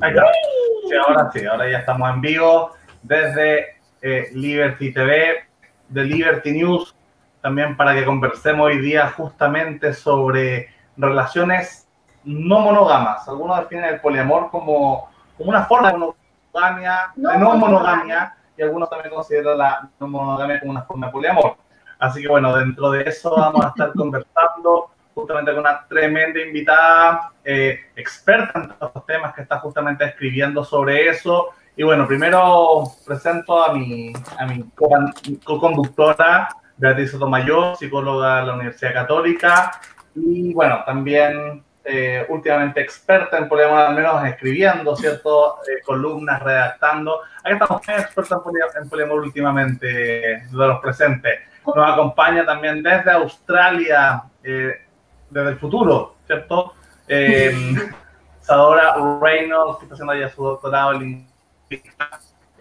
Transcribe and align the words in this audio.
Ahí 0.00 0.10
está. 0.10 0.24
Sí, 0.88 0.96
ahora 0.96 1.30
sí, 1.32 1.46
ahora 1.46 1.70
ya 1.70 1.78
estamos 1.78 2.10
en 2.10 2.20
vivo 2.20 2.70
desde 3.02 3.80
eh, 4.00 4.30
Liberty 4.32 4.92
TV, 4.92 5.44
de 5.88 6.04
Liberty 6.04 6.52
News, 6.52 6.94
también 7.40 7.76
para 7.76 7.94
que 7.94 8.04
conversemos 8.04 8.66
hoy 8.66 8.78
día 8.78 9.08
justamente 9.10 9.92
sobre 9.92 10.68
relaciones 10.96 11.88
no 12.24 12.60
monógamas. 12.60 13.28
Algunos 13.28 13.58
definen 13.58 13.84
el 13.86 14.00
poliamor 14.00 14.50
como, 14.50 15.10
como 15.36 15.50
una 15.50 15.64
forma 15.64 15.92
de 15.92 15.98
monogamia, 15.98 17.12
de 17.14 17.38
no 17.38 17.54
monogamia, 17.56 18.36
y 18.56 18.62
algunos 18.62 18.88
también 18.88 19.14
consideran 19.14 19.58
la 19.58 19.90
no 19.98 20.06
monogamia 20.06 20.60
como 20.60 20.72
una 20.72 20.82
forma 20.82 21.06
de 21.06 21.12
poliamor. 21.12 21.56
Así 21.98 22.22
que 22.22 22.28
bueno, 22.28 22.56
dentro 22.56 22.90
de 22.90 23.02
eso 23.02 23.34
vamos 23.36 23.64
a 23.64 23.68
estar 23.68 23.92
conversando 23.96 24.91
justamente 25.14 25.52
con 25.52 25.60
una 25.60 25.86
tremenda 25.86 26.40
invitada, 26.40 27.32
eh, 27.44 27.80
experta 27.96 28.58
en 28.58 28.68
todos 28.68 28.92
los 28.94 29.06
temas 29.06 29.34
que 29.34 29.42
está 29.42 29.58
justamente 29.58 30.04
escribiendo 30.04 30.64
sobre 30.64 31.08
eso. 31.08 31.50
Y 31.76 31.82
bueno, 31.82 32.06
primero 32.06 32.84
presento 33.06 33.64
a 33.64 33.72
mi, 33.72 34.12
a 34.38 34.46
mi 34.46 34.64
co-conductora, 35.44 36.48
Beatriz 36.76 37.10
Sotomayor, 37.10 37.76
psicóloga 37.76 38.40
de 38.40 38.46
la 38.46 38.54
Universidad 38.54 38.92
Católica, 38.92 39.80
y 40.14 40.52
bueno, 40.52 40.82
también 40.84 41.64
eh, 41.84 42.24
últimamente 42.28 42.80
experta 42.80 43.38
en 43.38 43.48
poliamor, 43.48 43.80
al 43.80 43.94
menos 43.94 44.24
escribiendo, 44.24 44.94
¿cierto? 44.94 45.56
Eh, 45.68 45.80
columnas, 45.84 46.40
redactando. 46.42 47.20
Aquí 47.42 47.54
estamos 47.54 47.88
expertos 47.88 48.42
en 48.80 48.88
poliamor 48.88 49.20
últimamente, 49.20 49.86
de 49.86 50.46
los 50.50 50.80
presentes. 50.80 51.40
Nos 51.66 51.90
acompaña 51.90 52.44
también 52.44 52.82
desde 52.82 53.10
Australia, 53.10 54.22
eh, 54.44 54.86
desde 55.32 55.50
el 55.50 55.58
futuro, 55.58 56.16
¿cierto? 56.26 56.74
Eh, 57.08 57.52
Sadora 58.40 58.94
Reynolds, 59.20 59.78
que 59.78 59.84
está 59.84 59.94
haciendo 59.94 60.14
ya 60.14 60.28
su 60.28 60.42
doctorado 60.42 60.94
en 60.94 61.26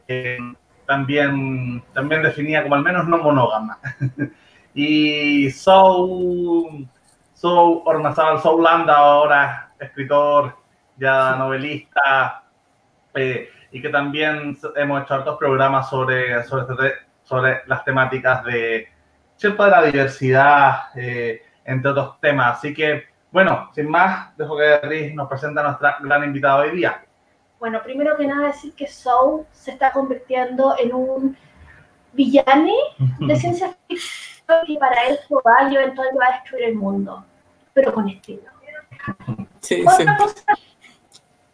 eh, 0.07 0.37
también, 0.85 1.83
también 1.93 2.21
definida 2.21 2.63
como 2.63 2.75
al 2.75 2.83
menos 2.83 3.07
no 3.07 3.17
monógama. 3.17 3.77
y 4.73 5.49
Sou, 5.51 6.85
Sou 7.33 7.83
Ormazábal, 7.85 8.39
Sou 8.41 8.61
Landa, 8.61 8.97
ahora 8.97 9.71
escritor, 9.79 10.55
ya 10.97 11.35
novelista, 11.35 12.43
eh, 13.15 13.49
y 13.71 13.81
que 13.81 13.89
también 13.89 14.57
hemos 14.75 15.03
hecho 15.03 15.15
otros 15.15 15.37
programas 15.37 15.89
sobre, 15.89 16.43
sobre, 16.43 16.73
este 16.73 17.05
sobre 17.23 17.61
las 17.67 17.83
temáticas 17.83 18.43
de, 18.43 18.87
de 19.41 19.57
la 19.57 19.83
diversidad, 19.83 20.89
eh, 20.95 21.41
entre 21.65 21.91
otros 21.91 22.19
temas. 22.19 22.57
Así 22.57 22.73
que, 22.73 23.03
bueno, 23.31 23.69
sin 23.73 23.89
más, 23.89 24.35
dejo 24.37 24.57
que 24.57 24.79
Riz 24.79 25.13
nos 25.13 25.27
presente 25.27 25.59
a 25.59 25.63
nuestra 25.63 25.97
gran 26.01 26.23
invitada 26.23 26.57
hoy 26.57 26.71
día. 26.71 27.03
Bueno, 27.59 27.81
primero 27.83 28.17
que 28.17 28.25
nada 28.25 28.47
decir 28.47 28.73
que 28.73 28.87
Soul 28.87 29.45
se 29.51 29.71
está 29.71 29.91
convirtiendo 29.91 30.75
en 30.79 30.93
un 30.93 31.37
villane 32.13 32.73
de 33.19 33.35
ciencia 33.39 33.75
ficción 33.87 34.65
que 34.65 34.77
para 34.77 35.03
él 35.05 35.19
y 35.69 35.75
eventualmente 35.75 36.19
va 36.19 36.25
a 36.25 36.39
destruir 36.39 36.63
el 36.65 36.75
mundo, 36.75 37.23
pero 37.73 37.93
con 37.93 38.09
estilo. 38.09 38.49
Sí, 39.59 39.81
Otra 39.81 40.17
sí. 40.17 40.23
cosa, 40.23 40.43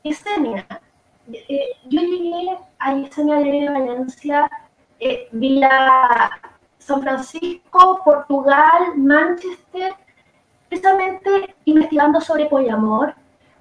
Yesenia. 0.03 0.65
Eh, 1.31 1.71
yo 1.85 2.01
llegué 2.01 2.57
a 2.79 2.93
Yesenia 2.95 3.35
de 3.35 3.69
Valencia 3.69 4.49
eh, 4.99 5.27
vía 5.31 6.31
San 6.87 7.01
Francisco, 7.01 8.01
Portugal, 8.05 8.95
Manchester, 8.95 9.93
precisamente 10.69 11.53
investigando 11.65 12.21
sobre 12.21 12.45
poliamor. 12.45 13.13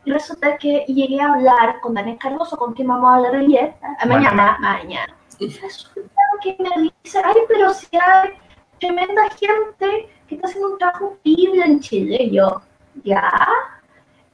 Y 0.04 0.12
resulta 0.12 0.56
que 0.56 0.84
llegué 0.86 1.20
a 1.20 1.32
hablar 1.32 1.80
con 1.80 1.94
Daniel 1.94 2.18
Cardoso, 2.18 2.56
con 2.56 2.72
quien 2.72 2.86
vamos 2.86 3.10
a 3.10 3.16
hablar 3.16 3.34
ayer, 3.34 3.74
mañana, 4.06 4.56
mañana. 4.60 5.12
Y 5.40 5.48
resulta 5.48 6.22
que 6.40 6.56
me 6.60 6.92
dice, 7.02 7.20
ay, 7.24 7.34
pero 7.48 7.74
si 7.74 7.88
hay 7.96 8.30
tremenda 8.78 9.28
gente 9.30 10.08
que 10.28 10.36
está 10.36 10.46
haciendo 10.46 10.74
un 10.74 10.78
trabajo 10.78 11.18
increíble 11.24 11.64
en 11.64 11.80
Chile. 11.80 12.16
Y 12.20 12.30
yo, 12.30 12.62
¿ya? 13.02 13.28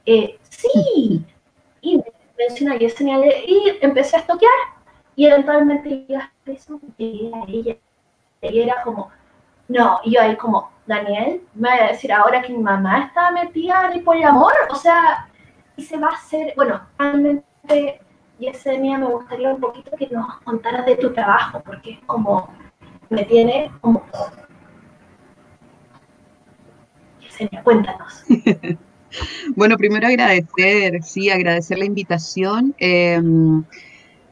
Eh, 0.05 0.37
sí. 0.49 1.25
Y 1.81 1.97
me 1.97 2.03
menciona 2.37 2.75
y 2.75 2.85
y 2.85 3.77
empecé 3.81 4.17
a 4.17 4.19
estoquear. 4.19 4.51
Y 5.15 5.25
eventualmente 5.25 6.05
llegué 6.99 7.31
a 7.33 7.43
ella 7.47 7.75
y 8.51 8.61
era 8.61 8.81
como, 8.83 9.09
no, 9.67 9.99
y 10.03 10.13
yo 10.13 10.21
ahí 10.21 10.35
como, 10.35 10.71
Daniel, 10.85 11.41
me 11.53 11.69
va 11.69 11.75
a 11.75 11.91
decir 11.91 12.11
ahora 12.11 12.41
que 12.41 12.53
mi 12.53 12.61
mamá 12.61 13.05
está 13.05 13.31
metida 13.31 13.87
en 13.87 13.93
el 13.93 14.03
poliamor, 14.03 14.53
o 14.69 14.75
sea, 14.75 15.29
y 15.77 15.83
se 15.83 15.97
va 15.97 16.09
a 16.09 16.13
hacer, 16.13 16.53
bueno, 16.55 16.81
realmente, 16.97 18.01
Yesenia, 18.39 18.97
me 18.97 19.07
gustaría 19.07 19.53
un 19.53 19.61
poquito 19.61 19.91
que 19.97 20.07
nos 20.07 20.41
contaras 20.41 20.85
de 20.85 20.97
tu 20.97 21.13
trabajo, 21.13 21.61
porque 21.65 21.91
es 21.91 21.99
como, 22.05 22.53
me 23.09 23.23
tiene 23.25 23.71
como... 23.81 24.03
Yesenia, 27.21 27.63
cuéntanos. 27.63 28.23
bueno, 29.55 29.77
primero 29.77 30.07
agradecer, 30.07 31.01
sí, 31.03 31.29
agradecer 31.29 31.79
la 31.79 31.85
invitación. 31.85 32.75
Eh, 32.79 33.21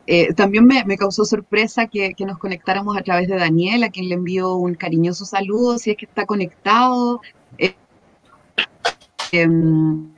eh, 0.07 0.33
también 0.33 0.65
me, 0.65 0.97
causó 0.97 1.25
sorpresa 1.25 1.87
que, 1.87 2.13
nos 2.25 2.37
conectáramos 2.37 2.97
a 2.97 3.01
través 3.01 3.27
de 3.27 3.37
Daniel, 3.37 3.83
a 3.83 3.89
quien 3.89 4.09
le 4.09 4.15
envío 4.15 4.55
un 4.55 4.73
cariñoso 4.75 5.25
saludo, 5.25 5.77
si 5.77 5.91
es 5.91 5.97
que 5.97 6.05
está 6.05 6.25
conectado. 6.25 7.21
Eh, 7.57 7.75
em, 9.31 10.11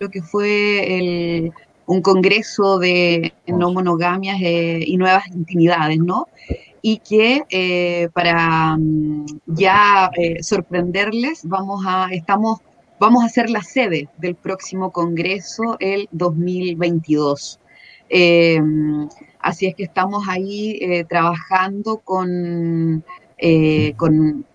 lo 0.00 0.08
que 0.10 0.22
fue 0.22 1.50
un 1.86 2.02
congreso 2.02 2.78
de 2.78 3.32
no 3.46 3.72
monogamias 3.72 4.38
eh, 4.40 4.80
y 4.86 4.96
nuevas 4.96 5.26
intimidades, 5.28 5.98
¿no? 5.98 6.28
Y 6.82 6.98
que 6.98 8.08
para 8.12 8.76
mm, 8.76 9.26
ya 9.46 10.10
sorprenderles, 10.40 11.40
vamos 11.44 11.84
a, 11.86 12.08
estamos 12.12 12.60
vamos 13.00 13.24
a 13.24 13.28
ser 13.28 13.50
la 13.50 13.62
sede 13.62 14.08
del 14.18 14.34
próximo 14.34 14.92
Congreso 14.92 15.76
el 15.80 16.08
2022. 16.12 17.60
Eh, 18.10 18.60
así 19.40 19.66
es 19.66 19.74
que 19.74 19.84
estamos 19.84 20.24
ahí 20.28 20.78
eh, 20.80 21.04
trabajando 21.04 21.98
con, 21.98 23.04
eh, 23.36 23.92
con 23.96 24.46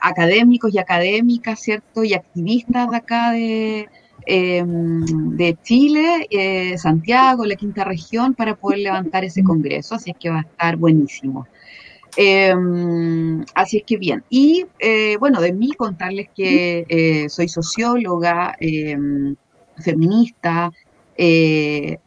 académicos 0.00 0.72
y 0.74 0.78
académicas, 0.78 1.60
¿cierto? 1.60 2.04
Y 2.04 2.14
activistas 2.14 2.90
de 2.90 2.96
acá 2.96 3.32
de, 3.32 3.88
de 4.26 5.58
Chile, 5.62 6.76
Santiago, 6.76 7.46
la 7.46 7.56
quinta 7.56 7.84
región, 7.84 8.34
para 8.34 8.54
poder 8.54 8.80
levantar 8.80 9.24
ese 9.24 9.42
Congreso. 9.42 9.94
Así 9.94 10.10
es 10.10 10.16
que 10.18 10.30
va 10.30 10.38
a 10.38 10.42
estar 10.42 10.76
buenísimo. 10.76 11.46
Em, 12.16 13.44
así 13.54 13.78
es 13.78 13.82
que 13.84 13.96
bien. 13.96 14.24
Y 14.28 14.66
eh, 14.78 15.16
bueno, 15.18 15.40
de 15.40 15.52
mí 15.52 15.72
contarles 15.72 16.28
que 16.34 16.84
eh, 16.88 17.28
soy 17.28 17.48
socióloga, 17.48 18.54
em, 18.60 19.36
feminista, 19.78 20.72
eh, 21.16 21.98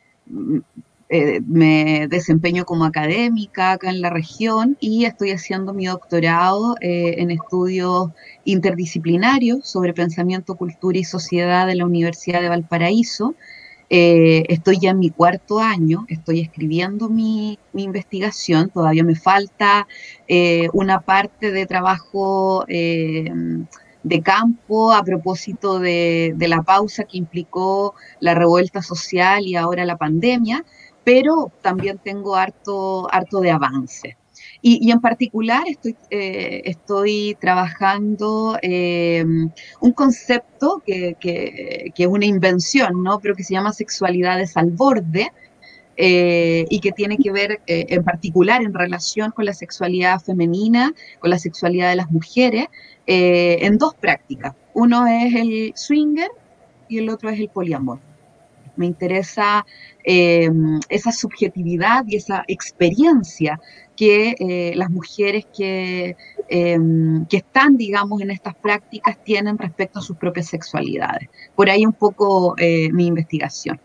me 1.46 2.08
desempeño 2.08 2.64
como 2.64 2.86
académica 2.86 3.74
acá 3.74 3.90
en 3.90 4.00
la 4.00 4.10
región 4.10 4.78
y 4.80 5.04
estoy 5.04 5.32
haciendo 5.32 5.74
mi 5.74 5.86
doctorado 5.86 6.78
en 6.80 7.32
estudios 7.32 8.12
interdisciplinarios 8.46 9.68
sobre 9.68 9.94
pensamiento, 9.94 10.56
cultura 10.56 10.98
y 10.98 11.04
sociedad 11.04 11.68
de 11.68 11.76
la 11.76 11.86
Universidad 11.86 12.42
de 12.42 12.48
Valparaíso. 12.48 13.36
Eh, 13.94 14.46
estoy 14.48 14.80
ya 14.80 14.92
en 14.92 15.00
mi 15.00 15.10
cuarto 15.10 15.60
año, 15.60 16.06
estoy 16.08 16.40
escribiendo 16.40 17.10
mi, 17.10 17.60
investigación, 17.74 18.70
todavía 18.70 19.04
me 19.04 19.16
falta 19.16 19.86
eh, 20.30 20.70
una 20.72 21.02
parte 21.02 21.52
de 21.52 21.66
trabajo 21.66 22.64
eh, 22.70 23.30
de 24.04 24.22
campo 24.22 24.94
a 24.94 25.04
propósito 25.04 25.80
de, 25.80 26.34
la 26.40 26.62
pausa 26.62 27.04
que 27.04 27.18
implicó 27.18 27.94
la 28.22 28.34
revuelta 28.34 28.82
social 28.82 29.46
y 29.46 29.58
ahora 29.58 29.84
la 29.84 29.98
pandemia, 29.98 30.64
pero 31.04 31.52
también 31.62 31.98
tengo 31.98 32.38
harto, 32.38 33.14
harto 33.14 33.42
de 33.42 33.52
avance. 33.52 34.16
Y, 34.64 34.92
en 34.92 35.02
particular 35.02 35.64
estoy, 35.68 35.96
eh, 36.12 36.62
estoy 36.66 37.36
trabajando 37.40 38.60
eh, 38.62 39.26
un 39.80 39.92
concepto 39.92 40.84
que, 40.86 41.16
es 41.24 42.08
una 42.08 42.26
invención, 42.26 43.02
¿no? 43.02 43.20
pero 43.20 43.36
que 43.36 43.44
se 43.44 43.56
llama 43.56 43.74
sexualidades 43.74 44.56
al 44.58 44.70
borde, 44.70 45.32
eh, 45.98 46.66
y 46.70 46.80
que 46.80 46.92
tiene 46.92 47.18
que 47.18 47.32
ver 47.32 47.62
en 47.68 48.04
particular 48.04 48.62
en 48.62 48.74
relación 48.74 49.32
con 49.32 49.46
la 49.46 49.54
sexualidad 49.54 50.20
femenina, 50.22 50.94
con 51.20 51.30
la 51.30 51.38
sexualidad 51.38 51.90
de 51.90 51.96
las 51.96 52.12
mujeres, 52.12 52.68
en 53.06 53.78
dos 53.78 53.96
prácticas. 53.96 54.54
Uno 54.74 55.06
es 55.06 55.36
el 55.36 55.74
swinger 55.76 56.30
y 56.88 57.00
el 57.00 57.10
otro 57.10 57.30
es 57.30 57.40
el 57.40 57.50
poliamor. 57.50 58.00
Me 58.78 58.86
interesa 58.86 59.66
esa 60.04 61.12
subjetividad 61.12 62.06
y 62.08 62.16
esa 62.16 62.46
experiencia 62.48 63.60
que 64.02 64.36
eh, 64.40 64.74
las 64.76 64.90
mujeres 64.90 65.46
que 65.56 66.18
em, 66.50 67.24
que 67.28 67.38
están, 67.38 67.78
digamos, 67.78 68.20
en 68.20 68.32
estas 68.32 68.56
prácticas 68.56 69.16
tienen 69.24 69.60
respecto 69.60 70.00
a 70.00 70.02
sus 70.02 70.18
propias 70.18 70.48
sexualidades. 70.48 71.30
Por 71.56 71.70
ahí 71.70 71.86
un 71.86 71.94
poco 71.94 72.56
eh, 72.58 72.92
mi 72.92 73.06
investigación. 73.06 73.80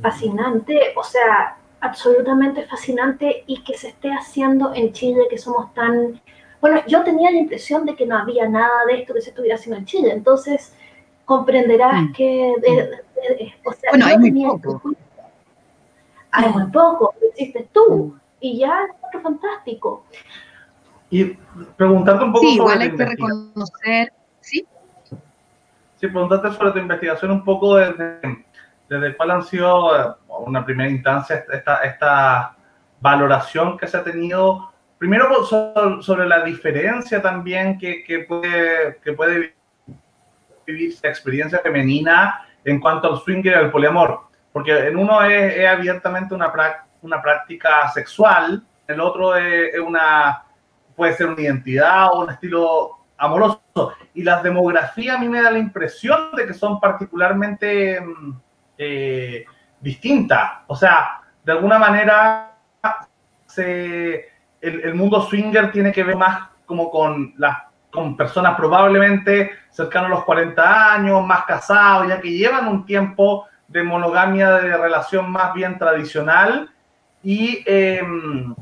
Fascinante, 0.00 0.78
o 0.94 1.02
sea, 1.02 1.56
absolutamente 1.80 2.64
fascinante 2.68 3.42
y 3.48 3.64
que 3.64 3.76
se 3.76 3.88
esté 3.88 4.10
haciendo 4.10 4.72
en 4.72 4.92
Chile, 4.92 5.22
que 5.28 5.36
somos 5.36 5.74
tan... 5.74 6.20
Bueno, 6.60 6.80
yo 6.86 7.02
tenía 7.02 7.32
la 7.32 7.38
impresión 7.38 7.84
de 7.84 7.96
que 7.96 8.06
no 8.06 8.16
había 8.16 8.48
nada 8.48 8.86
de 8.86 9.00
esto 9.00 9.14
que 9.14 9.20
se 9.20 9.30
estuviera 9.30 9.56
haciendo 9.56 9.78
en 9.80 9.86
Chile, 9.86 10.12
entonces 10.12 10.74
comprenderás 11.24 12.02
mm. 12.02 12.12
que... 12.12 12.54
o 13.64 13.72
sea, 13.72 13.90
bueno, 13.90 14.06
hay 14.06 14.16
muy 14.16 14.58
poco. 14.60 14.94
Hay 16.32 16.50
muy 16.50 16.66
poco, 16.70 17.14
lo 17.20 17.28
hiciste 17.28 17.68
tú, 17.72 18.18
y 18.40 18.58
ya 18.58 18.84
es 18.84 18.90
otro 19.06 19.20
fantástico. 19.20 20.06
Y 21.10 21.36
preguntarte 21.76 22.24
un 22.24 22.32
poco 22.32 22.46
sí, 22.46 22.54
igual 22.54 22.80
hay 22.80 22.96
que 22.96 23.04
reconocer, 23.04 24.12
¿sí? 24.40 24.66
Sí, 25.96 26.08
preguntarte 26.08 26.50
sobre 26.52 26.72
tu 26.72 26.78
investigación 26.78 27.30
un 27.30 27.44
poco 27.44 27.76
desde, 27.76 28.44
desde 28.88 29.16
cuál 29.16 29.30
han 29.30 29.42
sido 29.44 29.94
eh, 29.94 30.14
una 30.46 30.64
primera 30.64 30.90
instancia 30.90 31.44
esta, 31.52 31.76
esta 31.84 32.56
valoración 33.00 33.76
que 33.76 33.86
se 33.86 33.98
ha 33.98 34.02
tenido, 34.02 34.72
primero 34.96 35.44
sobre 35.44 36.26
la 36.26 36.42
diferencia 36.44 37.20
también 37.20 37.78
que, 37.78 38.02
que 38.04 38.20
puede, 38.20 38.98
que 39.04 39.12
puede 39.12 39.54
vivir 40.66 40.94
la 41.02 41.10
experiencia 41.10 41.58
femenina 41.58 42.46
en 42.64 42.80
cuanto 42.80 43.12
al 43.12 43.20
swinger 43.20 43.52
y 43.52 43.56
al 43.56 43.70
poliamor, 43.70 44.31
porque 44.52 44.88
en 44.88 44.96
uno 44.96 45.22
es, 45.22 45.66
abiertamente 45.66 46.34
una, 46.34 46.52
una 47.02 47.22
práctica 47.22 47.88
sexual, 47.88 48.62
el 48.86 49.00
otro 49.00 49.36
es, 49.36 49.78
una, 49.80 50.44
puede 50.94 51.14
ser 51.14 51.28
una 51.28 51.40
identidad 51.40 52.08
o 52.12 52.22
un 52.22 52.30
estilo 52.30 52.98
amoroso. 53.16 53.94
Y 54.14 54.22
las 54.22 54.42
demografías 54.42 55.16
a 55.16 55.20
mí 55.20 55.28
me 55.28 55.42
da 55.42 55.50
la 55.50 55.58
impresión 55.58 56.32
de 56.36 56.46
que 56.46 56.54
son 56.54 56.80
particularmente 56.80 58.00
mm, 58.00 58.32
eh, 58.78 59.44
distinta. 59.80 60.64
O 60.66 60.76
sea, 60.76 61.22
de 61.44 61.52
alguna 61.52 61.78
manera 61.78 62.52
se, 63.46 64.28
el, 64.60 64.94
mundo 64.94 65.22
swinger 65.22 65.70
tiene 65.70 65.92
que 65.92 66.04
ver 66.04 66.16
más 66.16 66.48
como 66.66 66.90
con 66.90 67.34
las 67.36 67.58
con 67.90 68.16
personas 68.16 68.56
probablemente 68.56 69.50
cercanos 69.70 70.06
a 70.06 70.14
los 70.14 70.24
40 70.24 70.94
años, 70.94 71.26
más 71.26 71.44
casados, 71.44 72.08
ya 72.08 72.22
que 72.22 72.30
llevan 72.30 72.66
un 72.66 72.86
tiempo 72.86 73.46
de 73.72 73.82
monogamia 73.82 74.50
de 74.52 74.76
relación 74.76 75.30
más 75.30 75.54
bien 75.54 75.78
tradicional 75.78 76.70
y, 77.22 77.62
em, 77.66 78.54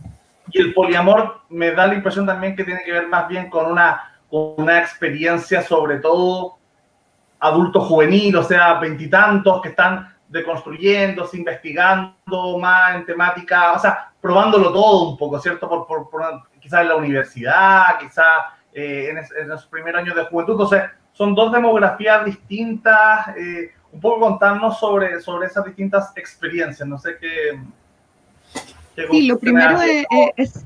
y 0.52 0.60
el 0.60 0.72
poliamor 0.72 1.40
me 1.48 1.72
da 1.72 1.86
la 1.88 1.94
impresión 1.94 2.26
también 2.26 2.54
que 2.54 2.64
tiene 2.64 2.82
que 2.84 2.92
ver 2.92 3.08
más 3.08 3.26
bien 3.28 3.50
con 3.50 3.66
una, 3.66 4.18
con 4.28 4.54
una 4.56 4.78
experiencia 4.78 5.62
sobre 5.62 5.98
todo 5.98 6.58
adulto 7.40 7.80
juvenil, 7.80 8.36
o 8.36 8.44
sea, 8.44 8.74
veintitantos 8.74 9.60
que 9.62 9.70
están 9.70 10.14
deconstruyéndose, 10.28 11.38
investigando 11.38 12.58
más 12.60 12.94
en 12.94 13.04
temática, 13.04 13.72
o 13.72 13.78
sea, 13.78 14.12
probándolo 14.20 14.72
todo 14.72 15.10
un 15.10 15.18
poco, 15.18 15.40
¿cierto? 15.40 15.68
Por, 15.68 16.08
por, 16.08 16.22
quizás 16.60 16.82
en 16.82 16.88
la 16.88 16.96
universidad, 16.96 17.98
quizás 17.98 18.44
eh, 18.72 19.12
en, 19.40 19.48
los 19.48 19.66
primeros 19.66 20.02
años 20.02 20.14
de 20.14 20.24
juventud. 20.26 20.52
Entonces, 20.52 20.82
son 21.12 21.34
dos 21.34 21.50
demografías 21.50 22.24
distintas. 22.24 23.28
Eh, 23.36 23.72
un 23.92 24.00
poco 24.00 24.20
contarnos 24.20 24.78
sobre, 24.78 25.20
sobre 25.20 25.46
esas 25.46 25.64
distintas 25.64 26.12
experiencias. 26.16 26.88
No 26.88 26.98
sé 26.98 27.16
qué. 27.20 27.60
sí, 29.10 29.26
lo 29.26 29.38
primero 29.38 29.78
es, 30.36 30.64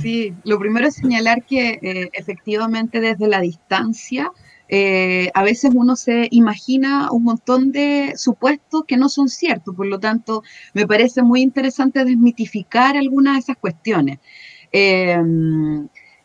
sí, 0.00 0.34
lo 0.44 0.58
primero 0.58 0.86
es 0.86 0.94
señalar 0.96 1.44
que 1.44 1.78
eh, 1.82 2.10
efectivamente 2.12 3.00
desde 3.00 3.28
la 3.28 3.40
distancia 3.40 4.30
eh, 4.72 5.32
a 5.34 5.42
veces 5.42 5.72
uno 5.74 5.96
se 5.96 6.28
imagina 6.30 7.10
un 7.10 7.24
montón 7.24 7.72
de 7.72 8.12
supuestos 8.16 8.84
que 8.86 8.96
no 8.96 9.08
son 9.08 9.28
ciertos, 9.28 9.74
por 9.74 9.86
lo 9.86 9.98
tanto, 9.98 10.44
me 10.74 10.86
parece 10.86 11.22
muy 11.22 11.42
interesante 11.42 12.04
desmitificar 12.04 12.96
algunas 12.96 13.34
de 13.34 13.40
esas 13.40 13.56
cuestiones. 13.56 14.20
Eh, 14.70 15.18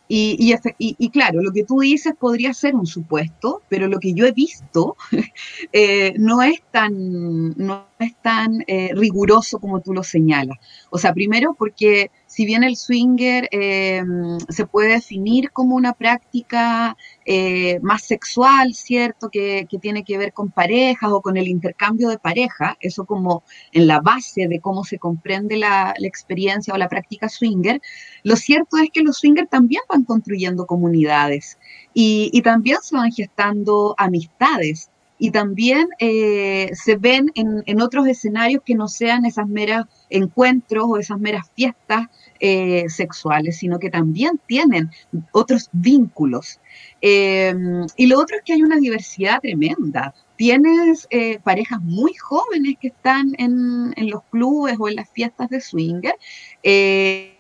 y, 0.07 0.56
y, 0.78 1.10
claro, 1.10 1.42
lo 1.42 1.52
que 1.52 1.63
tú 1.63 1.80
dices 1.80 2.13
podría 2.19 2.54
ser 2.54 2.75
un 2.75 2.86
supuesto, 2.86 3.63
pero 3.69 3.88
lo 3.88 4.00
que 4.00 4.13
yo 4.13 4.25
he 4.25 4.31
visto 4.31 4.96
eh, 5.74 6.13
no 6.18 6.44
es 6.44 6.62
tan, 6.72 7.56
no 7.57 7.88
es 7.98 8.16
tan 8.22 8.63
eh, 8.68 8.92
riguroso 8.94 9.60
como 9.60 9.81
tú 9.81 9.94
lo 9.94 10.04
señalas. 10.04 10.57
O 10.92 11.00
sea, 11.00 11.13
primero 11.13 11.56
porque 11.57 12.12
si 12.28 12.46
bien 12.46 12.63
el 12.63 12.75
swinger 12.75 13.48
em, 13.52 14.38
se 14.50 14.68
puede 14.68 14.90
definir 14.90 15.52
como 15.52 15.75
una 15.75 15.94
práctica 15.94 16.98
eh, 17.27 17.80
más 17.81 18.04
sexual, 18.04 18.75
¿cierto? 18.75 19.30
Que, 19.30 19.68
tiene 19.81 20.04
que 20.04 20.18
ver 20.18 20.31
con 20.31 20.51
parejas 20.51 21.10
o 21.12 21.22
con 21.22 21.38
el 21.38 21.48
intercambio 21.48 22.10
de 22.10 22.19
pareja, 22.19 22.77
eso 22.80 23.06
como 23.06 23.44
en 23.72 23.88
la 23.88 24.00
base 24.00 24.48
de 24.48 24.60
cómo 24.60 24.83
se 24.83 25.00
comprende 25.00 25.57
la, 25.57 25.95
experiencia 26.00 26.74
o 26.74 26.77
la 26.77 26.88
práctica 26.88 27.27
swinger, 27.27 27.81
lo 28.24 28.36
cierto 28.36 28.77
es 28.77 28.89
que 28.92 29.01
los 29.01 29.18
swingers 29.18 29.50
también 29.50 29.81
van 29.89 30.04
construyendo 30.04 30.68
comunidades 30.68 31.57
y, 31.95 32.42
también 32.44 32.77
se 32.83 32.95
van 32.95 33.12
gestando 33.12 33.95
amistades 33.98 34.92
y 35.18 35.31
también 35.31 35.88
eh, 35.98 36.69
se 36.74 36.95
ven 36.95 37.31
en, 37.33 37.81
otros 37.81 38.07
escenarios 38.07 38.62
que 38.63 38.75
no 38.75 38.88
sean 38.88 39.25
esas 39.25 39.48
meras 39.48 39.86
encuentros 40.10 40.86
o 40.88 40.98
esas 40.98 41.19
meras 41.19 41.50
fiestas 41.56 42.07
eh, 42.40 42.86
sexuales, 42.90 43.58
sino 43.58 43.80
que 43.80 43.90
también 43.90 44.40
tienen 44.48 44.92
otros 45.32 45.70
vínculos. 45.72 46.60
Em, 47.02 47.86
y 47.96 48.08
lo 48.08 48.20
otro 48.20 48.38
es 48.38 48.44
que 48.44 48.54
hay 48.54 48.64
una 48.64 48.78
diversidad 48.78 49.40
tremenda. 49.42 50.14
Tienes 50.36 51.08
eh, 51.10 51.40
parejas 51.44 51.82
muy 51.82 52.14
jóvenes 52.14 52.76
que 52.82 52.90
están 52.90 53.34
en, 53.38 53.94
los 54.10 54.24
clubes 54.32 54.76
o 54.80 54.90
en 54.90 54.96
las 54.96 55.10
fiestas 55.10 55.50
de 55.50 55.62
swinger 55.62 56.16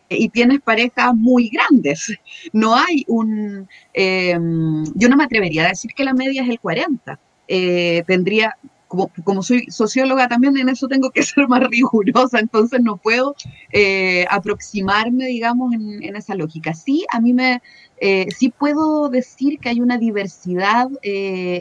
y 0.09 0.29
tienes 0.29 0.61
parejas 0.61 1.15
muy 1.15 1.49
grandes. 1.49 2.13
No 2.53 2.75
hay 2.75 3.03
un, 3.07 3.67
em, 3.93 4.85
yo 4.95 5.09
no 5.09 5.17
me 5.17 5.23
atrevería 5.23 5.65
a 5.65 5.69
decir 5.69 5.91
que 5.95 6.03
la 6.03 6.13
media 6.13 6.43
es 6.43 6.49
el 6.49 6.59
40, 6.59 7.19
eh, 7.47 8.03
tendría, 8.07 8.57
como, 8.87 9.11
como, 9.23 9.43
soy 9.43 9.65
socióloga 9.69 10.27
también 10.27 10.57
en 10.57 10.69
eso 10.69 10.87
tengo 10.87 11.11
que 11.11 11.23
ser 11.23 11.47
más 11.47 11.61
rigurosa, 11.69 12.39
entonces 12.39 12.81
no 12.81 12.97
puedo 12.97 13.35
eh, 13.71 14.25
aproximarme, 14.29 15.25
digamos, 15.27 15.73
en, 15.73 16.15
esa 16.15 16.35
lógica. 16.35 16.73
Sí, 16.73 17.05
a 17.11 17.19
mí 17.19 17.33
me, 17.33 17.61
eh, 17.99 18.27
sí 18.35 18.49
puedo 18.49 19.09
decir 19.09 19.59
que 19.59 19.69
hay 19.69 19.81
una 19.81 19.97
diversidad 19.97 20.87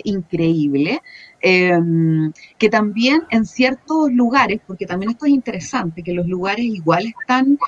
increíble, 0.05 1.00
em, 1.41 2.33
que 2.59 2.69
también 2.69 3.23
en 3.31 3.45
ciertos 3.45 4.12
lugares, 4.12 4.61
porque 4.66 4.87
también 4.87 5.11
esto 5.11 5.26
es 5.26 5.33
interesante, 5.33 6.02
que 6.02 6.12
los 6.12 6.26
lugares 6.26 6.64
igual 6.64 7.07
están 7.07 7.59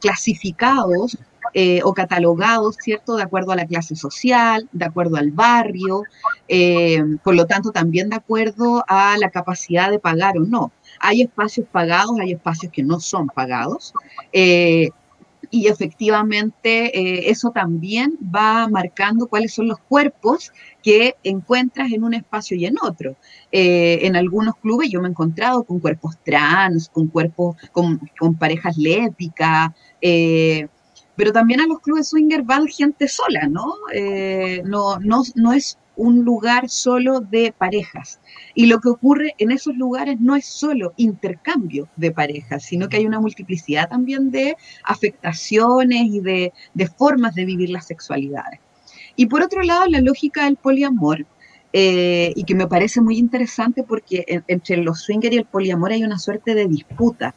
clasificados 0.00 1.18
eh, 1.54 1.80
o 1.84 1.94
catalogados, 1.94 2.76
¿cierto?, 2.80 3.16
de 3.16 3.22
acuerdo 3.22 3.52
a 3.52 3.56
la 3.56 3.66
clase 3.66 3.96
social, 3.96 4.68
de 4.72 4.84
acuerdo 4.84 5.16
al 5.16 5.30
barrio, 5.30 6.02
eh, 6.46 7.02
por 7.22 7.34
lo 7.34 7.46
tanto 7.46 7.70
también 7.70 8.10
de 8.10 8.16
acuerdo 8.16 8.84
a 8.86 9.16
la 9.18 9.30
capacidad 9.30 9.90
de 9.90 9.98
pagar 9.98 10.36
o 10.38 10.42
no. 10.42 10.72
Hay 11.00 11.22
espacios 11.22 11.66
pagados, 11.70 12.18
hay 12.20 12.32
espacios 12.32 12.72
que 12.72 12.82
no 12.82 13.00
son 13.00 13.28
pagados. 13.28 13.92
Eh, 14.32 14.90
y 15.50 15.68
efectivamente 15.68 17.30
eso 17.30 17.50
también 17.50 18.18
va 18.22 18.68
marcando 18.68 19.28
cuáles 19.28 19.54
son 19.54 19.68
los 19.68 19.78
cuerpos 19.78 20.52
que 20.82 21.14
encuentras 21.22 21.90
en 21.90 22.04
un 22.04 22.12
espacio 22.12 22.54
y 22.54 22.66
en 22.66 22.74
otro. 22.82 23.16
en 23.50 24.14
algunos 24.16 24.56
clubes 24.56 24.90
yo 24.90 25.00
me 25.00 25.08
he 25.08 25.10
encontrado 25.10 25.62
con 25.62 25.80
cuerpos 25.80 26.18
trans, 26.22 26.90
con 26.90 27.06
cuerpos, 27.06 27.56
con, 27.72 27.98
con 28.18 28.34
parejas 28.34 28.76
lésbicas, 28.76 29.70
pero 31.18 31.32
también 31.32 31.60
a 31.60 31.66
los 31.66 31.80
clubes 31.80 32.10
swinger 32.10 32.44
van 32.44 32.68
gente 32.68 33.08
sola, 33.08 33.48
¿no? 33.48 33.74
Eh, 33.92 34.62
no, 34.64 35.00
no, 35.00 35.24
no 35.34 35.52
es 35.52 35.76
un 35.96 36.24
lugar 36.24 36.68
solo 36.68 37.18
de 37.18 37.52
parejas. 37.58 38.20
Y 38.54 38.66
lo 38.66 38.78
que 38.78 38.88
ocurre 38.88 39.34
en 39.38 39.50
esos 39.50 39.76
lugares 39.76 40.20
no 40.20 40.36
es 40.36 40.46
solo 40.46 40.94
intercambio 40.96 41.88
de 41.96 42.12
parejas, 42.12 42.62
sino 42.62 42.88
que 42.88 42.98
hay 42.98 43.06
una 43.06 43.18
multiplicidad 43.18 43.88
también 43.88 44.30
de 44.30 44.56
afectaciones 44.84 46.02
y 46.04 46.20
de, 46.20 46.52
formas 46.96 47.34
de 47.34 47.46
vivir 47.46 47.70
las 47.70 47.88
sexualidades. 47.88 48.60
Y 49.16 49.26
por 49.26 49.42
otro 49.42 49.62
lado, 49.64 49.86
la 49.88 50.00
lógica 50.00 50.44
del 50.44 50.54
poliamor, 50.54 51.26
eh, 51.72 52.32
y 52.36 52.44
que 52.44 52.54
me 52.54 52.68
parece 52.68 53.00
muy 53.00 53.18
interesante 53.18 53.82
porque 53.82 54.24
entre 54.46 54.76
los 54.76 55.00
swinger 55.00 55.34
y 55.34 55.38
el 55.38 55.46
poliamor 55.46 55.90
hay 55.90 56.04
una 56.04 56.20
suerte 56.20 56.54
de 56.54 56.68
disputa 56.68 57.34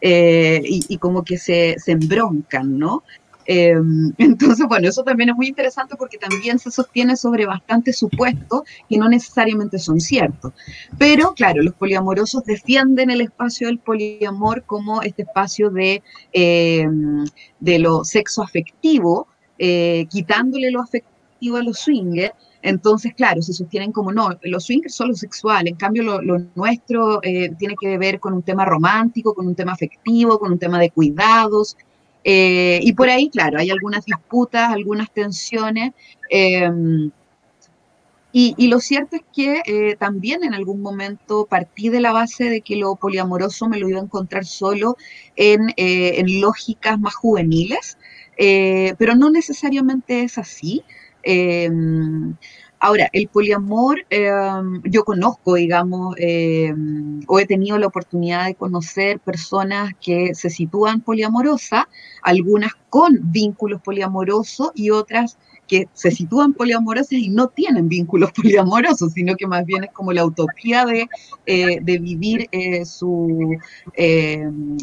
eh, 0.00 0.60
y, 0.64 0.96
como 0.98 1.24
que 1.24 1.38
se, 1.38 1.76
se 1.78 1.92
embroncan, 1.92 2.78
¿no? 2.78 3.02
Em, 3.50 4.12
entonces, 4.18 4.66
bueno, 4.68 4.88
eso 4.88 5.02
también 5.02 5.30
es 5.30 5.36
muy 5.36 5.48
interesante 5.48 5.96
porque 5.96 6.18
también 6.18 6.58
se 6.58 6.70
sostiene 6.70 7.16
sobre 7.16 7.46
bastantes 7.46 7.98
supuestos 7.98 8.62
que 8.88 8.98
no 8.98 9.08
necesariamente 9.08 9.78
son 9.78 10.00
ciertos. 10.00 10.52
Pero, 10.98 11.32
claro, 11.34 11.62
los 11.62 11.74
poliamorosos 11.74 12.44
defienden 12.44 13.10
el 13.10 13.22
espacio 13.22 13.68
del 13.68 13.78
poliamor 13.78 14.64
como 14.64 15.02
este 15.02 15.22
espacio 15.22 15.70
de, 15.70 16.02
em, 16.32 17.24
de 17.58 17.78
lo 17.78 18.04
sexo 18.04 18.42
afectivo, 18.42 19.26
eh, 19.58 20.06
quitándole 20.10 20.70
lo 20.70 20.82
afectivo 20.82 21.56
a 21.56 21.62
los 21.62 21.78
swingers. 21.78 22.34
Entonces, 22.62 23.14
claro, 23.14 23.40
se 23.40 23.52
sostienen 23.52 23.92
como 23.92 24.12
no, 24.12 24.30
los 24.42 24.64
swingers 24.64 24.94
son 24.94 25.08
lo 25.08 25.14
sexual, 25.14 25.68
en 25.68 25.76
cambio 25.76 26.02
lo, 26.02 26.38
nuestro 26.56 27.20
eh, 27.22 27.50
tiene 27.56 27.76
que 27.80 27.96
ver 27.98 28.18
con 28.18 28.32
un 28.32 28.42
tema 28.42 28.64
romántico, 28.64 29.34
con 29.34 29.46
un 29.46 29.54
tema 29.54 29.72
afectivo, 29.72 30.38
con 30.38 30.52
un 30.52 30.58
tema 30.58 30.78
de 30.80 30.90
cuidados, 30.90 31.76
eh, 32.24 32.80
y 32.82 32.92
por 32.94 33.08
ahí, 33.08 33.30
claro, 33.30 33.58
hay 33.58 33.70
algunas 33.70 34.04
disputas, 34.04 34.72
algunas 34.72 35.10
tensiones. 35.12 35.92
Em, 36.30 37.10
y, 38.32 38.68
lo 38.68 38.78
cierto 38.80 39.16
es 39.16 39.22
que 39.34 39.62
eh, 39.64 39.96
también 39.96 40.44
en 40.44 40.54
algún 40.54 40.80
momento 40.82 41.46
partí 41.46 41.88
de 41.88 42.00
la 42.00 42.12
base 42.12 42.44
de 42.50 42.60
que 42.60 42.76
lo 42.76 42.94
poliamoroso 42.96 43.68
me 43.68 43.78
lo 43.78 43.88
iba 43.88 43.98
a 43.98 44.02
encontrar 44.04 44.44
solo 44.44 44.96
en, 45.36 45.72
lógicas 46.40 47.00
más 47.00 47.14
juveniles, 47.14 47.98
pero 48.36 49.14
no 49.14 49.30
necesariamente 49.30 50.22
es 50.24 50.38
así. 50.38 50.84
Em, 51.30 52.34
Ahora, 52.80 53.08
el 53.12 53.26
poliamor, 53.28 54.06
em, 54.08 54.80
yo 54.84 55.04
conozco, 55.04 55.54
digamos, 55.54 56.14
em, 56.18 57.20
o 57.26 57.40
he 57.40 57.46
tenido 57.46 57.76
la 57.76 57.88
oportunidad 57.88 58.46
de 58.46 58.54
conocer 58.54 59.18
personas 59.18 59.94
que 60.00 60.34
se 60.34 60.48
sitúan 60.48 61.00
poliamorosas, 61.00 61.86
algunas 62.22 62.72
con 62.88 63.18
vínculos 63.32 63.82
poliamorosos 63.82 64.70
y 64.74 64.90
otras 64.90 65.38
que 65.66 65.88
se 65.92 66.12
sitúan 66.12 66.54
poliamorosas 66.54 67.12
y 67.12 67.28
no 67.30 67.48
tienen 67.48 67.88
vínculos 67.88 68.30
poliamorosos, 68.62 69.12
sino 69.12 69.34
que 69.34 69.46
más 69.48 69.64
bien 69.66 69.84
es 69.84 69.90
como 69.92 70.12
la 70.12 70.24
utopía 70.24 70.84
de, 70.86 71.08
eh, 71.46 71.80
vivir 71.80 72.48
eh, 72.52 72.84
su, 72.84 73.56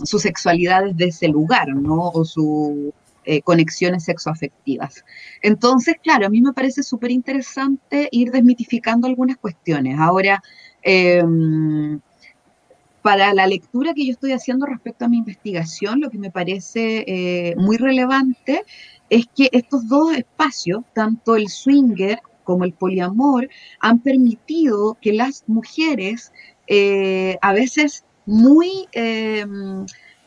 su 0.04 0.20
sexualidad 0.20 0.84
desde 0.84 1.06
ese 1.08 1.28
lugar, 1.30 1.70
¿no? 1.70 2.10
O 2.10 2.26
su 2.26 2.94
eh, 3.26 3.42
conexiones 3.42 4.04
sexoafectivas. 4.04 5.04
Entonces, 5.42 5.96
claro, 6.02 6.28
a 6.28 6.30
mí 6.30 6.42
me 6.42 6.54
parece 6.54 6.84
súper 6.84 7.12
interesante 7.12 8.08
ir 8.12 8.32
desmitificando 8.32 9.08
algunas 9.08 9.38
cuestiones. 9.38 10.00
Ahora, 10.00 10.42
em, 10.82 12.00
para 13.02 13.34
la 13.34 13.46
lectura 13.46 13.94
que 13.94 14.06
yo 14.06 14.14
estoy 14.14 14.32
haciendo 14.32 14.66
respecto 14.66 15.06
a 15.06 15.10
mi 15.10 15.18
investigación, 15.18 16.02
lo 16.02 16.10
que 16.10 16.18
me 16.18 16.32
parece 16.32 17.04
eh, 17.08 17.56
muy 17.56 17.78
relevante 17.78 18.64
es 19.10 19.26
que 19.36 19.50
estos 19.52 19.88
dos 19.88 20.16
espacios, 20.16 20.84
tanto 20.94 21.36
el 21.36 21.50
swinger 21.50 22.20
como 22.44 22.64
el 22.64 22.74
poliamor, 22.74 23.50
han 23.80 24.00
permitido 24.00 24.98
que 25.02 25.14
las 25.14 25.44
mujeres, 25.48 26.32
eh, 26.68 27.38
a 27.42 27.54
veces 27.54 28.06
muy 28.26 28.88
em, 28.94 29.86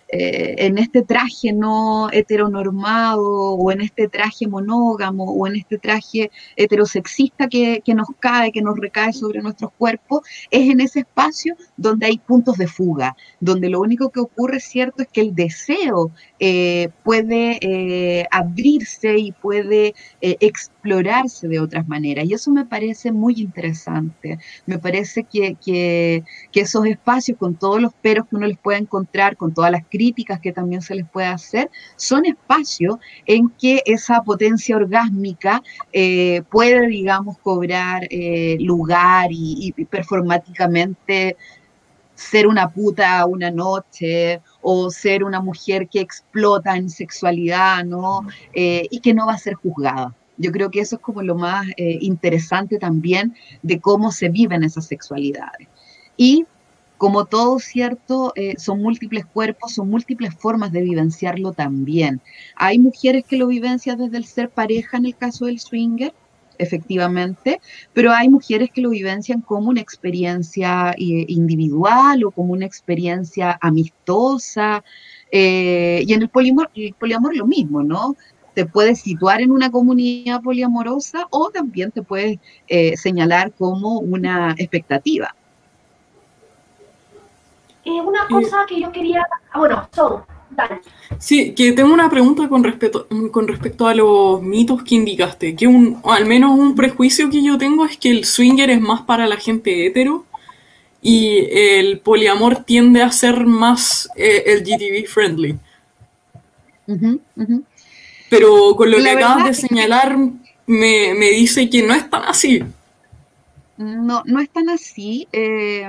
eh, 0.09 0.55
en 0.59 0.79
este 0.79 1.03
traje 1.03 1.53
no 1.53 2.09
heteronormado 2.11 3.55
o 3.55 3.71
en 3.71 3.83
este 3.83 4.09
traje 4.09 4.47
monógamo 4.47 5.25
o 5.25 5.47
en 5.47 5.57
este 5.57 5.79
traje 5.79 6.31
heterosexista 6.57 7.49
que, 7.49 7.83
que, 7.85 7.95
nos 7.95 8.09
cae, 8.19 8.50
que 8.50 8.62
nos 8.62 8.79
recae 8.79 9.12
sobre 9.12 9.43
nuestros 9.43 9.71
cuerpos, 9.73 10.23
es 10.50 10.71
en 10.71 10.81
ese 10.81 11.00
espacio 11.00 11.57
donde 11.77 12.07
hay 12.07 12.19
puntos 12.19 12.57
de 12.57 12.67
fuga, 12.67 13.17
donde 13.41 13.69
lo 13.69 13.81
único 13.81 14.11
que 14.11 14.21
ocurre, 14.21 14.61
cierto, 14.61 15.03
es 15.03 15.09
que 15.09 15.21
el 15.21 15.35
deseo 15.35 16.11
eh, 16.41 16.88
puede 17.03 17.59
eh, 17.61 18.27
abrirse 18.31 19.19
y 19.19 19.33
puede 19.33 19.95
explorarse 20.88 21.49
de 21.49 21.61
otras 21.61 21.87
maneras. 21.87 22.25
Y 22.26 22.35
eso 22.35 22.50
me 22.50 22.64
parece 22.64 23.12
muy 23.12 23.35
interesante. 23.35 24.38
Me 24.66 24.78
parece 24.78 25.25
que, 25.25 25.54
que, 25.54 26.25
que 26.50 26.61
esos 26.61 26.87
espacios, 26.87 27.38
con 27.38 27.54
todos 27.54 27.80
los 27.80 27.92
peros 27.95 28.26
que 28.28 28.37
uno 28.37 28.47
les 28.47 28.59
puede 28.59 28.78
encontrar, 28.78 29.37
con 29.37 29.52
todas 29.52 29.71
las 29.71 29.85
críticas 29.88 30.40
que 30.40 30.52
también 30.52 30.80
se 30.83 30.95
les 30.95 31.07
puede 31.07 31.26
hacer, 31.26 31.71
son 31.97 32.25
espacios 32.26 32.97
en 33.26 33.50
que 33.50 33.83
esa 33.85 34.23
potencia 34.23 34.76
orgásmica 34.76 35.62
eh, 35.92 36.42
puede, 36.50 36.87
digamos, 36.87 37.38
cobrar 37.38 38.07
eh, 38.11 38.57
lugar 38.61 39.28
y, 39.30 39.73
performáticamente 39.90 41.37
ser 42.14 42.49
una 42.49 42.68
puta 42.68 43.25
una 43.26 43.50
noche 43.50 44.40
o 44.61 44.90
ser 44.90 45.23
una 45.23 45.40
mujer 45.40 45.88
que 45.88 46.00
explota 46.00 46.76
en 46.76 46.90
sexualidad, 46.90 47.85
¿no? 47.85 48.23
Eh, 48.52 48.88
y 48.90 49.00
que 49.00 49.14
no 49.14 49.26
va 49.26 49.35
a 49.35 49.38
ser 49.38 49.54
juzgada. 49.54 50.14
Yo 50.38 50.52
creo 50.52 50.71
que 50.71 50.80
eso 50.80 50.97
es 50.97 51.02
como 51.02 51.23
lo 51.23 51.35
más 51.35 51.66
interesante 51.76 52.78
también 52.78 53.35
de 53.62 53.80
cómo 53.80 54.12
se 54.12 54.28
viven 54.28 54.64
esas 54.64 54.87
sexualidades. 54.87 55.68
Y 56.16 56.47
como 56.99 57.26
todo 57.26 57.61
cierto, 57.61 58.33
eh, 58.35 58.57
son 58.59 58.83
múltiples 58.83 59.25
cuerpos, 59.25 59.73
son 59.73 59.88
múltiples 59.88 60.35
formas 60.35 60.73
de 60.73 60.83
vivenciarlo 60.83 61.52
también. 61.52 62.21
Hay 62.57 62.80
mujeres 62.80 63.25
que 63.25 63.38
lo 63.38 63.47
vivencian 63.47 63.99
desde 63.99 64.18
el 64.18 64.25
ser 64.25 64.50
pareja 64.50 64.97
en 64.97 65.07
el 65.07 65.16
caso 65.16 65.47
del 65.47 65.61
swinger, 65.61 66.12
efectivamente, 66.59 67.61
pero 67.92 68.11
hay 68.11 68.28
mujeres 68.28 68.71
que 68.75 68.80
lo 68.80 68.90
vivencian 68.90 69.42
como 69.42 69.68
una 69.68 69.80
experiencia 69.80 70.90
eh, 70.99 71.25
individual 71.28 72.25
o 72.25 72.33
como 72.33 72.52
una 72.52 72.66
experiencia 72.66 73.57
amistosa. 73.62 74.83
Eh, 75.30 76.02
y 76.04 76.12
en 76.14 76.23
el 76.23 76.28
poliamor 76.28 77.37
lo 77.37 77.47
mismo, 77.47 77.85
¿no? 77.85 78.16
Te 78.59 78.67
puedes 78.67 79.03
situar 79.03 79.41
en 79.41 79.53
una 79.53 79.71
comunidad 79.71 80.43
poliamorosa 80.43 81.29
o 81.31 81.50
también 81.50 81.93
te 81.93 82.03
puedes 82.03 82.41
señalar 82.97 83.53
como 83.53 84.00
una 84.00 84.57
expectativa. 84.59 85.33
Eh, 87.88 88.00
una 88.03 88.27
cosa 88.29 88.67
que 88.69 88.81
yo 88.81 88.93
quería. 88.93 89.27
Ah, 89.53 89.59
bueno, 89.59 89.88
so, 89.95 90.27
dale. 90.50 90.81
Sí, 91.19 91.55
que 91.55 91.73
tengo 91.73 91.95
una 91.95 92.11
pregunta 92.11 92.49
con 92.49 92.62
respecto, 92.62 93.07
con 93.31 93.49
respecto 93.49 93.87
a 93.87 93.95
los 93.95 94.43
mitos 94.43 94.83
que 94.83 94.97
indicaste. 94.97 95.57
Que 95.57 95.67
un, 95.67 96.00
al 96.05 96.27
menos 96.27 96.50
un 96.50 96.75
prejuicio 96.75 97.31
que 97.31 97.43
yo 97.43 97.57
tengo 97.57 97.87
es 97.87 97.97
que 97.97 98.11
el 98.11 98.25
swinger 98.25 98.69
es 98.71 98.81
más 98.81 99.03
para 99.03 99.27
la 99.27 99.37
gente 99.37 99.87
hetero 99.87 100.27
y 101.00 101.47
el 101.50 102.00
poliamor 102.00 102.57
tiende 102.65 103.03
a 103.03 103.11
ser 103.11 103.47
más 103.47 104.11
eh, 104.17 104.59
LGTB 104.59 105.07
friendly. 105.07 105.59
Pero 108.30 108.75
con 108.76 108.90
lo 108.90 108.99
que 108.99 109.11
acabas 109.11 109.44
de 109.47 109.54
señalar, 109.54 110.16
me, 110.66 111.14
me, 111.14 111.30
dice 111.30 111.68
que 111.70 111.82
no 111.82 111.94
es 111.94 112.08
tan 112.11 112.25
así. 112.25 112.62
No, 113.76 114.23
no 114.26 114.40
es 114.40 114.50
tan 114.50 114.68
así. 114.68 115.28
Eh, 115.32 115.88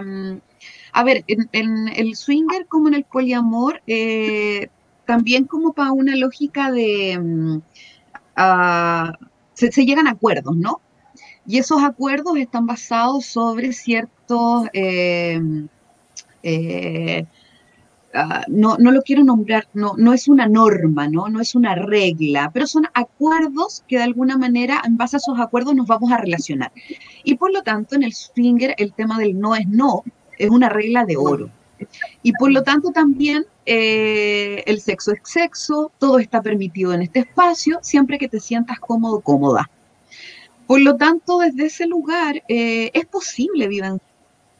a 0.92 1.04
ver, 1.04 1.24
en, 1.28 1.88
el 1.90 2.16
swinger 2.16 2.66
como 2.68 2.88
en 2.88 2.96
el 2.96 3.04
poliamor, 3.04 3.82
eh, 3.88 4.70
también 5.06 5.46
como 5.46 5.74
para 5.74 5.92
una 5.92 6.16
lógica 6.16 6.72
de... 6.72 7.62
Ah, 8.36 9.14
se, 9.54 9.70
llegan 9.86 10.08
a 10.08 10.12
acuerdos, 10.12 10.56
¿no? 10.56 10.82
Y 11.46 11.58
esos 11.58 11.84
acuerdos 11.84 12.38
están 12.38 12.66
basados 12.66 13.26
sobre 13.26 13.74
ciertos... 13.74 14.68
Eh, 14.74 15.42
eh, 16.44 17.26
ah, 18.14 18.44
no, 18.48 18.78
no, 18.78 18.92
lo 18.92 19.02
quiero 19.02 19.24
nombrar, 19.24 19.68
no, 19.74 19.94
no 19.98 20.14
es 20.14 20.28
una 20.28 20.48
norma, 20.48 21.08
¿no? 21.08 21.30
no 21.30 21.42
es 21.42 21.56
una 21.56 21.76
regla, 21.76 22.52
pero 22.54 22.68
son 22.68 22.88
acuerdos 22.94 23.84
que 23.88 23.98
de 23.98 24.04
alguna 24.04 24.38
manera, 24.38 24.82
en 24.86 24.98
base 24.98 25.18
a 25.18 25.20
esos 25.20 25.40
acuerdos, 25.40 25.76
nos 25.76 25.88
vamos 25.88 26.12
a 26.12 26.18
relacionar. 26.18 26.72
Y 27.24 27.36
por 27.36 27.52
lo 27.52 27.62
tanto, 27.64 27.96
en 27.96 28.04
el 28.04 28.14
swinger, 28.14 28.76
el 28.78 28.94
tema 28.94 29.18
del 29.18 29.40
no 29.40 29.56
es 29.56 29.68
no, 29.68 30.04
es 30.38 30.50
una 30.50 30.70
regla 30.70 31.06
de 31.06 31.18
oro. 31.18 31.50
Y 32.24 32.34
por 32.34 32.52
lo 32.52 32.64
tanto 32.64 32.92
también 32.92 33.46
eh, 33.66 34.64
el 34.66 34.82
sexo 34.82 35.12
es 35.14 35.20
sexo, 35.24 35.92
todo 35.98 36.20
está 36.20 36.42
permitido 36.42 36.94
en 36.94 37.02
este 37.02 37.20
espacio, 37.20 37.80
siempre 37.82 38.18
que 38.18 38.28
te 38.28 38.40
sientas 38.40 38.80
cómodo, 38.80 39.22
cómoda. 39.22 39.70
Por 40.68 40.82
lo 40.82 40.98
tanto, 40.98 41.40
desde 41.40 41.66
ese 41.66 41.88
lugar 41.88 42.44
eh, 42.48 42.92
es 42.94 43.06
posible 43.06 43.68
vivir 43.68 44.00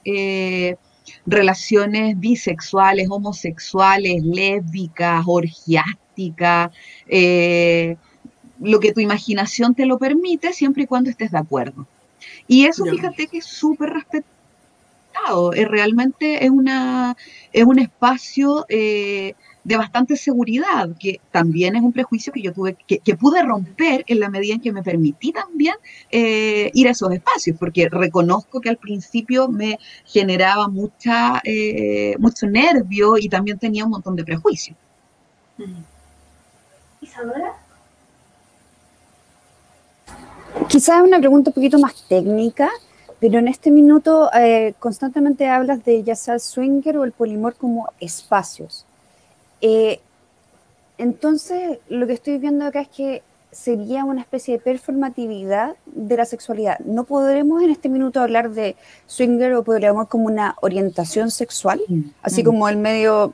eh, 0.06 0.78
relaciones 1.26 2.20
bisexuales, 2.20 3.08
homosexuales, 3.10 4.24
lésbicas, 4.24 5.24
orgiásticas, 5.28 6.72
lo 8.62 8.80
que 8.80 8.94
tu 8.94 9.00
imaginación 9.00 9.74
te 9.74 9.86
lo 9.86 9.98
permite, 9.98 10.54
siempre 10.54 10.84
y 10.84 10.88
cuando 10.88 11.10
estés 11.10 11.32
de 11.32 11.38
acuerdo. 11.38 11.88
Y 12.48 12.66
eso, 12.66 12.84
fíjate 12.86 13.28
que 13.28 13.38
es 13.38 13.46
súper 13.46 13.90
respetable 13.92 14.40
es 15.56 15.68
realmente 15.68 16.46
es, 16.46 16.50
una, 16.50 17.16
es 17.52 17.64
un 17.66 17.80
espacio 17.80 18.66
eh, 18.70 19.36
de 19.64 19.78
bastante 19.78 20.16
seguridad, 20.16 20.90
que 21.00 21.20
también 21.32 21.76
es 21.76 21.82
un 21.82 21.92
prejuicio 21.92 22.32
que 22.32 22.42
yo 22.42 22.54
tuve, 22.54 22.76
que, 22.88 23.16
pude 23.16 23.44
romper 23.44 24.04
en 24.08 24.20
la 24.20 24.30
medida 24.30 24.56
en 24.56 24.62
que 24.62 24.72
me 24.72 24.84
permití 24.84 25.32
también 25.32 25.76
eh, 26.12 26.72
ir 26.74 26.88
a 26.88 26.92
esos 26.92 27.12
espacios, 27.12 27.58
porque 27.60 27.90
reconozco 27.90 28.62
que 28.62 28.70
al 28.70 28.78
principio 28.78 29.48
me 29.48 29.78
generaba 30.06 30.68
mucha, 30.68 31.42
eh, 31.44 32.16
mucho 32.20 32.48
nervio 32.48 33.18
y 33.18 33.28
también 33.30 33.60
tenía 33.60 33.84
un 33.84 33.92
montón 33.92 34.16
de 34.16 34.24
prejuicios. 34.24 34.78
Isadora, 37.02 37.54
quizás 40.68 41.02
una 41.02 41.20
pregunta 41.20 41.50
un 41.50 41.54
poquito 41.54 41.80
más 41.80 42.08
técnica, 42.08 42.70
pero 43.20 43.40
en 43.40 43.50
este 43.50 43.72
minuto 43.72 44.30
eh, 44.34 44.74
constantemente 44.80 45.48
hablas 45.48 45.84
de 45.84 46.04
ya 46.04 46.16
sea 46.16 46.36
el 46.36 46.40
swinger 46.40 46.98
o 46.98 47.04
el 47.04 47.12
polimor 47.12 47.56
como 47.56 47.90
espacios. 48.00 48.86
Eh, 49.62 50.00
entonces, 50.98 51.80
lo 51.90 52.08
que 52.08 52.14
estoy 52.14 52.38
viendo 52.38 52.66
acá 52.66 52.82
es 52.82 52.90
que 52.90 53.24
sería 53.52 54.06
una 54.06 54.22
especie 54.22 54.58
de 54.58 54.64
performatividad 54.64 55.76
de 55.86 56.18
la 56.18 56.26
sexualidad. 56.26 56.80
No 56.80 57.04
podremos 57.04 57.64
en 57.64 57.72
este 57.72 57.90
minuto 57.90 58.22
hablar 58.22 58.52
de 58.52 58.76
swinger 59.08 59.54
o 59.56 59.64
podríamos 59.64 60.08
como 60.08 60.26
una 60.26 60.56
orientación 60.62 61.32
sexual, 61.32 61.82
mm, 61.88 62.02
así 62.22 62.44
mm. 62.44 62.46
como 62.46 62.70
el 62.70 62.78
medio 62.78 63.34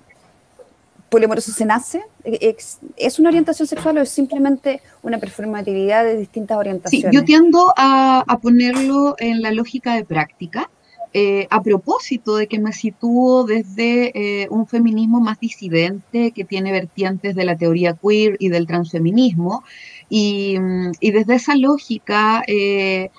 polimoroso 1.10 1.52
se 1.52 1.66
nace. 1.66 2.04
¿Es 2.24 3.20
una 3.20 3.30
orientación 3.30 3.68
sexual 3.68 3.98
o 3.98 4.02
es 4.02 4.10
simplemente 4.10 4.82
una 5.04 5.18
performatividad 5.18 6.04
de 6.04 6.18
distintas 6.18 6.58
orientaciones? 6.58 7.10
Sí, 7.10 7.16
yo 7.16 7.24
tiendo 7.24 7.74
a, 7.78 8.26
ponerlo 8.42 9.16
en 9.20 9.42
la 9.42 9.52
lógica 9.52 9.96
de 9.96 10.04
práctica. 10.04 10.70
Eh, 11.18 11.48
a 11.50 11.64
propósito 11.64 12.36
de 12.36 12.48
que 12.48 12.60
me 12.60 12.74
sitúo 12.74 13.46
desde 13.46 14.12
eh, 14.44 14.48
un 14.50 14.68
feminismo 14.68 15.22
más 15.22 15.40
disidente 15.40 16.32
que 16.32 16.44
tiene 16.44 16.74
vertientes 16.74 17.36
de 17.36 17.46
la 17.46 17.56
teoría 17.56 17.94
queer 17.94 18.36
y 18.38 18.50
del 18.50 18.68
transfeminismo, 18.68 19.64
y, 20.10 20.58
desde 21.00 21.36
esa 21.36 21.56
lógica 21.56 22.44
eh, 22.48 23.12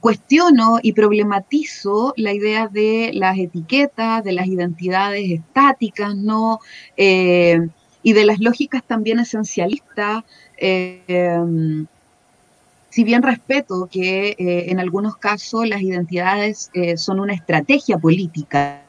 cuestiono 0.00 0.78
y 0.82 0.92
problematizo 0.92 2.12
la 2.18 2.34
idea 2.34 2.68
de 2.68 3.12
las 3.14 3.38
etiquetas, 3.38 4.22
de 4.22 4.32
las 4.32 4.46
identidades 4.46 5.30
estáticas, 5.30 6.14
¿no? 6.14 6.58
Y 6.98 8.12
de 8.12 8.24
las 8.26 8.40
lógicas 8.40 8.82
también 8.86 9.20
esencialistas. 9.20 10.22
Si 12.92 13.02
bien 13.02 13.22
respeto 13.22 13.88
que 13.90 14.36
en 14.38 14.78
algunos 14.78 15.16
casos 15.16 15.66
las 15.66 15.82
identidades 15.82 16.70
son 16.96 17.18
una 17.18 17.34
estrategia 17.34 17.98
política, 17.98 18.82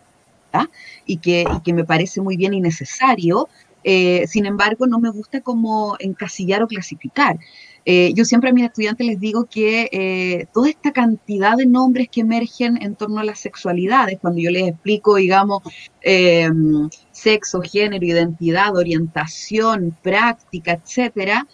y 1.06 1.18
que, 1.18 1.46
me 1.74 1.84
parece 1.84 2.22
muy 2.22 2.38
bien 2.38 2.54
y 2.54 2.62
necesario, 2.62 3.50
eh, 3.84 4.26
sin 4.28 4.46
embargo, 4.46 4.88
no 4.88 5.00
me 5.00 5.10
gusta 5.10 5.42
como 5.42 5.96
encasillar 6.00 6.64
o 6.64 6.68
clasificar. 6.68 7.38
Eh, 7.86 8.14
yo 8.16 8.24
siempre 8.24 8.50
a 8.50 8.54
mis 8.54 8.64
estudiantes 8.64 9.06
les 9.06 9.20
digo 9.20 9.44
que 9.44 9.90
eh, 9.92 10.46
toda 10.54 10.70
esta 10.70 10.94
cantidad 10.94 11.58
de 11.58 11.66
nombres 11.66 12.08
que 12.10 12.22
emergen 12.22 12.82
en 12.82 12.96
torno 12.96 13.20
a 13.20 13.26
las 13.26 13.40
sexualidades, 13.40 14.20
cuando 14.22 14.40
yo 14.40 14.52
les 14.52 14.70
explico, 14.70 15.16
digamos, 15.16 15.64
em, 16.02 16.90
sexo, 17.12 17.62
género, 17.62 18.06
identidad, 18.06 18.74
orientación, 18.78 19.94
práctica, 20.02 20.74
etcétera, 20.74 21.46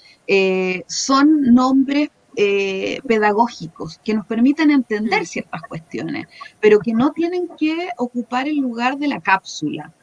son 0.87 1.41
nombres 1.41 2.09
pedagógicos 3.05 3.99
que 4.03 4.13
nos 4.13 4.25
permiten 4.25 4.71
entender 4.71 5.25
ciertas 5.25 5.61
cuestiones, 5.63 6.27
pero 6.59 6.79
que 6.79 6.93
no 6.93 7.11
tienen 7.11 7.49
que 7.57 7.89
ocupar 7.97 8.47
el 8.47 8.57
lugar 8.57 8.97
de 8.97 9.07
la 9.07 9.19
cápsula. 9.19 9.93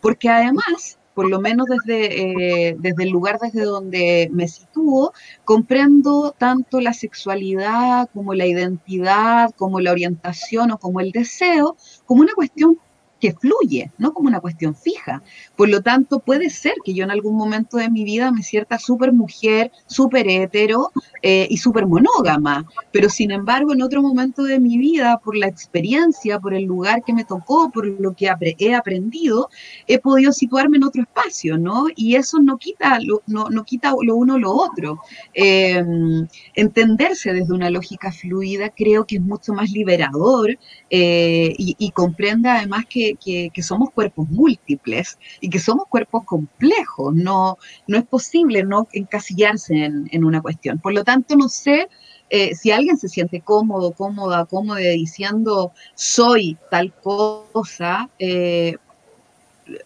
porque 0.00 0.28
además 0.28 0.98
por 1.14 1.30
lo 1.30 1.40
menos 1.40 1.66
desde, 1.68 2.68
eh, 2.68 2.76
desde 2.78 3.04
el 3.04 3.10
lugar 3.10 3.38
desde 3.40 3.62
donde 3.62 4.28
me 4.32 4.48
sitúo, 4.48 5.12
comprendo 5.44 6.34
tanto 6.36 6.80
la 6.80 6.92
sexualidad 6.92 8.10
como 8.12 8.34
la 8.34 8.46
identidad, 8.46 9.50
como 9.56 9.80
la 9.80 9.92
orientación 9.92 10.72
o 10.72 10.78
como 10.78 11.00
el 11.00 11.12
deseo, 11.12 11.76
como 12.04 12.22
una 12.22 12.34
cuestión 12.34 12.78
que 13.24 13.32
fluye, 13.32 13.90
no 13.96 14.12
como 14.12 14.28
una 14.28 14.40
cuestión 14.40 14.74
fija. 14.74 15.22
Por 15.56 15.70
lo 15.70 15.80
tanto, 15.80 16.18
puede 16.18 16.50
ser 16.50 16.74
que 16.84 16.92
yo 16.92 17.04
en 17.04 17.10
algún 17.10 17.36
momento 17.38 17.78
de 17.78 17.88
mi 17.88 18.04
vida 18.04 18.30
me 18.30 18.42
sienta 18.42 18.78
súper 18.78 19.14
mujer, 19.14 19.72
súper 19.86 20.28
hetero 20.28 20.92
eh, 21.22 21.46
y 21.48 21.56
súper 21.56 21.86
monógama, 21.86 22.66
pero 22.92 23.08
sin 23.08 23.30
embargo, 23.30 23.72
en 23.72 23.80
otro 23.80 24.02
momento 24.02 24.42
de 24.42 24.60
mi 24.60 24.76
vida, 24.76 25.18
por 25.24 25.38
la 25.38 25.46
experiencia, 25.46 26.38
por 26.38 26.52
el 26.52 26.64
lugar 26.64 27.02
que 27.02 27.14
me 27.14 27.24
tocó, 27.24 27.70
por 27.70 27.86
lo 27.86 28.14
que 28.14 28.30
he 28.58 28.74
aprendido, 28.74 29.48
he 29.86 29.98
podido 29.98 30.30
situarme 30.30 30.76
en 30.76 30.84
otro 30.84 31.00
espacio, 31.00 31.56
¿no? 31.56 31.86
Y 31.96 32.16
eso 32.16 32.42
no 32.42 32.58
quita 32.58 32.98
lo, 33.00 33.22
no, 33.26 33.48
no 33.48 33.64
quita 33.64 33.94
lo 34.02 34.16
uno 34.16 34.38
lo 34.38 34.52
otro. 34.52 35.00
Em, 35.32 36.26
entenderse 36.54 37.32
desde 37.32 37.54
una 37.54 37.70
lógica 37.70 38.12
fluida 38.12 38.68
creo 38.68 39.06
que 39.06 39.16
es 39.16 39.22
mucho 39.22 39.54
más 39.54 39.70
liberador 39.70 40.58
eh, 40.90 41.54
y, 41.56 41.74
y 41.78 41.90
comprende 41.92 42.50
además 42.50 42.84
que 42.86 43.13
que, 43.16 43.50
somos 43.62 43.90
cuerpos 43.90 44.28
múltiples 44.28 45.18
y 45.40 45.48
que 45.48 45.58
somos 45.58 45.86
cuerpos 45.88 46.24
complejos. 46.24 47.14
No, 47.14 47.58
no 47.86 47.98
es 47.98 48.04
posible 48.04 48.64
no 48.64 48.88
encasillarse 48.92 49.84
en, 49.84 50.24
una 50.24 50.40
cuestión. 50.40 50.78
Por 50.78 50.94
lo 50.94 51.04
tanto, 51.04 51.36
no 51.36 51.48
sé 51.48 51.88
eh, 52.30 52.54
si 52.54 52.70
alguien 52.70 52.96
se 52.96 53.08
siente 53.08 53.40
cómodo, 53.40 53.92
cómoda, 53.92 54.44
cómoda 54.46 54.80
diciendo 54.80 55.72
soy 55.94 56.56
tal 56.70 56.92
cosa, 56.92 58.10
eh, 58.18 58.76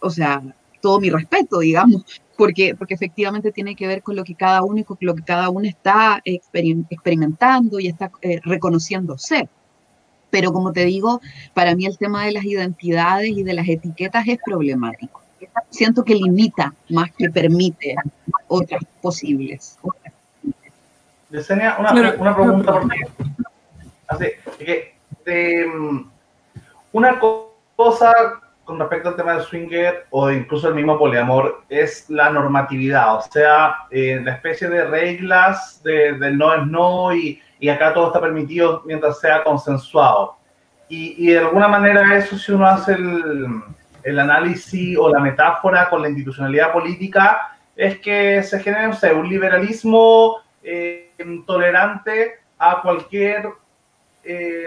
o 0.00 0.10
sea, 0.10 0.42
todo 0.80 1.00
mi 1.00 1.10
respeto, 1.10 1.60
digamos, 1.60 2.04
porque, 2.36 2.74
porque 2.76 2.94
efectivamente 2.94 3.52
tiene 3.52 3.74
que 3.74 3.86
ver 3.86 4.02
con 4.02 4.16
lo 4.16 4.24
que 4.24 4.34
cada 4.34 4.62
uno 4.62 4.84
lo 5.00 5.14
que 5.14 5.22
cada 5.22 5.50
uno 5.50 5.68
está 5.68 6.22
experimentando 6.24 7.80
y 7.80 7.88
está 7.88 8.10
eh, 8.22 8.40
reconociendo 8.44 9.18
ser. 9.18 9.48
Pero 10.30 10.52
como 10.52 10.72
te 10.72 10.84
digo, 10.84 11.20
para 11.54 11.74
mí 11.74 11.86
el 11.86 11.96
tema 11.98 12.24
de 12.24 12.32
las 12.32 12.44
identidades 12.44 13.30
y 13.30 13.42
de 13.42 13.54
las 13.54 13.68
etiquetas 13.68 14.26
es 14.28 14.38
problemático. 14.44 15.22
Siento 15.70 16.04
que 16.04 16.14
limita 16.14 16.74
más 16.90 17.10
que 17.12 17.30
permite 17.30 17.94
otras 18.48 18.82
posibles. 19.00 19.78
Yesenia, 21.30 21.76
una, 21.78 21.92
una 22.18 22.34
pregunta 22.34 22.72
por 22.72 22.88
Así, 24.08 24.26
que, 24.58 25.66
mm, 25.66 26.00
una 26.92 27.20
cosa 27.76 28.12
con 28.64 28.78
respecto 28.78 29.08
al 29.10 29.16
tema 29.16 29.34
del 29.34 29.42
swinger 29.42 30.06
o 30.10 30.30
incluso 30.30 30.68
el 30.68 30.74
mismo 30.74 30.98
poliamor 30.98 31.62
es 31.68 32.08
la 32.10 32.30
normatividad, 32.30 33.16
o 33.16 33.22
sea, 33.22 33.76
eh, 33.90 34.20
la 34.22 34.32
especie 34.32 34.68
de 34.68 34.84
reglas 34.84 35.82
de, 35.82 36.12
del 36.14 36.36
no 36.36 36.54
es 36.54 36.66
no 36.66 37.14
y, 37.14 37.40
y 37.60 37.68
acá 37.68 37.92
todo 37.92 38.08
está 38.08 38.20
permitido 38.20 38.82
mientras 38.84 39.18
sea 39.20 39.42
consensuado. 39.44 40.36
Y, 40.88 41.14
y 41.18 41.32
de 41.32 41.38
alguna 41.38 41.68
manera 41.68 42.16
eso, 42.16 42.38
si 42.38 42.52
uno 42.52 42.66
hace 42.66 42.94
el, 42.94 43.62
el, 44.02 44.18
análisis 44.18 44.96
o 44.98 45.10
la 45.10 45.20
metáfora 45.20 45.88
con 45.90 46.02
la 46.02 46.08
institucionalidad 46.08 46.72
política, 46.72 47.58
es 47.76 47.98
que 47.98 48.42
se 48.42 48.60
genera, 48.60 48.90
un 49.14 49.28
liberalismo 49.28 50.38
eh, 50.62 51.12
tolerante 51.46 52.40
a 52.58 52.80
cualquier... 52.82 53.48
Eh, 54.24 54.66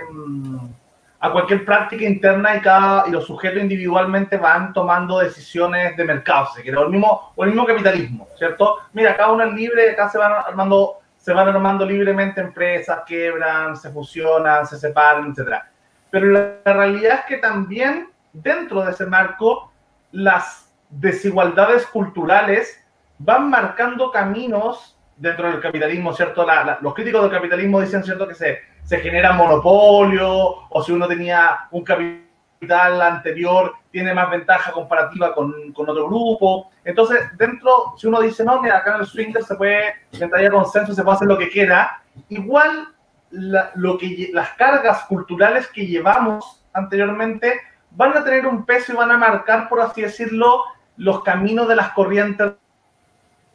a 1.23 1.31
cualquier 1.31 1.63
práctica 1.63 2.03
interna 2.03 2.55
y 2.55 2.61
cada 2.61 3.07
y 3.07 3.11
los 3.11 3.27
sujetos 3.27 3.61
individualmente 3.61 4.37
van 4.37 4.73
tomando 4.73 5.19
decisiones 5.19 5.95
de 5.95 6.03
mercado, 6.03 6.47
quiere, 6.55 6.75
o 6.75 6.83
el 6.83 6.89
mismo 6.89 7.31
o 7.35 7.43
el 7.43 7.51
mismo 7.51 7.65
capitalismo, 7.65 8.27
¿cierto? 8.39 8.77
Mira, 8.93 9.15
cada 9.15 9.31
uno 9.31 9.43
es 9.43 9.53
libre, 9.53 9.91
acá 9.91 10.09
se 10.09 10.17
van 10.17 10.31
armando 10.31 11.00
se 11.21 11.33
van 11.33 11.47
armando 11.47 11.85
libremente 11.85 12.41
empresas, 12.41 13.01
quebran, 13.05 13.77
se 13.77 13.91
fusionan, 13.91 14.65
se 14.65 14.77
separan, 14.77 15.31
etc. 15.31 15.61
Pero 16.09 16.27
la, 16.27 16.57
realidad 16.65 17.19
es 17.19 17.25
que 17.25 17.37
también 17.37 18.09
dentro 18.33 18.83
de 18.83 18.91
ese 18.91 19.05
marco 19.05 19.71
las 20.11 20.73
desigualdades 20.89 21.85
culturales 21.85 22.83
van 23.19 23.49
marcando 23.51 24.11
caminos 24.11 24.97
dentro 25.15 25.51
del 25.51 25.61
capitalismo, 25.61 26.11
¿cierto? 26.13 26.45
los 26.81 26.93
críticos 26.95 27.21
del 27.21 27.31
capitalismo 27.31 27.79
dicen, 27.79 28.03
¿cierto?, 28.03 28.27
que 28.27 28.33
se, 28.33 28.57
se 28.83 28.97
genera 28.97 29.33
monopolio 29.33 30.67
o 30.69 30.83
si 30.83 30.91
uno 30.91 31.07
tenía 31.07 31.67
un 31.69 31.83
capital 31.83 32.30
anterior 32.69 33.73
tiene 33.91 34.13
más 34.13 34.29
ventaja 34.29 34.71
comparativa 34.71 35.33
con, 35.33 35.71
con, 35.73 35.89
otro 35.89 36.07
grupo. 36.07 36.69
Entonces, 36.83 37.19
dentro, 37.37 37.93
si 37.97 38.07
uno 38.07 38.21
dice, 38.21 38.43
no, 38.43 38.61
mira, 38.61 38.77
acá 38.77 38.95
en 38.95 39.01
el 39.01 39.07
swinger 39.07 39.43
se 39.43 39.55
puede, 39.55 39.95
haya 40.33 40.51
consenso, 40.51 40.93
se 40.93 41.03
puede 41.03 41.15
hacer 41.15 41.27
lo 41.27 41.37
que 41.37 41.49
quiera, 41.49 42.03
igual 42.29 42.89
lo 43.31 43.97
que, 43.97 44.29
las 44.33 44.49
cargas 44.51 45.05
culturales 45.05 45.67
que 45.67 45.87
llevamos 45.87 46.63
anteriormente 46.73 47.61
van 47.91 48.15
a 48.17 48.23
tener 48.23 48.45
un 48.45 48.65
peso 48.65 48.93
y 48.93 48.95
van 48.95 49.11
a 49.11 49.17
marcar, 49.17 49.67
por 49.67 49.81
así 49.81 50.01
decirlo, 50.01 50.63
los 50.97 51.23
caminos 51.23 51.67
de 51.67 51.75
las 51.75 51.91
corrientes 51.91 52.53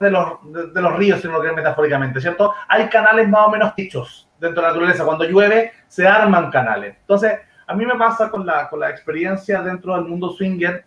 de 0.00 0.10
los, 0.10 0.38
de, 0.74 0.82
los 0.82 0.96
ríos, 0.96 1.20
si 1.20 1.26
uno 1.26 1.36
lo 1.36 1.42
quiere 1.42 1.56
metafóricamente, 1.56 2.20
¿cierto? 2.20 2.52
Hay 2.68 2.88
canales 2.88 3.28
más 3.28 3.46
o 3.46 3.50
menos 3.50 3.74
dichos 3.74 4.28
dentro 4.38 4.60
de 4.60 4.68
la 4.68 4.74
naturaleza. 4.74 5.06
Cuando 5.06 5.24
llueve, 5.24 5.72
se 5.88 6.06
arman 6.06 6.50
canales. 6.50 6.96
Entonces, 7.00 7.40
a 7.66 7.74
mí 7.74 7.84
me 7.84 7.96
pasa 7.96 8.30
con 8.30 8.46
la, 8.46 8.68
con 8.68 8.80
la 8.80 8.90
experiencia 8.90 9.60
dentro 9.62 9.94
del 9.94 10.04
mundo 10.04 10.30
swinger 10.30 10.84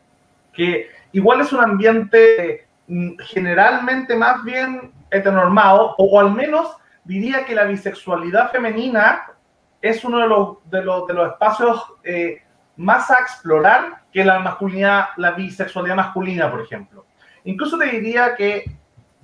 que 0.53 0.89
igual 1.11 1.41
es 1.41 1.51
un 1.53 1.61
ambiente 1.61 2.67
mm, 2.87 3.17
generalmente 3.19 4.15
más 4.15 4.43
bien 4.43 4.91
heteronormado, 5.11 5.95
o, 5.97 6.19
al 6.19 6.31
menos 6.31 6.75
diría 7.03 7.45
que 7.45 7.55
la 7.55 7.63
bisexualidad 7.63 8.51
femenina 8.51 9.31
es 9.81 10.03
uno 10.03 10.19
de 10.19 10.27
los, 10.27 10.57
de 10.69 10.83
los, 10.83 11.07
de 11.07 11.13
los 11.13 11.31
espacios 11.31 11.93
eh, 12.03 12.43
más 12.77 13.09
a 13.09 13.19
explorar 13.19 14.03
que 14.11 14.23
la 14.23 14.39
masculinidad, 14.39 15.07
la 15.17 15.31
bisexualidad 15.31 15.95
masculina, 15.95 16.51
por 16.51 16.61
ejemplo. 16.61 17.05
Incluso 17.45 17.77
te 17.77 17.85
diría 17.85 18.35
que 18.35 18.65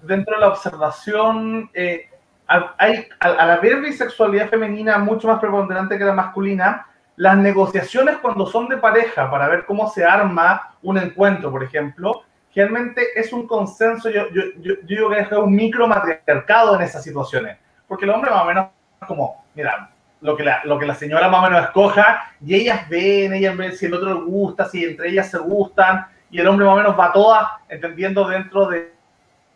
dentro 0.02 0.36
de 0.36 0.42
la 0.42 0.48
observación 0.50 1.70
eh, 1.74 2.10
hay, 2.48 3.08
al, 3.20 3.40
al 3.40 3.52
haber 3.52 3.82
bisexualidad 3.82 4.50
femenina 4.50 4.98
mucho 4.98 5.28
más 5.28 5.40
preponderante 5.40 5.98
que 5.98 6.06
la 6.06 6.14
masculina, 6.14 6.88
las 7.18 7.38
negociaciones 7.38 8.18
cuando 8.18 8.46
son 8.46 8.68
de 8.68 8.78
pareja 8.78 9.30
para 9.30 9.48
ver 9.48 9.66
cómo 9.66 9.90
se 9.90 10.04
arma 10.04 10.76
un 10.82 10.98
encuentro, 10.98 11.52
por 11.52 11.64
ejemplo, 11.64 12.24
generalmente 12.52 13.08
es 13.16 13.32
un 13.34 13.48
consenso, 13.48 14.10
yo, 14.10 14.30
yo, 14.32 14.44
yo, 14.60 14.76
yo 14.76 14.86
digo 14.86 15.10
que 15.10 15.20
es 15.20 15.32
un 15.32 15.56
micro 15.56 15.88
matriarcado 15.88 16.76
en 16.76 16.82
esas 16.82 17.04
situaciones, 17.04 17.58
porque 17.88 18.06
el 18.06 18.12
hombre 18.12 18.32
más 18.32 18.44
o 18.44 18.46
menos 18.46 18.68
como, 19.08 19.46
mira, 19.54 19.90
lo 20.22 20.36
que, 20.36 20.44
la, 20.44 20.62
lo 20.64 20.80
que 20.80 20.86
la 20.86 20.96
señora 20.96 21.30
más 21.30 21.42
o 21.42 21.50
menos 21.50 21.66
escoja, 21.66 22.32
y 22.42 22.56
ellas 22.56 22.88
ven, 22.90 23.34
ellas 23.34 23.56
ven 23.56 23.74
si 23.74 23.86
el 23.86 23.94
otro 23.94 24.08
le 24.08 24.26
gusta, 24.26 24.66
si 24.66 24.84
entre 24.84 25.10
ellas 25.10 25.30
se 25.30 25.38
gustan, 25.38 26.08
y 26.32 26.40
el 26.40 26.48
hombre 26.48 26.66
más 26.66 26.74
o 26.74 26.78
menos 26.78 27.00
va 27.00 27.14
todas 27.14 27.48
entendiendo 27.70 28.28
dentro 28.28 28.68
de, 28.68 28.92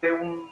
de 0.01 0.11
un 0.11 0.49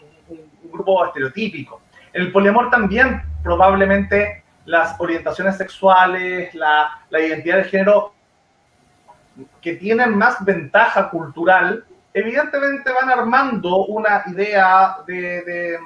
grupo 0.71 1.05
estereotípico. 1.05 1.81
El 2.11 2.31
poliamor 2.31 2.69
también 2.69 3.21
probablemente 3.43 4.43
las 4.67 4.99
orientaciones 4.99 5.57
sexuales, 5.57 6.53
la, 6.53 6.91
identidad 7.09 7.57
de 7.57 7.63
género 7.63 8.13
que 9.61 9.75
tienen 9.75 10.15
más 10.15 10.43
ventaja 10.43 11.09
cultural, 11.09 11.85
evidentemente 12.13 12.91
van 12.91 13.09
armando 13.09 13.85
una 13.85 14.23
idea 14.27 14.97
de, 15.07 15.79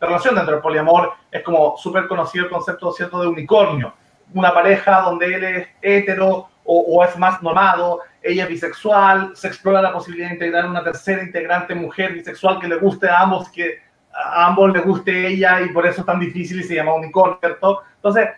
relación 0.00 0.36
dentro 0.36 0.54
del 0.54 0.62
poliamor. 0.62 1.12
Es 1.30 1.42
como 1.42 1.76
súper 1.76 2.06
conocido 2.06 2.44
el 2.44 2.50
concepto 2.50 2.92
¿cierto? 2.92 3.20
de 3.20 3.26
unicornio. 3.26 3.92
Una 4.32 4.54
pareja 4.54 5.00
donde 5.00 5.34
él 5.34 5.44
es 5.44 5.68
hetero 5.82 6.48
o, 6.64 7.04
es 7.04 7.18
más 7.18 7.42
normado, 7.42 8.00
ella 8.22 8.44
es 8.44 8.48
bisexual, 8.48 9.32
se 9.34 9.48
explora 9.48 9.82
la 9.82 9.92
posibilidad 9.92 10.28
de 10.28 10.34
integrar 10.34 10.66
una 10.66 10.84
tercera 10.84 11.20
integrante 11.20 11.74
mujer 11.74 12.12
bisexual 12.12 12.60
que 12.60 12.68
le 12.68 12.76
guste 12.76 13.08
a 13.08 13.22
ambos, 13.22 13.48
que 13.50 13.80
a 14.24 14.46
ambos 14.46 14.72
les 14.72 14.84
guste 14.84 15.26
ella 15.26 15.60
y 15.60 15.70
por 15.70 15.86
eso 15.86 16.00
es 16.00 16.06
tan 16.06 16.20
difícil 16.20 16.60
y 16.60 16.64
se 16.64 16.74
llama 16.74 16.94
unicornio, 16.94 17.38
¿cierto? 17.40 17.82
Entonces, 17.96 18.28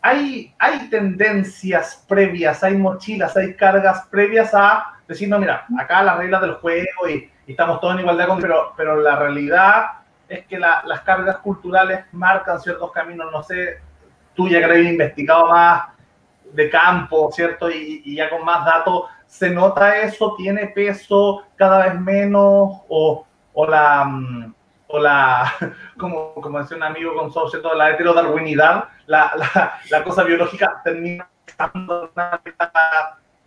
hay, 0.00 0.54
hay 0.58 0.88
tendencias 0.90 2.04
previas, 2.08 2.62
hay 2.62 2.76
mochilas, 2.76 3.36
hay 3.36 3.54
cargas 3.54 4.06
previas 4.10 4.54
a 4.54 4.94
decir, 5.06 5.28
no, 5.28 5.38
mira, 5.38 5.66
acá 5.78 6.02
las 6.02 6.18
reglas 6.18 6.40
del 6.42 6.54
juego 6.54 7.08
y, 7.08 7.30
y 7.46 7.50
estamos 7.52 7.80
todos 7.80 7.94
en 7.94 8.00
igualdad, 8.00 8.28
con, 8.28 8.40
pero, 8.40 8.72
pero 8.76 9.00
la 9.00 9.16
realidad 9.16 9.86
es 10.28 10.46
que 10.46 10.58
la, 10.58 10.82
las 10.84 11.00
cargas 11.00 11.38
culturales 11.38 12.04
marcan 12.12 12.60
ciertos 12.60 12.92
caminos, 12.92 13.32
no 13.32 13.42
sé, 13.42 13.78
tú 14.34 14.48
ya 14.48 14.58
que 14.58 14.64
has 14.66 14.78
investigado 14.78 15.48
más 15.48 15.88
de 16.52 16.70
campo, 16.70 17.30
¿cierto? 17.32 17.70
Y, 17.70 18.02
y 18.04 18.16
ya 18.16 18.30
con 18.30 18.44
más 18.44 18.64
datos, 18.64 19.04
¿se 19.26 19.50
nota 19.50 19.98
eso? 19.98 20.34
¿Tiene 20.36 20.68
peso 20.68 21.44
cada 21.56 21.86
vez 21.86 22.00
menos? 22.00 22.82
¿O, 22.88 23.26
o 23.54 23.66
la 23.66 24.52
o 24.88 24.98
la, 24.98 25.52
como, 25.98 26.34
como 26.34 26.58
decía 26.58 26.76
un 26.76 26.82
amigo 26.82 27.14
con 27.14 27.32
socio, 27.32 27.60
la 27.74 27.90
heterodarwinidad, 27.90 28.88
la, 29.06 29.32
la, 29.36 29.80
la 29.90 30.04
cosa 30.04 30.24
biológica 30.24 30.80
termina 30.82 31.28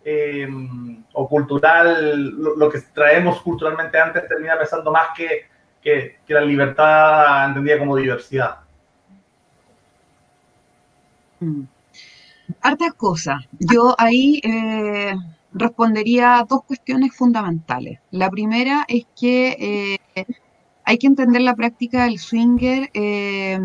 eh, 0.04 0.48
o 1.12 1.28
cultural, 1.28 2.30
lo, 2.30 2.56
lo, 2.56 2.68
que 2.68 2.80
traemos 2.92 3.40
culturalmente 3.42 4.00
antes 4.00 4.26
termina 4.26 4.58
pesando 4.58 4.90
más 4.90 5.08
que, 5.16 5.46
que, 5.80 6.18
que 6.26 6.34
la 6.34 6.40
libertad 6.40 7.46
entendida 7.46 7.78
como 7.78 7.96
diversidad. 7.96 8.58
Mm. 11.40 11.62
Hartas 12.60 12.94
cosas. 12.94 13.44
Yo 13.58 13.94
ahí 13.98 14.40
eh, 14.44 15.14
respondería 15.52 16.44
dos 16.48 16.64
cuestiones 16.64 17.14
fundamentales. 17.14 18.00
La 18.10 18.30
primera 18.30 18.84
es 18.88 19.06
que 19.18 19.98
eh, 20.14 20.26
hay 20.84 20.98
que 20.98 21.06
entender 21.06 21.42
la 21.42 21.54
práctica 21.54 22.04
del 22.04 22.18
swinger 22.18 22.90
eh, 22.94 23.58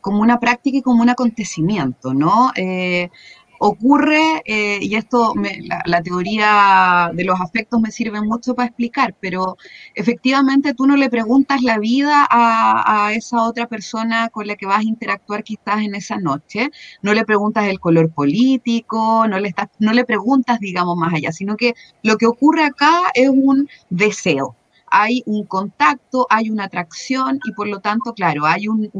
como 0.00 0.20
una 0.20 0.40
práctica 0.40 0.78
y 0.78 0.82
como 0.82 1.02
un 1.02 1.10
acontecimiento, 1.10 2.14
¿no? 2.14 2.52
Eh, 2.56 3.10
ocurre, 3.58 4.42
eh, 4.44 4.78
y 4.80 4.94
esto, 4.94 5.34
me, 5.34 5.60
la, 5.62 5.82
la, 5.84 6.02
teoría 6.02 7.10
de 7.12 7.24
los 7.24 7.40
afectos 7.40 7.80
me 7.80 7.90
sirve 7.90 8.20
mucho 8.22 8.54
para 8.54 8.68
explicar, 8.68 9.16
pero 9.20 9.56
efectivamente 9.94 10.74
tú 10.74 10.86
no 10.86 10.96
le 10.96 11.10
preguntas 11.10 11.62
la 11.62 11.78
vida 11.78 12.26
a, 12.30 13.06
a, 13.06 13.12
esa 13.14 13.42
otra 13.42 13.66
persona 13.66 14.28
con 14.28 14.46
la 14.46 14.56
que 14.56 14.66
vas 14.66 14.80
a 14.80 14.84
interactuar 14.84 15.42
quizás 15.42 15.82
en 15.82 15.94
esa 15.94 16.18
noche, 16.18 16.70
no 17.02 17.14
le 17.14 17.24
preguntas 17.24 17.66
el 17.66 17.80
color 17.80 18.12
político, 18.12 19.26
no 19.28 19.38
le, 19.40 19.48
estás, 19.48 19.68
no 19.80 19.92
le 19.92 20.04
preguntas, 20.04 20.60
digamos, 20.60 20.96
más 20.96 21.14
allá, 21.14 21.32
sino 21.32 21.56
que 21.56 21.74
lo 22.02 22.16
que 22.16 22.26
ocurre 22.26 22.64
acá 22.64 23.10
es 23.14 23.28
un 23.28 23.68
deseo, 23.90 24.54
hay 24.90 25.22
un 25.26 25.44
contacto, 25.44 26.26
hay 26.30 26.50
una 26.50 26.64
atracción 26.64 27.40
y 27.44 27.52
por 27.52 27.68
lo 27.68 27.80
tanto, 27.80 28.14
claro, 28.14 28.46
hay 28.46 28.68
un, 28.68 28.90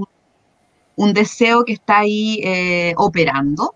deseo 1.15 1.65
que 1.65 1.75
está 1.75 1.99
ahí 2.01 2.41
eh, 2.43 2.95
operando. 2.97 3.75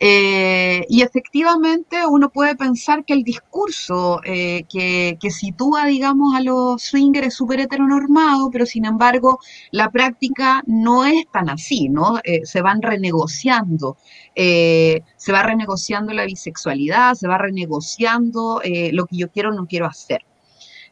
Eh, 0.00 0.84
y 0.88 1.02
efectivamente 1.02 1.98
uno 2.06 2.28
puede 2.28 2.56
pensar 2.56 3.04
que 3.04 3.14
el 3.14 3.22
discurso 3.22 4.20
eh, 4.24 4.64
que, 4.68 5.30
sitúa, 5.30 5.86
digamos, 5.86 6.34
a 6.34 6.40
los 6.42 6.82
swingers 6.82 7.28
es 7.28 7.34
súper 7.34 7.60
heteronormado, 7.60 8.50
pero 8.50 8.66
sin 8.66 8.84
embargo 8.84 9.38
la 9.70 9.90
práctica 9.90 10.62
no 10.66 11.04
es 11.06 11.26
tan 11.32 11.48
así, 11.48 11.88
¿no? 11.88 12.20
Se 12.42 12.60
van 12.60 12.82
renegociando, 12.82 13.96
se 14.34 15.32
va 15.32 15.42
renegociando 15.42 16.12
la 16.12 16.26
bisexualidad, 16.26 17.14
se 17.14 17.28
va 17.28 17.38
renegociando 17.38 18.60
lo 18.92 19.06
que 19.06 19.16
yo 19.16 19.30
quiero 19.30 19.50
o 19.50 19.54
no 19.54 19.66
quiero 19.66 19.86
hacer. 19.86 20.22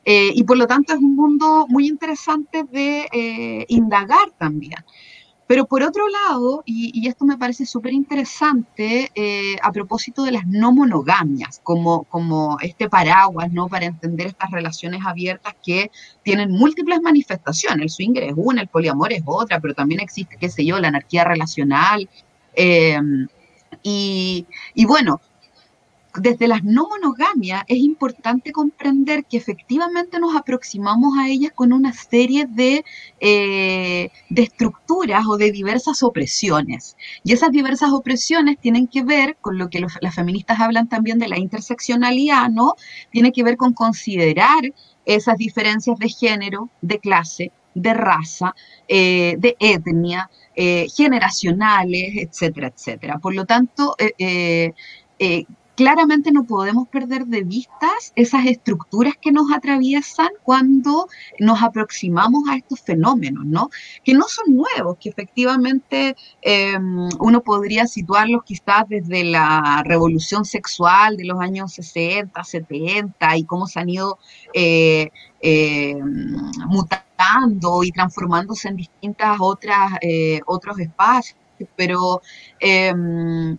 Eh, 0.05 0.33
y 0.35 0.43
por 0.45 0.57
lo 0.57 0.67
tanto 0.67 0.93
es 0.93 0.99
un 0.99 1.15
mundo 1.15 1.67
muy 1.69 1.87
interesante 1.87 2.65
de 2.65 3.09
eh, 3.12 3.65
indagar 3.69 4.31
también. 4.38 4.85
Pero 5.47 5.67
por 5.67 5.83
otro 5.83 6.05
lado, 6.09 6.62
y, 6.65 7.07
esto 7.07 7.25
me 7.27 7.37
parece 7.37 7.67
súper 7.67 7.93
interesante, 7.93 9.11
eh, 9.15 9.57
a 9.62 9.71
propósito 9.71 10.23
de 10.23 10.33
las 10.33 10.47
no 10.47 10.73
monogamias, 10.73 11.61
como, 11.62 12.05
como 12.05 12.57
este 12.62 12.88
paraguas, 12.88 13.53
¿no? 13.53 13.69
Para 13.69 13.87
entender 13.87 14.29
estas 14.29 14.51
relaciones 14.51 15.03
abiertas 15.05 15.55
que 15.62 15.91
tienen 16.23 16.51
múltiples 16.53 17.03
manifestaciones. 17.03 17.83
El 17.83 17.91
swinger 17.91 18.23
es 18.23 18.35
una, 18.37 18.62
el 18.62 18.69
poliamor 18.69 19.12
es 19.12 19.23
otra, 19.27 19.61
pero 19.61 19.75
también 19.75 20.01
existe, 20.01 20.37
qué 20.41 20.49
sé 20.49 20.65
yo, 20.65 20.79
la 20.79 20.88
anarquía 20.88 21.25
relacional. 21.25 22.09
Y 23.83 24.47
bueno, 24.87 25.21
desde 26.14 26.46
las 26.46 26.62
no 26.62 26.88
monogamias 26.88 27.64
es 27.68 27.79
importante 27.79 28.53
comprender 28.53 29.25
que 29.25 29.38
efectivamente 29.38 30.18
nos 30.18 30.37
aproximamos 30.37 31.16
a 31.18 31.29
ellas 31.29 31.53
con 31.55 31.72
una 31.72 31.92
serie 31.92 32.46
de, 32.46 32.85
eh, 33.20 34.11
de 34.29 34.42
estructuras 34.42 35.25
o 35.27 35.38
de 35.38 35.51
diversas 35.53 36.03
opresiones. 36.03 36.96
Y 37.25 37.33
esas 37.33 37.51
diversas 37.51 37.92
opresiones 37.92 38.59
tienen 38.61 38.88
que 38.88 39.03
ver 39.03 39.37
con 39.40 39.57
lo 39.57 39.70
que 39.70 39.81
las 39.81 40.14
feministas 40.14 40.61
hablan 40.61 40.88
también 40.88 41.18
de 41.18 41.29
la 41.29 41.38
interseccionalidad, 41.38 42.51
¿no? 42.51 42.75
Tiene 43.11 43.33
que 43.33 43.42
ver 43.42 43.57
con 43.57 43.72
considerar 43.72 44.62
esas 45.07 45.38
diferencias 45.38 45.98
de 45.98 46.09
género, 46.09 46.68
de 46.83 46.98
clase, 46.98 47.53
de 47.75 47.94
raza, 47.94 48.55
eh, 48.87 49.37
de 49.38 49.57
etnia, 49.59 50.31
eh, 50.55 50.87
generacionales, 50.94 52.12
etcétera, 52.16 52.68
etcétera. 52.68 53.18
Por 53.18 53.35
lo 53.35 53.46
tanto, 53.46 53.96
eh 53.98 54.72
claramente 55.76 56.32
no 56.32 56.44
podemos 56.44 56.88
perder 56.88 57.26
de 57.26 57.42
vistas 57.42 58.12
esas 58.14 58.46
estructuras 58.46 59.14
que 59.20 59.32
nos 59.32 59.52
atraviesan 59.52 60.28
cuando 60.42 61.08
nos 61.38 61.62
aproximamos 61.62 62.48
a 62.48 62.56
estos 62.56 62.80
fenómenos, 62.80 63.44
¿no? 63.46 63.70
Que 64.04 64.14
no 64.14 64.24
son 64.28 64.56
nuevos, 64.56 64.98
que 64.98 65.08
efectivamente 65.08 66.16
eh, 66.42 66.78
uno 67.18 67.42
podría 67.42 67.87
situarlos 67.87 68.44
quizás 68.44 68.88
desde 68.88 69.24
la 69.24 69.82
revolución 69.85 70.44
sexual 70.44 71.16
de 71.16 71.24
los 71.24 71.40
años 71.40 71.72
60, 71.72 72.42
70 72.42 73.37
y 73.37 73.44
cómo 73.44 73.66
se 73.66 73.80
han 73.80 73.88
ido 73.88 74.18
eh, 74.54 75.11
eh, 75.40 75.96
mutando 76.66 77.82
y 77.82 77.90
transformándose 77.92 78.68
en 78.68 78.76
distintas 78.76 79.37
otras 79.40 79.92
eh, 80.00 80.40
otros 80.46 80.78
espacios, 80.78 81.38
pero 81.76 82.20
em, 82.61 83.56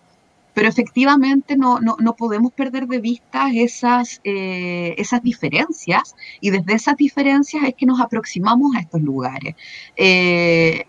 pero 0.54 0.68
efectivamente 0.68 1.56
no, 1.56 1.80
no, 1.80 1.96
no, 1.98 2.14
podemos 2.14 2.52
perder 2.52 2.86
de 2.86 3.00
vista 3.00 3.50
esas, 3.52 4.20
eh, 4.24 4.94
esas 4.96 5.22
diferencias 5.22 6.14
y 6.40 6.50
desde 6.50 6.74
esas 6.74 6.96
diferencias 6.96 7.64
es 7.64 7.74
que 7.74 7.86
nos 7.86 8.00
aproximamos 8.00 8.74
a 8.76 8.80
estos 8.80 9.02
lugares. 9.02 9.56
Eh, 9.96 10.86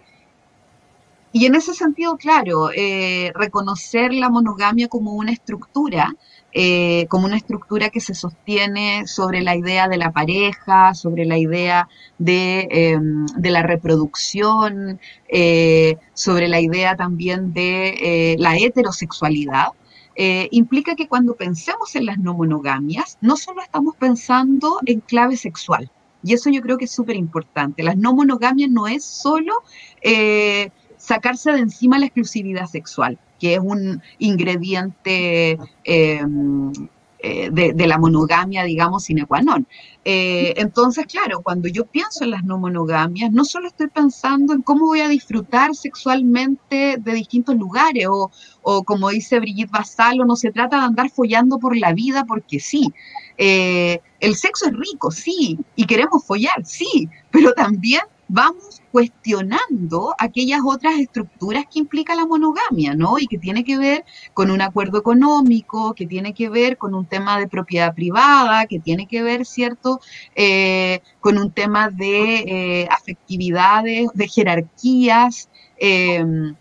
y 1.34 1.46
en 1.48 1.56
ese 1.56 1.74
sentido, 1.74 2.16
claro, 2.16 2.70
eh, 2.74 3.32
reconocer 3.36 4.14
la 4.14 4.30
monogamia 4.30 4.88
como 4.88 5.16
una 5.16 5.34
estructura, 5.34 6.16
eh, 6.58 7.08
como 7.10 7.26
una 7.26 7.36
estructura 7.36 7.90
que 7.90 8.00
se 8.00 8.14
sostiene 8.14 9.08
sobre 9.08 9.42
la 9.42 9.58
idea 9.58 9.90
de 9.90 9.98
la 9.98 10.14
pareja, 10.14 10.94
sobre 10.94 11.26
la 11.26 11.38
idea 11.38 11.90
de, 12.18 12.98
de 13.36 13.52
la 13.52 13.62
reproducción, 13.62 15.02
eh, 15.28 15.98
sobre 16.14 16.48
la 16.48 16.62
idea 16.62 16.96
también 16.96 17.52
de 17.52 17.90
eh, 17.90 18.36
la 18.40 18.56
heterosexualidad, 18.56 19.68
implica 20.50 20.96
que 20.96 21.10
cuando 21.10 21.36
pensemos 21.36 21.94
en 21.98 22.06
las 22.06 22.20
no 22.20 22.34
monogamias, 22.34 23.18
no 23.20 23.36
solo 23.36 23.62
estamos 23.62 23.98
pensando 23.98 24.80
en 24.86 25.02
clave 25.02 25.36
sexual, 25.36 25.92
Y 26.24 26.34
eso 26.36 26.50
yo 26.50 26.62
creo 26.62 26.78
que 26.78 26.86
es 26.86 26.92
súper 26.92 27.18
importante. 27.18 27.84
Las 27.84 27.98
no 27.98 28.16
monogamias 28.16 28.70
no 28.70 28.88
es 28.88 29.04
solo 29.04 29.52
sacarse 30.96 31.52
de 31.52 31.60
encima 31.60 32.00
la 32.00 32.06
exclusividad 32.06 32.68
sexual, 32.68 33.20
que 33.40 33.56
es 33.56 33.60
un 33.60 34.02
ingrediente 34.20 35.58
em, 35.84 36.72
eh, 37.28 37.50
de, 37.52 37.88
la 37.88 37.98
monogamia, 37.98 38.64
digamos, 38.64 39.06
sine 39.06 39.26
qua 39.26 39.42
non. 39.42 39.66
Eh, 40.04 40.54
entonces, 40.58 41.08
claro, 41.08 41.42
cuando 41.42 41.68
yo 41.68 41.86
pienso 41.86 42.24
en 42.24 42.30
las 42.30 42.44
no 42.44 42.60
monogamias, 42.60 43.32
no 43.32 43.46
solo 43.46 43.68
estoy 43.68 43.88
pensando 43.88 44.54
en 44.54 44.62
cómo 44.62 44.86
voy 44.86 45.00
a 45.00 45.08
disfrutar 45.08 45.74
sexualmente 45.74 46.98
de 47.00 47.14
distintos 47.14 47.56
lugares, 47.56 48.06
o, 48.08 48.30
o 48.62 48.84
como 48.84 49.10
dice 49.10 49.40
Brigitte 49.40 49.72
Basalo, 49.72 50.24
no 50.26 50.36
se 50.36 50.52
trata 50.52 50.78
de 50.78 50.84
andar 50.84 51.10
follando 51.10 51.58
por 51.58 51.76
la 51.76 51.94
vida 51.94 52.26
porque 52.26 52.60
sí. 52.60 52.94
Eh, 53.40 54.02
el 54.20 54.36
sexo 54.36 54.68
es 54.68 54.74
rico, 54.74 55.10
sí, 55.10 55.58
y 55.76 55.86
queremos 55.88 56.24
follar, 56.26 56.64
sí, 56.64 57.10
pero 57.32 57.54
también 57.54 58.02
vamos 58.28 58.82
cuestionando 58.92 60.16
aquellas 60.18 60.62
otras 60.66 60.98
estructuras 61.00 61.66
que 61.72 61.80
implica 61.80 62.16
la 62.16 62.26
monogamia, 62.26 62.94
¿no? 62.96 63.20
Y 63.20 63.28
que 63.28 63.38
tiene 63.38 63.64
que 63.64 63.78
ver 63.78 64.06
con 64.34 64.52
un 64.52 64.62
acuerdo 64.62 64.98
económico, 64.98 65.94
que 65.94 66.06
tiene 66.06 66.34
que 66.34 66.50
ver 66.50 66.78
con 66.78 66.94
un 66.96 67.06
tema 67.06 67.40
de 67.40 67.48
propiedad 67.48 67.94
privada, 67.94 68.66
que 68.66 68.80
tiene 68.80 69.08
que 69.08 69.22
ver, 69.22 69.46
¿cierto?, 69.46 70.00
eh, 70.36 71.02
con 71.20 71.38
un 71.38 71.52
tema 71.52 71.90
de 71.90 72.84
eh, 72.84 72.88
afectividades, 72.90 74.10
de 74.14 74.28
jerarquías. 74.28 75.50
Em, 75.78 76.56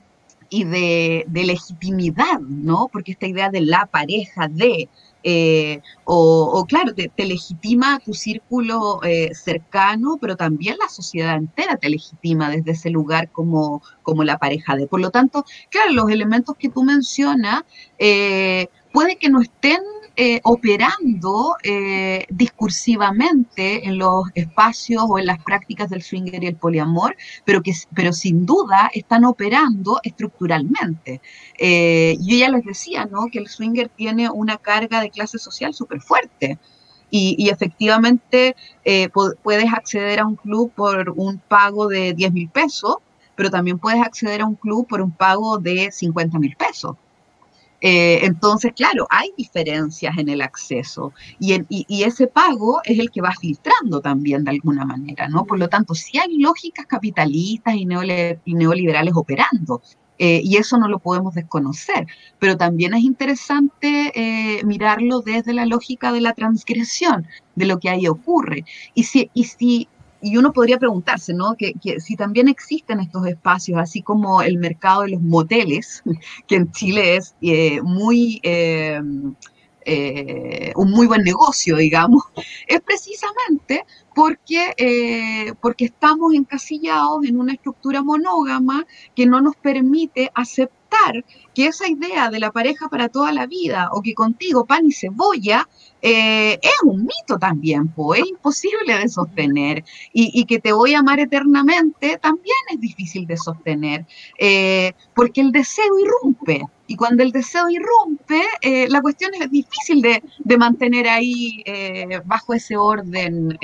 y 0.50 0.64
de, 0.64 1.24
de, 1.26 1.44
legitimidad, 1.44 2.38
¿no? 2.40 2.88
Porque 2.92 3.12
esta 3.12 3.26
idea 3.26 3.50
de 3.50 3.60
la 3.60 3.86
pareja 3.86 4.46
de, 4.46 4.88
eh, 5.26 5.80
o, 6.04 6.66
claro, 6.68 6.94
te, 6.94 7.10
legitima 7.24 7.98
tu 7.98 8.12
círculo 8.12 9.02
eh, 9.02 9.30
cercano, 9.34 10.18
pero 10.20 10.36
también 10.36 10.76
la 10.78 10.88
sociedad 10.90 11.36
entera 11.36 11.78
te 11.78 11.88
legitima 11.88 12.50
desde 12.50 12.72
ese 12.72 12.90
lugar 12.90 13.30
como, 13.30 13.82
como 14.02 14.22
la 14.22 14.36
pareja 14.38 14.76
de. 14.76 14.86
Por 14.86 15.00
lo 15.00 15.10
tanto, 15.10 15.46
claro, 15.70 15.92
los 15.92 16.10
elementos 16.10 16.56
que 16.58 16.68
tú 16.68 16.84
mencionas 16.84 17.62
eh, 17.98 18.68
puede 18.92 19.16
que 19.16 19.30
no 19.30 19.40
estén 19.40 19.80
eh, 20.16 20.40
operando 20.44 21.56
eh, 21.64 22.24
discursivamente 22.30 23.88
en 23.88 23.98
los 23.98 24.26
espacios 24.36 25.02
o 25.08 25.18
en 25.18 25.26
las 25.26 25.42
prácticas 25.42 25.90
del 25.90 26.02
swinger 26.02 26.44
y 26.44 26.46
el 26.46 26.54
poliamor, 26.54 27.16
pero 27.44 27.62
que 27.62 27.72
pero 27.96 28.12
sin 28.12 28.46
duda 28.46 28.90
están 28.94 29.24
operando 29.24 29.98
estructuralmente. 30.04 31.20
Eh, 31.58 32.16
yo 32.20 32.36
ya 32.36 32.48
les 32.48 32.64
decía, 32.64 33.06
¿no? 33.06 33.26
Que 33.26 33.40
el 33.40 33.48
swinger 33.48 33.88
tiene 33.88 34.30
una 34.30 34.56
carga 34.56 35.00
de 35.00 35.10
clase 35.10 35.38
social 35.38 35.74
súper 35.74 36.00
fuerte. 36.00 36.58
Y, 37.10 37.48
efectivamente 37.48 38.56
puedes 39.42 39.72
acceder 39.72 40.20
a 40.20 40.26
un 40.26 40.36
club 40.36 40.72
por 40.74 41.10
un 41.16 41.38
pago 41.38 41.86
de 41.86 42.12
10 42.12 42.32
mil 42.32 42.48
pesos, 42.48 42.96
pero 43.36 43.50
también 43.50 43.78
puedes 43.78 44.00
acceder 44.00 44.42
a 44.42 44.46
un 44.46 44.56
club 44.56 44.86
por 44.88 45.00
un 45.00 45.12
pago 45.12 45.58
de 45.58 45.90
50 45.92 46.38
mil 46.40 46.56
pesos. 46.56 46.96
Eh, 47.80 48.20
entonces, 48.24 48.72
claro, 48.74 49.06
hay 49.10 49.32
diferencias 49.36 50.16
en 50.16 50.28
el 50.28 50.40
acceso 50.40 51.12
y, 51.38 52.02
ese 52.02 52.26
pago 52.26 52.80
es 52.84 52.98
el 52.98 53.10
que 53.10 53.20
va 53.20 53.32
filtrando 53.38 54.00
también 54.00 54.44
de 54.44 54.52
alguna 54.52 54.84
manera, 54.84 55.28
¿no? 55.28 55.44
Por 55.44 55.58
lo 55.58 55.68
tanto, 55.68 55.94
sí 55.94 56.18
hay 56.18 56.38
lógicas 56.38 56.86
capitalistas 56.86 57.74
y, 57.74 57.84
neoliberales 57.86 59.14
operando. 59.14 59.82
Eh, 60.16 60.40
y 60.44 60.58
eso 60.58 60.78
no 60.78 60.86
lo 60.86 61.00
podemos 61.00 61.34
desconocer, 61.34 62.06
pero 62.38 62.56
también 62.56 62.94
es 62.94 63.02
interesante 63.02 64.12
eh, 64.14 64.64
mirarlo 64.64 65.22
desde 65.22 65.52
la 65.52 65.66
lógica 65.66 66.12
de 66.12 66.20
la 66.20 66.34
transgresión, 66.34 67.26
de 67.56 67.66
lo 67.66 67.80
que 67.80 67.90
ahí 67.90 68.06
ocurre. 68.06 68.64
Y 68.94 69.02
si, 69.04 69.28
y 69.34 69.44
si 69.44 69.88
y 70.24 70.38
uno 70.38 70.52
podría 70.54 70.78
preguntarse, 70.78 71.34
¿no? 71.34 71.54
Que, 71.54 71.74
si 72.00 72.16
también 72.16 72.48
existen 72.48 72.98
estos 72.98 73.26
espacios, 73.26 73.78
así 73.78 74.00
como 74.00 74.40
el 74.40 74.56
mercado 74.56 75.02
de 75.02 75.10
los 75.10 75.20
moteles, 75.20 76.02
que 76.48 76.56
en 76.56 76.72
Chile 76.72 77.16
es 77.16 77.34
eh, 77.42 77.80
muy... 77.82 78.40
Eh, 78.42 79.00
eh, 79.86 80.72
un 80.76 80.92
muy 80.92 81.06
buen 81.06 81.22
negocio, 81.22 81.76
digamos, 81.76 82.22
es 82.66 82.80
precisamente 82.80 83.84
porque, 84.14 85.52
porque 85.60 85.84
estamos 85.84 86.32
encasillados 86.32 87.26
en 87.26 87.38
una 87.38 87.52
estructura 87.52 88.02
monógama 88.02 88.86
que 89.14 89.26
no 89.26 89.42
nos 89.42 89.56
permite 89.56 90.30
aceptar 90.34 90.83
que 91.54 91.66
esa 91.66 91.88
idea 91.88 92.30
de 92.30 92.40
la 92.40 92.50
pareja 92.50 92.88
para 92.88 93.08
toda 93.08 93.32
la 93.32 93.46
vida 93.46 93.88
o 93.92 94.02
que 94.02 94.14
contigo 94.14 94.66
pan 94.66 94.86
y 94.86 94.92
cebolla 94.92 95.68
eh, 96.06 96.58
es 96.60 96.82
un 96.82 97.06
mito 97.06 97.38
también, 97.38 97.88
pues 97.88 98.20
es 98.20 98.28
imposible 98.28 98.98
de 98.98 99.08
sostener. 99.08 99.84
Y, 100.12 100.44
que 100.44 100.58
te 100.58 100.72
voy 100.72 100.92
a 100.94 100.98
amar 100.98 101.18
eternamente 101.18 102.18
también 102.18 102.56
es 102.70 102.78
difícil 102.78 103.26
de 103.26 103.38
sostener, 103.38 104.04
eh, 104.38 104.92
porque 105.14 105.40
el 105.40 105.50
deseo 105.50 105.98
irrumpe. 105.98 106.62
Y 106.86 106.96
cuando 106.96 107.22
el 107.22 107.32
deseo 107.32 107.70
irrumpe, 107.70 108.42
eh, 108.60 108.86
la 108.90 109.00
cuestión 109.00 109.32
es 109.40 109.50
difícil 109.50 110.02
de, 110.02 110.22
mantener 110.58 111.08
ahí 111.08 111.64
bajo 112.26 112.52
ese 112.52 112.76
orden 112.76 113.58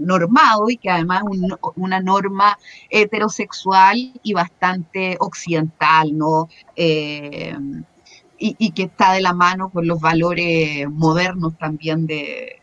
normado 0.00 0.68
y 0.68 0.76
que 0.76 0.90
además 0.90 1.22
es 1.32 1.52
una 1.76 2.00
norma 2.00 2.58
heterosexual 2.90 4.12
y 4.24 4.32
bastante 4.32 5.16
occidental, 5.20 6.18
¿no? 6.18 6.48
Y, 6.76 8.72
que 8.72 8.82
está 8.84 9.12
de 9.12 9.20
la 9.20 9.34
mano 9.34 9.70
con 9.70 9.86
los 9.86 10.00
valores 10.00 10.88
modernos 10.88 11.56
también 11.58 12.06
de, 12.06 12.60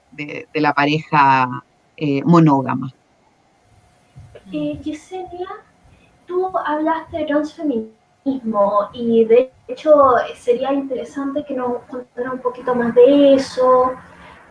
la 0.53 0.73
pareja 0.73 1.63
eh, 1.95 2.23
monógama. 2.23 2.91
Eh, 4.51 4.79
Yesenia, 4.81 5.47
tú 6.25 6.49
hablaste 6.65 7.17
de 7.17 7.25
transfeminismo 7.25 8.89
y 8.93 9.25
de 9.25 9.51
hecho 9.67 10.15
sería 10.35 10.73
interesante 10.73 11.45
que 11.45 11.53
nos 11.53 11.83
contara 11.83 12.31
un 12.31 12.39
poquito 12.39 12.73
más 12.73 12.95
de 12.95 13.35
eso, 13.35 13.91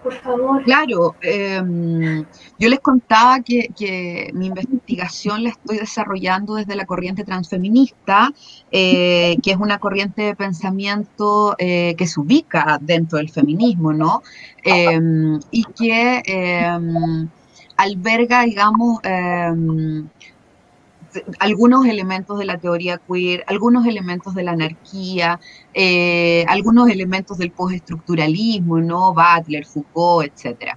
por 0.07 0.14
favor. 0.14 0.62
Claro, 0.62 1.16
em, 1.21 2.25
yo 2.61 2.69
les 2.69 2.79
contaba 2.79 3.40
que, 3.40 4.31
mi 4.35 4.47
investigación 4.47 5.42
la 5.42 5.51
estoy 5.51 5.79
desarrollando 5.79 6.55
desde 6.55 6.77
la 6.77 6.87
corriente 6.87 7.25
transfeminista, 7.25 8.31
eh, 8.71 9.37
que 9.42 9.51
es 9.51 9.57
una 9.57 9.79
corriente 9.79 10.23
de 10.23 10.37
pensamiento 10.37 11.57
eh, 11.59 11.97
que 11.99 12.07
se 12.07 12.21
ubica 12.21 12.79
dentro 12.81 13.19
del 13.19 13.31
feminismo, 13.31 13.92
¿no? 13.92 14.23
Em, 14.62 15.40
y 15.51 15.64
que 15.64 16.23
em, 16.25 17.29
alberga, 17.77 18.42
digamos, 18.42 19.01
algunos 21.38 21.87
elementos 21.87 22.38
de 22.38 22.44
la 22.44 22.59
teoría 22.59 22.98
queer, 22.98 23.44
algunos 23.46 23.87
elementos 23.87 24.35
de 24.35 24.42
la 24.42 24.52
anarquía, 24.52 25.40
eh, 25.74 26.44
algunos 26.48 26.88
elementos 26.88 27.38
del 27.38 27.50
postestructuralismo, 27.50 28.79
¿no? 28.79 29.14
Butler, 29.14 29.64
Foucault, 29.64 30.33
etc. 30.33 30.76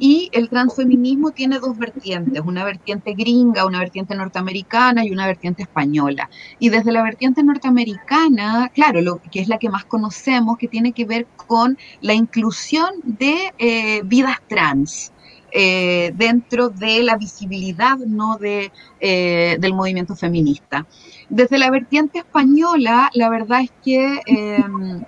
Y 0.00 0.30
el 0.32 0.48
transfeminismo 0.48 1.32
tiene 1.32 1.58
dos 1.58 1.76
vertientes, 1.76 2.40
una 2.44 2.64
vertiente 2.64 3.14
gringa, 3.14 3.66
una 3.66 3.80
vertiente 3.80 4.14
norteamericana 4.14 5.04
y 5.04 5.10
una 5.10 5.26
vertiente 5.26 5.62
española. 5.62 6.30
Y 6.60 6.68
desde 6.68 6.92
la 6.92 7.02
vertiente 7.02 7.42
norteamericana, 7.42 8.70
claro, 8.72 9.00
lo 9.00 9.20
que 9.20 9.40
es 9.40 9.48
la 9.48 9.58
que 9.58 9.70
más 9.70 9.84
conocemos, 9.84 10.56
que 10.56 10.68
tiene 10.68 10.92
que 10.92 11.04
ver 11.04 11.26
con 11.36 11.78
la 12.00 12.14
inclusión 12.14 12.90
de 13.02 13.52
eh, 13.58 14.02
vidas 14.04 14.36
trans. 14.48 15.12
Eh, 15.50 16.12
dentro 16.14 16.68
de 16.68 17.02
la 17.02 17.16
visibilidad 17.16 17.96
¿no? 17.96 18.36
de, 18.36 18.70
eh, 19.00 19.56
del 19.58 19.72
movimiento 19.72 20.14
feminista. 20.14 20.86
Desde 21.30 21.56
la 21.56 21.70
vertiente 21.70 22.18
española, 22.18 23.10
la 23.14 23.30
verdad 23.30 23.62
es 23.62 23.72
que 23.82 24.20
em, 24.26 25.02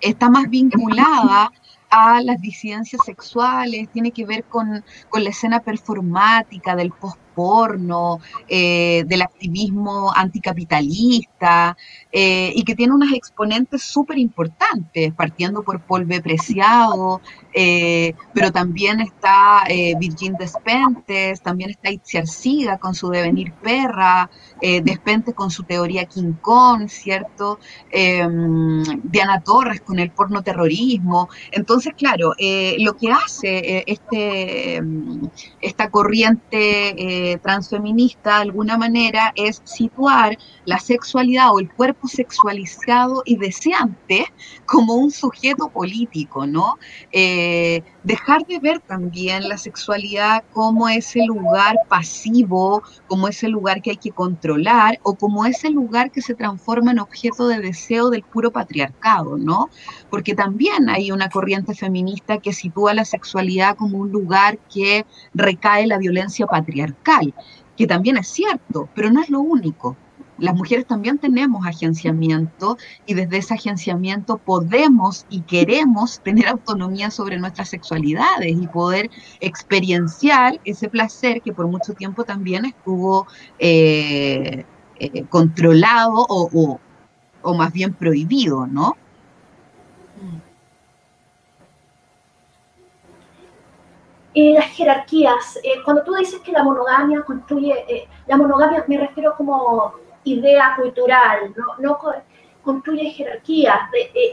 está 0.00 0.28
más 0.28 0.50
vinculada 0.50 1.50
a 1.88 2.20
las 2.22 2.40
disidencias 2.40 3.00
sexuales, 3.04 3.88
tiene 3.92 4.10
que 4.10 4.26
ver 4.26 4.44
con, 4.44 4.84
con 5.08 5.24
la 5.24 5.30
escena 5.30 5.60
performática 5.60 6.76
del 6.76 6.90
post 6.90 7.18
porno, 7.34 8.20
eh, 8.48 9.04
del 9.06 9.22
activismo 9.22 10.12
anticapitalista, 10.14 11.76
eh, 12.10 12.52
y 12.54 12.62
que 12.64 12.74
tiene 12.74 12.94
unas 12.94 13.12
exponentes 13.12 13.82
súper 13.82 14.18
importantes, 14.18 15.12
partiendo 15.14 15.62
por 15.62 15.80
Paul 15.80 16.04
B. 16.04 16.20
Preciado, 16.20 17.20
eh, 17.54 18.14
pero 18.34 18.52
también 18.52 19.00
está 19.00 19.64
Virgin 19.98 20.34
Despentes, 20.34 21.40
también 21.40 21.70
está 21.70 21.90
Itziar 21.90 22.26
Siga 22.26 22.78
con 22.78 22.94
su 22.94 23.08
devenir 23.08 23.52
perra, 23.54 24.30
Despentes 24.60 25.34
con 25.34 25.50
su 25.50 25.64
teoría 25.64 26.04
King 26.04 26.34
Kong, 26.40 26.88
¿cierto? 26.88 27.58
Em, 27.90 28.82
Diana 29.02 29.40
Torres 29.40 29.80
con 29.80 29.98
el 29.98 30.10
porno 30.10 30.42
terrorismo. 30.42 31.28
Entonces, 31.50 31.94
claro, 31.96 32.34
lo 32.78 32.96
que 32.96 33.10
hace 33.10 33.84
este, 33.86 34.82
esta 35.60 35.90
corriente 35.90 37.21
eh, 37.22 37.38
transfeminista 37.38 38.36
de 38.36 38.42
alguna 38.42 38.76
manera 38.76 39.32
es 39.36 39.62
situar 39.64 40.36
la 40.64 40.80
sexualidad 40.80 41.52
o 41.52 41.60
el 41.60 41.70
cuerpo 41.70 42.08
sexualizado 42.08 43.22
y 43.24 43.36
deseante 43.36 44.26
como 44.66 44.94
un 44.94 45.12
sujeto 45.12 45.68
político, 45.68 46.46
¿no? 46.46 46.78
Eh, 47.12 47.82
dejar 48.02 48.44
de 48.46 48.58
ver 48.58 48.80
también 48.80 49.48
la 49.48 49.56
sexualidad 49.56 50.42
como 50.52 50.88
ese 50.88 51.24
lugar 51.24 51.76
pasivo, 51.88 52.82
como 53.06 53.28
ese 53.28 53.48
lugar 53.48 53.82
que 53.82 53.90
hay 53.90 53.98
que 53.98 54.10
controlar 54.10 54.98
o 55.04 55.14
como 55.14 55.46
ese 55.46 55.70
lugar 55.70 56.10
que 56.10 56.22
se 56.22 56.34
transforma 56.34 56.90
en 56.90 56.98
objeto 56.98 57.46
de 57.46 57.60
deseo 57.60 58.10
del 58.10 58.22
puro 58.22 58.50
patriarcado, 58.50 59.36
¿no? 59.36 59.70
Porque 60.12 60.36
también 60.36 60.88
hay 60.88 61.10
una 61.10 61.28
corriente 61.28 61.74
feminista 61.74 62.38
que 62.38 62.52
sitúa 62.52 62.92
la 62.92 63.04
sexualidad 63.04 63.76
como 63.76 63.98
un 63.98 64.12
lugar 64.12 64.58
que 64.72 65.06
recae 65.32 65.86
la 65.86 65.98
violencia 65.98 66.46
patriarcal, 66.46 67.34
que 67.76 67.86
también 67.86 68.18
es 68.18 68.28
cierto, 68.28 68.88
pero 68.94 69.10
no 69.10 69.22
es 69.22 69.30
lo 69.30 69.40
único 69.40 69.96
las 70.42 70.56
mujeres 70.56 70.86
también 70.86 71.18
tenemos 71.18 71.64
agenciamiento 71.64 72.76
y 73.06 73.14
desde 73.14 73.38
ese 73.38 73.54
agenciamiento 73.54 74.38
podemos 74.38 75.24
y 75.30 75.42
queremos 75.42 76.20
tener 76.20 76.48
autonomía 76.48 77.12
sobre 77.12 77.38
nuestras 77.38 77.68
sexualidades 77.68 78.50
y 78.50 78.66
poder 78.66 79.08
experienciar 79.40 80.60
ese 80.64 80.88
placer 80.88 81.42
que 81.42 81.52
por 81.52 81.68
mucho 81.68 81.92
tiempo 81.94 82.24
también 82.24 82.64
estuvo 82.64 83.28
eh, 83.60 84.64
eh, 84.98 85.24
controlado 85.28 86.26
o, 86.28 86.80
o, 87.42 87.54
más 87.54 87.72
bien 87.72 87.94
prohibido, 87.94 88.66
¿no? 88.66 88.96
Y 94.34 94.54
las 94.54 94.66
jerarquías, 94.66 95.58
eh, 95.62 95.82
cuando 95.84 96.02
tú 96.04 96.14
dices 96.14 96.40
que 96.40 96.52
la 96.52 96.62
monogamia 96.62 97.22
construye, 97.22 98.08
la 98.26 98.36
monogamia 98.36 98.84
me 98.88 98.98
refiero 98.98 99.34
como 99.36 99.92
idea 100.24 100.74
cultural, 100.76 101.52
no, 101.56 101.76
no 101.78 101.98
construye 102.62 103.10
jerarquías 103.10 103.80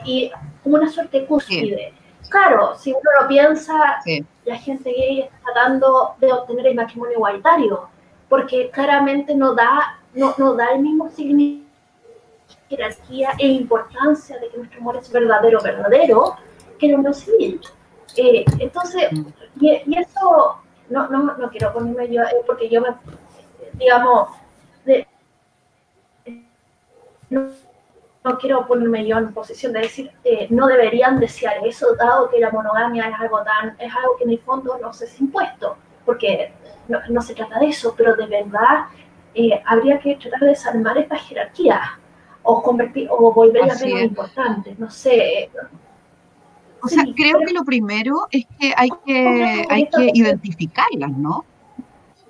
y 0.05 0.31
una 0.63 0.87
suerte 0.89 1.25
cúspide. 1.25 1.93
Claro, 2.29 2.75
si 2.77 2.91
uno 2.91 3.01
lo 3.21 3.27
piensa, 3.27 3.99
la 4.45 4.55
gente 4.57 4.91
gay 4.91 5.21
está 5.21 5.37
tratando 5.43 6.15
de 6.19 6.31
obtener 6.31 6.67
el 6.67 6.75
matrimonio 6.75 7.15
igualitario, 7.15 7.89
porque 8.27 8.69
claramente 8.69 9.33
no 9.33 9.55
da, 9.55 9.99
no, 10.13 10.35
no 10.37 10.53
da 10.53 10.71
el 10.73 10.81
mismo 10.81 11.09
significado, 11.09 11.67
jerarquía 12.69 13.31
e 13.39 13.47
importancia 13.47 14.37
de 14.37 14.49
que 14.49 14.57
nuestro 14.57 14.79
amor 14.79 14.97
es 14.97 15.11
verdadero, 15.11 15.59
verdadero, 15.61 16.35
que 16.77 16.87
el 16.87 16.95
unión 16.95 17.13
civil. 17.13 17.59
Eh, 18.21 18.43
entonces, 18.59 19.09
y, 19.61 19.97
eso, 19.97 20.57
no, 20.89 21.07
no, 21.07 21.37
no 21.37 21.49
quiero 21.49 21.71
ponerme 21.71 22.13
yo, 22.13 22.21
eh, 22.23 22.43
porque 22.45 22.67
yo 22.67 22.81
me, 22.81 22.89
digamos, 23.75 24.29
de, 24.83 25.07
no, 27.29 27.47
quiero 28.41 28.67
ponerme 28.67 29.07
yo 29.07 29.17
en 29.17 29.33
posición 29.33 29.71
de 29.71 29.79
decir 29.79 30.11
eh, 30.25 30.47
no 30.49 30.67
deberían 30.67 31.17
desear 31.17 31.65
eso, 31.65 31.95
dado 31.95 32.29
que 32.29 32.39
la 32.39 32.51
monogamia 32.51 33.07
es 33.07 33.15
algo 33.17 33.41
tan, 33.43 33.77
es 33.79 33.95
algo 33.95 34.17
que 34.17 34.25
en 34.25 34.31
el 34.31 34.39
fondo 34.39 34.77
no 34.81 34.91
se 34.91 35.05
es 35.05 35.21
impuesto, 35.21 35.77
porque 36.05 36.51
no, 36.87 37.21
se 37.21 37.35
trata 37.35 37.57
de 37.59 37.67
eso, 37.67 37.93
pero 37.95 38.17
de 38.17 38.25
verdad 38.25 38.87
eh, 39.33 39.61
habría 39.65 39.97
que 39.99 40.17
tratar 40.17 40.41
de 40.41 40.47
desarmar 40.47 40.97
esta 40.97 41.15
jerarquía 41.15 41.97
o 42.43 42.61
convertir 42.61 43.07
o 43.09 43.31
volverlas 43.31 43.81
menos 43.81 44.01
importantes, 44.01 44.77
no 44.77 44.89
sé. 44.89 45.49
O 46.81 46.87
sea, 46.87 47.03
creo 47.15 47.39
que 47.45 47.53
lo 47.53 47.63
primero 47.63 48.27
es 48.31 48.45
que 48.59 48.73
hay 48.75 48.89
que, 49.05 49.65
hay 49.69 49.89
que 49.89 50.11
identificarlas, 50.13 51.11
¿no? 51.11 51.45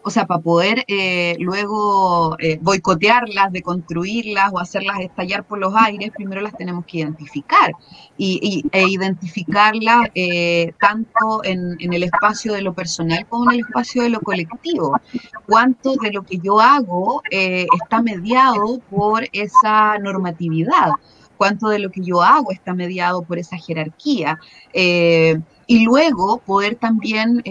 o 0.02 0.10
sea, 0.10 0.26
para 0.26 0.40
poder 0.42 0.84
eh, 0.88 1.36
luego 1.40 2.36
eh, 2.40 2.58
boicotearlas, 2.62 3.52
deconstruirlas 3.52 4.52
o 4.54 4.60
hacerlas 4.60 5.00
estallar 5.02 5.44
por 5.44 5.60
los 5.60 5.74
aires, 5.76 6.12
primero 6.16 6.42
las 6.42 6.56
tenemos 6.58 6.86
que 6.86 7.00
identificar 7.00 7.74
y, 8.18 8.66
e 8.72 8.88
identificarlas 8.88 10.08
eh, 10.16 10.74
tanto 10.80 11.44
en, 11.44 11.76
en, 11.80 11.94
el 11.94 12.04
espacio 12.04 12.54
de 12.54 12.62
lo 12.62 12.74
personal 12.74 13.26
como 13.28 13.52
en 13.52 13.60
el 13.60 13.66
espacio 13.66 14.04
de 14.04 14.10
lo 14.10 14.20
colectivo. 14.22 15.00
Cuánto 15.46 15.96
de 15.96 16.12
lo 16.12 16.24
que 16.24 16.40
yo 16.40 16.60
hago 16.60 17.22
está 17.30 18.02
mediado 18.02 18.80
por 18.90 19.26
esa 19.32 19.98
normatividad, 20.00 20.92
cuánto 21.40 21.70
de 21.70 21.80
lo 21.80 21.90
que 21.90 22.02
yo 22.02 22.22
hago 22.22 22.52
está 22.52 22.74
mediado 22.74 23.24
por 23.24 23.40
esa 23.40 23.58
jerarquía. 23.58 24.38
y 24.74 25.84
luego 25.86 26.40
poder 26.40 26.76
también 26.76 27.44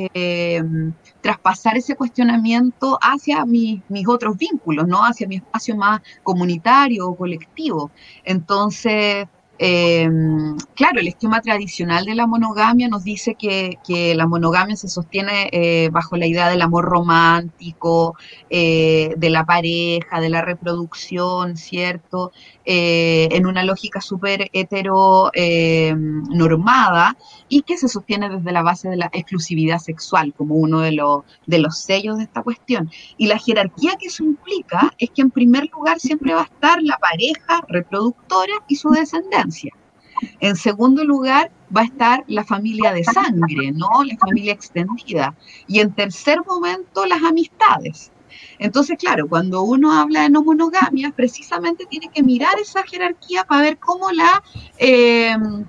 traspasar 1.20 1.76
ese 1.76 1.94
cuestionamiento 1.96 2.98
hacia 3.00 3.44
mis 3.44 3.82
otros 4.06 4.36
vínculos, 4.36 4.86
¿no? 4.86 5.04
Hacia 5.04 5.26
mi 5.26 5.36
espacio 5.36 5.76
más 5.76 6.00
comunitario 6.22 7.08
o 7.08 7.16
colectivo. 7.16 7.90
Entonces, 8.24 9.26
Em, 9.60 10.56
claro, 10.76 11.00
el 11.00 11.08
esquema 11.08 11.40
tradicional 11.40 12.04
de 12.04 12.14
la 12.14 12.28
monogamia 12.28 12.86
nos 12.86 13.02
dice 13.02 13.34
que, 13.34 13.76
la 14.14 14.26
monogamia 14.26 14.76
se 14.76 14.88
sostiene 14.88 15.48
eh, 15.52 15.88
bajo 15.90 16.16
la 16.16 16.26
idea 16.26 16.48
del 16.48 16.62
amor 16.62 16.84
romántico, 16.84 18.16
eh, 18.50 19.14
de 19.16 19.30
la 19.30 19.44
pareja, 19.44 20.20
de 20.20 20.28
la 20.28 20.42
reproducción, 20.42 21.56
¿cierto? 21.56 22.30
Eh, 22.64 23.28
en 23.32 23.46
una 23.46 23.64
lógica 23.64 24.00
súper 24.00 24.48
heteronormada 24.52 27.16
y 27.48 27.62
que 27.62 27.78
se 27.78 27.88
sostiene 27.88 28.28
desde 28.28 28.52
la 28.52 28.62
base 28.62 28.88
de 28.88 28.96
la 28.96 29.10
exclusividad 29.12 29.78
sexual 29.78 30.34
como 30.36 30.54
uno 30.54 30.80
de, 30.80 30.92
los 30.92 31.22
de 31.46 31.58
los 31.58 31.78
sellos 31.78 32.18
de 32.18 32.24
esta 32.24 32.42
cuestión. 32.42 32.90
Y 33.16 33.26
la 33.26 33.38
jerarquía 33.38 33.96
que 33.98 34.08
eso 34.08 34.22
implica 34.22 34.94
es 34.98 35.10
que 35.10 35.22
en 35.22 35.30
primer 35.30 35.68
lugar 35.72 35.98
siempre 35.98 36.34
va 36.34 36.42
a 36.42 36.44
estar 36.44 36.82
la 36.82 36.98
pareja 36.98 37.62
reproductora 37.68 38.52
y 38.68 38.76
su 38.76 38.90
descendencia. 38.90 39.47
En 40.40 40.56
segundo 40.56 41.04
lugar, 41.04 41.50
va 41.74 41.82
a 41.82 41.84
estar 41.84 42.24
la 42.26 42.44
familia 42.44 42.92
de 42.92 43.04
sangre, 43.04 43.72
¿no? 43.72 44.02
La 44.04 44.16
familia 44.16 44.52
extendida. 44.52 45.34
Y 45.66 45.80
en 45.80 45.92
tercer 45.92 46.38
momento, 46.46 47.06
las 47.06 47.22
amistades. 47.22 48.10
Entonces, 48.58 48.96
claro, 48.98 49.28
cuando 49.28 49.62
uno 49.62 49.92
habla 49.92 50.22
de 50.22 50.30
no 50.30 50.42
monogamia, 50.42 51.12
precisamente 51.14 51.86
tiene 51.86 52.08
que 52.08 52.22
mirar 52.22 52.58
esa 52.60 52.82
jerarquía 52.82 53.44
para 53.44 53.62
ver 53.62 53.78
cómo 53.78 54.10
la, 54.10 54.42
em, 54.78 55.64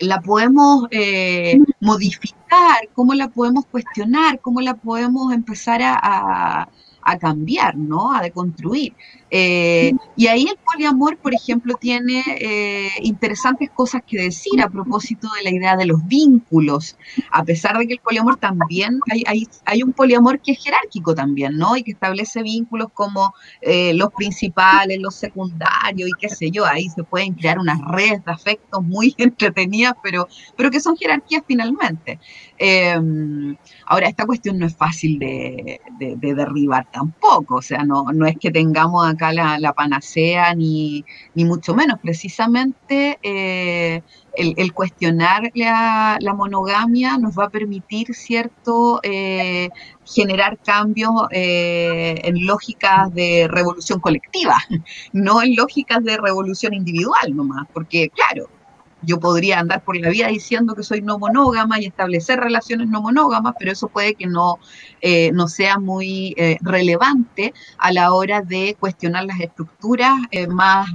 la 0.00 0.20
podemos 0.20 0.86
eh, 0.90 1.58
modificar, 1.80 2.88
cómo 2.94 3.14
la 3.14 3.28
podemos 3.28 3.66
cuestionar, 3.66 4.40
cómo 4.40 4.60
la 4.60 4.74
podemos 4.74 5.32
empezar 5.32 5.80
a, 5.82 6.68
a 7.04 7.18
cambiar, 7.18 7.76
¿no? 7.76 8.12
A 8.14 8.22
deconstruir. 8.22 8.94
Eh, 9.36 9.92
y 10.14 10.28
ahí 10.28 10.46
el 10.46 10.56
poliamor, 10.64 11.18
por 11.18 11.34
ejemplo, 11.34 11.74
tiene 11.74 12.22
eh, 12.38 12.88
interesantes 13.02 13.68
cosas 13.68 14.02
que 14.06 14.22
decir 14.22 14.62
a 14.62 14.68
propósito 14.68 15.26
de 15.36 15.42
la 15.42 15.50
idea 15.50 15.76
de 15.76 15.86
los 15.86 16.06
vínculos, 16.06 16.96
a 17.32 17.42
pesar 17.42 17.76
de 17.76 17.88
que 17.88 17.94
el 17.94 17.98
poliamor 17.98 18.36
también, 18.36 19.00
hay, 19.10 19.48
hay, 19.64 19.82
un 19.82 19.92
poliamor 19.92 20.38
que 20.38 20.52
es 20.52 20.62
jerárquico 20.62 21.16
también, 21.16 21.58
¿no? 21.58 21.76
Y 21.76 21.82
que 21.82 21.90
establece 21.90 22.44
vínculos 22.44 22.90
como 22.94 23.34
eh, 23.60 23.92
los 23.94 24.10
principales, 24.12 25.00
los 25.00 25.16
secundarios 25.16 26.10
y 26.10 26.12
qué 26.20 26.28
sé 26.28 26.52
yo, 26.52 26.64
ahí 26.64 26.88
se 26.90 27.02
pueden 27.02 27.34
crear 27.34 27.58
unas 27.58 27.80
redes 27.80 28.24
de 28.24 28.30
afectos 28.30 28.84
muy 28.84 29.14
entretenidas, 29.18 29.94
pero, 30.00 30.28
pero 30.56 30.70
que 30.70 30.78
son 30.78 30.96
jerarquías 30.96 31.42
finalmente. 31.44 32.20
ahora, 33.86 34.06
esta 34.06 34.26
cuestión 34.26 34.60
no 34.60 34.66
es 34.66 34.76
fácil 34.76 35.18
de, 35.18 35.80
de 35.98 36.34
derribar 36.34 36.88
tampoco, 36.92 37.56
o 37.56 37.62
sea, 37.62 37.82
no, 37.82 38.04
no 38.12 38.26
es 38.26 38.36
que 38.38 38.52
tengamos 38.52 39.04
acá 39.04 39.23
la, 39.32 39.72
panacea 39.72 40.54
ni, 40.54 41.04
mucho 41.34 41.74
menos. 41.74 41.98
Precisamente 42.00 43.18
eh, 43.22 44.02
el, 44.36 44.72
cuestionar 44.72 45.50
la, 45.54 46.18
monogamia 46.34 47.18
nos 47.18 47.38
va 47.38 47.44
a 47.44 47.50
permitir, 47.50 48.14
¿cierto?, 48.14 49.00
eh, 49.02 49.68
generar 50.04 50.58
cambios 50.58 51.12
eh, 51.30 52.20
en 52.24 52.46
lógicas 52.46 53.12
de 53.14 53.48
revolución 53.50 54.00
colectiva, 54.00 54.56
no 55.12 55.42
en 55.42 55.56
lógicas 55.56 56.02
de 56.04 56.16
revolución 56.16 56.74
individual 56.74 57.34
nomás, 57.34 57.66
porque 57.72 58.10
claro, 58.10 58.48
yo 59.04 59.20
podría 59.20 59.60
andar 59.60 59.82
por 59.82 59.96
la 59.96 60.10
vida 60.10 60.28
diciendo 60.28 60.74
que 60.74 60.82
soy 60.82 61.02
no 61.02 61.18
monógama 61.18 61.80
y 61.80 61.86
establecer 61.86 62.40
relaciones 62.40 62.88
no 62.88 63.02
monógamas, 63.02 63.54
pero 63.58 63.72
eso 63.72 63.88
puede 63.88 64.14
que 64.14 64.26
no, 64.26 64.58
eh, 65.00 65.30
no 65.32 65.48
sea 65.48 65.78
muy 65.78 66.34
eh, 66.36 66.58
relevante 66.60 67.52
a 67.78 67.92
la 67.92 68.12
hora 68.12 68.42
de 68.42 68.76
cuestionar 68.78 69.24
las 69.24 69.40
estructuras 69.40 70.12
eh, 70.30 70.46
más 70.46 70.88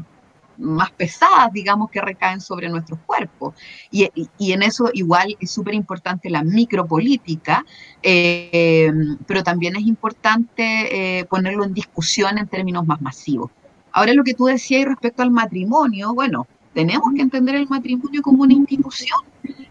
más 0.62 0.91
pesadas, 0.91 1.54
digamos, 1.54 1.89
que 1.89 2.02
recaen 2.02 2.41
sobre 2.41 2.67
nuestros 2.67 3.00
cuerpos. 3.06 3.54
Y, 3.91 4.12
en 4.52 4.62
eso 4.62 4.89
igual 4.93 5.38
es 5.39 5.52
súper 5.52 5.74
importante 5.74 6.30
la 6.30 6.43
micropolítica, 6.43 7.65
pero 8.04 9.41
también 9.45 9.78
es 9.78 9.84
importante 9.84 11.26
ponerlo 11.30 11.64
en 11.64 11.74
discusión 11.74 12.38
en 12.38 12.49
términos 12.49 12.86
más 12.86 12.99
masivos. 12.99 13.51
Ahora 13.93 14.14
lo 14.14 14.26
que 14.26 14.34
tú 14.34 14.47
decías 14.47 14.86
respecto 14.86 15.24
al 15.24 15.32
matrimonio, 15.32 16.14
bueno, 16.14 16.45
tenemos 16.80 17.09
que 17.13 17.21
entender 17.21 17.55
el 17.55 17.67
matrimonio 17.67 18.21
como 18.21 18.43
una 18.43 18.53
institución 18.53 19.19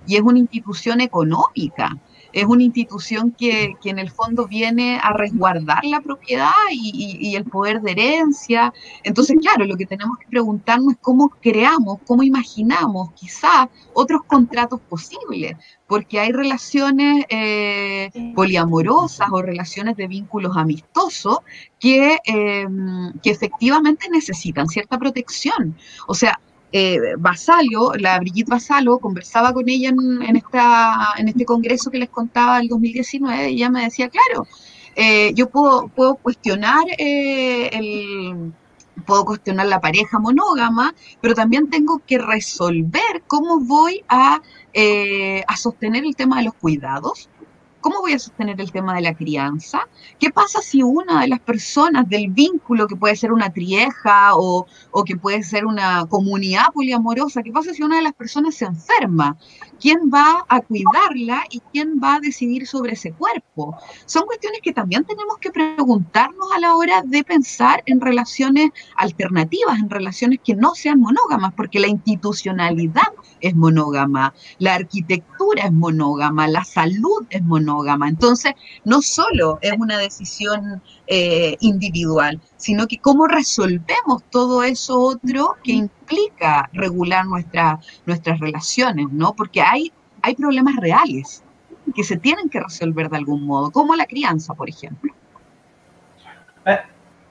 y 0.07 0.17
es 0.17 0.21
una 0.21 0.39
institución 0.39 1.01
económica. 1.01 1.97
es 2.31 2.45
una 2.45 2.63
institución 2.63 3.31
que, 3.31 3.75
en 3.85 3.99
el 3.99 4.11
fondo 4.11 4.47
viene 4.47 5.01
a 5.03 5.15
resguardar 5.15 5.83
la 5.87 6.03
propiedad 6.03 6.53
y, 6.71 7.35
el 7.35 7.45
poder 7.45 7.81
de 7.81 7.93
herencia. 7.93 8.75
Entonces, 9.03 9.39
claro, 9.41 9.65
lo 9.65 9.79
que 9.79 9.87
tenemos 9.87 10.19
que 10.19 10.27
preguntarnos 10.29 10.93
es 10.93 10.99
cómo 11.01 11.31
creamos, 11.41 11.99
cómo 12.07 12.23
imaginamos 12.23 13.13
quizá 13.15 13.71
otros 13.95 14.21
contratos 14.27 14.79
posibles, 14.81 15.57
porque 15.87 16.21
hay 16.21 16.33
relaciones 16.33 17.25
eh, 17.31 18.11
poliamorosas 18.35 19.29
o 19.33 19.41
relaciones 19.41 19.97
de 19.97 20.07
vínculos 20.07 20.55
amistosos 20.55 21.39
que, 21.81 22.19
em, 22.25 23.15
que 23.23 23.31
efectivamente 23.31 24.07
necesitan 24.11 24.69
cierta 24.69 24.99
protección. 24.99 25.75
O 26.07 26.15
sea, 26.15 26.39
eh, 26.73 27.15
Basalio, 27.19 27.93
la 27.95 28.19
Brigitte 28.19 28.51
Basalo, 28.51 28.99
conversaba 28.99 29.53
con 29.53 29.69
ella 29.69 29.91
en, 29.91 30.37
esta, 30.37 31.15
en 31.17 31.29
este 31.29 31.45
congreso 31.45 31.91
que 31.91 31.99
les 31.99 32.11
contaba 32.11 32.61
el 32.61 32.69
2019 32.69 33.51
y 33.51 33.55
ella 33.57 33.71
me 33.71 33.85
decía, 33.85 34.09
claro, 34.09 34.47
eh, 34.97 35.33
yo 35.35 35.49
puedo, 35.49 35.89
puedo 35.89 36.17
cuestionar 36.17 36.85
eh, 36.99 37.71
el 37.73 38.53
puedo 39.07 39.25
cuestionar 39.25 39.67
la 39.67 39.81
pareja 39.81 40.19
monógama, 40.19 40.95
pero 41.21 41.35
también 41.35 41.71
tengo 41.71 42.03
que 42.07 42.19
resolver 42.19 43.23
cómo 43.27 43.61
voy 43.61 44.05
a, 44.09 44.43
eh, 44.73 45.43
a 45.47 45.57
sostener 45.57 46.05
el 46.05 46.17
tema 46.17 46.39
de 46.39 46.45
los 46.45 46.55
cuidados, 46.55 47.29
¿Cómo 47.81 48.01
voy 48.01 48.13
a 48.13 48.19
sostener 48.19 48.61
el 48.61 48.73
tema 48.73 48.95
de 48.95 49.03
la 49.03 49.15
crianza? 49.15 49.87
¿Qué 50.19 50.31
pasa 50.31 50.61
si 50.63 50.83
una 50.83 51.21
de 51.21 51.29
las 51.29 51.39
personas 51.39 52.09
del 52.09 52.29
vínculo, 52.29 52.89
que 52.89 52.97
puede 52.97 53.15
ser 53.15 53.33
una 53.33 53.53
trieja 53.53 54.35
o, 54.35 54.67
o, 54.91 55.05
que 55.05 55.17
puede 55.17 55.45
ser 55.45 55.65
una 55.65 56.05
comunidad 56.07 56.73
poliamorosa, 56.75 57.43
qué 57.43 57.53
pasa 57.53 57.73
si 57.73 57.85
una 57.85 57.97
de 57.97 58.03
las 58.03 58.15
personas 58.15 58.57
se 58.57 58.65
enferma? 58.65 59.37
¿Quién 59.81 60.11
va 60.13 60.45
a 60.49 60.61
cuidarla 60.61 61.45
y 61.51 61.61
quién 61.73 62.01
va 62.03 62.17
a 62.17 62.21
decidir 62.21 62.67
sobre 62.67 62.95
ese 62.95 63.13
cuerpo? 63.13 63.77
Son 64.07 64.25
cuestiones 64.25 64.59
que 64.61 64.73
también 64.73 65.05
tenemos 65.05 65.39
que 65.39 65.53
preguntarnos 65.53 66.49
a 66.53 66.59
la 66.59 66.75
hora 66.75 67.03
de 67.05 67.23
pensar 67.23 67.85
en 67.87 68.01
relaciones 68.01 68.71
alternativas, 68.97 69.79
en 69.79 69.89
relaciones 69.89 70.41
que 70.45 70.57
no 70.57 70.75
sean 70.75 70.99
monógamas, 70.99 71.55
porque 71.55 71.79
la 71.79 71.87
institucionalidad 71.87 73.13
es 73.41 73.55
monógama, 73.55 74.35
la 74.59 74.75
arquitectura 74.75 75.67
es 75.67 75.73
monógama, 75.73 76.49
la 76.49 76.65
salud 76.65 77.25
es 77.31 77.41
monógama 77.45 77.68
entonces, 78.07 78.53
no 78.85 79.03
solo 79.03 79.59
es 79.61 79.73
una 79.79 79.99
decisión 79.99 80.83
eh, 81.07 81.57
individual, 81.61 82.41
sino 82.57 82.87
que 82.87 82.99
cómo 82.99 83.27
resolvemos 83.27 84.23
todo 84.31 84.63
eso 84.63 84.99
otro 84.99 85.57
que 85.63 85.73
implica 85.73 86.69
regular 86.73 87.27
nuestra, 87.27 87.79
nuestras 88.07 88.41
relaciones, 88.41 89.07
¿no? 89.11 89.35
Porque 89.35 89.61
hay, 89.61 89.93
hay 90.23 90.35
problemas 90.35 90.77
reales 90.77 91.43
que 91.95 92.05
se 92.05 92.17
tienen 92.17 92.49
que 92.49 92.61
resolver 92.61 93.09
de 93.09 93.17
algún 93.17 93.47
modo, 93.47 93.71
como 93.71 93.95
la 93.95 94.07
crianza, 94.07 94.55
por 94.55 94.69
ejemplo. 94.69 95.13
Eh, 96.67 96.79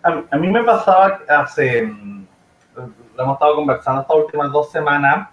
a, 0.04 0.38
mí 0.38 0.48
me 0.48 0.64
pasaba 0.64 1.20
hace, 1.30 1.84
lo 1.84 3.24
hemos 3.24 3.34
estado 3.34 3.56
conversando 3.56 4.02
estas 4.02 4.18
últimas 4.18 4.52
dos 4.52 4.72
semanas, 4.72 5.30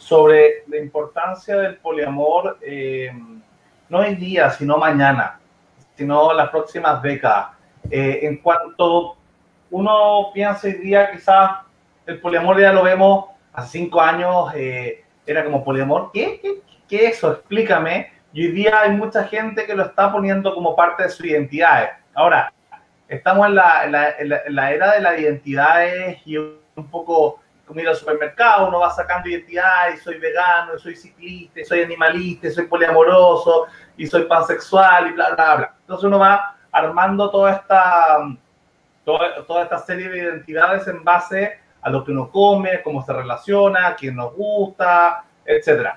sobre 0.00 0.64
la 0.66 0.78
importancia 0.78 1.56
del 1.56 1.76
poliamor 1.76 2.58
eh, 2.62 3.12
no 3.90 3.98
hoy 3.98 4.14
día, 4.14 4.50
sino 4.50 4.78
mañana, 4.78 5.38
sino 5.96 6.32
las 6.32 6.48
próximas 6.48 7.02
décadas. 7.02 7.48
Eh, 7.90 8.20
en 8.22 8.38
cuanto 8.38 9.16
uno 9.70 10.30
piensa 10.32 10.68
hoy 10.68 10.74
día, 10.74 11.10
quizás 11.10 11.58
el 12.06 12.20
poliamor 12.20 12.60
ya 12.60 12.72
lo 12.72 12.84
vemos 12.84 13.26
hace 13.52 13.78
cinco 13.78 14.00
años, 14.00 14.52
eh, 14.54 15.04
era 15.26 15.44
como 15.44 15.64
poliamor. 15.64 16.10
¿Qué, 16.14 16.40
¿Qué, 16.40 16.62
qué, 16.88 17.06
es 17.08 17.16
eso? 17.16 17.32
Explícame. 17.32 18.12
Y 18.32 18.46
hoy 18.46 18.52
día 18.52 18.80
hay 18.82 18.92
mucha 18.92 19.24
gente 19.24 19.66
que 19.66 19.74
lo 19.74 19.84
está 19.84 20.10
poniendo 20.12 20.54
como 20.54 20.76
parte 20.76 21.02
de 21.02 21.10
su 21.10 21.26
identidad. 21.26 21.90
Ahora, 22.14 22.52
estamos 23.08 23.48
en 23.48 23.56
la, 23.56 24.14
en 24.18 24.54
la 24.54 24.72
era 24.72 24.92
de 24.94 25.00
las 25.00 25.18
identidades 25.18 26.18
y 26.24 26.36
un 26.36 26.90
poco 26.90 27.40
como 27.70 27.80
ir 27.80 27.88
al 27.88 27.94
supermercado, 27.94 28.66
uno 28.66 28.80
va 28.80 28.90
sacando 28.90 29.28
identidad 29.28 29.94
y 29.94 29.98
soy 29.98 30.18
vegano, 30.18 30.76
soy 30.76 30.96
ciclista, 30.96 31.60
soy 31.64 31.82
animalista, 31.82 32.50
soy 32.50 32.66
poliamoroso, 32.66 33.68
y 33.96 34.06
soy 34.06 34.24
pansexual, 34.24 35.08
y 35.08 35.12
bla, 35.12 35.34
bla, 35.34 35.56
bla. 35.56 35.74
Entonces 35.80 36.04
uno 36.04 36.18
va 36.18 36.56
armando 36.72 37.30
toda 37.30 37.52
esta, 37.52 38.18
toda, 39.04 39.44
toda 39.46 39.64
esta 39.64 39.78
serie 39.78 40.08
de 40.08 40.18
identidades 40.18 40.86
en 40.88 41.02
base 41.04 41.58
a 41.82 41.90
lo 41.90 42.04
que 42.04 42.12
uno 42.12 42.30
come, 42.30 42.82
cómo 42.82 43.04
se 43.04 43.12
relaciona, 43.12 43.94
quién 43.94 44.16
nos 44.16 44.34
gusta, 44.34 45.24
etc. 45.44 45.90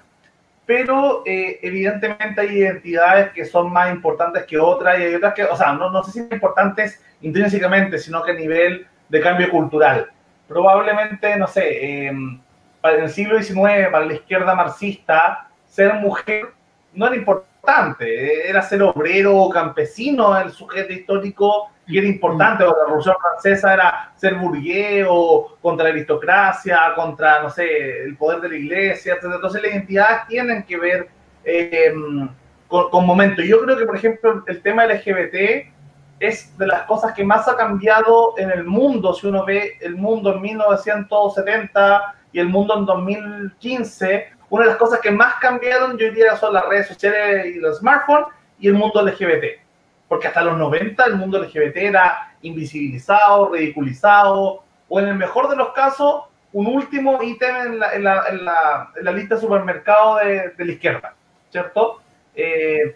Pero 0.66 1.24
eh, 1.26 1.60
evidentemente 1.62 2.42
hay 2.42 2.58
identidades 2.60 3.32
que 3.34 3.46
son 3.46 3.72
más 3.72 3.92
importantes 3.92 4.46
que 4.46 4.58
otras 4.58 5.00
y 5.00 5.04
hay 5.04 5.16
otras 5.16 5.34
que, 5.34 5.44
o 5.44 5.56
sea, 5.56 5.74
no, 5.74 5.90
no 5.90 6.04
sé 6.04 6.12
si 6.12 6.20
importantes 6.20 7.04
intrínsecamente, 7.22 7.98
sino 7.98 8.24
que 8.24 8.32
a 8.32 8.36
nivel 8.36 8.88
de 9.10 9.22
cambio 9.22 9.50
cultural 9.50 10.10
probablemente, 10.48 11.36
no 11.38 11.48
sé, 11.48 12.06
em, 12.06 12.40
en 12.84 13.02
el 13.02 13.10
siglo 13.10 13.42
XIX, 13.42 13.90
para 13.92 14.06
la 14.06 14.14
izquierda 14.14 14.56
marxista, 14.56 15.48
ser 15.68 15.96
mujer 15.96 16.54
no 16.94 17.08
era 17.08 17.16
importante, 17.16 17.53
era 18.00 18.62
ser 18.62 18.84
obrero 18.84 19.38
o 19.38 19.50
campesino 19.50 20.38
el 20.38 20.52
sujeto 20.52 20.92
histórico 20.92 21.70
y 21.88 21.98
era 21.98 22.08
importante, 22.08 22.64
o 22.64 22.68
la 22.68 22.86
Revolución 22.86 23.16
Francesa 23.22 23.74
era 23.74 24.14
ser 24.16 24.36
burgués 24.36 25.06
o 25.10 25.58
contra 25.62 25.86
la 25.86 25.92
aristocracia, 25.92 26.94
contra, 26.96 27.42
no 27.42 27.50
sé, 27.50 28.04
el 28.04 28.16
poder 28.18 28.42
de 28.42 28.50
la 28.50 28.56
iglesia, 28.56 29.14
etc. 29.14 29.32
Entonces 29.36 29.62
las 29.62 29.72
identidades 29.72 30.28
tienen 30.28 30.64
que 30.64 30.78
ver 30.78 31.10
em, 31.44 32.30
con, 32.68 32.90
con 32.90 33.06
momentos. 33.06 33.46
Yo 33.46 33.62
creo 33.62 33.78
que, 33.78 33.86
por 33.86 33.96
ejemplo, 33.96 34.44
el 34.48 34.62
tema 34.62 34.86
LGBT 34.86 35.72
es 36.20 36.58
de 36.58 36.68
las 36.68 36.84
cosas 36.84 37.14
que 37.14 37.24
más 37.24 37.48
ha 37.48 37.58
cambiado 37.58 38.34
en 38.38 38.52
el 38.52 38.64
mundo. 38.64 39.14
Si 39.14 39.28
uno 39.28 39.46
ve 39.46 39.78
el 39.82 39.96
mundo 39.96 40.34
en 40.34 40.42
1970 40.42 42.16
y 42.32 42.40
el 42.40 42.48
mundo 42.48 42.78
en 42.78 42.86
2015, 42.86 44.28
una 44.54 44.66
de 44.66 44.70
las 44.70 44.78
cosas 44.78 45.00
que 45.00 45.10
más 45.10 45.34
cambiaron, 45.42 45.98
yo 45.98 46.06
diría, 46.10 46.38
son 46.38 46.54
las 46.54 46.68
redes 46.68 46.88
sociales 46.88 47.56
y 47.56 47.60
los 47.60 47.80
smartphones 47.80 48.28
y 48.60 48.68
el 48.68 48.76
mundo 48.76 49.02
LGBT. 49.02 49.46
Porque 50.08 50.28
hasta 50.28 50.44
los 50.44 50.60
90 50.60 51.06
el 51.06 51.16
mundo 51.16 51.40
LGBT 51.40 51.78
era 51.78 52.36
invisibilizado, 52.44 53.50
ridiculizado, 53.52 54.64
o 54.88 55.00
en 55.00 55.08
el 55.08 55.16
mejor 55.16 55.50
de 55.50 55.56
los 55.56 55.70
casos, 55.70 56.26
un 56.52 56.68
último 56.68 57.24
ítem 57.24 57.56
en 57.56 57.80
la, 57.80 57.94
en 57.94 58.04
la, 58.04 58.92
en 58.96 59.06
la, 59.06 59.12
lista 59.12 59.34
de 59.34 59.42
supermercado 59.42 60.18
de, 60.18 60.50
de 60.50 60.66
la 60.66 60.72
izquierda, 60.72 61.16
¿cierto? 61.50 62.02
Eh, 62.36 62.96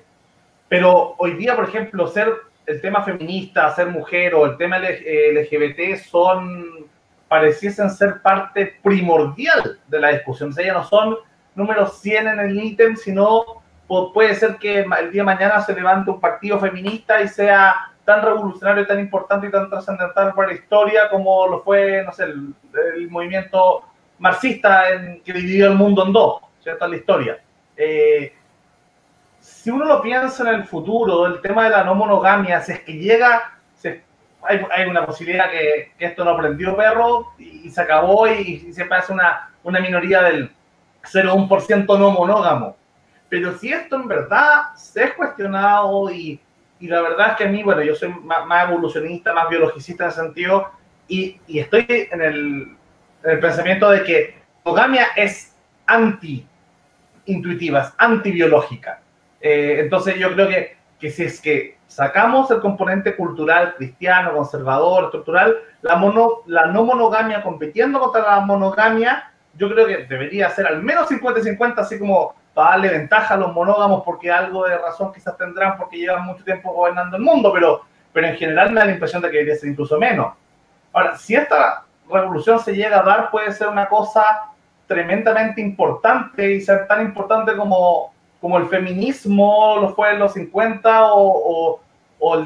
pero 0.69 1.15
hoy 1.17 1.33
día, 1.37 1.55
por 1.55 1.67
ejemplo, 1.67 2.05
ser 2.05 2.31
el 2.67 2.79
tema 2.81 3.01
feminista, 3.01 3.73
ser 3.73 3.87
mujer 3.87 4.35
o 4.35 4.45
el 4.45 4.57
tema 4.57 4.77
LGBT 4.77 5.97
son, 6.07 6.85
pareciesen 7.27 7.89
ser 7.89 8.21
parte 8.21 8.75
primordial 8.83 9.79
de 9.87 9.99
la 9.99 10.09
discusión. 10.09 10.49
O 10.49 10.53
sea, 10.53 10.63
ya 10.63 10.73
no 10.73 10.83
son 10.83 11.17
números 11.57 11.99
100 11.99 12.27
en 12.27 12.39
el 12.39 12.63
ítem, 12.63 12.95
sino 12.95 13.63
puede 14.13 14.35
ser 14.35 14.57
que 14.57 14.79
el 14.79 15.11
día 15.11 15.21
de 15.21 15.23
mañana 15.23 15.61
se 15.61 15.73
levante 15.73 16.11
un 16.11 16.19
partido 16.19 16.59
feminista 16.59 17.21
y 17.21 17.27
sea 17.27 17.93
tan 18.05 18.21
revolucionario, 18.21 18.87
tan 18.87 18.99
importante 18.99 19.47
y 19.47 19.51
tan 19.51 19.69
trascendental 19.69 20.33
para 20.33 20.49
la 20.49 20.53
historia 20.53 21.09
como 21.09 21.47
lo 21.47 21.61
fue, 21.61 22.03
no 22.03 22.11
sé, 22.13 22.25
el, 22.25 23.09
movimiento 23.09 23.83
marxista 24.19 24.89
en, 24.89 25.21
que 25.21 25.33
dividió 25.33 25.67
el 25.67 25.75
mundo 25.75 26.05
en 26.05 26.13
dos, 26.13 26.41
¿cierto? 26.61 26.87
La 26.87 26.95
historia. 26.95 27.39
Eh, 27.75 28.33
si 29.39 29.69
uno 29.69 29.85
lo 29.85 30.01
piensa 30.01 30.49
en 30.49 30.55
el 30.55 30.63
futuro, 30.65 31.25
el 31.25 31.41
tema 31.41 31.65
de 31.65 31.69
la 31.71 31.83
no 31.83 31.95
monogamia, 31.95 32.61
si 32.61 32.73
es 32.73 32.81
que 32.81 32.93
llega, 32.93 33.57
hay, 34.43 34.85
una 34.87 35.05
posibilidad 35.05 35.49
que, 35.49 35.91
esto 35.99 36.23
no 36.23 36.31
aprendió 36.31 36.75
perro 36.75 37.33
y, 37.37 37.69
se 37.69 37.81
acabó 37.81 38.27
y, 38.27 38.71
siempre 38.71 38.97
hace 38.97 39.11
una, 39.13 39.49
una 39.63 39.79
minoría 39.79 40.21
del 40.23 40.51
0,1% 41.11 41.99
no 41.99 42.11
monógamo. 42.11 42.75
Pero 43.29 43.57
si 43.57 43.71
esto 43.71 43.95
en 43.97 44.07
verdad 44.07 44.73
se 44.75 45.03
es 45.03 45.13
cuestionado 45.13 46.09
y, 46.11 46.39
y, 46.79 46.87
la 46.87 47.01
verdad 47.01 47.31
es 47.31 47.37
que 47.37 47.43
a 47.45 47.49
mí, 47.49 47.63
bueno, 47.63 47.81
yo 47.81 47.95
soy 47.95 48.09
más, 48.09 48.69
evolucionista, 48.69 49.33
más 49.33 49.49
biologicista 49.49 50.05
en 50.05 50.09
ese 50.09 50.21
sentido 50.21 50.71
y, 51.07 51.39
y 51.47 51.59
estoy 51.59 51.85
en 51.89 52.21
el, 52.21 52.77
en 53.23 53.31
el 53.31 53.39
pensamiento 53.39 53.89
de 53.89 54.03
que 54.03 54.37
monogamia 54.63 55.07
es 55.15 55.55
anti-intuitiva, 55.85 57.81
es 57.81 57.93
antibiológica. 57.97 59.01
Eh, 59.41 59.77
entonces 59.79 60.17
yo 60.17 60.33
creo 60.33 60.47
que, 60.47 60.77
que, 60.99 61.09
si 61.09 61.23
es 61.23 61.41
que 61.41 61.77
sacamos 61.87 62.49
el 62.51 62.59
componente 62.59 63.15
cultural, 63.15 63.75
cristiano, 63.75 64.33
conservador, 64.33 65.05
estructural, 65.05 65.57
la, 65.81 65.95
mono, 65.95 66.43
la 66.45 66.67
no 66.67 66.83
monogamia 66.83 67.41
compitiendo 67.43 67.99
contra 67.99 68.21
la 68.21 68.39
monogamia, 68.41 69.31
yo 69.57 69.69
creo 69.69 69.87
que 69.87 70.05
debería 70.05 70.49
ser 70.49 70.67
al 70.67 70.83
menos 70.83 71.09
50-50, 71.09 71.79
así 71.79 71.99
como 71.99 72.35
para 72.53 72.71
darle 72.71 72.89
ventaja 72.89 73.33
a 73.33 73.37
los 73.37 73.53
monógamos, 73.53 74.03
porque 74.03 74.31
algo 74.31 74.65
de 74.65 74.77
razón 74.77 75.11
quizás 75.13 75.37
tendrán 75.37 75.77
porque 75.77 75.97
llevan 75.97 76.25
mucho 76.25 76.43
tiempo 76.43 76.73
gobernando 76.73 77.17
el 77.17 77.23
mundo, 77.23 77.51
pero, 77.53 77.81
pero 78.13 78.27
en 78.27 78.35
general 78.35 78.71
me 78.71 78.79
da 78.79 78.85
la 78.85 78.93
impresión 78.93 79.21
de 79.21 79.29
que 79.29 79.37
debería 79.37 79.59
ser 79.59 79.69
incluso 79.69 79.99
menos. 79.99 80.33
Ahora, 80.93 81.17
si 81.17 81.35
esta 81.35 81.83
revolución 82.09 82.59
se 82.59 82.75
llega 82.75 82.99
a 82.99 83.03
dar, 83.03 83.29
puede 83.29 83.51
ser 83.51 83.67
una 83.67 83.87
cosa 83.87 84.51
tremendamente 84.87 85.61
importante 85.61 86.53
y 86.53 86.61
ser 86.61 86.87
tan 86.87 87.01
importante 87.01 87.55
como 87.55 88.11
como 88.41 88.57
el 88.57 88.67
feminismo 88.67 89.77
lo 89.81 89.95
fue 89.95 90.11
en 90.11 90.19
los 90.19 90.33
50 90.33 91.13
o, 91.13 91.81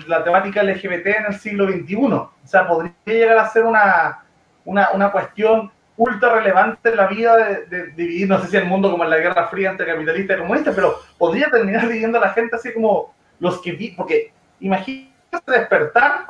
la 0.08 0.24
temática 0.24 0.64
LGBT 0.64 1.08
en 1.08 1.26
el 1.30 1.40
siglo 1.40 1.66
XXI. 1.66 1.96
O 1.96 2.30
sea, 2.44 2.68
podría 2.68 2.94
llegar 3.06 3.38
a 3.38 3.50
ser 3.50 3.64
una, 3.64 4.24
una, 4.66 5.12
cuestión 5.12 5.72
ultra 6.02 6.34
relevante 6.34 6.90
en 6.90 6.98
la 6.98 7.06
vida 7.06 7.38
de, 7.38 7.84
vivir, 7.96 8.28
no 8.28 8.42
sé 8.42 8.48
si 8.48 8.58
el 8.58 8.66
mundo 8.66 8.90
como 8.90 9.04
en 9.04 9.12
la 9.12 9.18
Guerra 9.18 9.48
Fría 9.50 9.70
entre 9.70 9.86
capitalistas 9.86 10.36
y 10.36 10.42
comunistas, 10.42 10.74
pero 10.74 11.00
podría 11.16 11.52
terminar 11.52 11.88
viviendo 11.88 12.20
la 12.20 12.30
gente 12.30 12.56
así 12.56 12.74
como 12.74 13.14
los 13.40 13.62
que 13.62 13.74
vi, 13.74 13.92
porque 13.92 14.34
imagínate 14.60 15.12
despertar 15.46 16.26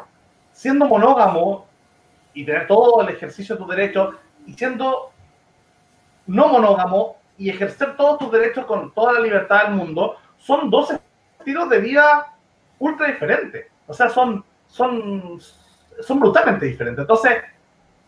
siendo 0.51 0.85
monógamo 0.85 1.67
y 2.33 2.45
tener 2.45 2.67
todo 2.67 3.01
el 3.01 3.15
ejercicio 3.15 3.55
de 3.55 3.61
tu 3.61 3.67
derecho 3.69 4.19
y 4.45 4.53
siendo 4.55 5.13
no 6.27 6.49
monógamo 6.49 7.15
y 7.37 7.49
ejercer 7.49 7.95
todos 7.95 8.19
tus 8.19 8.29
derechos 8.29 8.65
con 8.65 8.93
toda 8.93 9.13
la 9.13 9.19
libertad 9.21 9.67
del 9.67 9.75
mundo, 9.75 10.17
son 10.37 10.69
dos 10.69 10.93
estilos 11.39 11.69
de 11.69 11.79
vida 11.79 12.35
ultra 12.77 13.07
diferentes. 13.07 13.67
O 13.87 13.93
sea, 13.93 14.09
son, 14.09 14.43
son, 14.67 15.39
son 16.01 16.19
brutalmente 16.19 16.65
diferentes. 16.65 17.03
Entonces, 17.03 17.37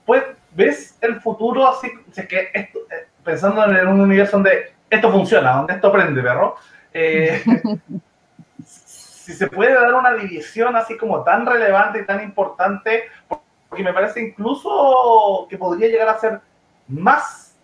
pues, 0.06 0.24
ves 0.56 0.98
el 1.02 1.22
futuro 1.22 1.68
así, 1.68 1.92
que 2.28 2.50
esto, 2.54 2.80
eh, 2.92 3.08
pensando 3.24 3.64
en 3.66 3.88
un 3.88 4.02
universo 4.02 4.38
donde 4.38 4.74
esto 4.90 5.12
funciona, 5.12 5.54
donde 5.54 5.74
esto 5.74 5.92
prende, 5.92 6.22
perro. 6.22 6.56
Eh, 6.94 7.44
si 8.66 9.34
se 9.34 9.48
puede 9.48 9.74
dar 9.74 9.94
una 9.94 10.14
división 10.14 10.76
así 10.76 10.98
como 10.98 11.24
tan 11.24 11.46
relevante 11.46 12.00
y 12.00 12.06
tan 12.06 12.22
importante, 12.24 13.06
porque 13.28 13.84
me 13.84 13.94
parece 13.94 14.22
incluso 14.22 15.48
que 15.50 15.58
podría 15.58 15.88
llegar 15.88 16.10
a 16.10 16.20
ser 16.20 16.42
más 16.88 17.56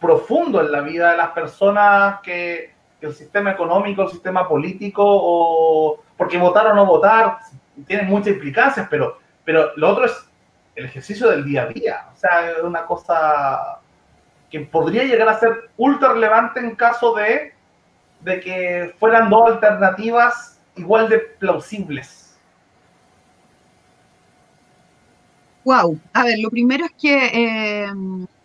profundo 0.00 0.60
en 0.60 0.72
la 0.72 0.80
vida 0.80 1.12
de 1.12 1.16
las 1.16 1.30
personas 1.30 2.20
que, 2.22 2.72
el 3.00 3.14
sistema 3.14 3.50
económico, 3.50 4.02
el 4.02 4.10
sistema 4.10 4.48
político, 4.48 5.02
o 5.04 6.04
porque 6.16 6.38
votar 6.38 6.68
o 6.68 6.74
no 6.74 6.86
votar 6.86 7.38
tiene 7.84 8.04
muchas 8.04 8.28
implicancias, 8.28 8.86
pero, 8.88 9.18
pero 9.44 9.72
lo 9.74 9.90
otro 9.90 10.04
es 10.04 10.12
el 10.74 10.84
ejercicio 10.86 11.28
del 11.28 11.44
día 11.44 11.62
a 11.62 11.66
día. 11.66 12.06
O 12.14 12.16
sea, 12.16 12.50
es 12.50 12.62
una 12.62 12.86
cosa 12.86 13.80
que 14.50 14.60
podría 14.60 15.04
llegar 15.04 15.28
a 15.28 15.38
ser 15.38 15.70
ultra 15.76 16.12
relevante 16.12 16.60
en 16.60 16.76
caso 16.76 17.14
de, 17.14 17.54
de 18.20 18.40
que 18.40 18.94
fueran 18.98 19.30
dos 19.30 19.52
alternativas 19.52 20.58
igual 20.76 21.08
de 21.08 21.18
plausibles. 21.18 22.36
Wow, 25.64 25.98
a 26.12 26.24
ver, 26.24 26.38
lo 26.40 26.50
primero 26.50 26.84
es 26.84 26.92
que 27.00 27.26
eh, 27.32 27.86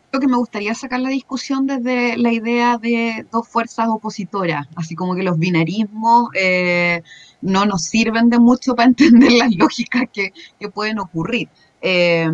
creo 0.10 0.22
que 0.22 0.28
me 0.28 0.38
gustaría 0.38 0.76
sacar 0.76 1.00
la 1.00 1.10
discusión 1.10 1.66
desde 1.66 2.16
la 2.16 2.32
idea 2.32 2.78
de 2.78 3.26
dos 3.32 3.48
fuerzas 3.48 3.88
opositoras, 3.90 4.68
así 4.76 4.96
como 4.96 5.16
que 5.16 5.24
los 5.24 5.40
binarismos 5.40 6.30
eh, 6.36 7.02
no 7.42 7.66
nos 7.66 7.84
sirven 7.86 8.30
de 8.30 8.40
mucho 8.40 8.76
para 8.76 8.88
entender 8.90 9.32
las 9.32 9.56
lógicas 9.56 10.04
que, 10.14 10.32
que 10.60 10.70
pueden 10.70 11.00
ocurrir. 11.00 11.50
Eh, 11.80 12.28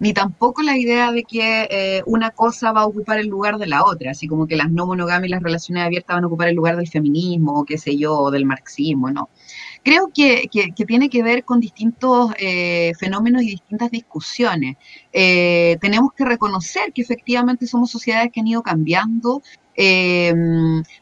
ni 0.00 0.12
tampoco 0.12 0.62
la 0.62 0.76
idea 0.76 1.12
de 1.12 1.22
que 1.22 1.68
eh, 1.70 2.02
una 2.06 2.30
cosa 2.30 2.72
va 2.72 2.80
a 2.82 2.86
ocupar 2.86 3.18
el 3.18 3.28
lugar 3.28 3.58
de 3.58 3.66
la 3.66 3.84
otra, 3.84 4.10
así 4.10 4.26
como 4.26 4.46
que 4.46 4.56
las 4.56 4.70
no 4.70 4.86
monogamias 4.86 5.28
y 5.28 5.30
las 5.30 5.42
relaciones 5.42 5.84
abiertas 5.84 6.16
van 6.16 6.24
a 6.24 6.26
ocupar 6.26 6.48
el 6.48 6.56
lugar 6.56 6.76
del 6.76 6.88
feminismo, 6.88 7.60
o 7.60 7.64
qué 7.64 7.78
sé 7.78 7.96
yo, 7.96 8.18
o 8.18 8.30
del 8.30 8.46
marxismo, 8.46 9.10
¿no? 9.10 9.30
Creo 9.84 10.10
que, 10.12 10.48
tiene 10.86 11.08
que 11.08 11.22
ver 11.22 11.44
con 11.44 11.60
distintos 11.60 12.32
eh, 12.38 12.92
fenómenos 12.98 13.42
y 13.42 13.46
distintas 13.46 13.90
discusiones. 13.90 14.76
tenemos 15.12 16.12
que 16.16 16.24
reconocer 16.24 16.92
que 16.92 17.02
efectivamente 17.02 17.66
somos 17.66 17.90
sociedades 17.90 18.30
que 18.32 18.40
han 18.40 18.46
ido 18.48 18.62
cambiando, 18.62 19.42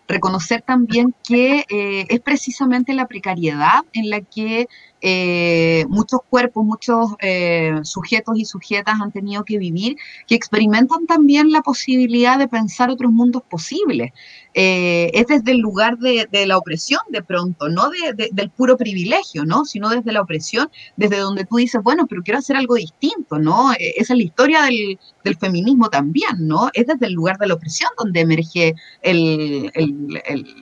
reconocer 0.06 0.62
también 0.62 1.14
que 1.26 1.64
es 1.68 2.20
precisamente 2.20 2.92
la 2.92 3.06
precariedad 3.06 3.84
en 3.92 4.10
la 4.10 4.20
que 4.20 4.68
eh, 5.02 5.84
muchos 5.88 6.20
cuerpos, 6.28 6.64
muchos 6.64 7.12
eh, 7.20 7.78
sujetos 7.82 8.38
y 8.38 8.44
sujetas 8.44 8.98
han 9.00 9.12
tenido 9.12 9.44
que 9.44 9.58
vivir, 9.58 9.96
que 10.26 10.34
experimentan 10.34 11.06
también 11.06 11.52
la 11.52 11.60
posibilidad 11.60 12.38
de 12.38 12.48
pensar 12.48 12.90
otros 12.90 13.12
mundos 13.12 13.42
posibles. 13.48 14.12
Eh, 14.54 15.10
es 15.12 15.26
desde 15.26 15.52
el 15.52 15.58
lugar 15.58 15.98
de, 15.98 16.26
la 16.46 16.56
opresión 16.56 17.00
de 17.10 17.22
pronto, 17.22 17.68
no 17.68 17.90
del 18.32 18.50
puro 18.50 18.76
privilegio, 18.78 19.44
¿no? 19.44 19.66
sino 19.66 19.90
desde 19.90 20.12
la 20.12 20.22
opresión, 20.22 20.70
desde 20.96 21.18
donde 21.18 21.44
tú 21.44 21.56
dices, 21.56 21.82
bueno, 21.82 22.06
pero 22.08 22.22
quiero 22.22 22.38
hacer 22.38 22.56
algo 22.56 22.74
distinto, 22.74 23.38
¿no? 23.38 23.72
Esa 23.78 24.14
es 24.14 24.18
la 24.18 24.24
historia 24.24 24.62
del, 24.62 24.98
feminismo 25.34 25.88
también, 25.90 26.46
¿no? 26.46 26.70
Es 26.72 26.86
desde 26.86 27.06
el 27.06 27.14
lugar 27.14 27.38
de 27.38 27.48
la 27.48 27.54
opresión 27.54 27.90
donde 27.98 28.20
emerge 28.20 28.74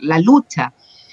la 0.00 0.18
lucha. 0.20 0.72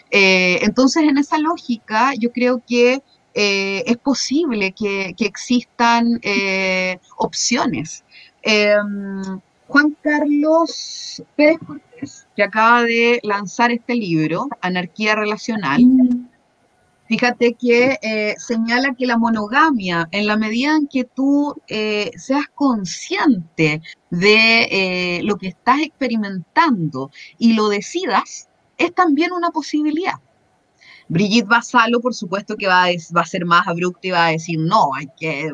entonces, 0.10 1.04
en 1.04 1.18
esa 1.18 1.38
lógica, 1.38 2.14
yo 2.18 2.32
creo 2.32 2.62
que 2.66 3.02
eh, 3.34 3.84
es 3.86 3.97
posible 3.97 4.74
que, 4.74 5.16
existan 5.20 6.20
eh, 6.22 6.99
opciones. 7.18 8.04
Em, 8.41 9.39
Juan 9.68 9.95
Carlos 10.02 11.24
Pérez 11.38 11.60
Cortés, 11.66 12.28
que 12.36 12.43
acaba 12.43 12.84
de 12.84 13.22
lanzar 13.24 13.72
este 13.72 13.95
libro, 13.95 14.49
Anarquía 14.62 15.16
Relacional, 15.16 15.82
fíjate 17.12 17.55
que 17.55 17.99
eh, 18.01 18.36
señala 18.38 18.95
que 18.97 19.05
la 19.05 19.18
monogamia, 19.18 20.07
en 20.12 20.28
la 20.28 20.38
medida 20.38 20.78
en 20.78 20.88
que 20.88 21.03
tú 21.03 21.53
seas 21.68 22.45
consciente 22.55 23.82
de 24.09 25.20
lo 25.24 25.36
que 25.36 25.49
estás 25.49 25.82
experimentando 25.82 27.12
y 27.38 27.53
lo 27.53 27.68
decidas, 27.68 28.47
es 28.78 28.95
también 28.95 29.34
una 29.34 29.49
posibilidad. 29.49 30.20
Brigitte 31.09 31.49
Basalo, 31.49 31.99
por 31.99 32.14
supuesto 32.14 32.55
que 32.55 32.68
va 32.68 32.86
a, 32.86 32.91
va 33.16 33.22
a 33.22 33.26
ser 33.26 33.43
más 33.45 33.68
abrupta 33.68 34.07
y 34.07 34.12
va 34.12 34.28
a 34.28 34.32
decir, 34.32 34.57
no, 34.57 34.95
hay 34.95 35.07
que 35.20 35.51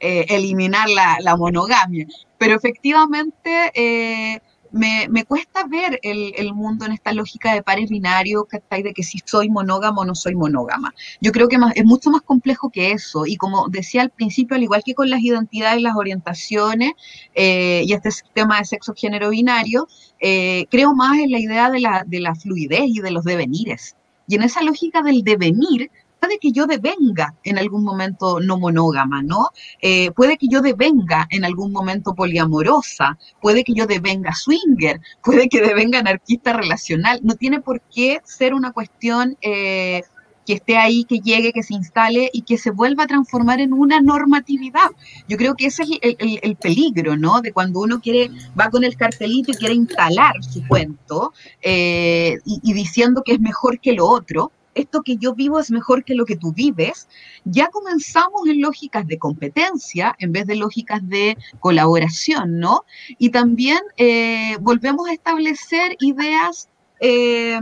eh, 0.00 0.24
eliminar 0.30 0.88
la, 0.88 1.36
monogamia. 1.36 2.06
Pero 2.38 2.56
efectivamente 2.56 4.40
eh, 4.72 5.08
me, 5.08 5.24
cuesta 5.24 5.66
ver 5.66 5.98
el, 6.02 6.54
mundo 6.54 6.84
en 6.86 6.92
esta 6.92 7.12
lógica 7.12 7.54
de 7.54 7.62
pares 7.62 7.90
binarios, 7.90 8.44
de 8.70 8.92
que 8.92 9.02
si 9.02 9.18
soy 9.24 9.48
monógamo 9.48 10.02
o 10.02 10.04
no 10.04 10.14
soy 10.14 10.34
monógama. 10.34 10.94
Yo 11.20 11.32
creo 11.32 11.48
que 11.48 11.58
es 11.74 11.84
mucho 11.84 12.10
más 12.10 12.22
complejo 12.22 12.70
que 12.70 12.92
eso. 12.92 13.26
Y 13.26 13.36
como 13.36 13.68
decía 13.68 14.02
al 14.02 14.10
principio, 14.10 14.56
al 14.56 14.62
igual 14.62 14.82
que 14.84 14.94
con 14.94 15.10
las 15.10 15.20
identidades 15.20 15.82
las 15.82 15.96
orientaciones 15.96 16.92
eh, 17.34 17.82
y 17.86 17.92
este 17.92 18.10
sistema 18.10 18.58
de 18.58 18.64
sexo 18.64 18.94
género 18.94 19.30
binario, 19.30 19.88
creo 20.18 20.94
más 20.94 21.18
en 21.18 21.30
la 21.30 21.38
idea 21.38 21.70
de 21.70 21.80
la, 21.80 22.04
de 22.06 22.20
la 22.20 22.34
fluidez 22.34 22.84
y 22.86 23.00
de 23.00 23.10
los 23.10 23.24
devenires. 23.24 23.96
Y 24.30 24.36
en 24.36 24.42
esa 24.42 24.62
lógica 24.62 25.02
del 25.02 25.24
devenir, 25.24 25.90
puede 26.20 26.38
que 26.38 26.52
yo 26.52 26.66
devenga 26.66 27.34
en 27.44 27.58
algún 27.58 27.84
momento 27.84 28.40
no 28.40 28.58
monógama, 28.58 29.22
¿no? 29.22 29.48
Eh, 29.80 30.10
puede 30.12 30.36
que 30.36 30.48
yo 30.48 30.60
devenga 30.60 31.26
en 31.30 31.44
algún 31.44 31.72
momento 31.72 32.14
poliamorosa, 32.14 33.18
puede 33.40 33.64
que 33.64 33.74
yo 33.74 33.86
devenga 33.86 34.34
swinger, 34.34 35.00
puede 35.24 35.48
que 35.48 35.60
devenga 35.60 35.98
anarquista 35.98 36.52
relacional. 36.52 37.20
No 37.22 37.34
tiene 37.34 37.60
por 37.60 37.80
qué 37.80 38.20
ser 38.24 38.54
una 38.54 38.72
cuestión 38.72 39.36
eh, 39.40 40.02
que 40.46 40.54
esté 40.54 40.76
ahí, 40.76 41.04
que 41.04 41.20
llegue, 41.20 41.52
que 41.52 41.62
se 41.62 41.74
instale 41.74 42.30
y 42.32 42.42
que 42.42 42.58
se 42.58 42.70
vuelva 42.70 43.04
a 43.04 43.06
transformar 43.06 43.60
en 43.60 43.72
una 43.72 44.00
normatividad. 44.00 44.90
Yo 45.28 45.36
creo 45.36 45.54
que 45.54 45.66
ese 45.66 45.84
es 45.84 46.16
el, 46.18 46.56
peligro, 46.56 47.16
¿no? 47.16 47.40
De 47.40 47.52
cuando 47.52 47.80
uno 47.80 48.00
quiere, 48.00 48.30
va 48.58 48.68
con 48.70 48.84
el 48.84 48.96
cartelito 48.96 49.52
y 49.52 49.54
quiere 49.54 49.74
instalar 49.74 50.34
su 50.42 50.66
cuento 50.66 51.32
eh, 51.62 52.38
y, 52.44 52.72
diciendo 52.72 53.22
que 53.24 53.32
es 53.34 53.40
mejor 53.40 53.80
que 53.80 53.92
lo 53.92 54.06
otro, 54.06 54.50
esto 54.74 55.02
que 55.02 55.16
yo 55.16 55.34
vivo 55.34 55.58
es 55.58 55.70
mejor 55.70 56.04
que 56.04 56.14
lo 56.14 56.24
que 56.24 56.36
tú 56.36 56.52
vives, 56.52 57.08
ya 57.44 57.68
comenzamos 57.68 58.46
en 58.46 58.60
lógicas 58.60 59.06
de 59.06 59.18
competencia 59.18 60.14
en 60.18 60.32
vez 60.32 60.46
de 60.46 60.56
lógicas 60.56 61.06
de 61.08 61.36
colaboración, 61.58 62.58
¿no? 62.58 62.84
Y 63.18 63.30
también 63.30 63.80
eh, 63.96 64.56
volvemos 64.60 65.08
a 65.08 65.12
establecer 65.12 65.96
ideas 66.00 66.68
eh, 67.02 67.58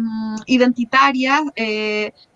identitarias 0.46 1.42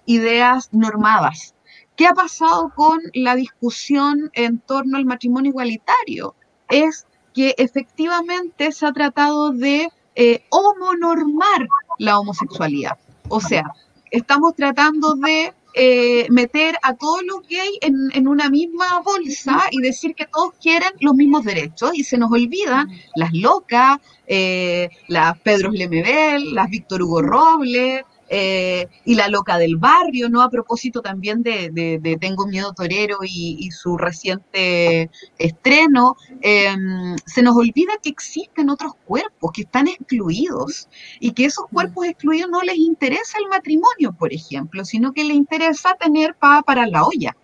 ideas 0.06 0.68
normadas. 0.72 1.54
¿Qué 1.96 2.06
ha 2.06 2.14
pasado 2.14 2.72
con 2.74 2.98
la 3.14 3.34
discusión 3.36 4.30
en 4.34 4.58
torno 4.58 4.96
al 4.96 5.04
matrimonio 5.04 5.50
igualitario? 5.50 6.34
Es 6.68 7.06
que 7.34 7.54
efectivamente 7.58 8.72
se 8.72 8.86
ha 8.86 8.92
tratado 8.92 9.52
de 9.52 9.88
eh, 10.14 10.44
homonormar 10.50 11.68
la 11.98 12.18
homosexualidad. 12.18 12.98
O 13.28 13.40
sea, 13.40 13.64
estamos 14.12 14.54
tratando 14.54 15.14
de 15.14 15.52
eh, 15.74 16.26
meter 16.30 16.76
a 16.82 16.94
todos 16.94 17.22
los 17.24 17.40
gays 17.48 17.78
en, 17.80 18.28
una 18.28 18.50
misma 18.50 19.00
bolsa 19.00 19.62
y 19.70 19.80
decir 19.80 20.14
que 20.14 20.26
todos 20.26 20.52
quieren 20.60 20.90
los 21.00 21.14
mismos 21.14 21.44
derechos 21.44 21.92
y 21.94 22.04
se 22.04 22.18
nos 22.18 22.30
olvidan 22.30 22.88
las 23.16 23.32
locas, 23.32 23.98
eh, 24.26 24.90
las 25.08 25.38
Pedro 25.40 25.70
Lemebel, 25.70 26.54
las 26.54 26.68
Víctor 26.68 27.02
Hugo 27.02 27.22
Robles, 27.22 28.04
eh, 28.34 28.88
y 29.04 29.14
La 29.14 29.28
Loca 29.28 29.58
del 29.58 29.76
Barrio, 29.76 30.30
¿no? 30.30 30.40
A 30.40 30.48
propósito 30.48 31.02
también 31.02 31.42
de, 31.42 32.16
Tengo 32.18 32.46
Miedo 32.46 32.72
Torero 32.72 33.18
y, 33.22 33.70
su 33.72 33.98
reciente 33.98 35.10
estreno, 35.36 36.16
em, 36.40 37.14
se 37.26 37.42
nos 37.42 37.54
olvida 37.54 37.92
que 38.02 38.08
existen 38.08 38.70
otros 38.70 38.94
cuerpos 39.04 39.50
que 39.52 39.62
están 39.62 39.86
excluidos 39.86 40.88
y 41.20 41.32
que 41.32 41.44
esos 41.44 41.66
cuerpos 41.66 42.06
excluidos 42.06 42.50
no 42.50 42.62
les 42.62 42.78
interesa 42.78 43.36
el 43.38 43.48
matrimonio, 43.48 44.14
por 44.18 44.32
ejemplo, 44.32 44.86
sino 44.86 45.12
que 45.12 45.24
les 45.24 45.36
interesa 45.36 45.94
tener 46.00 46.34
pava 46.34 46.62
para 46.62 46.86
la 46.86 47.04
olla 47.04 47.36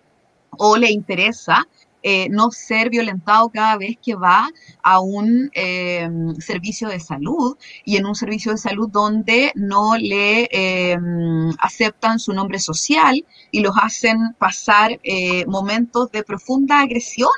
o 0.57 0.75
le 0.75 0.89
interesa 0.89 1.67
eh, 2.01 2.29
no 2.29 2.51
ser 2.51 2.89
violentado 2.89 3.49
cada 3.49 3.77
vez 3.77 3.97
que 4.01 4.15
va 4.15 4.49
a 4.83 4.99
un 5.01 5.49
em, 5.53 6.33
servicio 6.35 6.87
de 6.87 6.99
salud 6.99 7.57
y 7.83 7.97
en 7.97 8.05
un 8.05 8.15
servicio 8.15 8.51
de 8.51 8.57
salud 8.57 8.89
donde 8.89 9.51
no 9.55 9.97
le 9.97 10.47
em, 10.51 11.49
aceptan 11.59 12.19
su 12.19 12.33
nombre 12.33 12.59
social 12.59 13.25
y 13.51 13.59
los 13.59 13.75
hacen 13.81 14.33
pasar 14.37 14.99
eh, 15.03 15.45
momentos 15.45 16.11
de 16.11 16.23
profunda 16.23 16.79
agresión. 16.81 17.29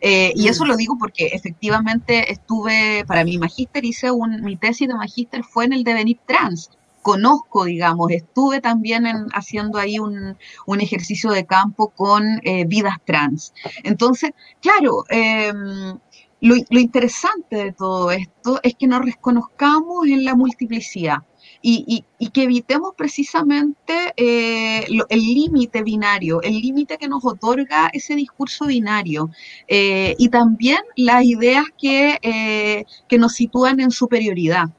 Eh, 0.00 0.32
y 0.34 0.48
eso 0.48 0.64
mm. 0.64 0.68
lo 0.68 0.76
digo 0.76 0.96
porque 0.98 1.26
efectivamente 1.26 2.32
estuve, 2.32 3.04
para 3.06 3.22
mi 3.22 3.36
magíster, 3.36 3.84
hice 3.84 4.10
un, 4.10 4.42
mi 4.42 4.56
tesis 4.56 4.88
de 4.88 4.94
magíster 4.94 5.44
fue 5.44 5.66
en 5.66 5.74
el 5.74 5.84
devenir 5.84 6.18
trans 6.26 6.70
conozco, 7.02 7.64
digamos, 7.64 8.10
estuve 8.10 8.60
también 8.60 9.06
haciendo 9.32 9.78
ahí 9.78 9.98
un, 9.98 10.36
ejercicio 10.80 11.30
de 11.30 11.46
campo 11.46 11.88
con 11.88 12.40
eh, 12.44 12.64
vidas 12.66 12.96
trans. 13.04 13.52
Entonces, 13.82 14.30
claro, 14.60 15.04
em, 15.08 15.98
lo, 16.40 16.56
interesante 16.70 17.56
de 17.56 17.72
todo 17.72 18.10
esto 18.10 18.60
es 18.62 18.74
que 18.74 18.86
nos 18.86 19.04
reconozcamos 19.04 20.06
en 20.06 20.24
la 20.24 20.34
multiplicidad. 20.34 21.18
Y, 21.62 22.04
que 22.32 22.44
evitemos 22.44 22.92
precisamente 22.96 24.14
eh, 24.16 24.86
el 24.86 25.20
límite 25.20 25.82
binario, 25.82 26.40
el 26.40 26.58
límite 26.58 26.96
que 26.96 27.08
nos 27.08 27.22
otorga 27.24 27.90
ese 27.92 28.14
discurso 28.14 28.66
binario 28.66 29.30
eh, 29.68 30.14
y 30.18 30.28
también 30.30 30.78
las 30.96 31.24
ideas 31.24 31.64
que, 31.78 32.86
que 33.08 33.18
nos 33.18 33.32
sitúan 33.32 33.80
en 33.80 33.90
superioridad. 33.90 34.70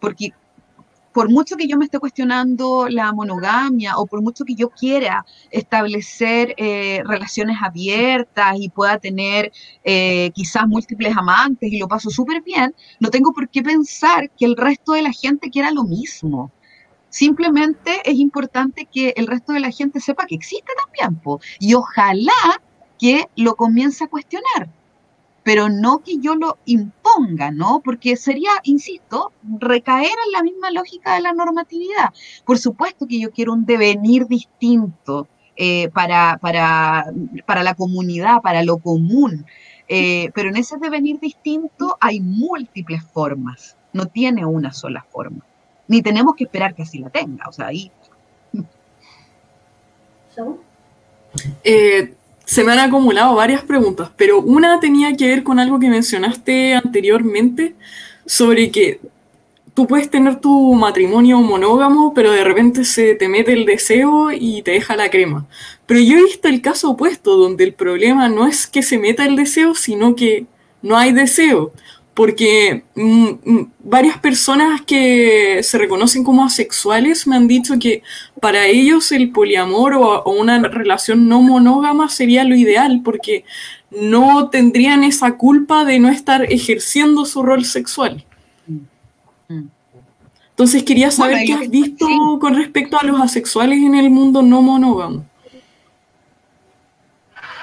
Porque 0.00 0.32
por 1.16 1.30
mucho 1.30 1.56
que 1.56 1.66
yo 1.66 1.78
me 1.78 1.86
esté 1.86 1.98
cuestionando 1.98 2.90
la 2.90 3.10
monogamia 3.10 3.96
o 3.96 4.04
por 4.04 4.20
mucho 4.20 4.44
que 4.44 4.54
yo 4.54 4.68
quiera 4.68 5.24
establecer 5.50 6.52
eh, 6.58 7.02
relaciones 7.06 7.56
abiertas 7.62 8.56
y 8.58 8.68
pueda 8.68 8.98
tener 8.98 9.50
eh, 9.82 10.30
quizás 10.34 10.68
múltiples 10.68 11.16
amantes 11.16 11.72
y 11.72 11.78
lo 11.78 11.88
paso 11.88 12.10
súper 12.10 12.42
bien, 12.42 12.74
no 13.00 13.08
tengo 13.08 13.32
por 13.32 13.48
qué 13.48 13.62
pensar 13.62 14.28
que 14.36 14.44
el 14.44 14.58
resto 14.58 14.92
de 14.92 15.00
la 15.00 15.10
gente 15.10 15.48
quiera 15.48 15.70
lo 15.70 15.84
mismo. 15.84 16.52
Simplemente 17.08 18.02
es 18.04 18.16
importante 18.16 18.84
que 18.84 19.14
el 19.16 19.26
resto 19.26 19.54
de 19.54 19.60
la 19.60 19.70
gente 19.70 20.00
sepa 20.00 20.26
que 20.26 20.34
existe 20.34 20.70
también, 20.84 21.18
y 21.60 21.72
ojalá 21.72 22.60
que 22.98 23.24
lo 23.36 23.54
comience 23.54 24.04
a 24.04 24.08
cuestionar 24.08 24.68
pero 25.46 25.68
no 25.68 26.00
que 26.00 26.18
yo 26.18 26.34
lo 26.34 26.58
imponga, 26.64 27.52
¿no? 27.52 27.80
Porque 27.84 28.16
sería, 28.16 28.50
insisto, 28.64 29.30
recaer 29.60 30.10
en 30.26 30.32
la 30.32 30.42
misma 30.42 30.72
lógica 30.72 31.14
de 31.14 31.20
la 31.20 31.32
normatividad. 31.32 32.12
Por 32.44 32.58
supuesto 32.58 33.06
que 33.06 33.20
yo 33.20 33.30
quiero 33.30 33.52
un 33.52 33.64
devenir 33.64 34.26
distinto 34.26 35.28
eh, 35.54 35.88
para, 35.90 36.38
para, 36.38 37.12
para, 37.46 37.62
la 37.62 37.74
comunidad, 37.74 38.42
para 38.42 38.64
lo 38.64 38.78
común, 38.78 39.46
eh, 39.86 40.32
pero 40.34 40.48
en 40.48 40.56
ese 40.56 40.78
devenir 40.78 41.20
distinto 41.20 41.96
hay 42.00 42.18
múltiples 42.18 43.04
formas, 43.04 43.76
no 43.92 44.06
tiene 44.06 44.44
una 44.44 44.72
sola 44.72 45.06
forma, 45.08 45.46
ni 45.86 46.02
tenemos 46.02 46.34
que 46.34 46.42
esperar 46.42 46.74
que 46.74 46.82
así 46.82 46.98
la 46.98 47.10
tenga, 47.10 47.44
o 47.48 47.52
sea, 47.52 47.68
ahí... 47.68 47.92
Eh, 51.62 52.16
se 52.46 52.62
me 52.62 52.72
han 52.72 52.78
acumulado 52.78 53.34
varias 53.34 53.64
preguntas, 53.64 54.10
pero 54.16 54.40
una 54.40 54.78
tenía 54.78 55.16
que 55.16 55.26
ver 55.26 55.42
con 55.42 55.58
algo 55.58 55.80
que 55.80 55.88
mencionaste 55.88 56.74
anteriormente 56.74 57.74
sobre 58.24 58.70
que 58.70 59.00
tú 59.74 59.88
puedes 59.88 60.08
tener 60.08 60.36
tu 60.36 60.74
matrimonio 60.74 61.40
monógamo, 61.40 62.14
pero 62.14 62.30
de 62.30 62.44
repente 62.44 62.84
se 62.84 63.16
te 63.16 63.28
mete 63.28 63.52
el 63.52 63.66
deseo 63.66 64.30
y 64.30 64.62
te 64.62 64.70
deja 64.70 64.94
la 64.94 65.10
crema. 65.10 65.44
Pero 65.86 66.00
yo 66.00 66.18
he 66.18 66.22
visto 66.22 66.46
el 66.46 66.62
caso 66.62 66.90
opuesto, 66.90 67.36
donde 67.36 67.64
el 67.64 67.74
problema 67.74 68.28
no 68.28 68.46
es 68.46 68.68
que 68.68 68.82
se 68.82 68.98
meta 68.98 69.26
el 69.26 69.34
deseo, 69.34 69.74
sino 69.74 70.14
que 70.14 70.46
no 70.82 70.96
hay 70.96 71.12
deseo 71.12 71.72
porque 72.16 72.82
mm, 72.94 73.28
mm, 73.44 73.72
varias 73.84 74.18
personas 74.18 74.80
que 74.80 75.60
se 75.62 75.76
reconocen 75.76 76.24
como 76.24 76.46
asexuales 76.46 77.26
me 77.26 77.36
han 77.36 77.46
dicho 77.46 77.74
que 77.78 78.02
para 78.40 78.64
ellos 78.64 79.12
el 79.12 79.32
poliamor 79.32 79.92
o, 79.92 80.24
una 80.24 80.58
relación 80.60 81.28
no 81.28 81.42
monógama 81.42 82.08
sería 82.08 82.44
lo 82.44 82.56
ideal, 82.56 83.02
porque 83.04 83.44
no 83.90 84.48
tendrían 84.48 85.04
esa 85.04 85.36
culpa 85.36 85.84
de 85.84 85.98
no 85.98 86.08
estar 86.08 86.50
ejerciendo 86.50 87.26
su 87.26 87.42
rol 87.42 87.66
sexual. 87.66 88.24
Entonces 90.50 90.84
quería 90.84 91.10
saber 91.10 91.44
qué 91.44 91.52
has 91.52 91.68
visto 91.68 92.08
con 92.40 92.54
respecto 92.54 92.98
a 92.98 93.04
los 93.04 93.20
asexuales 93.20 93.78
en 93.78 93.94
el 93.94 94.08
mundo 94.08 94.40
no 94.40 94.62
monógamo. 94.62 95.26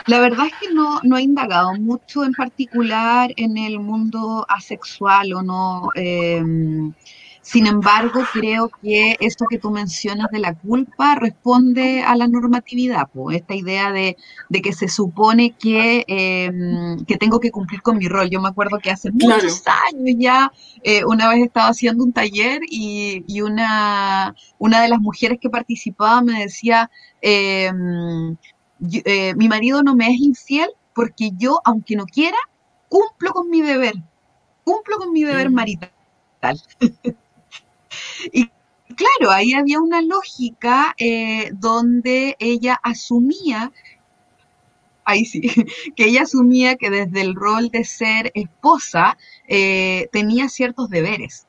La 0.05 0.19
verdad 0.19 0.47
es 0.47 0.53
que 0.59 0.73
no, 0.73 0.99
no 1.03 1.17
he 1.17 1.21
indagado 1.21 1.73
mucho 1.75 2.23
en 2.23 2.33
particular 2.33 3.31
en 3.37 3.57
el 3.57 3.79
mundo 3.79 4.45
asexual 4.49 5.33
o 5.33 5.41
no. 5.41 5.89
Em, 5.95 6.93
sin 7.41 7.67
embargo, 7.67 8.21
creo 8.31 8.69
que 8.81 9.17
esto 9.19 9.45
que 9.49 9.59
tú 9.59 9.69
mencionas 9.69 10.29
de 10.31 10.39
la 10.39 10.53
culpa 10.55 11.15
responde 11.15 12.01
a 12.01 12.15
la 12.15 12.27
normatividad, 12.27 13.09
esta 13.33 13.53
idea 13.53 13.91
de, 13.91 14.15
que 14.61 14.71
se 14.71 14.87
supone 14.87 15.51
que, 15.51 16.05
em, 16.07 17.03
que, 17.05 17.17
tengo 17.17 17.41
que 17.41 17.51
cumplir 17.51 17.81
con 17.81 17.97
mi 17.97 18.07
rol. 18.07 18.29
Yo 18.29 18.41
me 18.41 18.47
acuerdo 18.47 18.79
que 18.79 18.91
hace 18.91 19.11
muchos 19.11 19.63
años 19.67 20.15
ya, 20.17 20.53
eh, 20.83 21.03
una 21.05 21.27
vez 21.29 21.43
estaba 21.43 21.67
haciendo 21.67 22.03
un 22.05 22.13
taller 22.13 22.61
y, 22.69 23.25
y, 23.27 23.41
una, 23.41 24.35
una 24.57 24.81
de 24.81 24.87
las 24.87 24.99
mujeres 24.99 25.37
que 25.41 25.49
participaba 25.49 26.21
me 26.21 26.39
decía, 26.39 26.89
eh, 29.05 29.33
mi 29.35 29.47
marido 29.47 29.83
no 29.83 29.95
me 29.95 30.07
es 30.07 30.19
infiel 30.19 30.69
porque 30.93 31.31
yo, 31.37 31.59
aunque 31.65 31.95
no 31.95 32.05
quiera, 32.05 32.37
cumplo 32.89 33.31
con 33.31 33.49
mi 33.49 33.61
deber, 33.61 33.95
cumplo 34.63 34.97
con 34.97 35.11
mi 35.11 35.23
deber 35.23 35.49
marital. 35.49 35.91
y 38.31 38.49
claro, 38.95 39.31
ahí 39.31 39.53
había 39.53 39.79
una 39.79 40.01
lógica 40.01 40.93
eh, 40.97 41.51
donde 41.53 42.35
ella 42.39 42.79
asumía, 42.83 43.71
ahí 45.05 45.25
sí, 45.25 45.41
que 45.95 46.05
ella 46.05 46.23
asumía 46.23 46.75
que 46.75 46.89
desde 46.89 47.21
el 47.21 47.35
rol 47.35 47.69
de 47.69 47.83
ser 47.83 48.31
esposa 48.35 49.17
eh, 49.47 50.09
tenía 50.11 50.49
ciertos 50.49 50.89
deberes. 50.89 51.47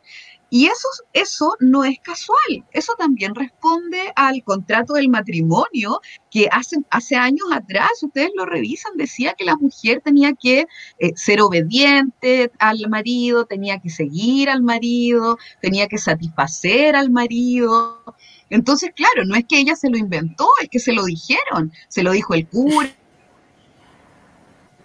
Y 0.51 0.67
eso, 0.67 0.89
eso 1.13 1.57
no 1.59 1.85
es 1.85 1.99
casual, 2.01 2.65
eso 2.73 2.93
también 2.97 3.35
responde 3.35 4.13
al 4.15 4.43
contrato 4.45 4.95
del 4.95 5.09
matrimonio 5.09 6.01
que 6.31 6.49
hace, 6.53 6.77
hace 6.91 7.17
años 7.17 7.49
atrás, 7.53 7.91
ustedes 8.03 8.31
lo 8.37 8.47
revisan, 8.47 8.97
decía 8.97 9.35
que 9.37 9.45
la 9.45 9.57
mujer 9.57 10.01
tenía 10.05 10.33
que 10.35 10.67
eh, 11.01 11.13
ser 11.17 11.41
obediente 11.41 12.53
al 12.61 12.89
marido, 12.89 13.47
tenía 13.47 13.81
que 13.81 13.91
seguir 13.91 14.49
al 14.49 14.63
marido, 14.63 15.39
tenía 15.61 15.89
que 15.89 15.99
satisfacer 15.99 16.95
al 16.95 17.11
marido. 17.11 18.05
Entonces, 18.49 18.93
claro, 18.95 19.25
no 19.25 19.35
es 19.35 19.45
que 19.49 19.59
ella 19.59 19.75
se 19.75 19.91
lo 19.91 19.97
inventó, 19.97 20.49
es 20.63 20.69
que 20.69 20.79
se 20.79 20.93
lo 20.93 21.05
dijeron, 21.05 21.73
se 21.89 22.05
lo 22.05 22.13
dijo 22.13 22.35
el 22.35 22.47
cura, 22.47 22.95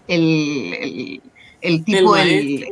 el, 0.07 1.21
tipo 1.85 2.15
del, 2.15 2.65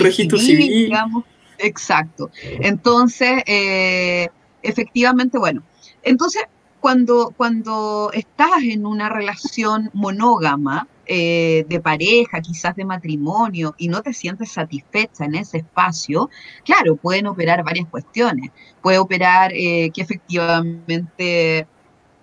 registro 0.00 0.38
civil, 0.38 0.68
digamos. 0.68 1.24
Exacto. 1.64 2.30
Entonces, 2.42 3.42
eh, 3.46 4.28
efectivamente, 4.62 5.38
bueno, 5.38 5.62
entonces 6.02 6.44
cuando, 6.80 7.32
cuando 7.34 8.10
estás 8.12 8.62
en 8.62 8.84
una 8.84 9.08
relación 9.08 9.90
monógama, 9.94 10.86
eh, 11.06 11.66
de 11.68 11.80
pareja, 11.80 12.40
quizás 12.40 12.76
de 12.76 12.84
matrimonio, 12.84 13.74
y 13.76 13.88
no 13.88 14.02
te 14.02 14.12
sientes 14.14 14.52
satisfecha 14.52 15.24
en 15.24 15.34
ese 15.34 15.58
espacio, 15.58 16.30
claro, 16.64 16.96
pueden 16.96 17.26
operar 17.26 17.62
varias 17.62 17.88
cuestiones. 17.88 18.50
Puede 18.82 18.98
operar 18.98 19.52
eh, 19.54 19.90
que 19.94 20.00
efectivamente 20.00 21.66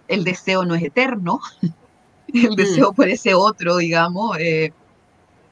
el 0.07 0.23
deseo 0.23 0.65
no 0.65 0.75
es 0.75 0.83
eterno, 0.83 1.39
el 2.33 2.55
deseo 2.55 2.91
mm. 2.91 2.95
por 2.95 3.07
ese 3.07 3.33
otro, 3.33 3.77
digamos, 3.77 4.37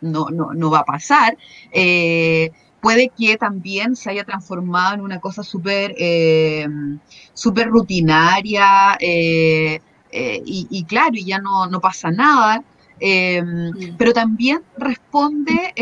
no, 0.02 0.30
no, 0.30 0.54
no, 0.54 0.72
va 0.72 0.80
a 0.80 0.86
pasar 0.86 1.38
puede 2.82 3.12
que 3.18 3.38
también 3.38 3.96
se 3.96 4.10
haya 4.10 4.24
transformado 4.24 4.96
en 4.96 5.02
una 5.02 5.20
cosa 5.20 5.44
súper 5.44 5.96
eh, 5.98 6.68
rutinaria 7.68 8.98
eh, 9.00 9.80
eh, 10.12 10.42
y, 10.46 10.84
claro, 10.86 11.12
y 11.14 11.26
ya 11.26 11.40
no, 11.40 11.80
pasa 11.82 12.12
nada, 12.12 12.64
pero 13.00 14.14
también 14.14 14.62
responde 14.78 15.74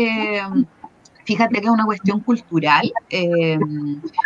Fíjate 1.28 1.60
que 1.60 1.66
es 1.66 1.70
una 1.70 1.84
cuestión 1.84 2.20
cultural 2.20 2.90
eh, 3.10 3.58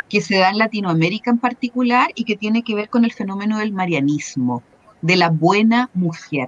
que 0.08 0.20
se 0.20 0.36
da 0.36 0.50
en 0.50 0.58
Latinoamérica 0.58 1.32
en 1.32 1.38
particular 1.38 2.12
y 2.14 2.22
que 2.22 2.36
tiene 2.36 2.62
que 2.62 2.76
ver 2.76 2.90
con 2.90 3.04
el 3.04 3.12
fenómeno 3.12 3.58
del 3.58 3.72
marianismo, 3.72 4.62
de 5.00 5.16
la 5.16 5.28
buena 5.28 5.90
mujer. 5.94 6.46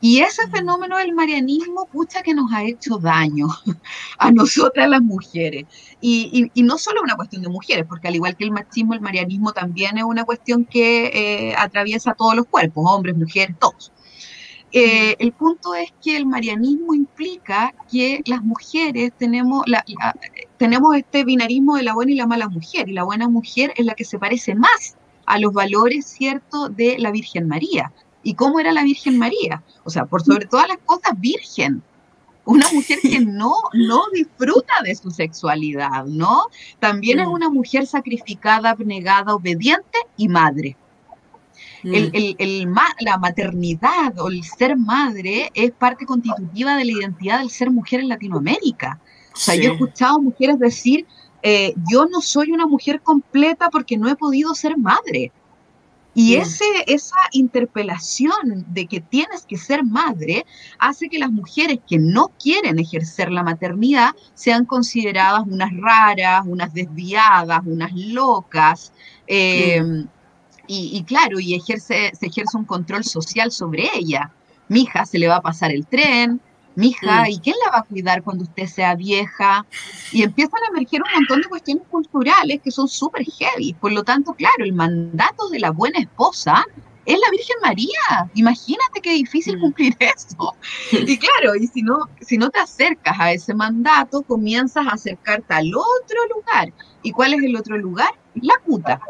Y 0.00 0.20
ese 0.20 0.46
fenómeno 0.48 0.96
del 0.96 1.12
marianismo, 1.12 1.86
pucha, 1.86 2.22
que 2.22 2.32
nos 2.32 2.52
ha 2.52 2.62
hecho 2.62 2.98
daño 2.98 3.48
a 4.18 4.30
nosotras 4.30 4.88
las 4.88 5.02
mujeres. 5.02 5.66
Y, 6.00 6.50
no 6.56 6.78
solo 6.78 7.02
una 7.02 7.16
cuestión 7.16 7.42
de 7.42 7.48
mujeres, 7.48 7.84
porque 7.88 8.08
al 8.08 8.14
igual 8.14 8.36
que 8.36 8.44
el 8.44 8.52
machismo, 8.52 8.94
el 8.94 9.00
marianismo 9.00 9.52
también 9.52 9.98
es 9.98 10.04
una 10.04 10.24
cuestión 10.24 10.64
que 10.64 11.06
eh, 11.06 11.54
atraviesa 11.56 12.14
todos 12.14 12.36
los 12.36 12.46
cuerpos, 12.46 12.84
hombres, 12.86 13.16
mujeres, 13.16 13.56
todos. 13.58 13.92
Eh, 14.70 15.16
el 15.18 15.32
punto 15.32 15.74
es 15.74 15.92
que 16.04 16.16
el 16.16 16.26
marianismo 16.26 16.94
implica 16.94 17.74
que 17.90 18.22
las 18.26 18.42
mujeres 18.42 19.12
tenemos, 19.18 19.64
tenemos 20.58 20.94
este 20.94 21.24
binarismo 21.24 21.76
de 21.76 21.84
la 21.84 21.94
buena 21.94 22.12
y 22.12 22.16
la 22.16 22.26
mala 22.26 22.48
mujer, 22.48 22.88
y 22.88 22.92
la 22.92 23.02
buena 23.02 23.28
mujer 23.28 23.72
es 23.76 23.86
la 23.86 23.94
que 23.94 24.04
se 24.04 24.18
parece 24.18 24.54
más 24.54 24.96
a 25.26 25.38
los 25.38 25.52
valores, 25.52 26.06
¿cierto?, 26.06 26.68
de 26.68 26.98
la 26.98 27.10
Virgen 27.10 27.48
María 27.48 27.92
y 28.22 28.34
cómo 28.34 28.60
era 28.60 28.72
la 28.72 28.82
Virgen 28.82 29.18
María. 29.18 29.62
O 29.84 29.90
sea, 29.90 30.06
por 30.06 30.22
sobre 30.22 30.46
todas 30.46 30.68
las 30.68 30.78
cosas, 30.78 31.18
virgen. 31.18 31.82
Una 32.44 32.66
mujer 32.72 32.98
que 33.02 33.20
no, 33.20 33.52
no 33.74 34.02
disfruta 34.12 34.74
de 34.84 34.94
su 34.94 35.10
sexualidad, 35.10 36.04
¿no? 36.06 36.46
También 36.78 37.20
es 37.20 37.26
mm. 37.26 37.32
una 37.32 37.50
mujer 37.50 37.86
sacrificada, 37.86 38.70
abnegada, 38.70 39.34
obediente 39.34 39.98
y 40.16 40.28
madre. 40.28 40.76
Mm. 41.82 41.94
El, 42.38 42.68
la 43.00 43.18
maternidad 43.18 44.18
o 44.18 44.28
el 44.28 44.42
ser 44.44 44.76
madre 44.76 45.50
es 45.54 45.70
parte 45.72 46.06
constitutiva 46.06 46.76
de 46.76 46.84
la 46.84 46.92
identidad 46.92 47.38
del 47.38 47.50
ser 47.50 47.70
mujer 47.70 48.00
en 48.00 48.08
Latinoamérica. 48.08 49.00
O 49.34 49.36
sea, 49.36 49.54
yo 49.54 49.70
he 49.70 49.72
escuchado 49.74 50.20
mujeres 50.20 50.58
decir, 50.58 51.06
eh, 51.42 51.72
yo 51.90 52.06
no 52.06 52.20
soy 52.20 52.50
una 52.50 52.66
mujer 52.66 53.00
completa 53.00 53.70
porque 53.70 53.96
no 53.96 54.08
he 54.08 54.16
podido 54.16 54.54
ser 54.54 54.76
madre. 54.76 55.30
Y 56.20 56.34
ese, 56.34 56.64
esa 56.88 57.14
interpelación 57.30 58.66
de 58.70 58.86
que 58.86 59.00
tienes 59.00 59.46
que 59.46 59.56
ser 59.56 59.84
madre 59.84 60.44
hace 60.80 61.08
que 61.08 61.16
las 61.16 61.30
mujeres 61.30 61.78
que 61.86 61.96
no 61.96 62.32
quieren 62.42 62.80
ejercer 62.80 63.30
la 63.30 63.44
maternidad 63.44 64.16
sean 64.34 64.64
consideradas 64.64 65.44
unas 65.46 65.70
raras, 65.76 66.42
unas 66.44 66.74
desviadas, 66.74 67.60
unas 67.64 67.92
locas. 67.92 68.92
Em, 69.28 70.08
y, 70.66 71.04
claro, 71.04 71.38
y 71.38 71.54
ejerce, 71.54 72.10
se 72.18 72.26
ejerce 72.26 72.56
un 72.56 72.64
control 72.64 73.04
social 73.04 73.52
sobre 73.52 73.88
ella. 73.94 74.32
Mi 74.66 74.80
hija 74.80 75.06
se 75.06 75.20
le 75.20 75.28
va 75.28 75.36
a 75.36 75.40
pasar 75.40 75.70
el 75.70 75.86
tren, 75.86 76.40
mija. 76.78 77.28
¿y 77.28 77.38
quién 77.38 77.56
la 77.64 77.72
va 77.72 77.78
a 77.78 77.82
cuidar 77.82 78.22
cuando 78.22 78.44
usted 78.44 78.66
sea 78.66 78.94
vieja? 78.94 79.66
Y 80.12 80.22
empiezan 80.22 80.60
a 80.64 80.70
emerger 80.70 81.02
un 81.02 81.12
montón 81.12 81.42
de 81.42 81.48
cuestiones 81.48 81.84
culturales 81.90 82.60
que 82.62 82.70
son 82.70 82.88
súper 82.88 83.24
heavy. 83.24 83.74
Por 83.74 83.92
lo 83.92 84.04
tanto, 84.04 84.32
claro, 84.34 84.64
el 84.64 84.72
mandato 84.72 85.48
de 85.50 85.58
la 85.58 85.70
buena 85.70 85.98
esposa 85.98 86.64
es 87.04 87.18
la 87.18 87.30
Virgen 87.30 87.56
María. 87.62 88.30
Imagínate 88.34 89.00
qué 89.02 89.12
difícil 89.12 89.56
mm. 89.56 89.60
cumplir 89.60 89.96
eso. 90.00 90.54
Y 90.92 91.18
claro, 91.18 91.56
y 91.56 91.66
si 91.66 91.82
no, 91.82 91.98
si 92.20 92.36
no 92.36 92.50
te 92.50 92.60
acercas 92.60 93.18
a 93.18 93.32
ese 93.32 93.54
mandato, 93.54 94.22
comienzas 94.22 94.86
a 94.86 94.90
acercarte 94.90 95.54
al 95.54 95.72
otro 95.74 96.18
lugar. 96.34 96.72
¿Y 97.02 97.12
cuál 97.12 97.34
es 97.34 97.42
el 97.42 97.56
otro 97.56 97.78
lugar? 97.78 98.10
La 98.34 98.54
puta. 98.64 99.00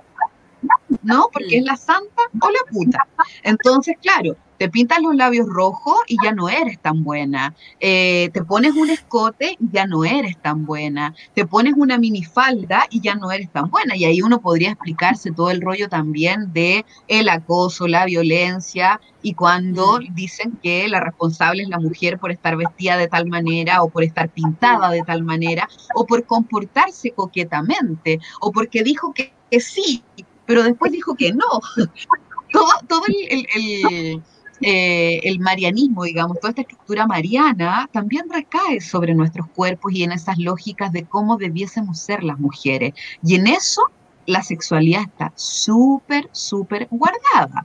¿No? 1.03 1.29
Porque 1.33 1.59
es 1.59 1.65
la 1.65 1.77
santa 1.77 2.23
o 2.41 2.51
la 2.51 2.71
puta. 2.71 3.07
Entonces, 3.43 3.97
claro, 4.01 4.37
te 4.59 4.69
pintas 4.69 5.01
los 5.01 5.15
labios 5.15 5.47
rojos 5.47 5.97
y 6.09 6.17
ya 6.23 6.33
no 6.33 6.49
eres 6.49 6.79
tan 6.81 7.05
buena. 7.05 7.55
Eh, 7.81 8.31
te 8.33 8.45
pones 8.45 8.75
un 8.75 8.91
escote 8.91 9.57
y 9.59 9.71
ya 9.71 9.87
no 9.87 10.05
eres 10.05 10.37
tan 10.43 10.67
buena. 10.67 11.15
Te 11.35 11.47
pones 11.47 11.75
una 11.77 11.97
minifalda 11.97 12.87
y 12.91 13.01
ya 13.01 13.15
no 13.15 13.31
eres 13.31 13.51
tan 13.51 13.71
buena. 13.71 13.97
Y 13.97 14.05
ahí 14.05 14.21
uno 14.21 14.41
podría 14.41 14.73
explicarse 14.73 15.31
todo 15.31 15.51
el 15.51 15.61
rollo 15.61 15.89
también 15.89 16.53
de 16.53 16.85
el 17.07 17.29
acoso, 17.29 17.87
la 17.87 18.05
violencia 18.05 19.01
y 19.23 19.35
cuando 19.35 19.99
dicen 20.13 20.59
que 20.63 20.89
la 20.89 21.01
responsable 21.01 21.63
es 21.63 21.69
la 21.69 21.79
mujer 21.79 22.19
por 22.19 22.33
estar 22.33 22.57
vestida 22.57 22.97
de 22.97 23.09
tal 23.09 23.27
manera 23.27 23.83
o 23.83 23.91
por 23.91 24.03
estar 24.03 24.29
pintada 24.29 24.91
de 24.91 25.03
tal 25.03 25.23
manera 25.23 25.69
o 25.95 26.07
por 26.07 26.25
comportarse 26.25 27.13
coquetamente 27.13 28.21
o 28.41 28.53
porque 28.53 28.83
dijo 28.83 29.13
que, 29.13 29.33
sí, 29.61 30.03
pero 30.47 30.63
después 30.63 30.93
dijo 30.93 31.15
que 31.15 31.33
no. 31.33 31.61
todo, 32.53 32.71
todo 32.89 33.03
el 33.07 34.23
eh, 34.61 35.21
el 35.23 35.39
marianismo, 35.41 36.05
digamos, 36.05 36.39
toda 36.41 36.51
esta 36.51 36.63
estructura 36.63 37.07
mariana, 37.07 37.89
también 37.93 38.27
recae 38.31 38.81
sobre 38.81 39.15
nuestros 39.15 39.47
cuerpos 39.49 39.93
y 39.93 40.03
en 40.03 40.13
esas 40.13 40.39
lógicas 40.39 40.93
de 40.93 41.05
cómo 41.05 41.37
debiésemos 41.37 42.01
ser 42.01 42.25
las 42.25 42.39
mujeres. 42.39 42.95
Y 43.23 43.37
en 43.37 43.47
eso 43.47 43.83
la 44.27 44.43
sexualidad 44.43 45.03
está 45.03 45.33
súper, 45.37 46.29
súper 46.33 46.89
guardada. 46.91 47.65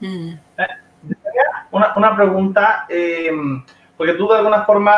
Mm. 0.00 0.34
Una, 1.72 2.16
pregunta, 2.16 2.86
em, 2.88 3.64
porque 3.96 4.12
tú 4.14 4.28
de 4.28 4.36
alguna 4.36 4.64
forma 4.64 4.92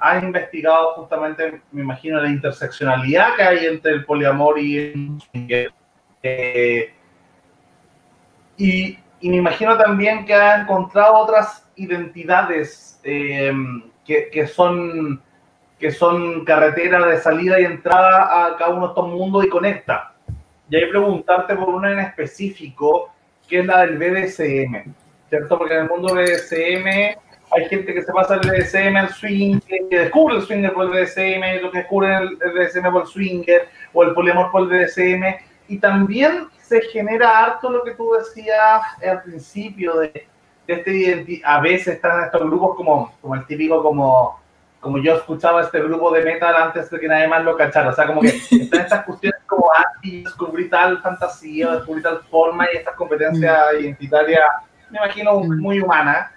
has, 0.00 0.22
investigado 0.22 0.94
justamente, 0.94 1.60
me 1.72 1.82
imagino, 1.82 2.20
la 2.20 2.28
interseccionalidad 2.28 3.34
que 3.36 3.42
hay 3.42 3.66
entre 3.66 3.92
el 3.92 4.04
poliamor 4.04 4.58
y 4.58 4.78
el... 4.78 5.72
Eh, 6.22 6.94
y 8.56 8.96
y 9.24 9.30
me 9.30 9.36
imagino 9.36 9.78
también 9.78 10.26
que 10.26 10.34
ha 10.34 10.60
encontrado 10.60 11.14
otras 11.14 11.66
identidades 11.76 13.00
em, 13.04 13.82
que, 14.04 14.28
que, 14.28 14.46
son, 14.46 15.18
que 15.78 15.90
son 15.92 16.44
carretera 16.44 17.06
de 17.06 17.16
salida 17.16 17.58
y 17.58 17.64
entrada 17.64 18.44
a 18.44 18.58
cada 18.58 18.72
uno 18.72 18.82
de 18.82 18.88
estos 18.88 19.08
mundos 19.08 19.46
y 19.46 19.48
conecta. 19.48 20.12
Y 20.68 20.76
ahí 20.76 20.90
preguntarte 20.90 21.56
por 21.56 21.70
una 21.70 21.92
en 21.92 22.00
específico, 22.00 23.14
que 23.48 23.60
es 23.60 23.66
la 23.66 23.86
del 23.86 23.96
BDSM, 23.96 24.92
¿cierto? 25.30 25.56
Porque 25.56 25.72
en 25.72 25.84
el 25.84 25.88
mundo 25.88 26.14
BDSM 26.14 26.86
hay 26.86 27.68
gente 27.70 27.94
que 27.94 28.02
se 28.02 28.12
pasa 28.12 28.34
el 28.34 28.40
BDSM 28.40 28.94
al 28.94 29.08
swing, 29.08 29.58
que 29.88 29.98
descubre 30.00 30.36
el 30.36 30.42
swinger 30.42 30.74
por 30.74 30.84
el 30.84 30.90
BDSM, 30.90 31.62
lo 31.62 31.70
que 31.70 31.78
descubre 31.78 32.14
el 32.14 32.36
BDSM 32.36 32.92
por 32.92 33.02
el 33.04 33.08
swinger, 33.08 33.68
o 33.94 34.02
el 34.02 34.12
poliamor 34.12 34.50
por 34.50 34.70
el 34.70 34.84
BDSM, 34.84 35.24
y 35.68 35.78
también 35.78 36.48
se 36.74 36.88
genera 36.88 37.38
harto 37.38 37.70
lo 37.70 37.84
que 37.84 37.92
tú 37.92 38.12
decías 38.18 38.82
al 39.06 39.22
principio 39.22 39.98
de, 39.98 40.26
este 40.66 41.40
a 41.44 41.60
veces 41.60 41.94
están 41.94 42.24
estos 42.24 42.42
grupos 42.42 42.76
como, 42.76 43.14
como 43.20 43.34
el 43.36 43.46
típico 43.46 43.80
como 43.82 44.40
como 44.80 44.98
yo 44.98 45.14
escuchaba 45.14 45.62
este 45.62 45.80
grupo 45.80 46.10
de 46.10 46.22
metal 46.22 46.54
antes 46.56 46.90
de 46.90 47.00
que 47.00 47.08
nadie 47.08 47.26
más 47.26 47.42
lo 47.42 47.56
cachara, 47.56 47.88
o 47.88 47.94
sea, 47.94 48.06
como 48.06 48.20
que 48.20 48.28
están 48.50 48.80
estas 48.80 49.04
cuestiones 49.06 49.40
como 49.46 49.70
anti, 49.72 50.24
descubrir 50.24 50.68
tal 50.68 51.00
fantasía, 51.00 51.76
descubrir 51.76 52.02
tal 52.02 52.20
forma 52.24 52.66
y 52.70 52.76
estas 52.76 52.94
competencias 52.94 53.58
mm. 53.72 53.80
identitarias, 53.80 54.44
me 54.90 54.98
imagino, 54.98 55.40
mm. 55.40 55.58
muy 55.58 55.80
humanas, 55.80 56.30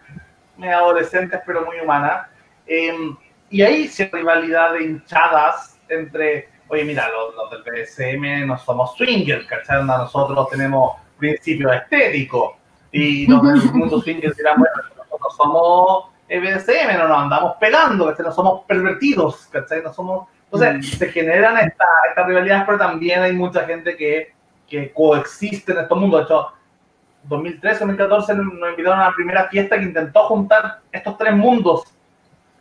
muy 0.56 0.70
adolescentes, 0.70 1.42
pero 1.46 1.66
muy 1.66 1.78
humanas. 1.82 2.28
Em, 2.66 3.18
y 3.50 3.64
hay 3.64 3.90
rivalidad 4.14 4.74
de 4.74 4.84
hinchadas 4.84 5.78
entre 5.90 6.48
oye, 6.70 6.84
mira, 6.84 7.08
los, 7.10 7.50
del 7.52 7.64
BSM 7.64 8.48
no 8.48 8.58
somos 8.58 8.96
swingers, 8.96 9.46
¿cachai? 9.46 9.84
Nosotros 9.84 10.50
tenemos 10.50 10.96
principios 11.18 11.74
estéticos 11.76 12.54
y 12.92 13.28
los 13.28 13.42
del 13.42 13.72
mundo 13.74 14.02
swinger 14.02 14.34
dirán, 14.36 14.60
bueno, 14.60 14.76
nosotros 14.98 15.36
somos 15.36 16.06
BSM, 16.28 16.98
no 16.98 17.08
nos 17.08 17.18
andamos 17.20 17.56
pegando, 17.60 18.08
¿cachai? 18.08 18.26
No 18.26 18.32
somos 18.32 18.66
pervertidos, 18.66 19.48
¿cachai? 19.48 19.82
No 19.82 19.94
somos... 19.94 20.28
Entonces, 20.52 20.78
mm. 20.78 20.98
se 20.98 21.12
generan 21.12 21.58
estas 21.58 21.88
esta 22.10 22.24
rivalidades, 22.26 22.64
pero 22.66 22.78
también 22.78 23.22
hay 23.22 23.34
mucha 23.34 23.66
gente 23.66 23.98
que, 23.98 24.34
que 24.68 24.92
coexiste 24.94 25.74
en 25.74 25.80
estos 25.80 25.98
mundos. 25.98 26.22
De 26.22 26.26
hecho, 26.26 26.48
2013, 27.24 27.80
2014 27.80 28.36
nos 28.36 28.70
invitaron 28.70 29.00
a 29.00 29.10
la 29.10 29.16
primera 29.16 29.48
fiesta 29.50 29.78
que 29.78 29.84
intentó 29.84 30.24
juntar 30.28 30.80
estos 30.92 31.18
tres 31.18 31.36
mundos 31.36 31.84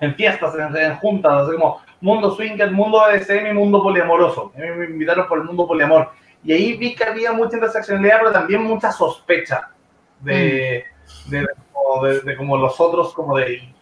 en 0.00 0.14
fiestas, 0.14 0.54
en, 0.54 0.76
en 0.76 0.96
juntas, 0.96 1.32
así 1.32 1.52
como 1.56 1.80
mundo 2.00 2.34
swinger, 2.34 2.70
mundo 2.70 3.00
BDSM 3.00 3.46
y 3.46 3.52
mundo 3.52 3.82
poliamoroso. 3.82 4.52
A 4.56 4.60
mí 4.60 4.66
me 4.70 4.84
invitaron 4.86 5.26
por 5.28 5.38
el 5.38 5.44
mundo 5.44 5.66
poliamor. 5.66 6.10
Y 6.44 6.52
ahí 6.52 6.76
vi 6.76 6.94
que 6.94 7.04
había 7.04 7.32
mucha 7.32 7.56
interseccionalidad, 7.56 8.18
pero 8.18 8.32
también 8.32 8.62
mucha 8.62 8.92
sospecha 8.92 9.70
de, 10.20 10.84
mm. 11.26 11.30
de, 12.24 12.36
como 12.36 12.56
los 12.56 12.80
otros, 12.80 13.12
como 13.14 13.36
de 13.36 13.74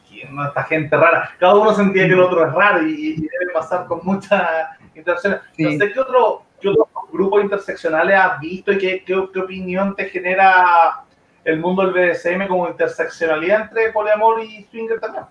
esta 0.47 0.63
gente 0.65 0.97
rara. 0.97 1.31
Cada 1.39 1.55
uno 1.57 1.75
sentía 1.75 2.07
que 2.07 2.13
el 2.13 2.21
otro 2.21 2.47
es 2.47 2.53
raro 2.53 2.87
y, 2.87 3.17
debe 3.17 3.53
pasar 3.53 3.87
con 3.87 4.01
mucha 4.03 4.79
intersección. 4.95 5.41
Sé 5.57 5.93
qué 5.93 6.01
otro, 6.01 6.45
qué 6.61 6.69
otro 6.69 6.89
grupo 7.13 7.41
interseccionales 7.41 8.19
has 8.19 8.41
visto 8.41 8.73
y 8.73 8.79
qué, 8.79 9.05
qué, 9.05 9.29
qué 9.33 9.41
opinión 9.41 9.95
te 9.95 10.07
genera 10.07 11.05
el 11.45 11.61
mundo 11.61 11.87
del 11.87 11.93
BDSM 11.93 12.49
como 12.49 12.69
interseccionalidad 12.69 13.63
entre 13.63 13.93
poliamor 13.93 14.43
y 14.43 14.65
swinger 14.65 14.99
también. 14.99 15.25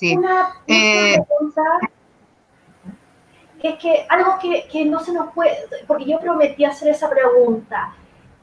Una, 0.00 0.54
eh, 0.66 1.16
pregunta, 1.26 1.62
que 3.60 3.68
es 3.70 3.78
que 3.78 4.06
algo 4.08 4.38
que, 4.38 4.66
que, 4.68 4.84
no 4.84 5.00
se 5.00 5.12
nos 5.12 5.32
puede, 5.32 5.56
porque 5.86 6.04
yo 6.04 6.20
prometí 6.20 6.64
hacer 6.64 6.88
esa 6.88 7.08
pregunta. 7.08 7.94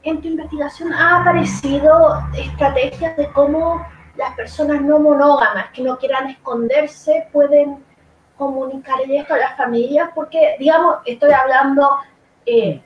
En 0.02 0.20
tu 0.20 0.28
investigación 0.28 0.92
ha 0.92 1.20
aparecido 1.20 2.18
estrategias 2.36 3.16
de 3.16 3.30
cómo 3.32 3.86
las 4.16 4.34
personas 4.34 4.82
no 4.82 4.98
monógamas 4.98 5.70
que 5.70 5.82
no 5.82 5.98
quieran 5.98 6.28
esconderse 6.28 7.28
pueden 7.32 7.82
comunicarle 8.36 9.18
esto 9.18 9.34
a 9.34 9.38
las 9.38 9.56
familias? 9.56 10.10
Porque, 10.14 10.56
digamos, 10.58 10.98
estoy 11.04 11.32
hablando 11.32 11.98
eh, 12.46 12.82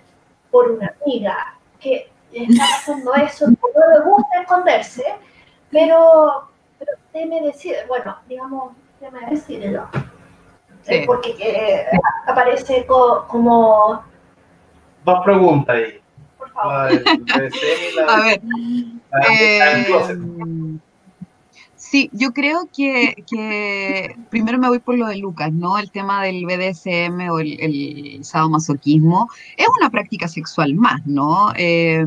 por 0.51 0.71
una 0.71 0.95
amiga 1.03 1.59
que 1.81 2.11
está 2.33 2.65
pasando 2.71 3.15
eso, 3.15 3.47
no 3.47 3.57
le 3.57 4.05
gusta 4.05 4.43
esconderse, 4.43 5.05
pero, 5.71 6.48
pero 6.79 6.93
teme 7.13 7.43
decir, 7.43 7.75
bueno, 7.89 8.17
digamos, 8.29 8.73
teme 9.01 9.21
decirlo. 9.31 9.89
Sí. 10.83 11.03
Porque 11.07 11.35
eh, 11.41 11.87
aparece 12.27 12.87
co- 12.87 13.27
como, 13.29 14.03
Dos 15.05 15.21
preguntas 15.25 15.77
ahí. 15.77 16.01
por 16.39 16.51
favor. 16.53 16.73
La 16.75 16.87
del 16.89 17.05
y 17.53 17.97
la 17.97 18.13
A 18.15 18.21
ver, 18.23 18.41
la 19.11 19.27
Eh, 19.31 20.79
sí, 21.77 22.11
yo 22.13 22.33
creo 22.33 22.69
que, 22.75 23.15
que 23.31 24.17
primero 24.31 24.59
me 24.59 24.69
voy 24.69 24.79
por 24.79 24.97
lo 24.97 25.07
de 25.07 25.17
Lucas, 25.19 25.53
¿no? 25.53 25.79
El 25.79 25.91
tema 25.91 26.23
del 26.23 26.45
BDSM 26.47 27.31
o 27.31 27.39
el, 27.39 27.59
el 27.61 28.25
sadomasoquismo 28.25 29.29
es 29.57 29.67
una 29.81 29.91
práctica 29.91 30.29
sexual 30.29 30.75
más, 30.75 31.07
¿no? 31.07 31.53
Eh, 31.57 32.05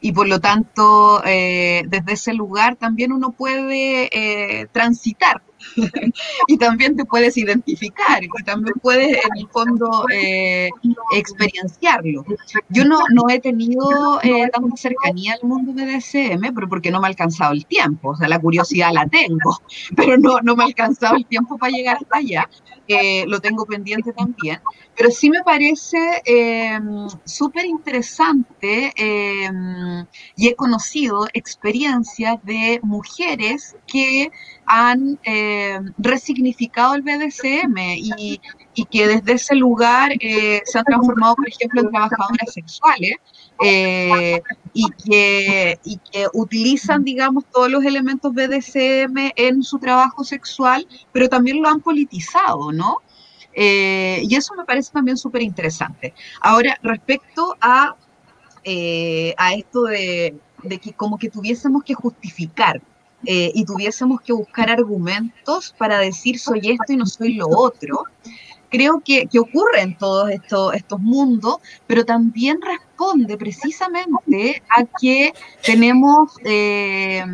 y 0.00 0.12
por 0.12 0.28
lo 0.28 0.40
tanto, 0.40 1.22
eh, 1.24 1.82
desde 1.88 2.12
ese 2.12 2.34
lugar 2.34 2.76
también 2.76 3.12
uno 3.12 3.32
puede 3.32 4.08
eh, 4.12 4.66
transitar 4.72 5.42
y 6.46 6.58
también 6.58 6.96
te 6.96 7.04
puedes 7.04 7.36
identificar 7.36 8.22
y 8.22 8.28
también 8.44 8.74
puedes 8.80 9.08
en 9.24 9.36
el 9.36 9.48
fondo 9.48 10.04
eh, 10.12 10.70
experienciarlo. 11.14 12.24
Yo 12.68 12.84
no, 12.84 13.00
no 13.12 13.28
he 13.28 13.40
tenido 13.40 14.20
eh, 14.22 14.48
tanta 14.52 14.76
cercanía 14.76 15.34
al 15.40 15.48
mundo 15.48 15.72
BDSM, 15.72 16.54
pero 16.54 16.68
porque 16.68 16.90
no 16.90 17.00
me 17.00 17.06
ha 17.06 17.10
alcanzado 17.10 17.52
el 17.52 17.66
tiempo, 17.66 18.10
o 18.10 18.16
sea, 18.16 18.28
la 18.28 18.38
curiosidad 18.38 18.92
la 18.92 19.06
tengo, 19.06 19.58
pero 19.96 20.16
no, 20.16 20.40
no 20.42 20.56
me 20.56 20.64
ha 20.64 20.66
alcanzado 20.66 21.16
el 21.16 21.26
tiempo 21.26 21.58
para 21.58 21.72
llegar 21.72 21.96
hasta 21.96 22.18
allá, 22.18 22.48
lo 23.26 23.40
tengo 23.40 23.66
pendiente 23.66 24.12
también, 24.12 24.60
pero 24.96 25.10
sí 25.10 25.30
me 25.30 25.42
parece 25.42 25.98
eh, 26.24 26.78
súper 27.24 27.66
interesante 27.66 28.92
eh, 28.96 29.50
y 30.36 30.48
he 30.48 30.54
conocido 30.54 31.26
experiencias 31.32 32.42
de 32.44 32.80
mujeres 32.82 33.76
que 33.86 34.30
han 34.66 35.18
eh, 35.24 35.80
resignificado 35.98 36.94
el 36.94 37.02
BDSM 37.02 37.76
y, 37.78 38.40
y 38.74 38.84
que 38.84 39.06
desde 39.08 39.32
ese 39.32 39.54
lugar 39.54 40.12
eh, 40.20 40.60
se 40.64 40.78
han 40.78 40.84
transformado, 40.84 41.34
por 41.36 41.48
ejemplo, 41.48 41.80
en 41.80 41.90
trabajadoras 41.90 42.52
sexuales 42.52 43.16
eh, 43.62 44.40
y, 44.72 44.86
que, 44.90 45.78
y 45.84 45.98
que 45.98 46.26
utilizan, 46.32 47.04
digamos, 47.04 47.44
todos 47.52 47.70
los 47.70 47.84
elementos 47.84 48.32
BDSM 48.32 49.32
en 49.36 49.62
su 49.62 49.78
trabajo 49.78 50.24
sexual, 50.24 50.86
pero 51.12 51.28
también 51.28 51.62
lo 51.62 51.68
han 51.68 51.80
politizado, 51.80 52.72
¿no? 52.72 52.98
Eh, 53.54 54.20
y 54.22 54.36
eso 54.36 54.54
me 54.54 54.64
parece 54.64 54.92
también 54.92 55.16
súper 55.16 55.42
interesante. 55.42 56.14
Ahora, 56.40 56.78
respecto 56.82 57.56
a, 57.60 57.96
eh, 58.62 59.34
a 59.36 59.54
esto 59.54 59.84
de, 59.84 60.36
de 60.62 60.78
que 60.78 60.92
como 60.92 61.18
que 61.18 61.30
tuviésemos 61.30 61.82
que 61.82 61.94
justificar 61.94 62.80
eh, 63.24 63.50
y 63.54 63.64
tuviésemos 63.64 64.20
que 64.20 64.32
buscar 64.32 64.70
argumentos 64.70 65.74
para 65.76 65.98
decir 65.98 66.38
soy 66.38 66.60
esto 66.70 66.92
y 66.92 66.96
no 66.96 67.06
soy 67.06 67.34
lo 67.34 67.48
otro, 67.48 68.04
creo 68.70 69.02
que, 69.04 69.26
que 69.26 69.38
ocurre 69.40 69.80
en 69.80 69.98
todos 69.98 70.30
estos, 70.30 70.74
estos 70.74 71.00
mundos, 71.00 71.56
pero 71.86 72.04
también 72.04 72.60
responde 72.98 73.36
precisamente 73.36 74.62
a 74.76 74.84
que 75.00 75.32
tenemos, 75.64 76.32
eh, 76.44 77.24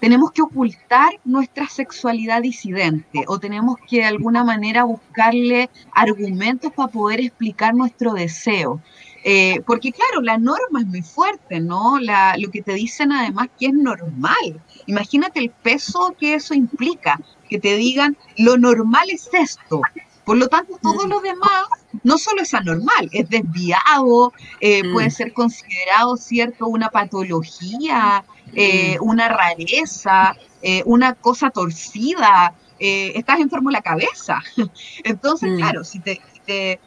tenemos 0.00 0.32
que 0.32 0.42
ocultar 0.42 1.12
nuestra 1.24 1.68
sexualidad 1.68 2.42
disidente 2.42 3.24
o 3.28 3.38
tenemos 3.38 3.76
que 3.88 3.98
de 3.98 4.04
alguna 4.04 4.42
manera 4.42 4.84
buscarle 4.84 5.70
argumentos 5.92 6.72
para 6.72 6.88
poder 6.90 7.20
explicar 7.20 7.74
nuestro 7.74 8.14
deseo. 8.14 8.80
Eh, 9.26 9.62
porque 9.64 9.90
claro, 9.90 10.20
la 10.20 10.36
norma 10.36 10.80
es 10.80 10.86
muy 10.86 11.02
fuerte, 11.02 11.58
¿no? 11.60 11.98
La, 11.98 12.36
lo 12.36 12.50
que 12.50 12.60
te 12.60 12.74
dicen 12.74 13.10
además 13.10 13.48
que 13.58 13.66
es 13.66 13.72
normal. 13.72 14.60
Imagínate 14.86 15.40
el 15.40 15.50
peso 15.50 16.14
que 16.18 16.34
eso 16.34 16.52
implica, 16.52 17.18
que 17.48 17.58
te 17.58 17.76
digan, 17.76 18.18
lo 18.36 18.58
normal 18.58 19.08
es 19.08 19.30
esto. 19.32 19.80
Por 20.24 20.38
lo 20.38 20.48
tanto, 20.48 20.78
todo 20.82 21.06
lo 21.06 21.20
demás 21.20 21.64
no 22.02 22.16
solo 22.18 22.42
es 22.42 22.54
anormal, 22.54 23.08
es 23.12 23.28
desviado, 23.28 24.32
eh, 24.60 24.82
Mm. 24.84 24.92
puede 24.92 25.10
ser 25.10 25.32
considerado, 25.32 26.16
¿cierto?, 26.16 26.66
una 26.66 26.88
patología, 26.88 28.24
eh, 28.54 28.96
una 29.00 29.28
rareza, 29.28 30.34
eh, 30.62 30.82
una 30.86 31.14
cosa 31.14 31.50
torcida, 31.50 32.54
estás 32.78 33.38
enfermo 33.40 33.70
en 33.70 33.74
la 33.74 33.82
cabeza. 33.82 34.40
Entonces, 35.04 35.50
Mm. 35.52 35.56
claro, 35.56 35.84
si 35.84 36.00
te, 36.00 36.20
si 36.32 36.40
te, 36.40 36.80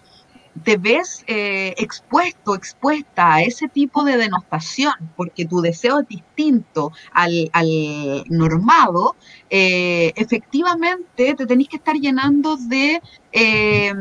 te 0.64 0.78
ves 0.78 1.24
eh, 1.28 1.74
expuesto, 1.78 2.56
expuesta 2.56 3.36
a 3.36 3.42
ese 3.42 3.68
tipo 3.68 4.04
de 4.04 4.18
denostación, 4.18 4.94
porque 5.16 5.46
tu 5.46 5.62
deseo 5.62 6.00
es 6.00 6.08
distinto 6.08 6.92
al, 7.14 7.50
al 7.54 8.24
normado, 8.30 9.16
eh, 9.50 10.14
efectivamente 10.16 11.34
te 11.36 11.46
tenés 11.46 11.68
que 11.68 11.78
estar 11.78 11.96
llenando 11.96 12.58
de 12.58 13.02
eh, 13.32 13.94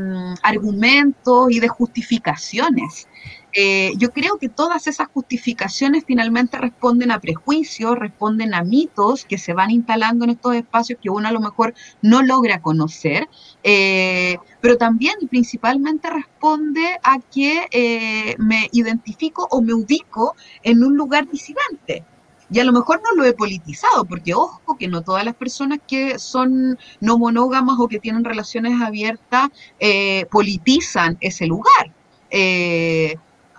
argumentos 0.42 1.50
y 1.50 1.60
de 1.60 1.68
justificaciones. 1.68 3.08
Eh, 3.58 3.94
yo 3.96 4.10
creo 4.10 4.36
que 4.36 4.50
todas 4.50 4.86
esas 4.86 5.08
justificaciones 5.08 6.04
finalmente 6.06 6.58
responden 6.58 7.10
a 7.10 7.20
prejuicios, 7.20 7.98
responden 7.98 8.52
a 8.52 8.62
mitos 8.62 9.24
que 9.24 9.38
se 9.38 9.54
van 9.54 9.70
instalando 9.70 10.26
en 10.26 10.32
estos 10.32 10.54
espacios 10.56 10.98
que 11.02 11.08
uno 11.08 11.26
a 11.26 11.32
lo 11.32 11.40
mejor 11.40 11.72
no 12.02 12.20
logra 12.20 12.60
conocer, 12.60 13.30
eh, 13.62 14.36
pero 14.60 14.76
también 14.76 15.14
principalmente 15.30 16.10
responde 16.10 16.98
a 17.02 17.18
que 17.18 17.66
eh, 17.70 18.34
me 18.38 18.68
identifico 18.72 19.48
o 19.50 19.62
me 19.62 19.72
ubico 19.72 20.36
en 20.62 20.84
un 20.84 20.94
lugar 20.94 21.26
disidente. 21.30 22.04
Y 22.50 22.60
a 22.60 22.64
lo 22.64 22.72
mejor 22.72 23.00
no 23.02 23.14
lo 23.16 23.24
he 23.24 23.32
politizado, 23.32 24.04
porque 24.04 24.34
ojo, 24.34 24.76
que 24.78 24.86
no 24.86 25.00
todas 25.00 25.24
las 25.24 25.34
personas 25.34 25.78
que 25.88 26.18
son 26.18 26.78
no 27.00 27.16
monógamas 27.16 27.76
o 27.80 27.88
que 27.88 28.00
tienen 28.00 28.22
relaciones 28.22 28.82
abiertas 28.82 29.48
politizan 30.30 31.16
ese 31.20 31.46
lugar. 31.46 31.94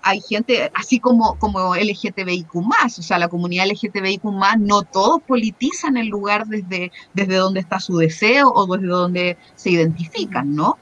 Hay 0.08 0.22
gente, 0.22 0.72
así 0.74 1.00
como, 1.00 1.38
como 1.38 1.76
LGTBIQ, 1.76 2.56
o 2.56 2.90
sea, 2.90 3.20
la 3.20 3.28
comunidad 3.28 3.66
LGTBIQ, 3.68 4.24
no 4.58 4.84
todos 4.84 5.22
politizan 5.28 5.98
el 5.98 6.08
lugar 6.08 6.48
desde, 6.48 6.92
desde 7.14 7.36
donde 7.36 7.60
está 7.60 7.82
su 7.82 7.98
deseo 7.98 8.50
o 8.54 8.66
desde 8.74 8.88
donde 8.88 9.38
se 9.56 9.72
identifican, 9.72 10.56
¿no? 10.56 10.78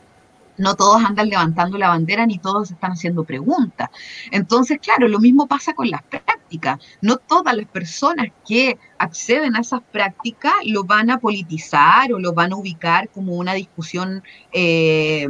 No 0.57 0.75
todos 0.75 1.03
andan 1.03 1.29
levantando 1.29 1.77
la 1.77 1.89
bandera 1.89 2.25
ni 2.25 2.37
todos 2.37 2.71
están 2.71 2.91
haciendo 2.91 3.23
preguntas. 3.23 3.89
Entonces, 4.31 4.79
claro, 4.81 5.07
lo 5.07 5.19
mismo 5.19 5.47
pasa 5.47 5.73
con 5.73 5.89
las 5.89 6.01
prácticas. 6.03 6.79
No 7.01 7.17
todas 7.17 7.55
las 7.55 7.65
personas 7.67 8.27
que 8.47 8.77
acceden 8.97 9.55
a 9.55 9.59
esas 9.59 9.81
prácticas 9.91 10.53
lo 10.65 10.83
van 10.83 11.09
a 11.09 11.19
politizar 11.19 12.13
o 12.13 12.19
lo 12.19 12.33
van 12.33 12.53
a 12.53 12.55
ubicar 12.55 13.09
como 13.09 13.33
una 13.33 13.53
discusión 13.53 14.23
eh, 14.51 15.27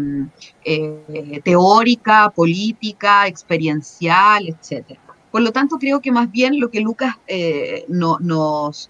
eh, 0.64 1.42
teórica, 1.44 2.30
política, 2.30 3.28
experiencial, 3.28 4.48
etc. 4.48 5.00
Por 5.32 5.42
lo 5.42 5.52
tanto, 5.52 5.78
creo 5.78 6.02
que 6.02 6.12
más 6.12 6.32
bien 6.32 6.60
lo 6.60 6.70
que 6.70 6.82
Lucas 6.82 7.16
eh, 7.28 7.86
no, 7.90 8.20
nos, 8.20 8.90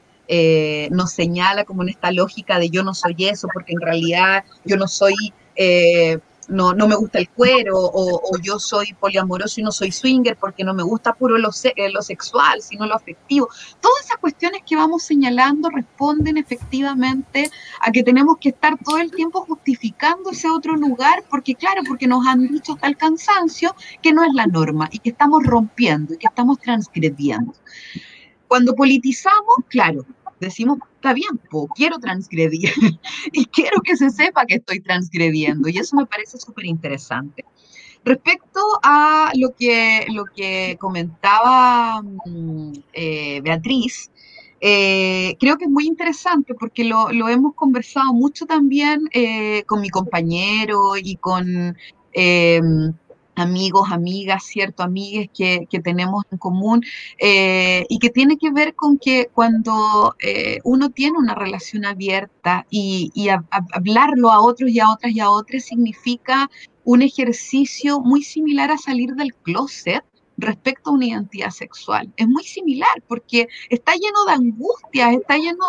nos 0.92 1.12
señala 1.12 1.64
como 1.64 1.84
en 1.84 1.90
esta 1.90 2.12
lógica 2.12 2.60
de 2.60 2.70
yo 2.70 2.84
no 2.84 2.94
soy 2.94 3.16
eso, 3.20 3.48
porque 3.54 3.74
en 3.74 3.82
realidad 3.82 4.44
yo 4.66 4.76
no 4.76 4.88
soy 4.88 5.14
eh, 5.56 6.20
no, 6.48 6.74
no 6.74 6.88
me 6.88 6.96
gusta 6.96 7.20
el 7.20 7.30
cuero, 7.30 7.74
o, 7.76 8.38
yo 8.42 8.60
soy 8.60 8.94
poliamoroso 8.94 9.60
y 9.60 9.64
no 9.64 9.72
soy 9.72 9.92
swinger 9.92 10.38
porque 10.38 10.64
no 10.64 10.74
me 10.74 10.84
gusta 10.84 11.14
puro 11.14 11.38
lo, 11.38 11.52
se, 11.52 11.74
lo 11.92 12.02
sexual, 12.02 12.62
sino 12.62 12.86
lo 12.86 12.96
afectivo. 12.96 13.50
Todas 13.82 14.06
esas 14.06 14.18
cuestiones 14.18 14.62
que 14.66 14.76
vamos 14.76 15.04
señalando 15.04 15.70
responden 15.70 16.38
efectivamente 16.38 17.50
a 17.82 17.92
que 17.92 18.04
tenemos 18.04 18.38
que 18.40 18.50
estar 18.50 18.78
todo 18.84 18.98
el 19.00 19.12
tiempo 19.12 19.42
justificando 19.42 20.32
ese 20.32 20.50
otro 20.50 20.76
lugar, 20.76 21.24
porque 21.30 21.56
claro, 21.56 21.82
porque 21.88 22.08
nos 22.08 22.26
han 22.28 22.48
dicho 22.48 22.74
hasta 22.74 22.88
el 22.88 22.98
cansancio 22.98 23.76
que 24.02 24.14
no 24.14 24.24
es 24.24 24.34
la 24.34 24.48
norma 24.48 24.90
y 24.92 25.00
que 25.00 25.10
estamos 25.10 25.44
rompiendo 25.44 26.14
y 26.14 26.18
que 26.18 26.28
estamos 26.28 26.60
transgrediendo. 26.60 27.54
Cuando 28.48 28.76
politizamos, 28.76 29.56
claro, 29.68 30.06
decimos, 30.40 30.80
está 30.96 31.14
bien, 31.14 31.38
po, 31.50 31.68
quiero 31.68 32.00
transgredir 32.00 32.72
y 33.32 33.46
quiero 33.46 33.82
que 33.82 33.96
se 33.96 34.10
sepa 34.10 34.46
que 34.46 34.56
estoy 34.56 34.80
transgrediendo 34.80 35.70
y 35.70 35.78
eso 35.78 35.96
me 35.96 36.06
parece 36.06 36.38
súper 36.38 36.66
interesante. 36.66 37.46
Respecto 38.04 38.60
a 38.84 39.32
lo 39.36 39.56
que, 39.56 40.06
lo 40.14 40.26
que 40.26 40.78
comentaba 40.80 42.04
eh, 42.94 43.42
Beatriz, 43.42 44.12
eh, 44.62 45.36
creo 45.40 45.58
que 45.58 45.66
es 45.66 45.72
muy 45.72 45.88
interesante 45.88 46.54
porque 46.54 46.84
lo, 46.84 47.12
lo 47.12 47.30
hemos 47.30 47.56
conversado 47.56 48.14
mucho 48.14 48.46
también 48.46 49.10
eh, 49.12 49.64
con 49.64 49.82
mi 49.82 49.90
compañero 49.90 50.98
y 50.98 51.16
con, 51.16 51.76
amigos, 53.36 53.90
amigas, 53.92 54.44
cierto, 54.44 54.84
amigues 54.84 55.30
que, 55.34 55.68
tenemos 55.84 56.24
en 56.32 56.38
común 56.38 56.84
eh, 57.20 57.86
y 57.90 58.00
que 58.00 58.10
tiene 58.10 58.38
que 58.38 58.50
ver 58.52 58.74
con 58.76 58.98
que 58.98 59.30
cuando 59.34 60.16
eh, 60.20 60.60
uno 60.64 60.90
tiene 60.90 61.18
una 61.18 61.36
relación 61.36 61.86
abierta 61.86 62.66
y, 62.70 63.12
hablarlo 63.74 64.32
a 64.32 64.42
otros 64.42 64.70
y 64.72 64.80
a 64.80 64.90
otras 64.90 65.12
y 65.12 65.20
a 65.20 65.30
otras 65.30 65.66
significa 65.66 66.50
un 66.84 67.02
ejercicio 67.02 68.00
muy 68.00 68.24
similar 68.24 68.72
a 68.72 68.78
salir 68.78 69.14
del 69.16 69.34
closet 69.34 70.04
respecto 70.38 70.90
a 70.90 70.94
una 70.94 71.06
identidad 71.06 71.50
sexual. 71.50 72.12
Es 72.18 72.28
muy 72.28 72.44
similar 72.44 73.04
porque 73.08 73.48
está 73.70 73.94
lleno 73.94 74.26
de 74.26 74.34
angustias, 74.34 75.14
está 75.14 75.38
lleno 75.38 75.66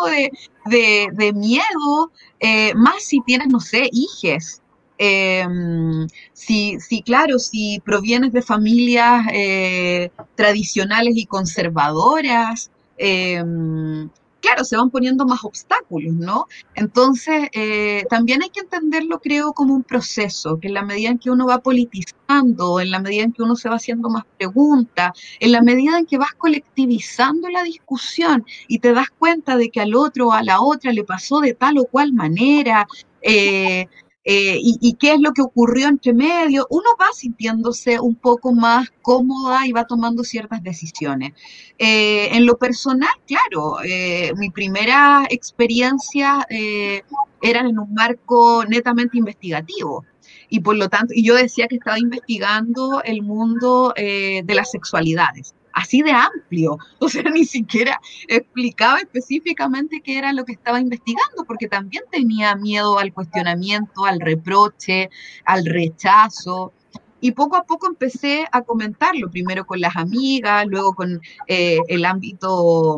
de, 0.65 1.33
miedo, 1.33 2.11
eh, 2.39 2.73
más 2.75 3.03
si 3.03 3.21
tienes, 3.21 3.47
no 3.47 3.59
sé, 3.59 3.89
hijes 3.91 4.61
Em, 4.97 6.07
si, 6.33 6.79
si, 6.79 7.01
claro, 7.03 7.37
si 7.39 7.79
provienes 7.85 8.33
de 8.33 8.41
familias 8.41 9.27
eh, 9.33 10.09
tradicionales 10.35 11.15
y 11.17 11.25
conservadoras, 11.25 12.71
em, 12.97 14.09
claro, 14.41 14.63
se 14.63 14.77
van 14.77 14.89
poniendo 14.89 15.25
más 15.25 15.43
obstáculos, 15.43 16.13
¿no? 16.15 16.47
Entonces, 16.73 17.49
eh, 17.53 18.05
también 18.09 18.41
hay 18.43 18.49
que 18.49 18.61
entenderlo, 18.61 19.19
creo, 19.19 19.53
como 19.53 19.73
un 19.75 19.83
proceso, 19.83 20.59
que 20.59 20.67
en 20.67 20.73
la 20.73 20.83
medida 20.83 21.09
en 21.09 21.19
que 21.19 21.29
uno 21.29 21.45
va 21.47 21.59
politizando, 21.59 22.79
en 22.79 22.91
la 22.91 22.99
medida 22.99 23.23
en 23.23 23.33
que 23.33 23.43
uno 23.43 23.55
se 23.55 23.69
va 23.69 23.75
haciendo 23.75 24.09
más 24.09 24.23
preguntas, 24.37 25.11
en 25.39 25.51
la 25.51 25.61
medida 25.61 25.97
en 25.99 26.05
que 26.05 26.17
vas 26.17 26.33
colectivizando 26.37 27.49
la 27.49 27.63
discusión 27.63 28.45
y 28.67 28.79
te 28.79 28.93
das 28.93 29.09
cuenta 29.17 29.57
de 29.57 29.69
que 29.69 29.81
al 29.81 29.95
otro 29.95 30.27
o 30.29 30.31
a 30.31 30.43
la 30.43 30.61
otra 30.61 30.91
le 30.93 31.03
pasó 31.03 31.39
de 31.39 31.53
tal 31.53 31.77
o 31.77 31.85
cual 31.85 32.13
manera, 32.13 32.87
eh, 33.21 33.87
eh, 34.29 34.59
y, 34.61 34.93
qué 34.99 35.13
es 35.13 35.21
lo 35.21 35.31
que 35.31 35.41
ocurrió 35.41 35.87
entre 35.87 36.11
medio, 36.13 36.67
uno 36.69 36.89
va 36.99 37.05
sintiéndose 37.13 37.97
un 37.97 38.15
poco 38.15 38.51
más 38.51 38.89
cómoda 39.01 39.65
y 39.65 39.71
va 39.71 39.85
tomando 39.85 40.25
ciertas 40.25 40.61
decisiones. 40.61 41.31
Eh, 41.77 42.35
en 42.35 42.45
lo 42.45 42.57
personal, 42.57 43.07
claro, 43.25 43.77
eh, 43.85 44.33
mi 44.35 44.49
primera 44.49 45.25
experiencia 45.29 46.45
era 46.49 47.61
en 47.61 47.79
un 47.79 47.93
marco 47.93 48.65
netamente 48.67 49.17
investigativo 49.17 50.03
y 50.49 50.59
por 50.59 50.75
lo 50.75 50.89
tanto, 50.89 51.13
y 51.15 51.23
yo 51.25 51.35
decía 51.35 51.67
que 51.69 51.75
estaba 51.75 51.97
investigando 51.97 53.01
el 53.03 53.21
mundo 53.21 53.93
de 53.95 54.53
las 54.53 54.71
sexualidades 54.71 55.53
así 55.77 56.01
de 56.01 56.11
amplio. 56.11 56.77
O 56.99 57.09
sea, 57.09 57.23
ni 57.23 57.45
siquiera 57.45 57.99
explicaba 58.27 58.97
específicamente 58.97 60.01
qué 60.01 60.17
era 60.17 60.33
lo 60.33 60.43
que 60.43 60.53
estaba 60.53 60.79
investigando, 60.79 61.45
porque 61.45 61.67
también 61.67 62.03
tenía 62.11 62.55
miedo 62.55 62.99
al 62.99 63.13
cuestionamiento, 63.13 64.05
al 64.05 64.19
reproche, 64.19 65.09
al 65.45 65.65
rechazo. 65.65 66.73
Y 67.21 67.31
poco 67.31 67.55
a 67.55 67.63
poco 67.63 67.87
empecé 67.87 68.45
a 68.51 68.61
comentarlo, 68.61 69.29
primero 69.29 69.65
con 69.65 69.79
las 69.79 69.95
amigas, 69.95 70.65
luego 70.67 70.93
con 70.93 71.21
eh, 71.47 71.79
el 71.87 72.05
ámbito 72.05 72.97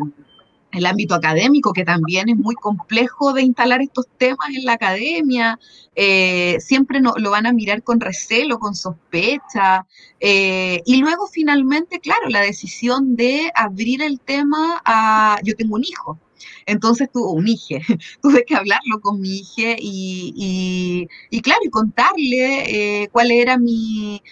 el 0.72 0.86
ámbito 0.86 1.14
académico, 1.14 1.72
que 1.72 1.84
también 1.84 2.28
es 2.28 2.36
muy 2.36 2.54
complejo 2.54 3.32
de 3.32 3.42
instalar 3.42 3.82
estos 3.82 4.06
temas 4.18 4.50
en 4.54 4.64
la 4.64 4.74
academia, 4.74 5.58
eh, 5.94 6.58
siempre 6.60 7.00
no, 7.00 7.14
lo 7.16 7.30
van 7.30 7.46
a 7.46 7.52
mirar 7.52 7.82
con 7.82 8.00
recelo, 8.00 8.58
con 8.58 8.74
sospecha, 8.74 9.86
eh, 10.20 10.82
y 10.86 10.96
luego 10.98 11.26
finalmente, 11.26 12.00
claro, 12.00 12.28
la 12.28 12.40
decisión 12.40 13.16
de 13.16 13.50
abrir 13.54 14.02
el 14.02 14.20
tema 14.20 14.80
a, 14.84 15.38
yo 15.42 15.54
tengo 15.56 15.74
un 15.74 15.84
hijo, 15.84 16.18
entonces 16.66 17.10
tuvo 17.12 17.32
un 17.32 17.48
hijo, 17.48 17.76
tuve 18.22 18.44
que 18.44 18.54
hablarlo 18.54 19.00
con 19.00 19.20
mi 19.20 19.38
hija 19.38 19.76
y, 19.78 21.08
claro, 21.42 21.60
y 21.64 21.70
contarle 21.70 23.02
eh, 23.02 23.08
cuál 23.12 23.30
era 23.30 23.58
mi, 23.58 24.22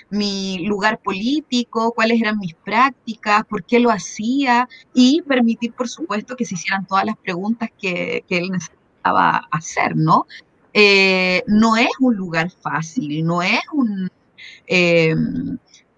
lugar 0.67 1.01
político, 1.01 1.93
cuáles 1.93 2.21
eran 2.21 2.39
mis 2.39 2.55
prácticas, 2.55 3.45
por 3.45 3.65
qué 3.65 3.81
lo 3.81 3.91
hacía 3.91 4.69
y 4.95 5.23
permitir, 5.23 5.73
por 5.73 5.89
supuesto, 5.89 6.37
que 6.37 6.45
se 6.45 6.55
hicieran 6.55 6.87
todas 6.87 7.05
las 7.05 7.17
preguntas 7.17 7.71
que, 7.81 8.25
él 8.29 8.51
necesitaba 8.51 9.49
hacer, 9.51 9.97
¿no? 9.97 10.27
Eh, 10.73 11.43
no 11.47 11.77
es 11.77 11.89
un 11.99 12.15
lugar 12.15 12.51
fácil, 12.51 13.25
no 13.25 13.43
es 13.43 13.61
un... 13.73 14.11
Eh, 14.67 15.15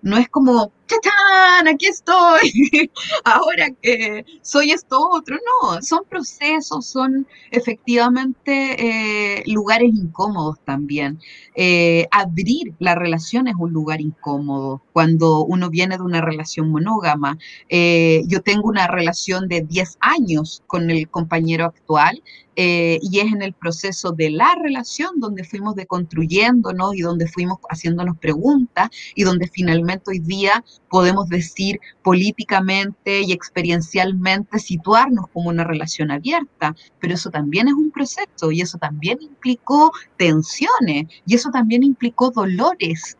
no 0.02 0.16
es 0.16 0.28
como, 0.28 0.72
¡Chachán! 0.90 1.68
Aquí 1.68 1.86
estoy, 1.86 2.90
ahora 3.24 3.70
que 3.80 4.24
soy 4.42 4.72
esto 4.72 4.98
otro. 5.08 5.36
No, 5.36 5.80
son 5.82 6.00
procesos, 6.08 6.86
son 6.86 7.28
efectivamente 7.52 9.36
eh, 9.38 9.42
lugares 9.46 9.90
incómodos 9.94 10.56
también. 10.64 11.20
Eh, 11.54 12.08
abrir 12.10 12.74
la 12.80 12.96
relación 12.96 13.46
es 13.46 13.54
un 13.56 13.72
lugar 13.72 14.00
incómodo 14.00 14.82
cuando 14.92 15.44
uno 15.44 15.70
viene 15.70 15.96
de 15.96 16.02
una 16.02 16.22
relación 16.22 16.70
monógama. 16.70 17.38
Eh, 17.68 18.22
yo 18.26 18.40
tengo 18.40 18.68
una 18.68 18.88
relación 18.88 19.46
de 19.46 19.60
10 19.60 19.98
años 20.00 20.64
con 20.66 20.90
el 20.90 21.08
compañero 21.08 21.66
actual 21.66 22.20
y 22.62 23.20
es 23.20 23.32
en 23.32 23.40
el 23.40 23.54
proceso 23.54 24.12
de 24.12 24.28
la 24.28 24.54
relación 24.62 25.18
donde 25.18 25.44
fuimos 25.44 25.76
deconstruyéndonos 25.76 26.94
y 26.94 27.00
donde 27.00 27.26
fuimos 27.26 27.58
haciéndonos 27.70 28.18
preguntas 28.18 28.90
y 29.14 29.22
donde 29.22 29.48
finalmente 29.48 30.10
hoy 30.10 30.18
día 30.18 30.62
podemos 30.88 31.28
decir 31.28 31.80
políticamente 32.02 33.22
y 33.22 33.32
experiencialmente 33.32 34.58
situarnos 34.58 35.26
como 35.32 35.48
una 35.48 35.64
relación 35.64 36.10
abierta, 36.10 36.74
pero 36.98 37.14
eso 37.14 37.30
también 37.30 37.68
es 37.68 37.74
un 37.74 37.90
proceso 37.90 38.50
y 38.50 38.60
eso 38.60 38.78
también 38.78 39.18
implicó 39.20 39.92
tensiones 40.16 41.06
y 41.26 41.34
eso 41.34 41.50
también 41.50 41.82
implicó 41.82 42.30
dolores. 42.30 43.16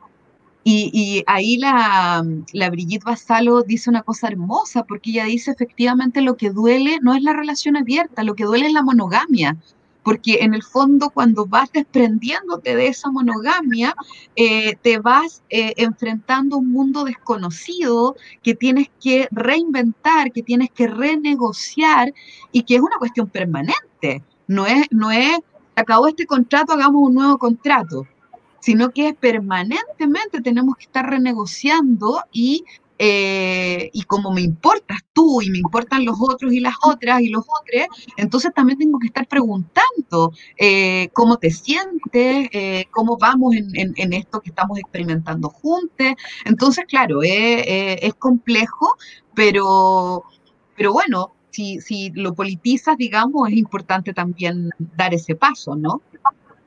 Y, 0.63 1.25
ahí 1.27 1.57
la, 1.57 2.23
la 2.53 2.71
Brigitte 2.71 3.05
Basalo 3.05 3.63
dice 3.63 3.89
una 3.89 4.03
cosa 4.03 4.29
hermosa, 4.29 4.85
porque 4.85 5.11
ella 5.11 5.25
dice 5.25 5.51
efectivamente 5.51 6.21
lo 6.21 6.37
que 6.37 6.51
duele 6.51 6.99
no 7.01 7.15
es 7.15 7.23
la 7.23 7.33
relación 7.33 7.79
abierta, 7.79 8.25
lo 8.25 8.35
que 8.35 8.45
duele 8.45 8.67
es 8.67 8.73
la 8.75 8.83
monogamia, 8.83 9.57
porque 10.03 10.39
en 10.41 10.55
el 10.55 10.63
fondo 10.63 11.11
cuando 11.11 11.47
vas 11.47 11.71
desprendiéndote 11.73 12.75
de 12.75 12.89
esa 12.89 13.11
monogamia, 13.11 13.95
eh, 14.37 14.77
te 14.83 14.99
vas 14.99 15.43
eh, 15.51 15.75
enfrentando 15.77 16.57
un 16.57 16.71
mundo 16.73 17.05
desconocido 17.05 18.17
que 18.43 18.55
tienes 18.55 18.89
que 19.01 19.29
reinventar, 19.31 20.33
que 20.33 20.43
tienes 20.43 20.71
que 20.71 20.87
renegociar 20.87 22.13
y 22.53 22.63
que 22.63 22.77
es 22.77 22.81
una 22.81 22.97
cuestión 22.99 23.29
permanente. 23.29 24.23
No 24.47 24.67
es, 24.67 24.87
no 24.91 25.11
es, 25.11 25.39
acabó 25.77 26.09
este 26.09 26.27
contrato, 26.27 26.73
hagamos 26.73 27.03
un 27.09 27.15
nuevo 27.15 27.39
contrato, 27.39 28.07
sino 28.61 28.91
que 28.91 29.15
permanentemente 29.15 30.41
tenemos 30.43 30.77
que 30.77 30.85
estar 30.85 31.09
renegociando 31.09 32.23
y 32.33 32.65
eh, 33.03 33.89
y 33.95 34.03
como 34.03 34.31
me 34.31 34.43
importas 34.43 34.99
tú 35.15 35.41
y 35.41 35.49
me 35.49 35.57
importan 35.57 36.05
los 36.05 36.17
otros 36.21 36.53
y 36.53 36.61
las 36.61 36.75
otras 36.85 37.23
y 37.23 37.31
los 37.31 37.45
otros, 37.45 37.87
entonces 38.19 38.53
también 38.55 38.79
tengo 38.79 38.99
que 38.99 39.07
estar 39.07 39.27
preguntando 39.27 40.33
eh, 40.59 41.09
cómo 41.15 41.39
te 41.39 41.51
sientes, 41.51 42.51
eh, 42.53 42.85
cómo 42.91 43.17
vamos 43.17 43.55
en, 43.57 44.13
esto 44.13 44.41
que 44.41 44.51
estamos 44.51 44.79
experimentando 44.79 45.49
juntos. 45.49 46.09
Entonces, 46.45 46.85
claro, 46.87 47.21
es 47.23 48.15
complejo, 48.17 48.95
pero, 49.35 50.25
pero 50.77 50.93
bueno, 50.93 51.33
si, 51.53 51.81
si 51.81 52.11
lo 52.11 52.35
politizas, 52.35 52.99
digamos, 52.99 53.49
es 53.49 53.57
importante 53.57 54.13
también 54.13 54.69
dar 54.79 55.15
ese 55.15 55.35
paso, 55.35 55.75
¿no? 55.75 56.03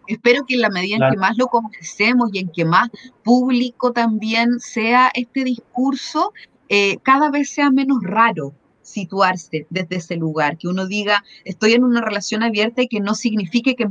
Espero 0.07 0.45
que 0.45 0.55
en 0.55 0.61
la 0.61 0.69
medida 0.69 0.97
en 0.97 1.13
que 1.13 1.17
más 1.17 1.37
lo 1.37 1.47
conversemos 1.47 2.29
y 2.33 2.39
en 2.39 2.49
que 2.49 2.65
más 2.65 2.89
público 3.23 3.91
también 3.91 4.59
sea 4.59 5.11
este 5.13 5.43
discurso, 5.43 6.33
eh, 6.69 6.97
cada 7.03 7.29
vez 7.29 7.49
sea 7.49 7.69
menos 7.69 7.99
raro 8.03 8.53
situarse 8.81 9.65
desde 9.69 9.95
ese 9.95 10.15
lugar, 10.15 10.57
que 10.57 10.67
uno 10.67 10.87
diga, 10.87 11.23
estoy 11.45 11.73
en 11.73 11.83
una 11.83 12.01
relación 12.01 12.43
abierta 12.43 12.81
y 12.81 12.87
que 12.87 12.99
no 12.99 13.15
signifique 13.15 13.75
que 13.75 13.89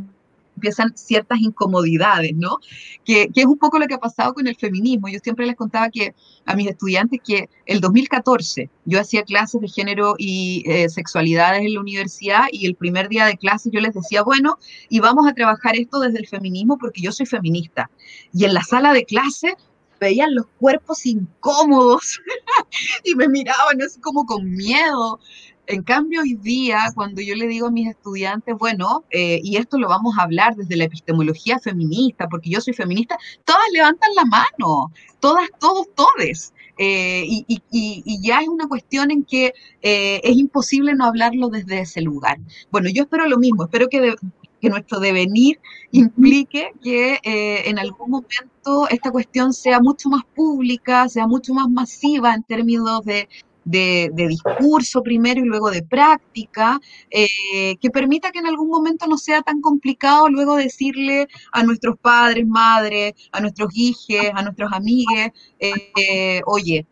empiezan 0.62 0.96
ciertas 0.96 1.40
incomodidades, 1.40 2.32
¿no? 2.36 2.58
Que, 3.04 3.28
es 3.34 3.44
un 3.44 3.58
poco 3.58 3.80
lo 3.80 3.88
que 3.88 3.94
ha 3.94 3.98
pasado 3.98 4.32
con 4.32 4.46
el 4.46 4.54
feminismo. 4.54 5.08
Yo 5.08 5.18
siempre 5.18 5.44
les 5.44 5.56
contaba 5.56 5.90
que 5.90 6.14
a 6.46 6.54
mis 6.54 6.68
estudiantes 6.68 7.20
que 7.24 7.48
el 7.66 7.80
2014 7.80 8.70
yo 8.84 9.00
hacía 9.00 9.24
clases 9.24 9.60
de 9.60 9.68
género 9.68 10.14
y 10.18 10.62
eh, 10.66 10.88
sexualidades 10.88 11.62
en 11.62 11.74
la 11.74 11.80
universidad 11.80 12.44
y 12.52 12.66
el 12.66 12.76
primer 12.76 13.08
día 13.08 13.26
de 13.26 13.36
clase 13.36 13.70
yo 13.72 13.80
les 13.80 13.94
decía, 13.94 14.22
bueno, 14.22 14.58
y 14.88 15.00
vamos 15.00 15.26
a 15.26 15.34
trabajar 15.34 15.74
esto 15.76 15.98
desde 15.98 16.20
el 16.20 16.28
feminismo 16.28 16.78
porque 16.78 17.02
yo 17.02 17.10
soy 17.10 17.26
feminista. 17.26 17.90
Y 18.32 18.44
en 18.44 18.54
la 18.54 18.62
sala 18.62 18.92
de 18.92 19.04
clase 19.04 19.56
veían 19.98 20.34
los 20.34 20.46
cuerpos 20.58 21.06
incómodos 21.06 22.20
y 23.04 23.14
me 23.16 23.28
miraban 23.28 23.82
así 23.82 24.00
como 24.00 24.26
con 24.26 24.48
miedo. 24.48 25.18
En 25.66 25.82
cambio, 25.82 26.22
hoy 26.22 26.34
día, 26.34 26.80
cuando 26.94 27.22
yo 27.22 27.34
le 27.36 27.46
digo 27.46 27.68
a 27.68 27.70
mis 27.70 27.88
estudiantes, 27.88 28.56
bueno, 28.58 29.04
eh, 29.10 29.40
y 29.42 29.56
esto 29.56 29.78
lo 29.78 29.88
vamos 29.88 30.18
a 30.18 30.22
hablar 30.22 30.56
desde 30.56 30.76
la 30.76 30.84
epistemología 30.84 31.58
feminista, 31.60 32.28
porque 32.28 32.50
yo 32.50 32.60
soy 32.60 32.74
feminista, 32.74 33.16
todas 33.44 33.62
levantan 33.72 34.10
la 34.14 34.24
mano, 34.24 34.92
todas, 35.20 35.48
todos, 35.60 35.86
todes. 35.94 36.52
Eh, 36.78 37.24
y, 37.26 38.20
ya 38.22 38.40
es 38.40 38.48
una 38.48 38.66
cuestión 38.66 39.10
en 39.10 39.24
que 39.24 39.52
eh, 39.82 40.20
es 40.24 40.36
imposible 40.36 40.94
no 40.94 41.04
hablarlo 41.04 41.48
desde 41.48 41.80
ese 41.80 42.00
lugar. 42.00 42.38
Bueno, 42.70 42.88
yo 42.90 43.04
espero 43.04 43.28
lo 43.28 43.38
mismo, 43.38 43.64
espero 43.64 43.88
que 43.88 44.16
que 44.62 44.70
nuestro 44.70 45.00
devenir 45.00 45.58
implique 45.90 46.70
que 46.80 47.18
eh, 47.24 47.68
en 47.68 47.80
algún 47.80 48.10
momento 48.10 48.88
esta 48.90 49.10
cuestión 49.10 49.52
sea 49.52 49.80
mucho 49.80 50.08
más 50.08 50.22
pública, 50.36 51.08
sea 51.08 51.26
mucho 51.26 51.52
más 51.52 51.68
masiva 51.68 52.32
en 52.32 52.44
términos 52.44 53.04
de, 53.04 53.28
discurso 53.64 55.02
primero 55.02 55.40
y 55.40 55.44
luego 55.44 55.70
de 55.70 55.82
práctica, 55.82 56.80
eh, 57.10 57.76
que 57.80 57.90
permita 57.90 58.30
que 58.30 58.40
en 58.40 58.46
algún 58.46 58.68
momento 58.68 59.06
no 59.06 59.16
sea 59.16 59.42
tan 59.42 59.60
complicado 59.60 60.28
luego 60.28 60.56
decirle 60.56 61.28
a 61.52 61.62
nuestros 61.62 61.98
padres, 61.98 62.46
madres, 62.46 63.14
a 63.32 63.40
nuestros 63.40 63.70
hijos, 63.74 64.30
a 64.34 64.42
nuestros 64.42 64.72
amigos, 64.72 65.30
eh, 65.60 66.40
oye, 66.46 66.86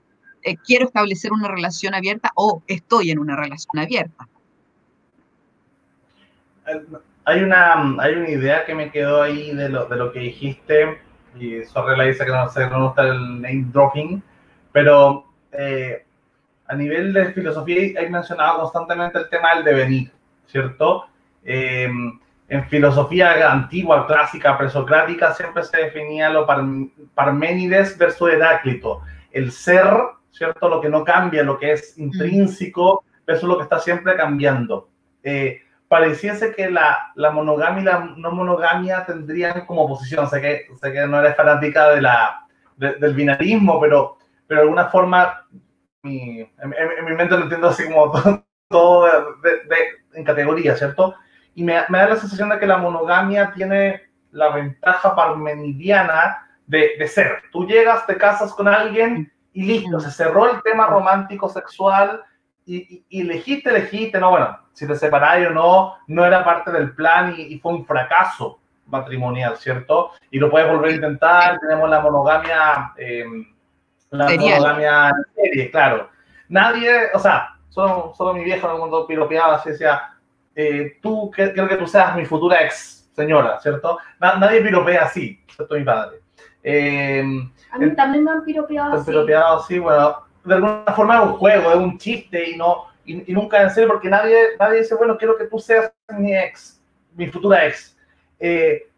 quiero 0.65 0.87
establecer 0.87 1.33
una 1.33 1.49
relación 1.49 1.95
abierta 1.95 2.31
o 2.35 2.63
estoy 2.67 3.11
en 3.11 3.19
una 3.19 3.37
relación 3.37 3.79
abierta. 3.79 4.29
Hay 7.25 7.43
una, 7.43 7.97
hay 7.99 8.15
una 8.15 8.31
idea 8.31 8.65
que 8.65 8.75
me 8.75 8.91
quedó 8.91 9.23
ahí 9.23 9.55
de 9.55 9.69
lo, 9.69 9.87
de 9.87 9.97
lo 9.97 10.13
que 10.13 10.21
dijiste, 10.21 10.99
y 11.39 11.63
Sorrela 11.65 12.05
dice 12.05 12.25
que 12.25 12.33
no, 12.33 12.49
sé, 12.49 12.69
no 12.69 12.87
gusta 12.87 13.03
el 13.03 13.41
name 13.41 13.67
dropping, 13.73 14.23
pero 14.73 15.27
eh, 15.53 16.05
a 16.71 16.77
nivel 16.77 17.13
de 17.13 17.33
filosofía 17.33 17.99
hay 17.99 18.09
mencionado 18.09 18.61
constantemente 18.61 19.19
el 19.19 19.29
tema 19.29 19.57
del 19.57 19.65
devenir, 19.65 20.13
¿cierto? 20.47 21.07
Em, 21.45 22.19
en 22.49 22.65
filosofía 22.69 23.51
antigua, 23.51 24.07
clásica, 24.07 24.57
presocrática, 24.57 25.35
siempre 25.35 25.65
se 25.65 25.77
definía 25.77 26.31
lo 26.31 26.47
Parménides 27.15 27.99
versus 27.99 28.31
Heráclito, 28.31 29.03
el 29.33 29.51
ser, 29.51 29.89
¿cierto? 30.31 30.69
Lo 30.69 30.81
que 30.81 30.89
no 30.89 31.03
cambia, 31.03 31.43
lo 31.43 31.59
que 31.59 31.73
es 31.73 31.99
intrínseco 31.99 33.05
versus 33.27 33.49
lo 33.49 33.57
que 33.57 33.65
está 33.65 33.81
siempre 33.81 34.15
cambiando. 34.17 34.89
Eh, 35.25 35.63
pareciese 35.89 36.55
que 36.55 36.71
la, 36.71 37.13
la, 37.17 37.33
monogamia 37.33 37.83
y 37.83 37.85
la 37.85 38.15
no 38.17 38.31
monogamia 38.31 39.05
tendrían 39.05 39.67
como 39.67 39.89
posición. 39.89 40.29
Sé 40.31 40.41
que, 40.41 40.67
sé 40.81 40.93
que 40.93 41.05
no 41.09 41.19
eres 41.19 41.35
fanática 41.35 41.91
de 41.91 42.01
la, 42.01 42.47
del 42.77 43.15
binarismo, 43.15 43.81
pero, 43.81 44.19
pero 44.47 44.61
de 44.61 44.67
alguna 44.67 44.87
forma 44.87 45.47
mi, 46.03 46.41
en, 46.41 47.05
mi 47.05 47.15
mente 47.15 47.37
lo 47.37 47.43
entiendo 47.43 47.69
así 47.69 47.85
como 47.85 48.13
todo, 48.69 49.09
en 50.15 50.25
categoría, 50.25 50.77
¿cierto? 50.77 51.15
Y 51.55 51.65
me, 51.65 51.75
da 51.75 51.89
la 51.91 52.17
sensación 52.17 52.49
de 52.51 52.59
que 52.59 52.67
la 52.67 52.79
monogamia 52.79 53.53
tiene 53.53 54.03
la 54.33 54.51
ventaja 54.51 55.15
parmenidiana 55.15 56.49
de, 56.67 56.93
de 56.99 57.09
ser. 57.09 57.43
Tú 57.51 57.67
llegas, 57.67 58.07
te 58.07 58.17
casas 58.17 58.55
con 58.55 58.69
alguien 58.69 59.33
y 59.53 59.65
listo, 59.65 59.99
se 60.01 60.11
cerró 60.11 60.51
el 60.51 60.63
tema 60.63 60.87
romántico 60.87 61.49
sexual 61.49 62.23
y, 62.65 63.05
y, 63.09 63.23
elegiste, 63.23 63.71
elegiste, 63.71 64.21
no, 64.21 64.31
bueno, 64.31 64.57
si 64.73 64.87
te 64.87 64.95
separáis 64.95 65.49
o 65.49 65.51
no, 65.51 65.97
no 66.07 66.25
era 66.25 66.45
parte 66.45 66.71
del 66.71 66.95
plan 66.95 67.35
y, 67.37 67.59
fue 67.59 67.73
un 67.73 67.85
fracaso 67.85 68.61
matrimonial, 68.87 69.57
¿cierto? 69.57 70.13
Y 70.31 70.39
lo 70.39 70.51
puedes 70.51 70.69
volver 70.69 70.93
a 70.93 70.95
intentar, 70.95 71.59
tenemos 71.59 71.91
la 71.91 72.01
monogamia, 72.01 72.93
eh, 72.97 73.25
la 74.11 74.29
monogamia 74.29 75.09
en 75.09 75.35
serie, 75.35 75.71
claro. 75.71 76.11
Nadie, 76.49 77.11
o 77.15 77.19
sea, 77.19 77.55
solo, 77.69 78.13
solo 78.17 78.35
mi 78.35 78.51
el 78.51 78.61
mundo 78.61 79.07
piropeaba, 79.07 79.57
así 79.57 79.71
decía, 79.71 80.15
eh, 80.55 80.99
tú, 81.01 81.31
creo 81.31 81.69
que 81.69 81.77
tú 81.77 81.87
seas 81.87 82.17
mi 82.17 82.25
futura 82.25 82.63
ex 82.63 83.01
señora, 83.15 83.61
¿cierto? 83.61 83.99
nadie 84.19 84.63
piropea 84.63 85.05
así, 85.05 85.39
excepto 85.47 85.75
mi 85.75 85.85
padre. 85.85 86.21
Eh, 86.63 87.23
a 87.71 87.79
mí 87.79 87.95
también 87.95 88.25
me 88.25 88.31
han 88.31 88.45
piropeado 88.45 88.95
así. 88.95 89.11
piropeado 89.11 89.59
así, 89.61 89.79
bueno, 89.79 90.17
de 90.45 90.55
alguna 90.55 90.93
forma 90.95 91.17
es 91.17 91.23
un 91.23 91.33
juego, 91.35 91.71
es 91.71 91.77
un 91.77 91.99
chiste 91.99 92.51
y 92.51 92.57
no 92.57 92.87
y, 93.05 93.33
nunca 93.33 93.63
en 93.63 93.71
serio 93.71 93.89
porque 93.89 94.09
nadie, 94.09 94.57
nadie 94.59 94.81
dice, 94.81 94.95
bueno, 94.95 95.17
quiero 95.19 95.37
que 95.37 95.47
tú 95.47 95.59
seas 95.59 95.93
mi 96.17 96.37
ex, 96.37 96.81
mi 97.15 97.27
futura 97.29 97.67
ex. 97.67 97.97
Eh, 98.39 98.89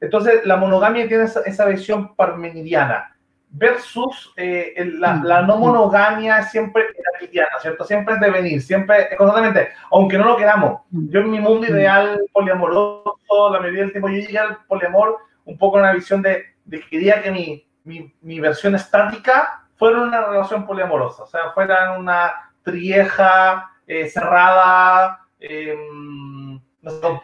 entonces, 0.00 0.44
la 0.44 0.56
monogamia 0.56 1.08
tiene 1.08 1.24
esa, 1.24 1.66
visión 1.66 2.14
parmenidiana 2.14 3.15
versus 3.56 4.32
eh, 4.36 4.74
la, 4.98 5.14
mm. 5.14 5.24
la, 5.24 5.42
no 5.42 5.56
monogamia 5.56 6.42
siempre 6.42 6.84
cristiana, 7.18 7.50
¿cierto? 7.60 7.84
Siempre 7.84 8.14
es 8.14 8.20
devenir, 8.20 8.62
siempre, 8.62 9.16
constantemente, 9.16 9.70
aunque 9.90 10.18
no 10.18 10.26
lo 10.26 10.36
queramos. 10.36 10.82
Mm. 10.90 11.08
Yo 11.10 11.20
en 11.20 11.30
mi 11.30 11.40
mundo 11.40 11.66
mm. 11.66 11.70
ideal 11.70 12.20
poliamoroso, 12.32 13.18
la 13.52 13.60
mayoría 13.60 13.82
del 13.82 13.92
tiempo 13.92 14.08
yo 14.08 14.16
llegué 14.16 14.38
al 14.38 14.58
poliamor 14.66 15.18
un 15.44 15.56
poco 15.56 15.78
en 15.78 15.84
una 15.84 15.92
visión 15.92 16.22
de, 16.22 16.44
de 16.64 16.80
que 16.80 16.88
quería 16.88 17.22
que 17.22 17.30
mi, 17.30 17.66
mi, 17.84 18.14
mi 18.20 18.40
versión 18.40 18.74
estática 18.74 19.64
fuera 19.76 20.02
una 20.02 20.26
relación 20.26 20.66
poliamorosa, 20.66 21.22
o 21.22 21.26
sea, 21.26 21.52
fuera 21.54 21.92
una 21.98 22.32
trieja 22.62 23.70
eh, 23.86 24.08
cerrada, 24.08 25.20
em, 25.38 26.60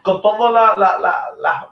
con, 0.02 0.22
toda 0.22 0.50
la, 0.50 0.74
la, 0.76 0.98
la, 0.98 1.30
la, 1.38 1.68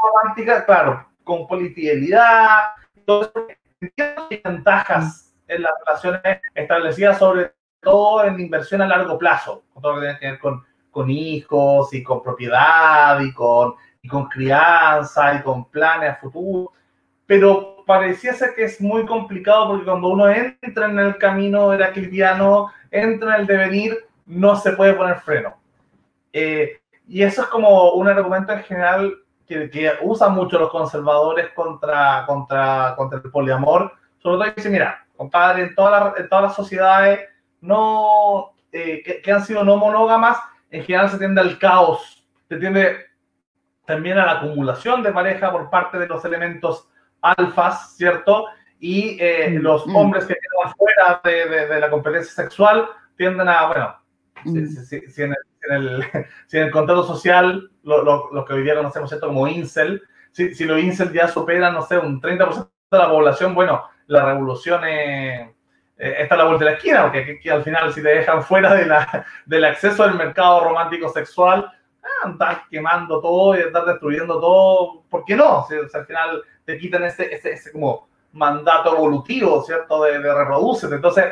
romántica, 0.00 0.64
claro, 0.64 1.06
con 1.24 1.46
polifidelidad, 1.46 2.70
hay 3.08 4.40
ventajas 4.44 5.34
en 5.46 5.62
las 5.62 5.72
relaciones 5.86 6.40
establecidas, 6.54 7.18
sobre 7.18 7.52
todo 7.80 8.24
en 8.24 8.38
inversión 8.40 8.82
a 8.82 8.86
largo 8.86 9.18
plazo, 9.18 9.64
con 9.72 9.82
todo 9.82 9.94
lo 9.94 10.00
que 10.00 10.06
tiene 10.06 10.18
que 10.18 10.26
ver 10.30 10.38
con, 10.38 10.64
con 10.90 11.10
hijos 11.10 11.94
y 11.94 12.02
con 12.02 12.22
propiedad 12.22 13.20
y 13.20 13.32
con, 13.32 13.74
y 14.02 14.08
con 14.08 14.28
crianza 14.28 15.34
y 15.34 15.42
con 15.42 15.70
planes 15.70 16.10
a 16.10 16.16
futuro. 16.16 16.72
Pero 17.26 17.84
parecía 17.86 18.34
ser 18.34 18.54
que 18.54 18.64
es 18.64 18.80
muy 18.80 19.06
complicado 19.06 19.68
porque 19.68 19.84
cuando 19.84 20.08
uno 20.08 20.28
entra 20.28 20.86
en 20.86 20.98
el 20.98 21.16
camino 21.16 21.72
heraclitiano, 21.72 22.70
entra 22.90 23.36
en 23.36 23.40
el 23.42 23.46
devenir, 23.46 23.98
no 24.26 24.56
se 24.56 24.72
puede 24.72 24.94
poner 24.94 25.20
freno. 25.20 25.56
Eh, 26.32 26.80
y 27.06 27.22
eso 27.22 27.42
es 27.42 27.48
como 27.48 27.92
un 27.92 28.06
argumento 28.06 28.52
en 28.52 28.62
general 28.64 29.14
que, 29.48 29.70
que 29.70 29.92
usan 30.02 30.34
mucho 30.34 30.58
los 30.58 30.70
conservadores 30.70 31.52
contra, 31.54 32.24
contra, 32.26 32.94
contra 32.96 33.20
el 33.24 33.30
poliamor. 33.30 33.92
Sobre 34.18 34.36
todo 34.36 34.54
dice, 34.54 34.70
mira, 34.70 35.06
compadre, 35.16 35.62
en, 35.62 35.74
toda 35.74 36.14
en 36.16 36.28
todas 36.28 36.44
las 36.44 36.54
sociedades 36.54 37.20
no, 37.60 38.52
eh, 38.70 39.02
que, 39.04 39.22
que, 39.22 39.32
han 39.32 39.44
sido 39.44 39.64
no 39.64 39.76
monógamas, 39.76 40.38
en 40.70 40.84
general 40.84 41.10
se 41.10 41.18
tiende 41.18 41.40
al 41.40 41.58
caos, 41.58 42.24
se 42.48 42.56
tiende 42.56 43.06
también 43.86 44.18
a 44.18 44.26
la 44.26 44.32
acumulación 44.32 45.02
de 45.02 45.12
pareja 45.12 45.50
por 45.50 45.70
parte 45.70 45.98
de 45.98 46.06
los 46.06 46.22
elementos 46.24 46.88
alfas, 47.22 47.96
¿cierto? 47.96 48.46
Y 48.78 49.16
eh, 49.18 49.50
mm, 49.50 49.62
los 49.62 49.86
mm. 49.86 49.96
hombres 49.96 50.26
que 50.26 50.34
quedan 50.34 50.74
fuera 50.76 51.20
de, 51.24 51.66
de, 51.66 51.80
la 51.80 51.90
competencia 51.90 52.32
sexual 52.32 52.86
tienden 53.16 53.48
a, 53.48 53.66
bueno, 53.66 53.96
si, 54.44 54.50
mm. 54.50 55.08
si, 55.08 55.22
en 55.22 55.30
el, 55.30 55.47
si, 56.46 56.56
en 56.56 56.64
el, 56.64 56.70
contrato 56.72 57.04
social, 57.04 57.70
lo, 57.82 58.02
lo, 58.02 58.30
lo, 58.32 58.44
que 58.44 58.54
hoy 58.54 58.62
día 58.62 58.76
conocemos 58.76 59.10
¿cierto? 59.10 59.28
como 59.28 59.46
incel, 59.46 60.02
si, 60.32 60.54
si 60.54 60.64
los 60.64 60.80
incel 60.80 61.12
ya 61.12 61.28
superan, 61.28 61.74
no 61.74 61.82
sé, 61.82 61.98
un 61.98 62.20
30% 62.20 62.68
de 62.90 62.98
la 62.98 63.10
población, 63.10 63.54
bueno, 63.54 63.84
la 64.06 64.24
revolución 64.24 64.84
es, 64.86 65.48
eh, 65.98 66.16
está 66.18 66.36
a 66.36 66.38
la 66.38 66.44
vuelta 66.44 66.64
de 66.64 66.70
la 66.70 66.76
esquina, 66.76 67.02
porque 67.02 67.40
al 67.50 67.64
final 67.64 67.92
si 67.92 68.02
te 68.02 68.08
dejan 68.08 68.42
fuera 68.42 68.74
de 68.74 68.86
la, 68.86 69.26
del 69.46 69.64
acceso 69.64 70.04
al 70.04 70.16
mercado 70.16 70.64
romántico 70.64 71.08
sexual, 71.08 71.70
ah, 72.02 72.26
andar 72.26 72.62
quemando 72.70 73.20
todo 73.20 73.58
y 73.58 73.62
andar 73.62 73.84
destruyendo 73.84 74.40
todo, 74.40 75.02
¿por 75.10 75.24
qué 75.24 75.36
no? 75.36 75.66
Si, 75.68 75.74
al 75.74 76.06
final 76.06 76.42
te 76.64 76.78
quitan 76.78 77.04
ese, 77.04 77.34
ese, 77.34 77.52
ese 77.52 77.72
como 77.72 78.08
mandato 78.32 78.94
evolutivo, 78.94 79.62
¿cierto? 79.62 80.04
De, 80.04 80.18
de 80.18 80.34
reproducir. 80.34 80.92
Entonces, 80.92 81.24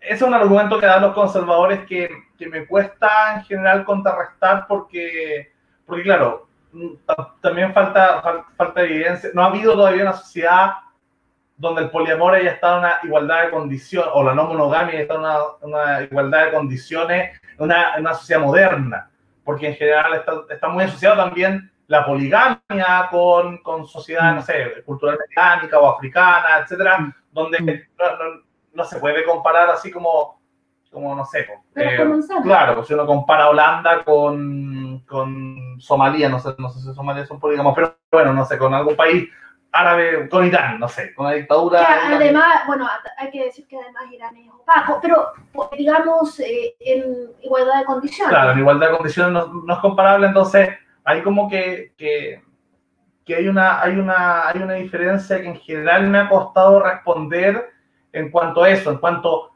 ese 0.00 0.14
es 0.14 0.22
un 0.22 0.34
argumento 0.34 0.80
que 0.80 0.86
dan 0.86 1.02
los 1.02 1.14
conservadores 1.14 1.86
que, 1.86 2.10
que 2.42 2.50
me 2.50 2.66
cuesta 2.66 3.36
en 3.36 3.44
general 3.44 3.84
contrarrestar 3.84 4.66
porque, 4.66 5.52
porque 5.86 6.02
claro, 6.02 6.48
también 7.40 7.72
falta, 7.72 8.46
falta 8.56 8.82
evidencia. 8.82 9.30
No 9.34 9.42
ha 9.42 9.46
habido 9.46 9.74
todavía 9.74 10.02
una 10.02 10.12
sociedad 10.14 10.72
donde 11.56 11.82
el 11.82 11.90
poliamor 11.90 12.34
haya 12.34 12.50
estado 12.50 12.78
en 12.78 12.84
una 12.84 12.98
igualdad 13.04 13.44
de 13.44 13.50
condiciones, 13.50 14.10
o 14.14 14.24
la 14.24 14.34
no 14.34 14.46
monogamia 14.46 14.94
haya 14.94 15.02
estado 15.02 15.58
en 15.62 15.68
una, 15.68 15.78
una 15.78 16.02
igualdad 16.02 16.46
de 16.46 16.52
condiciones 16.52 17.40
en 17.56 17.64
una, 17.64 17.94
una, 17.98 18.14
sociedad 18.14 18.40
moderna, 18.40 19.10
porque 19.44 19.68
en 19.68 19.74
general 19.76 20.14
está, 20.14 20.32
está 20.50 20.68
muy 20.68 20.84
asociado 20.84 21.16
también 21.16 21.70
la 21.86 22.04
poligamia 22.04 23.08
con, 23.10 23.58
con 23.58 23.86
sociedades, 23.86 24.34
no 24.34 24.42
sé, 24.42 24.82
culturalmente 24.84 25.30
islámica 25.30 25.78
o 25.78 25.94
africana, 25.94 26.58
etcétera, 26.62 26.98
mm. 26.98 27.14
donde 27.30 27.60
mm. 27.60 28.74
no, 28.74 28.84
se 28.84 28.98
puede 28.98 29.24
comparar 29.24 29.70
así 29.70 29.90
como, 29.90 30.41
como 30.92 31.14
no 31.14 31.24
sé, 31.24 31.46
eh, 31.74 31.98
claro, 32.42 32.84
si 32.84 32.92
uno 32.92 33.06
compara 33.06 33.48
Holanda 33.48 34.04
con, 34.04 35.00
con 35.08 35.80
Somalia, 35.80 36.28
no 36.28 36.38
sé, 36.38 36.54
no 36.58 36.68
sé 36.68 36.80
si 36.80 36.94
Somalia 36.94 37.24
son 37.24 37.40
polígamos, 37.40 37.74
pero 37.74 37.96
bueno, 38.10 38.34
no 38.34 38.44
sé, 38.44 38.58
con 38.58 38.74
algún 38.74 38.94
país 38.94 39.28
árabe, 39.72 40.28
con 40.28 40.46
Irán, 40.46 40.78
no 40.78 40.86
sé, 40.86 41.14
con 41.14 41.26
la 41.26 41.32
dictadura. 41.32 41.82
además, 42.14 42.66
bueno, 42.66 42.86
hay 43.16 43.30
que 43.30 43.44
decir 43.44 43.66
que 43.66 43.78
además 43.78 44.04
Irán 44.12 44.36
es 44.36 44.50
opaco, 44.50 44.98
pero 45.00 45.32
digamos 45.76 46.38
eh, 46.40 46.74
en 46.78 47.30
igualdad 47.40 47.78
de 47.78 47.84
condiciones. 47.86 48.34
Claro, 48.34 48.52
en 48.52 48.58
igualdad 48.58 48.90
de 48.90 48.96
condiciones 48.96 49.32
no, 49.32 49.62
no 49.64 49.74
es 49.74 49.80
comparable, 49.80 50.26
entonces 50.26 50.68
hay 51.04 51.22
como 51.22 51.48
que, 51.48 51.94
que, 51.96 52.42
que, 53.24 53.34
hay, 53.34 53.48
una, 53.48 53.80
hay, 53.80 53.98
una, 53.98 54.46
hay 54.46 54.60
una 54.60 54.74
diferencia 54.74 55.40
que 55.40 55.48
en 55.48 55.56
general 55.56 56.06
me 56.08 56.18
ha 56.18 56.28
costado 56.28 56.82
responder 56.82 57.72
en 58.12 58.30
cuanto 58.30 58.62
a 58.62 58.68
eso, 58.68 58.90
en 58.90 58.98
cuanto 58.98 59.52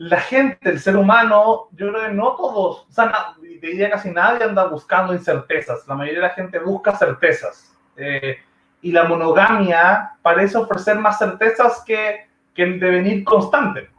la 0.00 0.18
gente, 0.18 0.70
el 0.70 0.80
ser 0.80 0.96
humano, 0.96 1.68
yo 1.72 1.92
creo 1.92 2.06
que 2.06 2.14
no 2.14 2.34
todos, 2.34 2.86
o 2.88 2.90
sea, 2.90 3.34
te 3.38 3.66
diría 3.66 3.90
casi 3.90 4.10
nadie 4.10 4.44
anda 4.44 4.64
buscando 4.64 5.12
incertezas. 5.12 5.86
La 5.86 5.94
mayoría 5.94 6.22
de 6.22 6.28
la 6.28 6.34
gente 6.34 6.58
busca 6.58 6.96
certezas. 6.96 7.76
Eh, 7.98 8.38
y 8.80 8.92
la 8.92 9.04
monogamia 9.04 10.12
parece 10.22 10.56
ofrecer 10.56 10.98
más 10.98 11.18
certezas 11.18 11.84
que, 11.84 12.28
que 12.54 12.62
el 12.62 12.80
devenir 12.80 13.24
constante. 13.24 13.90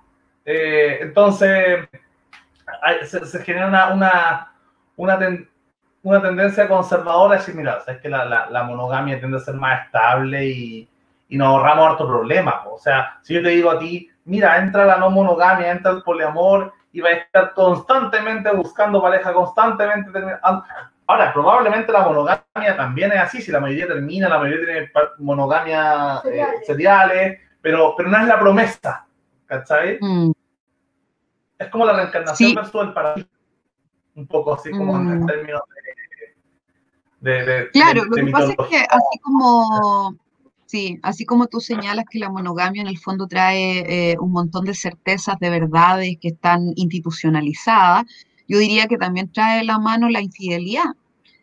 Eh, 0.44 0.98
entonces, 1.02 1.88
se, 3.04 3.44
genera 3.44 3.68
una, 3.68 3.94
una, 3.94 4.54
una, 4.96 5.20
una, 6.02 6.22
tendencia 6.24 6.68
conservadora 6.68 7.36
a 7.36 7.38
decir, 7.38 7.54
mira, 7.54 7.78
que 8.02 8.10
la, 8.10 8.26
la, 8.26 8.50
la, 8.50 8.64
monogamia 8.64 9.20
tiende 9.20 9.38
a 9.38 9.42
ser 9.42 9.54
más 9.54 9.86
estable 9.86 10.48
y, 10.48 10.90
y 11.30 11.38
nos 11.38 11.48
ahorramos 11.50 11.92
harto 11.92 12.08
problema. 12.08 12.64
O 12.72 12.80
sea, 12.80 13.20
si 13.22 13.36
yo 13.36 13.44
te 13.44 13.50
digo 13.50 13.70
a 13.70 13.78
ti, 13.78 14.11
mira, 14.26 14.58
entra 14.58 14.86
la 14.86 14.98
no 14.98 15.10
monogamia, 15.10 15.72
entra 15.72 15.92
el 15.92 16.04
poliamor 16.04 16.74
y 16.92 17.02
va 17.02 17.10
a 17.10 17.14
estar 17.14 17.54
constantemente 17.54 18.52
buscando 18.52 19.02
pareja, 19.02 19.34
constantemente. 19.34 20.12
Ahora, 21.08 21.34
probablemente 21.34 21.92
la 21.92 22.04
monogamia 22.04 22.78
también 22.78 23.12
es 23.12 23.20
así, 23.20 23.42
si 23.42 23.52
la 23.52 23.60
mayoría 23.60 23.88
termina, 23.88 24.30
la 24.30 24.40
mayoría 24.40 24.66
tiene 24.66 24.92
monogamia 25.20 26.22
eh, 26.26 26.46
seriales, 26.66 27.40
pero, 27.62 27.94
pero 27.98 28.10
no 28.10 28.18
es 28.18 28.28
la 28.28 28.40
promesa, 28.40 29.06
¿cachai? 29.46 29.98
Mm. 30.00 30.32
Es 31.60 31.68
como 31.70 31.86
la 31.86 31.94
reencarnación 31.94 32.56
versus 32.56 32.82
el 32.82 32.94
paraíso. 32.94 33.30
Un 34.16 34.28
poco 34.28 34.54
así 34.56 34.72
como 34.72 34.96
en 34.98 35.24
mm. 35.24 35.26
términos 35.26 35.62
de, 37.22 37.46
de, 37.46 37.70
claro, 37.70 38.04
lo 38.06 38.16
que 38.16 38.32
pasa 38.32 38.52
es 38.52 38.68
que 38.68 38.78
así 38.78 39.20
como 39.22 40.16
Sí, 40.72 41.00
así 41.04 41.26
como 41.26 41.48
tú 41.48 41.60
señalas 41.60 42.06
que 42.10 42.18
la 42.18 42.30
monogamia 42.30 42.82
en 42.82 42.88
el 42.88 42.98
fondo 42.98 43.28
trae 43.28 44.12
eh, 44.12 44.18
un 44.22 44.32
montón 44.32 44.64
de 44.64 44.74
certezas, 44.74 45.38
de 45.42 45.50
verdades 45.50 46.16
que 46.22 46.30
están 46.30 46.72
institucionalizadas, 46.78 48.06
yo 48.48 48.58
diría 48.58 48.88
que 48.88 48.98
también 48.98 49.30
trae 49.34 49.66
la 49.66 49.80
mano 49.80 50.08
la 50.08 50.22
infidelidad. 50.22 50.96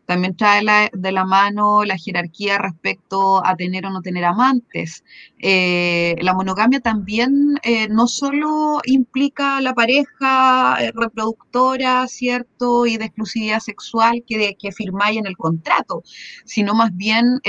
También 0.08 0.34
trae 0.36 0.88
de 0.94 1.12
la 1.12 1.26
mano 1.26 1.84
la 1.84 1.98
jerarquía 1.98 2.56
respecto 2.56 3.44
a 3.44 3.54
tener 3.56 3.84
o 3.84 3.90
no 3.90 4.00
tener 4.00 4.24
amantes. 4.24 5.04
Eh, 5.38 6.16
la 6.22 6.32
monogamia 6.32 6.80
también 6.80 7.58
eh, 7.62 7.88
no 7.90 8.06
solo 8.06 8.80
implica 8.86 9.60
la 9.60 9.74
pareja 9.74 10.78
eh, 10.80 10.92
reproductora, 10.94 12.08
¿cierto? 12.08 12.86
Y 12.86 12.96
de 12.96 13.04
exclusividad 13.04 13.60
sexual 13.60 14.24
que, 14.26 14.56
que 14.58 14.72
firmáis 14.72 15.18
en 15.18 15.26
el 15.26 15.36
contrato, 15.36 16.02
sino 16.46 16.74
más 16.74 16.96
bien 16.96 17.40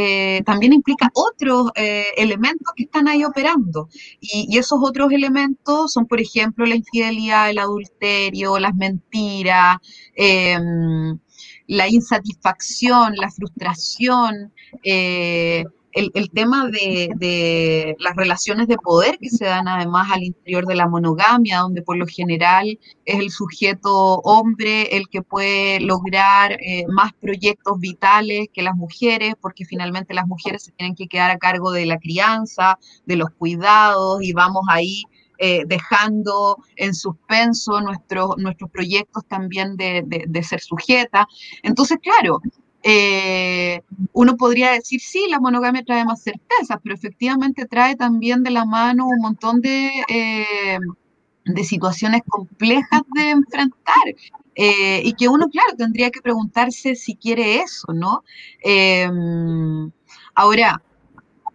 también 0.45 0.73
implica 0.73 1.09
otros 1.13 1.71
elementos 1.75 2.73
que 2.75 2.83
están 2.83 3.07
ahí 3.07 3.23
operando. 3.23 3.87
Y, 4.19 4.47
y, 4.49 4.57
esos 4.57 4.79
otros 4.81 5.13
elementos 5.13 5.93
son, 5.93 6.07
por 6.07 6.19
ejemplo, 6.19 6.65
la 6.65 6.75
infidelidad, 6.75 7.49
el 7.49 7.59
adulterio, 7.59 8.59
las 8.59 8.75
mentiras 8.75 9.77
em, 10.15 11.17
la 11.69 11.87
insatisfacción, 11.87 13.13
la 13.15 13.29
frustración, 13.29 14.51
eh, 14.83 15.63
el, 15.91 16.29
tema 16.31 16.67
de, 16.67 17.95
las 17.99 18.15
relaciones 18.15 18.67
de 18.67 18.77
poder 18.77 19.19
que 19.19 19.29
se 19.29 19.45
dan 19.45 19.67
además 19.67 20.09
al 20.11 20.23
interior 20.23 20.65
de 20.65 20.73
la 20.73 20.87
monogamia, 20.87 21.59
donde 21.59 21.83
por 21.83 21.95
lo 21.95 22.07
general 22.07 22.79
es 23.05 23.19
el 23.19 23.29
sujeto 23.29 24.19
hombre 24.23 24.97
el 24.97 25.09
que 25.09 25.21
puede 25.21 25.79
lograr 25.79 26.53
eh, 26.53 26.85
más 26.87 27.13
proyectos 27.13 27.79
vitales 27.79 28.47
que 28.51 28.63
las 28.63 28.75
mujeres, 28.75 29.35
porque 29.39 29.63
finalmente 29.63 30.15
las 30.15 30.25
mujeres 30.25 30.63
se 30.63 30.71
tienen 30.71 30.95
que 30.95 31.07
quedar 31.07 31.29
a 31.29 31.37
cargo 31.37 31.71
de 31.71 31.85
la 31.85 31.99
crianza, 31.99 32.79
de 33.05 33.15
los 33.15 33.29
cuidados, 33.29 34.23
y 34.23 34.33
vamos 34.33 34.63
ahí 34.69 35.03
eh, 35.41 35.63
dejando 35.65 36.57
en 36.75 36.93
suspenso 36.93 37.79
nuestros, 37.79 38.35
nuestros 38.37 38.69
proyectos 38.71 39.25
también 39.25 39.77
de, 39.77 40.43
ser 40.43 40.59
sujeta. 40.59 41.25
Entonces, 41.63 41.97
claro, 42.03 42.41
eh, 42.83 43.81
uno 44.11 44.35
podría 44.35 44.71
decir, 44.71 44.99
sí, 44.99 45.27
la 45.29 45.39
monogamia 45.39 45.85
trae 45.85 46.03
más 46.03 46.23
certezas, 46.23 46.77
pero 46.83 46.93
efectivamente 46.93 47.65
trae 47.65 47.95
también 47.95 48.43
de 48.43 48.51
la 48.51 48.65
mano 48.65 49.07
un 49.07 49.19
montón 49.21 49.61
de, 49.61 49.89
eh, 50.09 50.77
de 51.45 51.63
situaciones 51.63 52.21
complejas 52.27 53.03
de 53.15 53.29
enfrentar. 53.29 54.15
y 54.55 55.13
que 55.13 55.29
uno, 55.29 55.47
claro, 55.47 55.77
tendría 55.77 56.11
que 56.11 56.21
preguntarse 56.21 56.95
si 56.95 57.15
quiere 57.15 57.61
eso, 57.61 57.93
¿no? 57.93 58.23
ahora, 60.35 60.81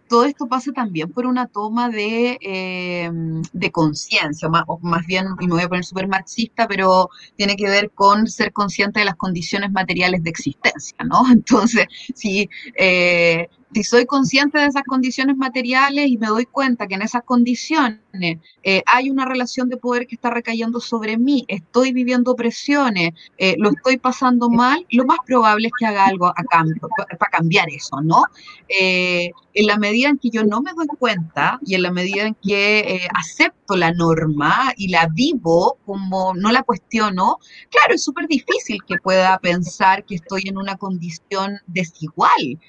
todo 0.07 0.25
esto 0.25 0.47
pasa 0.47 0.71
también 0.71 1.11
por 1.11 1.25
una 1.25 1.47
toma 1.47 1.89
de, 1.89 2.37
eh, 2.41 3.09
de 3.53 3.71
conciencia, 3.71 4.49
más, 4.49 4.63
más 4.81 5.05
bien, 5.05 5.25
y 5.39 5.47
me 5.47 5.53
voy 5.53 5.63
a 5.63 5.69
poner 5.69 5.85
súper 5.85 6.07
marxista, 6.07 6.67
pero 6.67 7.09
tiene 7.35 7.55
que 7.55 7.67
ver 7.67 7.91
con 7.91 8.27
ser 8.27 8.53
consciente 8.53 8.99
de 8.99 9.05
las 9.05 9.15
condiciones 9.15 9.71
materiales 9.71 10.23
de 10.23 10.29
existencia, 10.29 10.97
¿no? 11.05 11.23
Entonces, 11.31 11.87
si 12.13 12.49
eh, 12.75 13.49
si 13.75 13.83
soy 13.83 14.05
consciente 14.05 14.57
de 14.57 14.67
esas 14.67 14.83
condiciones 14.83 15.35
materiales 15.35 16.07
y 16.07 16.17
me 16.17 16.27
doy 16.27 16.45
cuenta 16.45 16.87
que 16.87 16.95
en 16.95 17.01
esas 17.01 17.23
condiciones 17.23 17.99
eh, 18.21 18.83
hay 18.85 19.09
una 19.09 19.25
relación 19.25 19.69
de 19.69 19.77
poder 19.77 20.07
que 20.07 20.15
está 20.15 20.29
recayendo 20.29 20.79
sobre 20.79 21.17
mí, 21.17 21.45
estoy 21.47 21.91
viviendo 21.91 22.35
presiones, 22.35 23.13
eh, 23.37 23.55
lo 23.57 23.69
estoy 23.69 23.97
pasando 23.97 24.49
mal, 24.49 24.85
lo 24.91 25.05
más 25.05 25.17
probable 25.25 25.67
es 25.67 25.73
que 25.77 25.85
haga 25.85 26.05
algo 26.05 26.27
a 26.27 26.43
cambio, 26.49 26.87
para 27.19 27.31
cambiar 27.31 27.67
eso, 27.69 28.01
¿no? 28.01 28.23
Eh, 28.67 29.31
en 29.53 29.67
la 29.67 29.77
medida 29.77 30.09
en 30.09 30.17
que 30.17 30.29
yo 30.29 30.43
no 30.43 30.61
me 30.61 30.73
doy 30.73 30.87
cuenta 30.87 31.59
y 31.65 31.75
en 31.75 31.81
la 31.83 31.91
medida 31.91 32.27
en 32.27 32.35
que 32.35 33.07
acepto 33.13 33.77
la 33.77 33.93
norma 33.93 34.73
y 34.75 34.89
la 34.89 35.07
vivo 35.07 35.77
como 35.85 36.33
no 36.33 36.51
la 36.51 36.63
cuestiono, 36.63 37.37
claro, 37.69 37.93
es 37.93 38.03
súper 38.03 38.27
difícil 38.27 38.79
que 38.85 38.97
pueda 38.97 39.37
pensar 39.39 40.03
que 40.03 40.15
estoy 40.15 40.43
en 40.45 40.57
una 40.57 40.75
condición 40.75 41.59
desigual. 41.67 42.59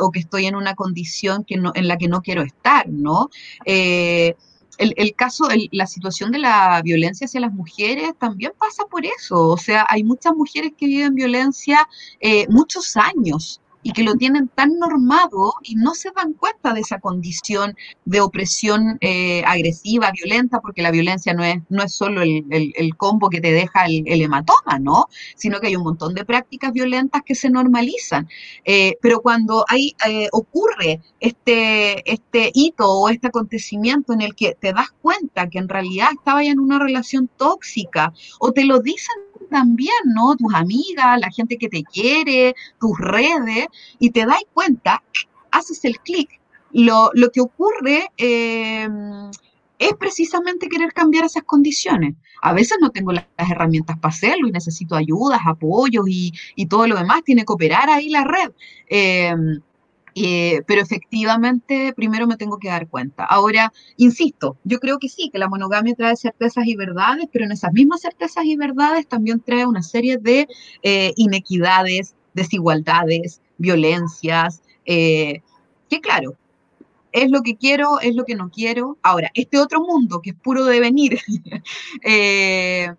O 0.00 0.10
que 0.10 0.18
estoy 0.18 0.46
en 0.46 0.56
una 0.56 0.74
condición 0.74 1.44
que 1.44 1.56
no, 1.56 1.70
en 1.76 1.86
la 1.86 1.96
que 1.96 2.08
no 2.08 2.20
quiero 2.20 2.42
estar, 2.42 2.88
¿no? 2.88 3.30
Eh, 4.82 4.92
el, 4.96 5.14
caso, 5.14 5.48
la 5.70 5.86
situación 5.86 6.30
de 6.32 6.38
la 6.38 6.80
violencia 6.82 7.26
hacia 7.26 7.40
las 7.40 7.52
mujeres 7.52 8.12
también 8.18 8.52
pasa 8.58 8.84
por 8.90 9.04
eso. 9.04 9.48
O 9.48 9.56
sea, 9.56 9.86
hay 9.88 10.04
muchas 10.04 10.34
mujeres 10.34 10.72
que 10.76 10.86
viven 10.86 11.14
violencia 11.14 11.88
eh, 12.20 12.46
muchos 12.48 12.96
años 12.96 13.60
y 13.82 13.92
que 13.92 14.02
lo 14.02 14.14
tienen 14.14 14.48
tan 14.48 14.78
normado 14.78 15.54
y 15.62 15.74
no 15.74 15.94
se 15.94 16.10
dan 16.14 16.32
cuenta 16.34 16.72
de 16.72 16.80
esa 16.80 17.00
condición 17.00 17.76
de 18.04 18.20
opresión 18.20 18.98
eh, 19.00 19.42
agresiva, 19.46 20.12
violenta, 20.12 20.60
porque 20.60 20.82
la 20.82 20.90
violencia 20.90 21.34
no 21.34 21.44
es, 21.44 21.56
no 21.68 21.82
es 21.82 21.94
solo 21.94 22.22
el, 22.22 22.44
el, 22.50 22.96
combo 22.96 23.28
que 23.28 23.40
te 23.40 23.52
deja 23.52 23.86
el, 23.86 24.04
hematoma, 24.06 24.78
¿no? 24.78 25.06
Sino 25.34 25.60
que 25.60 25.68
hay 25.68 25.76
un 25.76 25.82
montón 25.82 26.14
de 26.14 26.24
prácticas 26.24 26.72
violentas 26.72 27.22
que 27.24 27.34
se 27.34 27.50
normalizan. 27.50 28.28
Eh, 28.64 28.96
pero 29.00 29.20
cuando 29.20 29.64
hay, 29.68 29.94
eh, 30.08 30.28
ocurre 30.32 31.00
este, 31.20 32.10
este 32.10 32.50
hito 32.54 32.88
o 32.88 33.08
este 33.08 33.28
acontecimiento 33.28 34.12
en 34.12 34.22
el 34.22 34.34
que 34.34 34.56
te 34.60 34.72
das 34.72 34.90
cuenta 35.00 35.48
que 35.48 35.58
en 35.58 35.68
realidad 35.68 36.08
estaba 36.12 36.42
ya 36.44 36.50
en 36.50 36.60
una 36.60 36.78
relación 36.78 37.28
tóxica 37.36 38.12
o 38.38 38.52
te 38.52 38.64
lo 38.64 38.80
dicen 38.80 39.14
también, 39.52 39.94
¿no? 40.06 40.34
Tus 40.34 40.52
amigas, 40.54 41.20
la 41.20 41.30
gente 41.30 41.56
que 41.56 41.68
te 41.68 41.84
quiere, 41.84 42.54
tus 42.80 42.98
redes, 42.98 43.66
y 44.00 44.10
te 44.10 44.26
das 44.26 44.42
cuenta, 44.52 45.02
haces 45.52 45.84
el 45.84 46.00
clic. 46.00 46.40
Lo, 46.72 47.10
lo, 47.14 47.30
que 47.30 47.40
ocurre 47.40 48.10
em, 48.16 49.30
es 49.78 49.92
precisamente 49.98 50.68
querer 50.68 50.92
cambiar 50.92 51.24
esas 51.26 51.44
condiciones. 51.44 52.14
A 52.40 52.52
veces 52.54 52.78
no 52.80 52.90
tengo 52.90 53.12
las, 53.12 53.26
herramientas 53.36 53.98
para 53.98 54.12
hacerlo 54.12 54.48
y 54.48 54.52
necesito 54.52 54.96
ayudas, 54.96 55.40
apoyos 55.46 56.06
y, 56.08 56.32
y, 56.56 56.66
todo 56.66 56.86
lo 56.86 56.96
demás. 56.96 57.22
Tiene 57.24 57.44
que 57.44 57.52
operar 57.52 57.90
ahí 57.90 58.08
la 58.08 58.24
red. 58.24 58.50
Em, 58.88 59.60
eh, 60.14 60.62
pero 60.66 60.82
efectivamente, 60.82 61.92
primero 61.94 62.26
me 62.26 62.36
tengo 62.36 62.58
que 62.58 62.68
dar 62.68 62.88
cuenta. 62.88 63.24
Ahora, 63.24 63.72
insisto, 63.96 64.56
yo 64.64 64.78
creo 64.78 64.98
que 64.98 65.08
sí, 65.08 65.30
que 65.30 65.38
la 65.38 65.48
monogamia 65.48 65.94
trae 65.94 66.16
certezas 66.16 66.66
y 66.66 66.76
verdades, 66.76 67.26
pero 67.32 67.44
en 67.44 67.52
esas 67.52 67.72
mismas 67.72 68.02
certezas 68.02 68.44
y 68.44 68.56
verdades 68.56 69.06
también 69.06 69.40
trae 69.40 69.66
una 69.66 69.82
serie 69.82 70.18
de 70.18 70.48
eh, 70.82 71.12
inequidades, 71.16 72.14
desigualdades, 72.34 73.40
violencias, 73.58 74.62
eh, 74.84 75.42
que 75.88 76.00
claro, 76.00 76.34
es 77.12 77.30
lo 77.30 77.42
que 77.42 77.56
quiero, 77.56 78.00
es 78.00 78.14
lo 78.14 78.24
que 78.24 78.34
no 78.34 78.50
quiero. 78.50 78.98
Ahora, 79.02 79.30
este 79.34 79.58
otro 79.58 79.80
mundo 79.82 80.20
que 80.22 80.30
es 80.30 80.36
puro 80.36 80.64
devenir, 80.64 81.18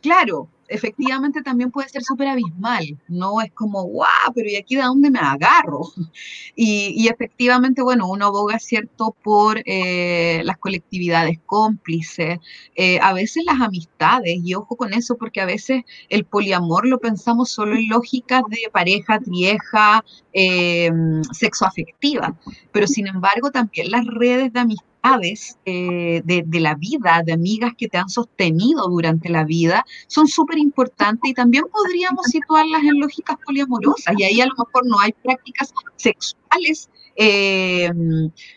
claro, 0.00 0.48
efectivamente 0.68 1.42
también 1.42 1.70
puede 1.70 1.88
ser 1.88 2.02
súper 2.02 2.28
abismal, 2.28 2.98
no 3.08 3.40
es 3.40 3.52
como, 3.52 3.82
guau, 3.84 4.32
pero 4.34 4.48
¿y 4.48 4.56
aquí 4.56 4.76
de 4.76 4.82
dónde 4.82 5.10
me 5.10 5.18
agarro? 5.18 5.80
Y, 6.56 7.08
efectivamente, 7.08 7.82
bueno, 7.82 8.06
uno 8.08 8.26
aboga, 8.26 8.58
¿cierto?, 8.58 9.14
por 9.22 9.60
eh, 9.66 10.40
las 10.44 10.56
colectividades 10.58 11.38
cómplices, 11.46 12.38
eh, 12.76 12.98
a 13.02 13.12
veces 13.12 13.44
las 13.44 13.60
amistades, 13.60 14.38
y 14.44 14.54
ojo 14.54 14.76
con 14.76 14.94
eso, 14.94 15.16
porque 15.16 15.40
a 15.40 15.46
veces 15.46 15.82
el 16.08 16.24
poliamor 16.24 16.86
lo 16.86 16.98
pensamos 16.98 17.50
solo 17.50 17.74
en 17.76 17.88
lógicas 17.88 18.42
de 18.48 18.70
pareja, 18.72 19.18
trieja, 19.20 20.04
eh, 20.32 20.90
sexoafectiva, 21.32 22.36
pero 22.72 22.86
sin 22.86 23.06
embargo 23.08 23.50
también 23.50 23.90
las 23.90 24.06
redes 24.06 24.52
de 24.52 24.60
amistad 24.60 24.93
aves 25.04 25.58
eh, 25.66 26.22
de, 26.24 26.60
la 26.60 26.74
vida, 26.74 27.22
de 27.24 27.34
amigas 27.34 27.72
que 27.76 27.88
te 27.88 27.98
han 27.98 28.08
sostenido 28.08 28.88
durante 28.88 29.28
la 29.28 29.44
vida, 29.44 29.84
son 30.06 30.26
súper 30.26 30.58
importantes 30.58 31.30
y 31.30 31.34
también 31.34 31.64
podríamos 31.70 32.24
situarlas 32.26 32.82
en 32.82 32.98
lógicas 32.98 33.36
poliamorosas. 33.44 34.14
Y 34.18 34.24
ahí 34.24 34.40
a 34.40 34.46
lo 34.46 34.54
mejor 34.56 34.86
no 34.86 34.98
hay 34.98 35.12
prácticas 35.12 35.74
sexuales 35.96 36.88
eh, 37.16 37.90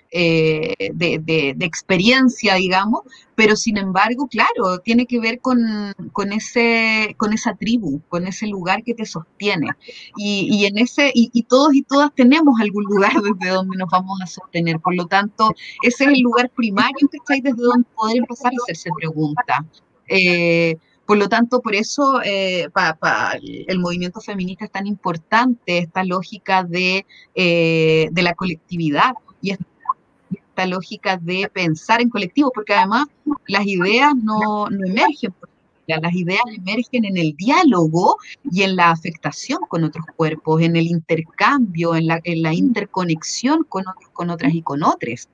eh, 0.10 0.92
de, 0.94 1.56
experiencia, 1.60 2.56
digamos, 2.56 3.02
pero 3.36 3.56
sin 3.56 3.78
embargo, 3.78 4.28
claro, 4.28 4.80
tiene 4.84 5.06
que 5.06 5.20
ver 5.20 5.40
con, 5.40 5.60
ese, 6.32 7.14
con 7.18 7.34
esa 7.34 7.56
tribu, 7.56 8.02
con 8.10 8.26
ese 8.26 8.48
lugar 8.48 8.84
que 8.84 8.94
te 8.94 9.06
sostiene. 9.06 9.68
Y, 10.16 10.66
en 10.66 10.78
ese, 10.78 11.12
y, 11.14 11.44
todos 11.44 11.76
y 11.76 11.84
todas 11.84 12.14
tenemos 12.16 12.60
algún 12.60 12.86
lugar 12.86 13.12
desde 13.22 13.54
donde 13.54 13.78
nos 13.78 13.90
vamos 13.90 14.20
a 14.22 14.28
sostener. 14.28 14.80
Por 14.80 14.96
lo 14.96 15.06
tanto, 15.06 15.52
ese 15.82 16.06
es 16.06 16.10
el 16.12 16.22
lugar 16.22 16.50
primario 16.50 17.08
que 17.10 17.18
estáis 17.18 17.44
desde 17.44 17.62
donde 17.62 17.88
poder 17.96 18.18
empezar 18.18 18.52
a 18.52 18.64
hacerse 18.64 18.90
preguntas. 18.98 19.60
Eh, 20.08 20.78
por 21.08 21.18
lo 21.18 21.30
tanto, 21.30 21.62
por 21.62 21.74
eso 21.74 22.22
eh, 22.22 22.68
el 23.68 23.80
movimiento 23.80 24.20
feminista 24.20 24.66
es 24.66 24.72
tan 24.72 24.86
importante, 24.86 25.78
esta 25.78 26.04
lógica 26.04 26.64
de, 26.64 27.06
eh, 27.34 28.10
de 28.12 28.22
la 28.22 28.34
colectividad 28.34 29.14
y 29.42 29.52
esta 29.52 30.66
lógica 30.66 31.18
de 31.18 31.50
pensar 31.52 32.02
en 32.02 32.10
colectivo, 32.10 32.52
porque 32.54 32.74
además 32.74 33.08
las 33.48 33.66
ideas 33.66 34.14
no, 34.16 34.70
no 34.70 34.86
emergen 34.86 35.34
las 35.88 36.14
ideas 36.14 36.42
emergen 36.54 37.06
en 37.06 37.16
el 37.16 37.34
diálogo 37.38 38.18
y 38.52 38.64
en 38.64 38.76
la 38.76 38.92
afectación 38.92 39.60
con 39.70 39.86
otros 39.86 40.06
cuerpos, 40.18 40.62
en 40.62 40.76
el 40.76 40.88
intercambio, 40.88 41.96
en 41.96 42.08
la, 42.08 42.20
en 42.26 42.42
la 42.42 42.54
interconexión 42.54 43.64
con, 43.64 43.86
con 44.12 44.30
otras 44.30 44.54
y 44.54 44.62
con 44.62 44.84
otros. 44.84 45.30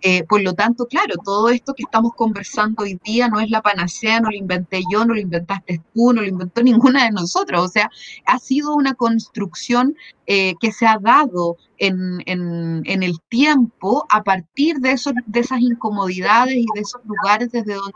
Eh, 0.00 0.24
por 0.24 0.42
lo 0.42 0.54
tanto, 0.54 0.86
claro, 0.86 1.14
todo 1.24 1.48
esto 1.48 1.74
que 1.74 1.82
estamos 1.82 2.12
conversando 2.14 2.84
hoy 2.84 2.98
día 3.04 3.28
no 3.28 3.40
es 3.40 3.50
la 3.50 3.62
panacea, 3.62 4.20
no 4.20 4.30
lo 4.30 4.36
inventé 4.36 4.82
yo, 4.90 5.04
no 5.04 5.14
lo 5.14 5.20
inventaste 5.20 5.82
tú, 5.94 6.12
no 6.12 6.22
lo 6.22 6.26
inventó 6.28 6.62
ninguna 6.62 7.04
de 7.04 7.12
nosotros. 7.12 7.64
O 7.64 7.68
sea, 7.68 7.90
ha 8.26 8.38
sido 8.38 8.74
una 8.74 8.94
construcción 8.94 9.96
eh, 10.26 10.54
que 10.60 10.72
se 10.72 10.86
ha 10.86 10.98
dado 11.00 11.56
en, 11.78 12.22
en, 12.26 12.82
en, 12.84 13.02
el 13.02 13.20
tiempo 13.28 14.04
a 14.10 14.22
partir 14.22 14.78
de, 14.78 14.92
esos, 14.92 15.14
de 15.26 15.40
esas 15.40 15.60
incomodidades 15.60 16.56
y 16.56 16.66
de 16.74 16.80
esos 16.80 17.00
lugares 17.04 17.50
desde 17.52 17.74
donde 17.74 17.92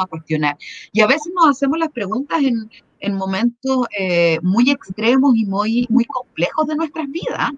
a 0.00 0.06
cuestionar. 0.06 0.56
Y 0.92 1.00
a 1.00 1.06
veces 1.06 1.32
nos 1.34 1.48
hacemos 1.48 1.78
las 1.78 1.90
preguntas 1.90 2.42
en, 2.42 2.70
en 3.00 3.14
momentos 3.14 3.86
eh, 3.98 4.38
muy 4.42 4.70
extremos 4.70 5.34
y 5.36 5.46
muy, 5.46 5.86
muy 5.90 6.04
complejos 6.04 6.66
de 6.66 6.76
nuestras 6.76 7.08
vidas. 7.08 7.50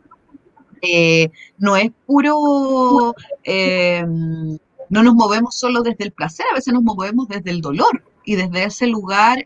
Eh, 0.87 1.31
no 1.59 1.77
es 1.77 1.91
puro, 2.07 3.15
eh, 3.43 4.05
no 4.07 5.03
nos 5.03 5.15
movemos 5.15 5.55
solo 5.55 5.83
desde 5.83 6.05
el 6.05 6.13
placer, 6.13 6.47
a 6.51 6.55
veces 6.55 6.73
nos 6.73 6.83
movemos 6.83 7.29
desde 7.29 7.51
el 7.51 7.61
dolor 7.61 8.03
y 8.27 8.37
desde 8.37 8.65
ese 8.65 8.87
lugar 8.87 9.45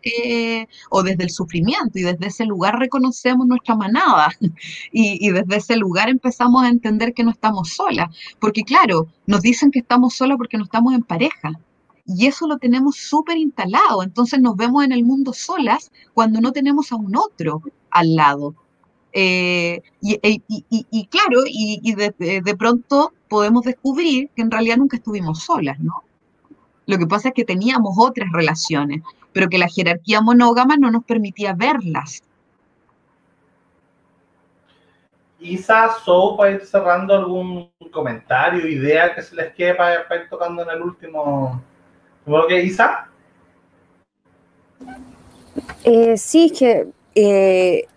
o 0.89 1.03
desde 1.03 1.23
el 1.23 1.29
sufrimiento 1.29 1.99
y 1.99 2.03
desde 2.03 2.27
ese 2.27 2.45
lugar 2.45 2.79
reconocemos 2.79 3.45
nuestra 3.45 3.75
manada 3.75 4.29
y, 4.91 5.27
y, 5.27 5.31
desde 5.31 5.57
ese 5.57 5.75
lugar 5.75 6.09
empezamos 6.09 6.63
a 6.63 6.69
entender 6.69 7.13
que 7.13 7.23
no 7.23 7.31
estamos 7.31 7.69
solas, 7.69 8.15
porque 8.39 8.63
claro, 8.63 9.07
nos 9.25 9.41
dicen 9.41 9.71
que 9.71 9.79
estamos 9.79 10.15
solas 10.15 10.37
porque 10.37 10.57
no 10.57 10.63
estamos 10.63 10.93
en 10.93 11.03
pareja, 11.03 11.51
y 12.11 12.25
eso 12.25 12.47
lo 12.47 12.57
tenemos 12.57 12.95
súper 12.97 13.37
instalado. 13.37 14.01
Entonces 14.01 14.41
nos 14.41 14.55
vemos 14.55 14.83
en 14.83 14.91
el 14.91 15.03
mundo 15.03 15.31
solas 15.31 15.91
cuando 16.15 16.41
no 16.41 16.51
tenemos 16.51 16.91
a 16.91 16.95
un 16.95 17.15
otro 17.15 17.61
al 17.91 18.15
lado. 18.15 18.55
Eh, 19.11 19.81
e, 20.01 20.41
y, 20.47 21.07
claro, 21.07 21.41
y, 21.45 21.95
de, 21.95 22.41
de, 22.43 22.55
pronto 22.55 23.11
podemos 23.27 23.63
descubrir 23.63 24.29
que 24.35 24.41
en 24.41 24.51
realidad 24.51 24.77
nunca 24.77 24.97
estuvimos 24.97 25.43
solas, 25.43 25.79
¿no? 25.79 26.03
Lo 26.85 26.97
que 26.97 27.07
pasa 27.07 27.29
es 27.29 27.33
que 27.33 27.45
teníamos 27.45 27.95
otras 27.97 28.31
relaciones, 28.31 29.01
pero 29.33 29.49
que 29.49 29.57
la 29.57 29.67
jerarquía 29.67 30.21
monógama 30.21 30.77
no 30.77 30.91
nos 30.91 31.03
permitía 31.03 31.53
verlas. 31.53 32.23
Isa, 35.39 35.95
So, 36.03 36.35
para 36.35 36.51
ir 36.51 36.65
cerrando 36.65 37.13
algún 37.15 37.71
comentario, 37.91 38.67
idea 38.67 39.15
que 39.15 39.21
se 39.21 39.35
les 39.35 39.53
quede 39.53 39.75
para 39.75 40.15
ir 40.15 40.29
tocando 40.29 40.63
en 40.63 40.69
el 40.69 40.81
último 40.81 41.61
que 42.47 42.63
Isa? 42.63 43.07
Eh, 45.83 46.17
sí, 46.17 46.45
es 46.51 46.59
que 46.59 46.87
eh, 47.15 47.87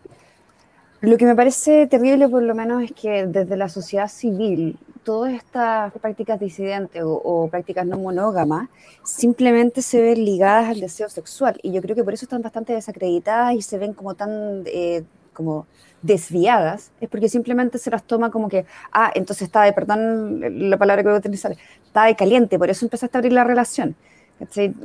lo 1.02 1.16
que 1.18 1.26
me 1.26 1.34
parece 1.34 1.86
terrible 1.88 2.28
por 2.28 2.42
lo 2.42 2.54
menos 2.54 2.82
es 2.84 2.92
que 2.92 3.26
desde 3.26 3.56
la 3.56 3.68
sociedad 3.68 4.08
civil 4.08 4.78
todas 5.02 5.32
estas 5.32 5.92
prácticas 5.94 6.38
disidentes 6.38 7.02
o, 7.04 7.48
prácticas 7.50 7.84
no 7.84 7.98
monógamas 7.98 8.68
simplemente 9.02 9.82
se 9.82 10.00
ven 10.00 10.24
ligadas 10.24 10.68
al 10.68 10.80
deseo 10.80 11.08
sexual. 11.08 11.58
Y 11.62 11.72
yo 11.72 11.82
creo 11.82 11.96
que 11.96 12.04
por 12.04 12.14
eso 12.14 12.24
están 12.24 12.40
bastante 12.40 12.72
desacreditadas 12.72 13.54
y 13.54 13.62
se 13.62 13.78
ven 13.78 13.94
como 13.94 14.14
tan 14.14 14.62
eh, 14.66 15.02
como 15.32 15.66
desviadas, 16.02 16.92
es 17.00 17.08
porque 17.08 17.28
simplemente 17.28 17.78
se 17.78 17.90
las 17.90 18.04
toma 18.04 18.30
como 18.30 18.48
que, 18.48 18.64
ah, 18.92 19.10
entonces 19.14 19.46
está 19.46 19.62
de, 19.62 19.72
perdón 19.72 20.70
la 20.70 20.76
palabra 20.76 21.02
que 21.02 21.08
voy 21.08 21.16
a 21.16 21.18
utilizar, 21.20 21.56
está 21.84 22.04
de 22.04 22.14
caliente, 22.16 22.58
por 22.58 22.70
eso 22.70 22.84
empezaste 22.84 23.16
a 23.16 23.18
abrir 23.18 23.32
la 23.32 23.44
relación. 23.44 23.96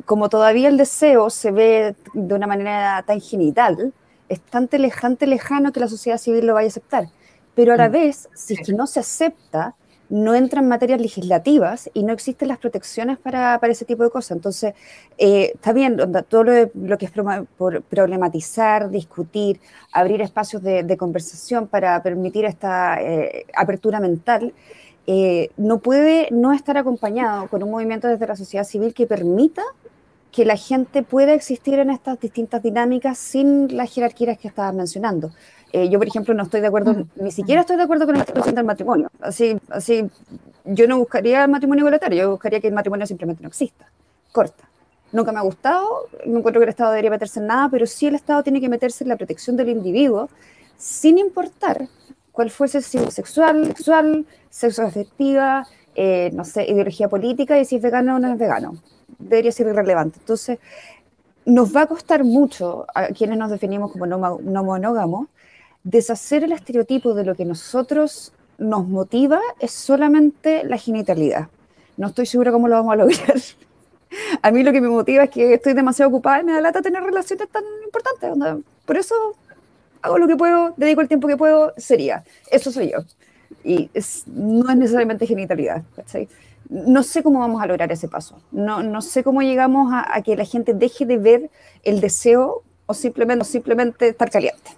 Como 0.05 0.29
todavía 0.29 0.69
el 0.69 0.77
deseo 0.77 1.29
se 1.29 1.51
ve 1.51 1.95
de 2.13 2.33
una 2.33 2.47
manera 2.47 3.03
tan 3.05 3.19
genital, 3.19 3.93
es 4.29 4.41
tan 4.41 4.69
lejante, 4.71 5.27
lejano 5.27 5.71
que 5.71 5.79
la 5.79 5.87
sociedad 5.87 6.17
civil 6.17 6.45
lo 6.45 6.53
vaya 6.53 6.67
a 6.67 6.69
aceptar. 6.69 7.07
Pero 7.55 7.73
a 7.73 7.77
la 7.77 7.89
mm. 7.89 7.91
vez, 7.91 8.29
si 8.35 8.53
es 8.53 8.61
que 8.61 8.73
no 8.73 8.87
se 8.87 8.99
acepta, 8.99 9.75
no 10.09 10.35
entran 10.35 10.67
materias 10.67 11.01
legislativas 11.01 11.89
y 11.93 12.03
no 12.03 12.13
existen 12.13 12.47
las 12.47 12.57
protecciones 12.59 13.17
para, 13.17 13.59
para 13.59 13.73
ese 13.73 13.85
tipo 13.85 14.03
de 14.03 14.09
cosas. 14.09 14.31
Entonces, 14.37 14.73
eh, 15.17 15.51
está 15.55 15.73
bien, 15.73 15.97
todo 16.29 16.43
lo, 16.43 16.97
que 16.97 17.05
es 17.05 17.11
problematizar, 17.11 18.89
discutir, 18.89 19.59
abrir 19.91 20.21
espacios 20.21 20.63
de, 20.63 20.97
conversación 20.97 21.67
para 21.67 22.01
permitir 22.01 22.45
esta 22.45 23.01
eh, 23.01 23.45
apertura 23.55 23.99
mental, 23.99 24.53
eh, 25.05 25.51
no 25.57 25.79
puede 25.79 26.27
no 26.31 26.53
estar 26.53 26.77
acompañado 26.77 27.47
con 27.47 27.63
un 27.63 27.71
movimiento 27.71 28.07
desde 28.07 28.27
la 28.27 28.35
sociedad 28.35 28.65
civil 28.65 28.93
que 28.93 29.07
permita 29.07 29.63
que 30.31 30.45
la 30.45 30.57
gente 30.57 31.03
pueda 31.03 31.33
existir 31.33 31.79
en 31.79 31.89
estas 31.89 32.19
distintas 32.19 32.61
dinámicas 32.61 33.17
sin 33.17 33.75
las 33.75 33.93
jerarquías 33.93 34.37
que 34.37 34.47
estabas 34.47 34.73
mencionando. 34.73 35.31
Eh, 35.73 35.89
yo, 35.89 35.99
por 35.99 36.07
ejemplo, 36.07 36.33
no 36.33 36.43
estoy 36.43 36.61
de 36.61 36.67
acuerdo, 36.67 36.93
mm. 36.93 37.23
ni 37.23 37.31
siquiera 37.31 37.61
estoy 37.61 37.77
de 37.77 37.83
acuerdo 37.83 38.05
con 38.05 38.15
la 38.15 38.19
institución 38.19 38.55
del 38.55 38.65
matrimonio. 38.65 39.09
Así, 39.19 39.57
así, 39.69 40.09
yo 40.65 40.87
no 40.87 40.97
buscaría 40.97 41.43
el 41.43 41.51
matrimonio 41.51 41.81
igualitario, 41.81 42.23
yo 42.23 42.31
buscaría 42.31 42.59
que 42.59 42.67
el 42.67 42.73
matrimonio 42.73 43.05
simplemente 43.05 43.41
no 43.43 43.49
exista. 43.49 43.89
Corta. 44.31 44.63
Nunca 45.11 45.31
me 45.31 45.39
ha 45.39 45.41
gustado, 45.41 46.07
no 46.25 46.39
encuentro 46.39 46.59
que 46.59 46.65
el 46.65 46.69
Estado 46.69 46.91
debería 46.91 47.11
meterse 47.11 47.39
en 47.39 47.47
nada, 47.47 47.69
pero 47.69 47.85
sí 47.85 48.07
el 48.07 48.15
Estado 48.15 48.43
tiene 48.43 48.59
que 48.59 48.69
meterse 48.69 49.03
en 49.03 49.09
la 49.09 49.15
protección 49.15 49.55
del 49.55 49.69
individuo, 49.69 50.29
sin 50.77 51.17
importar 51.17 51.87
cuál 52.31 52.51
fuese 52.51 52.81
si 52.81 52.99
sexual, 53.09 53.67
sexual, 53.67 54.25
sexo 54.49 54.83
afectiva, 54.83 55.65
eh, 55.95 56.29
no 56.33 56.43
sé, 56.43 56.65
ideología 56.65 57.07
política 57.07 57.57
y 57.59 57.65
si 57.65 57.77
es 57.77 57.81
vegano 57.81 58.17
o 58.17 58.19
no 58.19 58.31
es 58.31 58.37
vegano. 58.37 58.75
Debería 59.19 59.51
ser 59.51 59.67
irrelevante. 59.67 60.19
Entonces, 60.19 60.59
nos 61.45 61.75
va 61.75 61.83
a 61.83 61.87
costar 61.87 62.23
mucho 62.23 62.85
a 62.93 63.07
quienes 63.07 63.37
nos 63.37 63.49
definimos 63.49 63.91
como 63.91 64.05
no, 64.05 64.39
no 64.41 64.63
monógamos 64.63 65.27
deshacer 65.83 66.43
el 66.43 66.51
estereotipo 66.51 67.13
de 67.13 67.23
lo 67.23 67.35
que 67.35 67.45
nosotros 67.45 68.33
nos 68.57 68.87
motiva 68.87 69.39
es 69.59 69.71
solamente 69.71 70.63
la 70.65 70.77
genitalidad. 70.77 71.47
No 71.95 72.07
estoy 72.07 72.25
segura 72.25 72.51
cómo 72.51 72.67
lo 72.67 72.75
vamos 72.75 72.93
a 72.93 72.95
lograr. 72.97 73.37
A 74.41 74.51
mí 74.51 74.63
lo 74.63 74.71
que 74.71 74.81
me 74.81 74.89
motiva 74.89 75.23
es 75.23 75.29
que 75.29 75.53
estoy 75.53 75.73
demasiado 75.73 76.09
ocupada 76.09 76.41
y 76.41 76.43
me 76.43 76.53
da 76.53 76.61
lata 76.61 76.81
tener 76.81 77.03
relaciones 77.03 77.47
tan 77.49 77.63
importantes. 77.83 78.65
Por 78.85 78.97
eso 78.97 79.15
hago 80.01 80.17
lo 80.17 80.27
que 80.27 80.35
puedo, 80.35 80.73
dedico 80.77 81.01
el 81.01 81.07
tiempo 81.07 81.27
que 81.27 81.37
puedo, 81.37 81.73
sería. 81.77 82.23
Eso 82.51 82.71
soy 82.71 82.91
yo. 82.91 82.99
Y 83.63 83.89
no 84.27 84.69
es 84.69 84.77
necesariamente 84.77 85.25
genitalidad. 85.25 85.83
No 86.69 87.03
sé 87.03 87.23
cómo 87.23 87.39
vamos 87.39 87.61
a 87.61 87.65
lograr 87.65 87.91
ese 87.91 88.07
paso. 88.07 88.41
No, 88.51 88.83
no 88.83 89.01
sé 89.01 89.23
cómo 89.23 89.41
llegamos 89.41 89.91
a, 89.93 90.21
que 90.21 90.35
la 90.35 90.45
gente 90.45 90.73
deje 90.73 91.05
de 91.05 91.17
ver 91.17 91.49
el 91.83 92.01
deseo 92.01 92.63
o 92.85 92.93
simplemente, 92.93 93.41
o 93.41 93.45
simplemente 93.45 94.09
estar 94.09 94.29
caliente. 94.29 94.71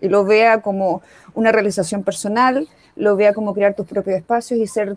Y 0.00 0.08
lo 0.08 0.24
vea 0.24 0.60
como 0.60 1.02
una 1.34 1.52
realización 1.52 2.02
personal, 2.02 2.68
lo 2.96 3.16
vea 3.16 3.32
como 3.32 3.54
crear 3.54 3.74
tus 3.74 3.86
propios 3.86 4.16
espacios 4.16 4.60
y 4.60 4.66
ser 4.66 4.96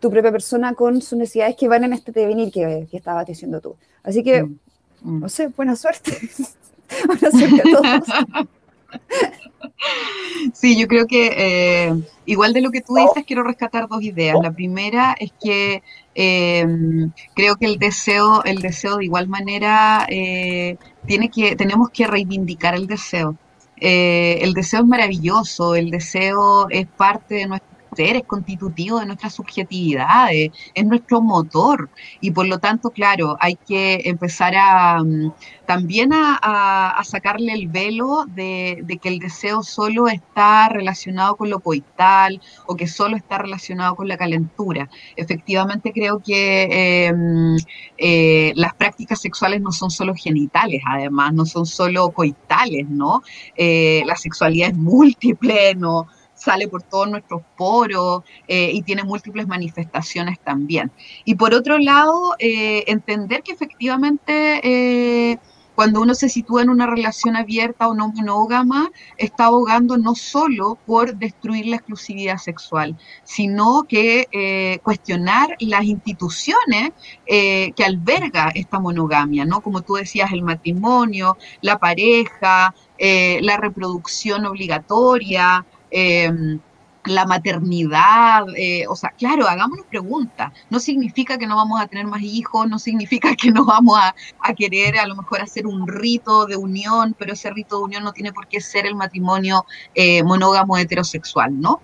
tu 0.00 0.10
propia 0.10 0.32
persona 0.32 0.74
con 0.74 1.00
sus 1.02 1.18
necesidades 1.18 1.56
que 1.56 1.68
van 1.68 1.84
en 1.84 1.92
este 1.92 2.12
devenir 2.12 2.52
que, 2.52 2.88
que 2.90 2.96
estabas 2.96 3.26
diciendo 3.26 3.60
tú. 3.60 3.76
Así 4.02 4.22
que, 4.22 4.44
mm, 4.44 4.58
mm. 5.02 5.20
no 5.20 5.28
sé, 5.28 5.48
buena 5.48 5.76
suerte. 5.76 6.12
buena 7.06 7.30
suerte 7.30 7.60
a 7.60 7.80
todos. 7.80 8.48
Sí, 10.54 10.78
yo 10.78 10.88
creo 10.88 11.06
que 11.06 11.30
eh, 11.36 11.94
igual 12.26 12.52
de 12.52 12.60
lo 12.60 12.70
que 12.70 12.80
tú 12.80 12.94
dices, 12.94 13.24
quiero 13.26 13.42
rescatar 13.42 13.88
dos 13.88 14.02
ideas. 14.02 14.36
La 14.42 14.52
primera 14.52 15.14
es 15.18 15.32
que 15.40 15.82
em, 16.14 17.12
creo 17.34 17.56
que 17.56 17.66
el 17.66 17.78
deseo, 17.78 18.42
el 18.44 18.60
deseo 18.60 18.96
de 18.96 19.04
igual 19.04 19.28
manera 19.28 20.06
eh, 20.08 20.76
tiene 21.06 21.30
que, 21.30 21.56
tenemos 21.56 21.90
que 21.90 22.06
reivindicar 22.06 22.74
el 22.74 22.86
deseo. 22.86 23.36
Eh, 23.80 24.38
el 24.42 24.54
deseo 24.54 24.80
es 24.80 24.86
maravilloso, 24.86 25.74
el 25.74 25.90
deseo 25.90 26.68
es 26.70 26.86
parte 26.86 27.36
de 27.36 27.46
nuestra 27.46 27.77
ser, 27.94 28.16
es 28.16 28.24
constitutivo 28.24 29.00
de 29.00 29.06
nuestra 29.06 29.30
subjetividad, 29.30 30.28
es 30.32 30.86
nuestro 30.86 31.20
motor. 31.20 31.90
Y 32.20 32.30
por 32.30 32.46
lo 32.46 32.58
tanto, 32.58 32.90
claro, 32.90 33.36
hay 33.40 33.56
que 33.56 34.02
empezar 34.04 34.54
a 34.56 35.02
mm, 35.02 35.32
también 35.68 36.12
a, 36.14 36.98
sacarle 37.04 37.52
el 37.52 37.68
velo 37.68 38.24
de, 38.26 38.82
que 39.02 39.08
el 39.10 39.18
deseo 39.18 39.62
solo 39.62 40.08
está 40.08 40.70
relacionado 40.70 41.36
con 41.36 41.50
lo 41.50 41.60
coital 41.60 42.40
o 42.66 42.74
que 42.74 42.86
solo 42.86 43.16
está 43.16 43.36
relacionado 43.36 43.94
con 43.94 44.08
la 44.08 44.16
calentura. 44.16 44.88
Efectivamente, 45.14 45.92
creo 45.92 46.20
que 46.20 47.06
em, 47.06 47.56
eh, 47.98 48.52
las 48.56 48.74
prácticas 48.74 49.20
sexuales 49.20 49.60
no 49.60 49.70
son 49.70 49.90
solo 49.90 50.14
genitales, 50.14 50.80
además, 50.86 51.34
no 51.34 51.44
son 51.44 51.66
solo 51.66 52.12
coitales, 52.12 52.88
¿no? 52.88 53.22
Eh, 53.54 54.02
la 54.06 54.16
sexualidad 54.16 54.70
es 54.70 54.76
múltiple, 54.76 55.74
¿no? 55.74 56.06
Sale 56.38 56.68
por 56.68 56.82
todos 56.82 57.10
nuestros 57.10 57.42
poros 57.56 58.22
eh, 58.46 58.70
y 58.72 58.82
tiene 58.82 59.02
múltiples 59.04 59.46
manifestaciones 59.46 60.38
también. 60.40 60.90
Y 61.24 61.34
por 61.34 61.52
otro 61.52 61.78
lado, 61.78 62.34
eh, 62.38 62.84
entender 62.86 63.42
que 63.42 63.52
efectivamente 63.52 64.60
eh, 64.62 65.38
cuando 65.74 66.00
uno 66.00 66.14
se 66.14 66.28
sitúa 66.28 66.62
en 66.62 66.70
una 66.70 66.86
relación 66.86 67.36
abierta 67.36 67.88
o 67.88 67.94
no 67.94 68.08
monógama, 68.08 68.90
está 69.16 69.46
abogando 69.46 69.96
no 69.96 70.16
solo 70.16 70.76
por 70.86 71.14
destruir 71.16 71.66
la 71.66 71.76
exclusividad 71.76 72.38
sexual, 72.38 72.98
sino 73.22 73.84
que 73.88 74.80
cuestionar 74.82 75.54
las 75.60 75.84
instituciones 75.84 76.90
que 77.24 77.84
alberga 77.86 78.50
esta 78.56 78.80
monogamia, 78.80 79.44
¿no? 79.44 79.60
Como 79.60 79.82
tú 79.82 79.94
decías, 79.94 80.32
el 80.32 80.42
matrimonio, 80.42 81.38
la 81.60 81.78
pareja, 81.78 82.74
la 82.98 83.56
reproducción 83.56 84.46
obligatoria, 84.46 85.64
Em, 85.90 86.60
la 87.08 87.26
maternidad, 87.26 88.44
eh, 88.56 88.86
o 88.88 88.94
sea, 88.96 89.10
claro, 89.10 89.48
hagámonos 89.48 89.86
preguntas. 89.86 90.52
No 90.70 90.78
significa 90.78 91.38
que 91.38 91.46
no 91.46 91.56
vamos 91.56 91.80
a 91.80 91.86
tener 91.86 92.06
más 92.06 92.22
hijos, 92.22 92.68
no 92.68 92.78
significa 92.78 93.34
que 93.34 93.50
no 93.50 93.64
vamos 93.64 93.98
a, 93.98 94.14
querer 94.54 94.98
a 94.98 95.06
lo 95.06 95.14
mejor 95.14 95.40
hacer 95.40 95.66
un 95.66 95.86
rito 95.86 96.46
de 96.46 96.56
unión, 96.56 97.14
pero 97.18 97.32
ese 97.32 97.50
rito 97.50 97.78
de 97.78 97.84
unión 97.84 98.04
no 98.04 98.12
tiene 98.12 98.32
por 98.32 98.48
qué 98.48 98.60
ser 98.60 98.86
el 98.86 98.94
matrimonio 98.94 99.64
eh, 99.94 100.22
monógamo 100.22 100.76
heterosexual, 100.76 101.60
¿no? 101.60 101.80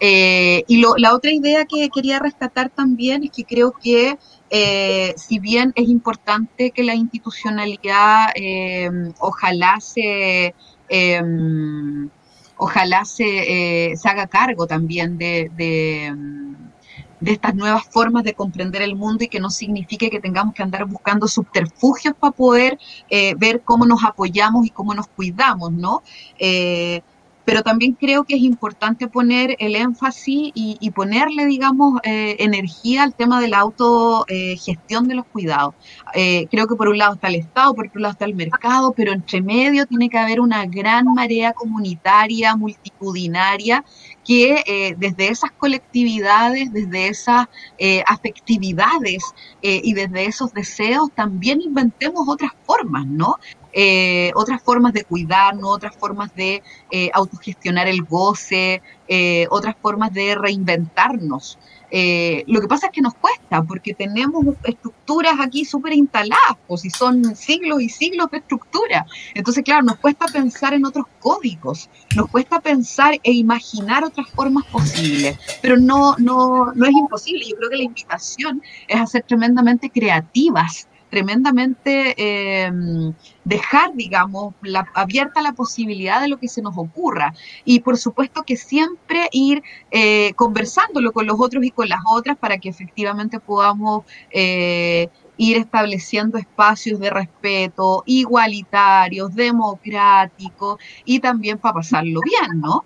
Eh, 0.00 0.62
y 0.68 0.82
la 0.98 1.14
otra 1.14 1.32
idea 1.32 1.64
que 1.64 1.88
quería 1.88 2.18
rescatar 2.18 2.70
también 2.70 3.24
es 3.24 3.30
que 3.30 3.44
creo 3.44 3.72
que 3.72 4.18
si 5.16 5.38
bien 5.38 5.72
es 5.74 5.88
importante 5.88 6.70
que 6.72 6.82
la 6.82 6.94
institucionalidad 6.94 8.28
em, 8.34 9.12
ojalá 9.18 9.80
se 9.80 10.54
em, 10.88 12.10
ojalá 12.62 13.04
se, 13.04 13.90
eh, 13.90 13.94
haga 14.04 14.28
cargo 14.28 14.68
también 14.68 15.18
de, 15.18 15.50
de, 15.56 16.14
estas 17.32 17.54
nuevas 17.56 17.84
formas 17.90 18.22
de 18.22 18.34
comprender 18.34 18.82
el 18.82 18.94
mundo 18.94 19.24
y 19.24 19.28
que 19.28 19.40
no 19.40 19.50
signifique 19.50 20.10
que 20.10 20.20
tengamos 20.20 20.54
que 20.54 20.62
andar 20.62 20.84
buscando 20.84 21.26
subterfugios 21.26 22.14
para 22.14 22.32
poder 22.32 22.78
eh, 23.10 23.34
ver 23.36 23.62
cómo 23.62 23.84
nos 23.84 24.04
apoyamos 24.04 24.64
y 24.66 24.70
cómo 24.70 24.94
nos 24.94 25.08
cuidamos, 25.08 25.72
¿no? 25.72 26.02
Eh, 26.38 27.02
pero 27.44 27.62
también 27.62 27.92
creo 27.92 28.24
que 28.24 28.36
es 28.36 28.42
importante 28.42 29.08
poner 29.08 29.56
el 29.58 29.74
énfasis 29.74 30.52
y, 30.54 30.90
ponerle, 30.90 31.46
digamos, 31.46 32.00
eh, 32.04 32.36
energía 32.38 33.02
al 33.02 33.14
tema 33.14 33.40
de 33.40 33.48
la 33.48 33.58
autogestión 33.58 35.08
de 35.08 35.14
los 35.14 35.26
cuidados. 35.26 35.74
Eh, 36.14 36.46
creo 36.50 36.66
que 36.66 36.76
por 36.76 36.88
un 36.88 36.98
lado 36.98 37.14
está 37.14 37.28
el 37.28 37.36
Estado, 37.36 37.74
por 37.74 37.86
otro 37.86 38.00
lado 38.00 38.12
está 38.12 38.24
el 38.26 38.34
mercado, 38.34 38.92
pero 38.96 39.12
entre 39.12 39.42
medio 39.42 39.86
tiene 39.86 40.08
que 40.08 40.18
haber 40.18 40.40
una 40.40 40.66
gran 40.66 41.06
marea 41.12 41.52
comunitaria, 41.52 42.54
multitudinaria, 42.56 43.84
que 44.24 44.62
eh, 44.66 44.94
desde 44.96 45.28
esas 45.28 45.50
colectividades, 45.52 46.72
desde 46.72 47.08
esas 47.08 47.46
afectividades 48.06 49.24
y 49.60 49.92
desde 49.94 50.26
esos 50.26 50.52
deseos 50.52 51.10
también 51.14 51.60
inventemos 51.60 52.28
otras 52.28 52.52
formas, 52.64 53.06
¿no? 53.06 53.36
Eh, 53.72 54.32
otras 54.34 54.62
formas 54.62 54.92
de 54.92 55.04
cuidarnos, 55.04 55.64
otras 55.64 55.96
formas 55.96 56.34
de 56.34 56.62
eh, 56.90 57.10
autogestionar 57.14 57.88
el 57.88 58.02
goce, 58.02 58.82
eh, 59.08 59.46
otras 59.50 59.76
formas 59.80 60.12
de 60.12 60.34
reinventarnos. 60.34 61.58
lo 62.46 62.60
que 62.60 62.68
pasa 62.68 62.86
es 62.86 62.92
que 62.92 63.02
nos 63.02 63.14
cuesta, 63.14 63.62
porque 63.62 63.92
tenemos 63.92 64.44
estructuras 64.64 65.34
aquí 65.40 65.64
súper 65.66 65.92
instaladas, 65.92 66.56
pues, 66.66 66.86
y 66.86 66.90
son 66.90 67.36
siglos 67.36 67.82
y 67.82 67.88
siglos 67.90 68.30
de 68.30 68.38
estructura. 68.38 69.04
Entonces, 69.34 69.62
claro, 69.62 69.82
nos 69.82 69.98
cuesta 69.98 70.26
pensar 70.26 70.72
en 70.72 70.86
otros 70.86 71.04
códigos, 71.20 71.90
nos 72.16 72.28
cuesta 72.28 72.60
pensar 72.60 73.20
e 73.22 73.32
imaginar 73.32 74.04
otras 74.04 74.28
formas 74.30 74.64
posibles, 74.66 75.38
pero 75.60 75.76
no, 75.76 76.16
no, 76.18 76.72
no 76.74 76.86
es 76.86 76.92
imposible. 76.92 77.44
Yo 77.46 77.56
creo 77.56 77.70
que 77.70 77.76
la 77.76 77.84
invitación 77.84 78.62
es 78.88 78.98
a 78.98 79.06
ser 79.06 79.22
tremendamente 79.24 79.90
creativas 79.90 80.88
tremendamente 81.12 82.14
em, 82.16 83.12
dejar, 83.44 83.92
digamos, 83.92 84.54
la, 84.62 84.88
abierta 84.94 85.42
la 85.42 85.52
posibilidad 85.52 86.22
de 86.22 86.28
lo 86.28 86.38
que 86.38 86.48
se 86.48 86.62
nos 86.62 86.72
ocurra. 86.74 87.34
Y 87.66 87.80
por 87.80 87.98
supuesto 87.98 88.44
que 88.44 88.56
siempre 88.56 89.28
ir 89.30 89.62
eh, 89.90 90.32
conversándolo 90.36 91.12
con 91.12 91.26
los 91.26 91.38
otros 91.38 91.66
y 91.66 91.70
con 91.70 91.90
las 91.90 92.00
otras 92.10 92.38
para 92.38 92.56
que 92.56 92.70
efectivamente 92.70 93.40
podamos 93.40 94.06
eh, 94.30 95.10
ir 95.36 95.58
estableciendo 95.58 96.38
espacios 96.38 96.98
de 96.98 97.10
respeto 97.10 98.02
igualitarios, 98.06 99.34
democráticos 99.34 100.80
y 101.04 101.20
también 101.20 101.58
para 101.58 101.74
pasarlo 101.74 102.20
bien, 102.24 102.58
¿no? 102.58 102.84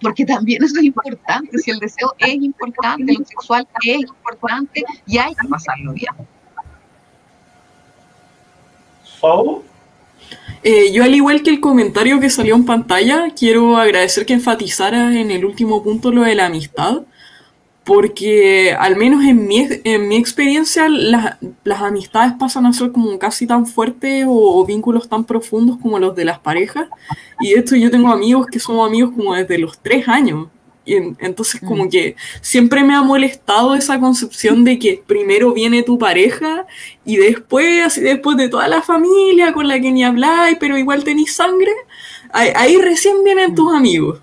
porque 0.00 0.26
también 0.26 0.60
eso 0.64 0.74
es 0.80 0.86
importante, 0.86 1.56
si 1.58 1.70
el 1.70 1.78
deseo 1.78 2.12
es 2.18 2.34
importante, 2.34 3.12
lo 3.16 3.24
sexual 3.24 3.64
es 3.84 4.00
importante 4.00 4.82
y 5.06 5.18
hay 5.18 5.32
que 5.36 5.48
pasarlo 5.48 5.92
bien. 5.92 6.33
Eh, 10.62 10.92
yo 10.92 11.04
al 11.04 11.14
igual 11.14 11.42
que 11.42 11.50
el 11.50 11.60
comentario 11.60 12.20
que 12.20 12.30
salió 12.30 12.54
en 12.54 12.64
pantalla, 12.64 13.26
quiero 13.38 13.76
agradecer 13.76 14.24
que 14.24 14.32
enfatizara 14.32 15.18
en 15.20 15.30
el 15.30 15.44
último 15.44 15.82
punto 15.82 16.10
lo 16.10 16.22
de 16.22 16.34
la 16.34 16.46
amistad, 16.46 17.02
porque 17.84 18.74
al 18.78 18.96
menos 18.96 19.22
en 19.24 19.46
mi, 19.46 19.68
en 19.84 20.08
mi 20.08 20.16
experiencia 20.16 20.88
las, 20.88 21.36
amistades 21.82 22.32
pasan 22.38 22.64
a 22.64 22.72
ser 22.72 22.92
como 22.92 23.18
casi 23.18 23.46
tan 23.46 23.66
fuertes 23.66 24.24
o, 24.26 24.64
vínculos 24.64 25.06
tan 25.06 25.24
profundos 25.24 25.76
como 25.82 25.98
los 25.98 26.16
de 26.16 26.24
las 26.24 26.38
parejas, 26.38 26.88
y 27.40 27.50
de 27.52 27.60
hecho 27.60 27.76
yo 27.76 27.90
tengo 27.90 28.10
amigos 28.10 28.46
que 28.46 28.58
somos 28.58 28.88
amigos 28.88 29.12
como 29.14 29.34
desde 29.34 29.58
los 29.58 29.78
tres 29.78 30.08
años, 30.08 30.48
y 30.84 30.96
entonces 31.18 31.60
como 31.60 31.86
mm. 31.86 31.88
que 31.88 32.16
siempre 32.40 32.84
me 32.84 32.94
ha 32.94 33.02
molestado 33.02 33.74
esa 33.74 33.98
concepción 33.98 34.64
de 34.64 34.78
que 34.78 35.02
primero 35.06 35.52
viene 35.52 35.82
tu 35.82 35.98
pareja 35.98 36.66
y 37.04 37.16
después, 37.16 37.84
así 37.84 38.00
después 38.00 38.36
de 38.36 38.48
toda 38.48 38.68
la 38.68 38.82
familia 38.82 39.52
con 39.52 39.66
la 39.66 39.80
que 39.80 39.90
ni 39.90 40.04
habláis, 40.04 40.58
pero 40.60 40.76
igual 40.76 41.04
tenéis 41.04 41.34
sangre, 41.34 41.72
ahí, 42.32 42.76
recién 42.76 43.24
vienen 43.24 43.54
tus 43.54 43.72
mm. 43.72 43.76
amigos. 43.76 44.20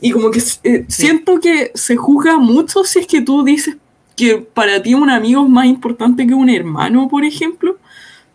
Y 0.00 0.10
como 0.10 0.30
que 0.32 0.42
eh, 0.64 0.84
siento 0.88 1.38
que 1.38 1.70
se 1.74 1.96
juzga 1.96 2.36
mucho 2.36 2.82
si 2.82 2.98
es 2.98 3.06
que 3.06 3.20
tú 3.20 3.44
dices 3.44 3.76
que 4.16 4.38
para 4.38 4.82
ti 4.82 4.94
un 4.94 5.08
amigo 5.08 5.44
es 5.44 5.48
más 5.48 5.66
importante 5.66 6.26
que 6.26 6.34
un 6.34 6.50
hermano, 6.50 7.08
por 7.08 7.24
ejemplo. 7.24 7.78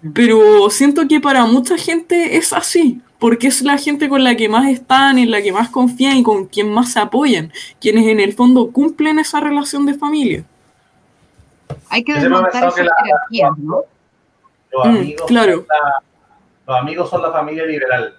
Mm. 0.02 0.11
Pero 0.14 0.69
siento 0.69 1.07
que 1.07 1.19
para 1.19 1.45
mucha 1.45 1.77
gente 1.77 2.38
es 2.38 2.53
así 2.53 3.02
porque 3.19 3.48
es 3.48 3.61
la 3.61 3.77
gente 3.77 4.10
con 4.10 4.23
la 4.23 4.35
que 4.35 4.49
más 4.49 4.68
están, 4.69 5.18
en 5.18 5.31
la 5.31 5.41
que 5.41 5.52
más 5.52 5.69
confían 5.69 6.18
y 6.18 6.23
con 6.23 6.45
quien 6.45 6.72
más 6.72 6.94
se 6.94 6.99
apoyan, 6.99 7.52
quienes 7.81 8.06
en 8.07 8.19
el 8.19 8.34
fondo 8.34 8.72
cumplen 8.72 9.19
esa 9.19 9.39
relación 9.39 9.85
de 9.85 9.94
familia. 9.95 10.44
Hay 11.89 12.03
que 12.03 12.14
desmontar 12.14 12.68
esa 12.68 12.72
jerarquía, 12.72 13.49
¿no? 13.57 13.81
Los 14.72 14.85
mm, 14.85 14.89
amigos, 14.89 15.27
claro. 15.27 15.53
son 15.53 15.68
la, 15.68 15.99
los 16.68 16.81
amigos 16.81 17.10
son 17.10 17.22
la 17.22 17.31
familia 17.31 17.65
liberal. 17.65 18.15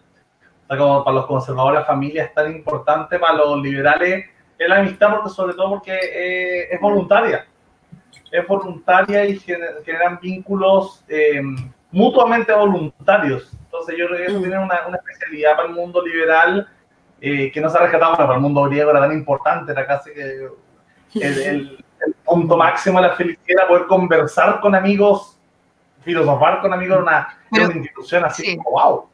O 0.64 0.66
sea, 0.68 0.78
como 0.78 1.04
para 1.04 1.16
los 1.16 1.26
conservadores 1.26 1.80
la 1.80 1.86
familia 1.86 2.24
es 2.24 2.34
tan 2.34 2.50
importante, 2.50 3.18
para 3.18 3.34
los 3.34 3.62
liberales 3.62 4.26
es 4.58 4.68
la 4.68 4.78
amistad, 4.78 5.10
porque 5.10 5.30
sobre 5.30 5.54
todo 5.54 5.70
porque 5.70 5.92
eh, 5.92 6.68
es 6.70 6.80
voluntaria. 6.80 7.46
Es 8.30 8.46
voluntaria 8.46 9.24
y 9.24 9.38
generan 9.38 10.18
vínculos 10.20 11.04
eh, 11.08 11.40
mutuamente 11.90 12.52
voluntarios. 12.52 13.50
Entonces 13.68 13.96
yo 13.98 14.06
creo 14.06 14.18
que 14.18 14.24
eso 14.26 14.38
mm. 14.38 14.42
tiene 14.42 14.58
una, 14.58 14.86
una 14.86 14.96
especialidad 14.96 15.56
para 15.56 15.68
el 15.68 15.74
mundo 15.74 16.02
liberal 16.02 16.66
eh, 17.20 17.50
que 17.52 17.60
no 17.60 17.68
se 17.68 17.76
ha 17.76 17.82
rescatado, 17.82 18.16
para 18.16 18.34
el 18.34 18.40
mundo 18.40 18.62
griego 18.64 18.90
era 18.90 19.00
tan 19.00 19.12
importante, 19.12 19.72
era 19.72 19.86
casi 19.86 20.12
que 20.12 20.48
el, 21.14 21.84
el, 22.00 22.14
punto 22.24 22.56
máximo 22.56 23.00
de 23.00 23.08
la 23.08 23.14
felicidad, 23.14 23.66
poder 23.66 23.86
conversar 23.86 24.60
con 24.60 24.74
amigos, 24.74 25.38
filosofar 26.02 26.60
con 26.60 26.72
amigos, 26.72 27.00
una, 27.00 27.37
una 27.50 27.76
institución 27.76 28.24
así 28.24 28.56
como 28.56 28.70
wow. 28.70 29.04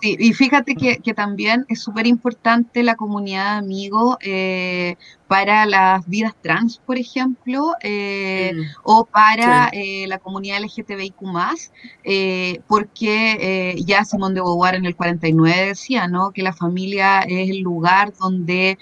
Sí, 0.00 0.16
y 0.18 0.32
fíjate 0.32 0.74
que, 0.74 0.98
que 0.98 1.14
también 1.14 1.64
es 1.68 1.82
súper 1.82 2.06
importante 2.06 2.82
la 2.82 2.96
comunidad 2.96 3.52
de 3.52 3.58
amigos 3.58 4.16
eh, 4.20 4.96
para 5.28 5.66
las 5.66 6.08
vidas 6.08 6.34
trans, 6.40 6.78
por 6.78 6.98
ejemplo, 6.98 7.74
eh, 7.82 8.52
o 8.82 9.04
para 9.04 9.68
eh, 9.72 10.06
la 10.08 10.18
comunidad 10.18 10.60
LGTBIQ+, 10.62 11.14
porque 12.66 13.82
ya 13.84 14.04
Simón 14.04 14.34
de 14.34 14.40
Beauvoir 14.40 14.74
en 14.74 14.86
el 14.86 14.96
49 14.96 15.66
decía, 15.66 16.08
¿no?, 16.08 16.32
que 16.32 16.42
la 16.42 16.52
familia 16.52 17.20
es 17.20 17.50
el 17.50 17.60
lugar 17.60 18.12
donde 18.14 18.78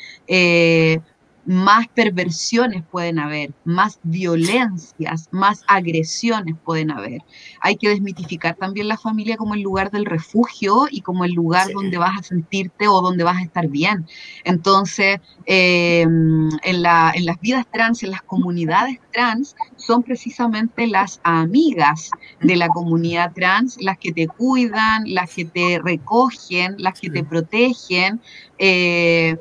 más 1.46 1.88
perversiones 1.88 2.84
pueden 2.90 3.18
haber, 3.18 3.52
más 3.64 3.98
violencias, 4.02 5.28
más 5.30 5.62
agresiones 5.66 6.54
pueden 6.64 6.90
haber. 6.90 7.22
Hay 7.60 7.76
que 7.76 7.88
desmitificar 7.88 8.56
también 8.56 8.88
la 8.88 8.96
familia 8.96 9.36
como 9.36 9.54
el 9.54 9.62
lugar 9.62 9.90
del 9.90 10.04
refugio 10.04 10.86
y 10.90 11.00
como 11.00 11.24
el 11.24 11.32
lugar 11.32 11.68
donde 11.72 11.98
vas 11.98 12.18
a 12.18 12.22
sentirte 12.22 12.88
o 12.88 13.00
donde 13.00 13.24
vas 13.24 13.38
a 13.38 13.42
estar 13.42 13.68
bien. 13.68 14.06
Entonces, 14.44 15.18
em, 15.46 16.48
en, 16.62 16.84
en 16.84 17.26
las 17.26 17.40
vidas 17.40 17.66
trans, 17.72 18.02
en 18.02 18.10
las 18.10 18.22
comunidades 18.22 18.98
trans, 19.12 19.56
son 19.76 20.02
precisamente 20.02 20.86
las 20.86 21.20
amigas 21.24 22.10
de 22.40 22.56
la 22.56 22.68
comunidad 22.68 23.32
trans 23.32 23.76
las 23.80 23.98
que 23.98 24.12
te 24.12 24.26
cuidan, 24.28 25.04
las 25.06 25.34
que 25.34 25.44
te 25.44 25.80
recogen, 25.82 26.76
las 26.78 27.00
que 27.00 27.10
te 27.10 27.24
protegen. 27.24 28.20
Eh, 28.58 29.36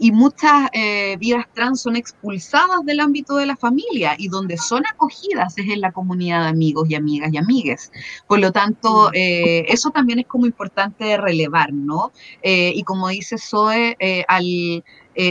y, 0.00 0.10
muchas 0.10 0.68
eh, 0.72 1.16
vidas 1.18 1.44
trans 1.54 1.80
son 1.82 1.94
expulsadas 1.94 2.84
del 2.84 2.98
ámbito 2.98 3.36
de 3.36 3.46
la 3.46 3.56
familia 3.56 4.16
y 4.18 4.28
donde 4.28 4.56
son 4.56 4.84
acogidas 4.86 5.56
es 5.58 5.68
en 5.68 5.80
la 5.80 5.92
comunidad 5.92 6.42
de 6.42 6.48
amigos 6.48 6.90
y 6.90 6.96
amigas 6.96 7.32
y 7.32 7.36
amigues. 7.36 7.92
Por 8.26 8.40
lo 8.40 8.50
tanto, 8.50 9.10
eh, 9.12 9.64
eso 9.68 9.90
también 9.90 10.18
es 10.18 10.26
como 10.26 10.46
importante 10.46 11.16
relevar, 11.16 11.72
¿no? 11.72 12.10
Eh, 12.42 12.72
y 12.74 12.82
como 12.82 13.08
dice 13.08 13.38
Zoe, 13.38 13.96
al 14.28 14.84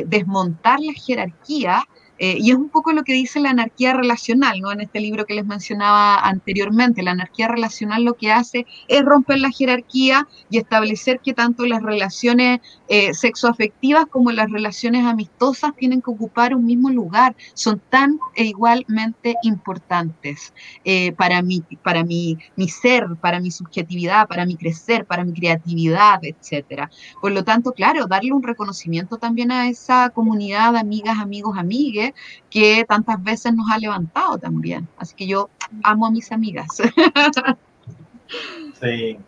desmontar 0.08 0.80
la 0.80 0.94
jerarquía, 0.94 1.86
eh, 2.18 2.38
y 2.40 2.52
es 2.52 2.58
un 2.58 2.70
poco 2.70 2.94
lo 2.94 3.04
que 3.04 3.14
dice 3.14 3.40
la 3.40 3.50
anarquía 3.50 3.94
relacional, 3.94 4.60
¿no? 4.62 4.72
En 4.72 4.82
este 4.82 5.00
libro 5.00 5.26
que 5.26 5.34
les 5.34 5.46
mencionaba 5.46 6.16
anteriormente, 6.20 7.04
la 7.04 7.12
anarquía 7.12 7.48
relacional 7.48 8.04
lo 8.04 8.14
que 8.14 8.32
hace 8.32 8.66
es 8.88 9.04
romper 9.04 9.40
la 9.40 9.52
jerarquía 9.52 10.28
y 10.50 10.58
establecer 10.58 11.20
que 11.20 11.34
tanto 11.34 11.66
las 11.66 11.82
relaciones 11.82 12.62
eh, 12.88 13.14
sexoafectivas 13.14 14.06
como 14.08 14.32
las 14.32 14.52
relaciones 14.52 15.06
amistosas 15.06 15.76
tienen 15.76 16.02
que 16.02 16.12
ocupar 16.12 16.56
un 16.56 16.66
mismo 16.66 16.90
lugar, 16.90 17.36
son 17.54 17.82
tan 17.90 18.20
e 18.36 18.46
igualmente 18.46 19.36
importantes 19.44 20.54
eh, 20.84 21.12
para, 21.14 21.42
mi, 21.42 21.64
para 21.84 22.04
mi, 22.04 22.38
mi 22.56 22.70
ser, 22.70 23.08
para 23.20 23.40
mi 23.40 23.52
subjetividad, 23.52 24.28
para 24.28 24.46
mi 24.46 24.56
crecer, 24.56 25.06
para 25.06 25.24
mi 25.24 25.34
creatividad, 25.34 26.20
etcétera. 26.22 26.90
Por 27.22 27.32
lo 27.32 27.44
tanto, 27.44 27.72
claro, 27.72 28.08
darle 28.08 28.32
un 28.32 28.44
reconocimiento 28.44 29.18
también 29.18 29.52
a 29.52 29.68
esa 29.68 30.10
comunidad 30.10 30.76
amigas, 30.76 31.18
amigos, 31.20 31.58
amigues, 31.58 32.05
que 32.50 32.86
tantas 32.88 33.24
veces 33.24 33.54
nos 33.54 33.70
ha 33.72 33.78
levantado 33.78 34.38
también. 34.38 34.88
Así 34.98 35.16
que 35.16 35.28
yo 35.28 35.50
amo 35.84 36.08
a 36.08 36.12
mis 36.12 36.32
amigas. 36.32 36.68
Sí, 38.80 39.20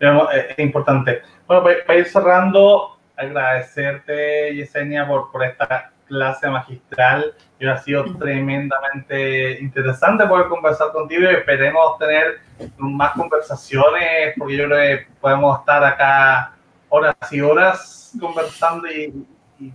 es 0.00 0.58
importante. 0.58 1.22
Bueno, 1.46 1.62
para 1.62 1.98
ir 1.98 2.06
cerrando, 2.06 2.98
agradecerte, 3.16 4.54
Yesenia, 4.54 5.06
por, 5.06 5.30
por 5.30 5.44
esta 5.44 5.92
clase 6.06 6.48
magistral. 6.48 7.34
Y 7.60 7.66
ha 7.66 7.76
sido 7.78 8.04
tremendamente 8.16 9.60
interesante 9.60 10.26
poder 10.26 10.48
conversar 10.48 10.92
contigo 10.92 11.22
y 11.22 11.34
esperemos 11.34 11.98
tener 11.98 12.40
más 12.78 13.12
conversaciones, 13.12 14.34
porque 14.38 14.56
yo 14.56 14.66
creo 14.66 14.78
que 14.98 15.06
podemos 15.20 15.58
estar 15.60 15.84
acá 15.84 16.54
horas 16.88 17.16
y 17.30 17.40
horas 17.40 18.12
conversando 18.20 18.88
y 18.88 19.26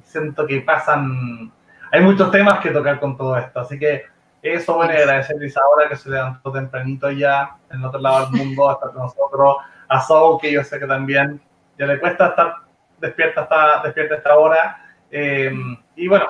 siento 0.06 0.48
que 0.48 0.62
pasan 0.62 1.52
hay 1.94 2.02
muchos 2.02 2.32
temas 2.32 2.60
que 2.60 2.72
tocar 2.72 3.00
con 3.00 3.16
todo 3.16 3.38
esto. 3.38 3.60
Así 3.60 3.78
que 3.78 4.06
eso, 4.42 4.74
bueno, 4.74 4.94
agradecerle 4.94 5.46
a 5.46 5.48
Isabela 5.48 5.90
que 5.90 5.96
se 5.96 6.10
levantó 6.10 6.52
tempranito 6.52 7.12
ya 7.12 7.56
en 7.70 7.80
el 7.80 7.86
otro 7.86 8.00
lado 8.00 8.26
del 8.26 8.46
mundo 8.46 8.68
a 8.68 8.74
estar 8.74 8.92
con 8.92 9.04
nosotros. 9.04 9.58
A 9.88 10.02
Soul, 10.02 10.42
que 10.42 10.52
yo 10.52 10.64
sé 10.64 10.80
que 10.80 10.88
también 10.88 11.40
ya 11.78 11.86
le 11.86 12.00
cuesta 12.00 12.30
estar 12.30 12.56
despierta 13.00 13.42
hasta 13.42 13.84
despierta 13.84 14.16
esta 14.16 14.36
hora. 14.36 14.84
Em, 15.12 15.78
y 15.96 16.08
bueno, 16.08 16.26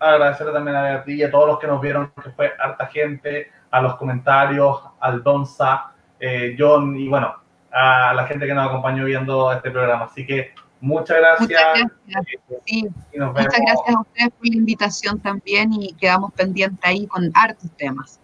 agradecerle 0.00 0.52
también 0.52 0.76
a 0.76 0.82
Beatriz 0.82 1.16
y 1.16 1.22
a 1.22 1.30
todos 1.30 1.46
los 1.46 1.58
que 1.60 1.68
nos 1.68 1.80
vieron, 1.80 2.12
que 2.20 2.30
fue 2.30 2.52
harta 2.58 2.86
gente, 2.86 3.52
a 3.70 3.80
los 3.80 3.94
comentarios, 3.94 4.82
al 4.98 5.22
Donza, 5.22 5.92
eh, 6.18 6.56
John 6.58 6.98
y 6.98 7.06
bueno, 7.06 7.36
a 7.70 8.12
la 8.14 8.26
gente 8.26 8.48
que 8.48 8.54
nos 8.54 8.66
acompañó 8.66 9.04
viendo 9.04 9.52
este 9.52 9.70
programa. 9.70 10.06
Así 10.06 10.26
que 10.26 10.54
Muchas 10.80 11.16
gracias. 11.16 11.48
Muchas 11.48 11.90
gracias. 12.06 13.96
a 13.96 14.00
ustedes 14.00 14.30
por 14.30 14.48
la 14.48 14.56
invitación 14.56 15.18
también 15.20 15.72
y 15.72 15.92
quedamos 15.94 16.32
pendientes 16.32 16.78
ahí 16.82 17.06
con 17.06 17.30
hartos 17.34 17.70
temas. 17.76 18.20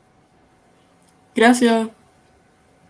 Gracias. 1.34 1.88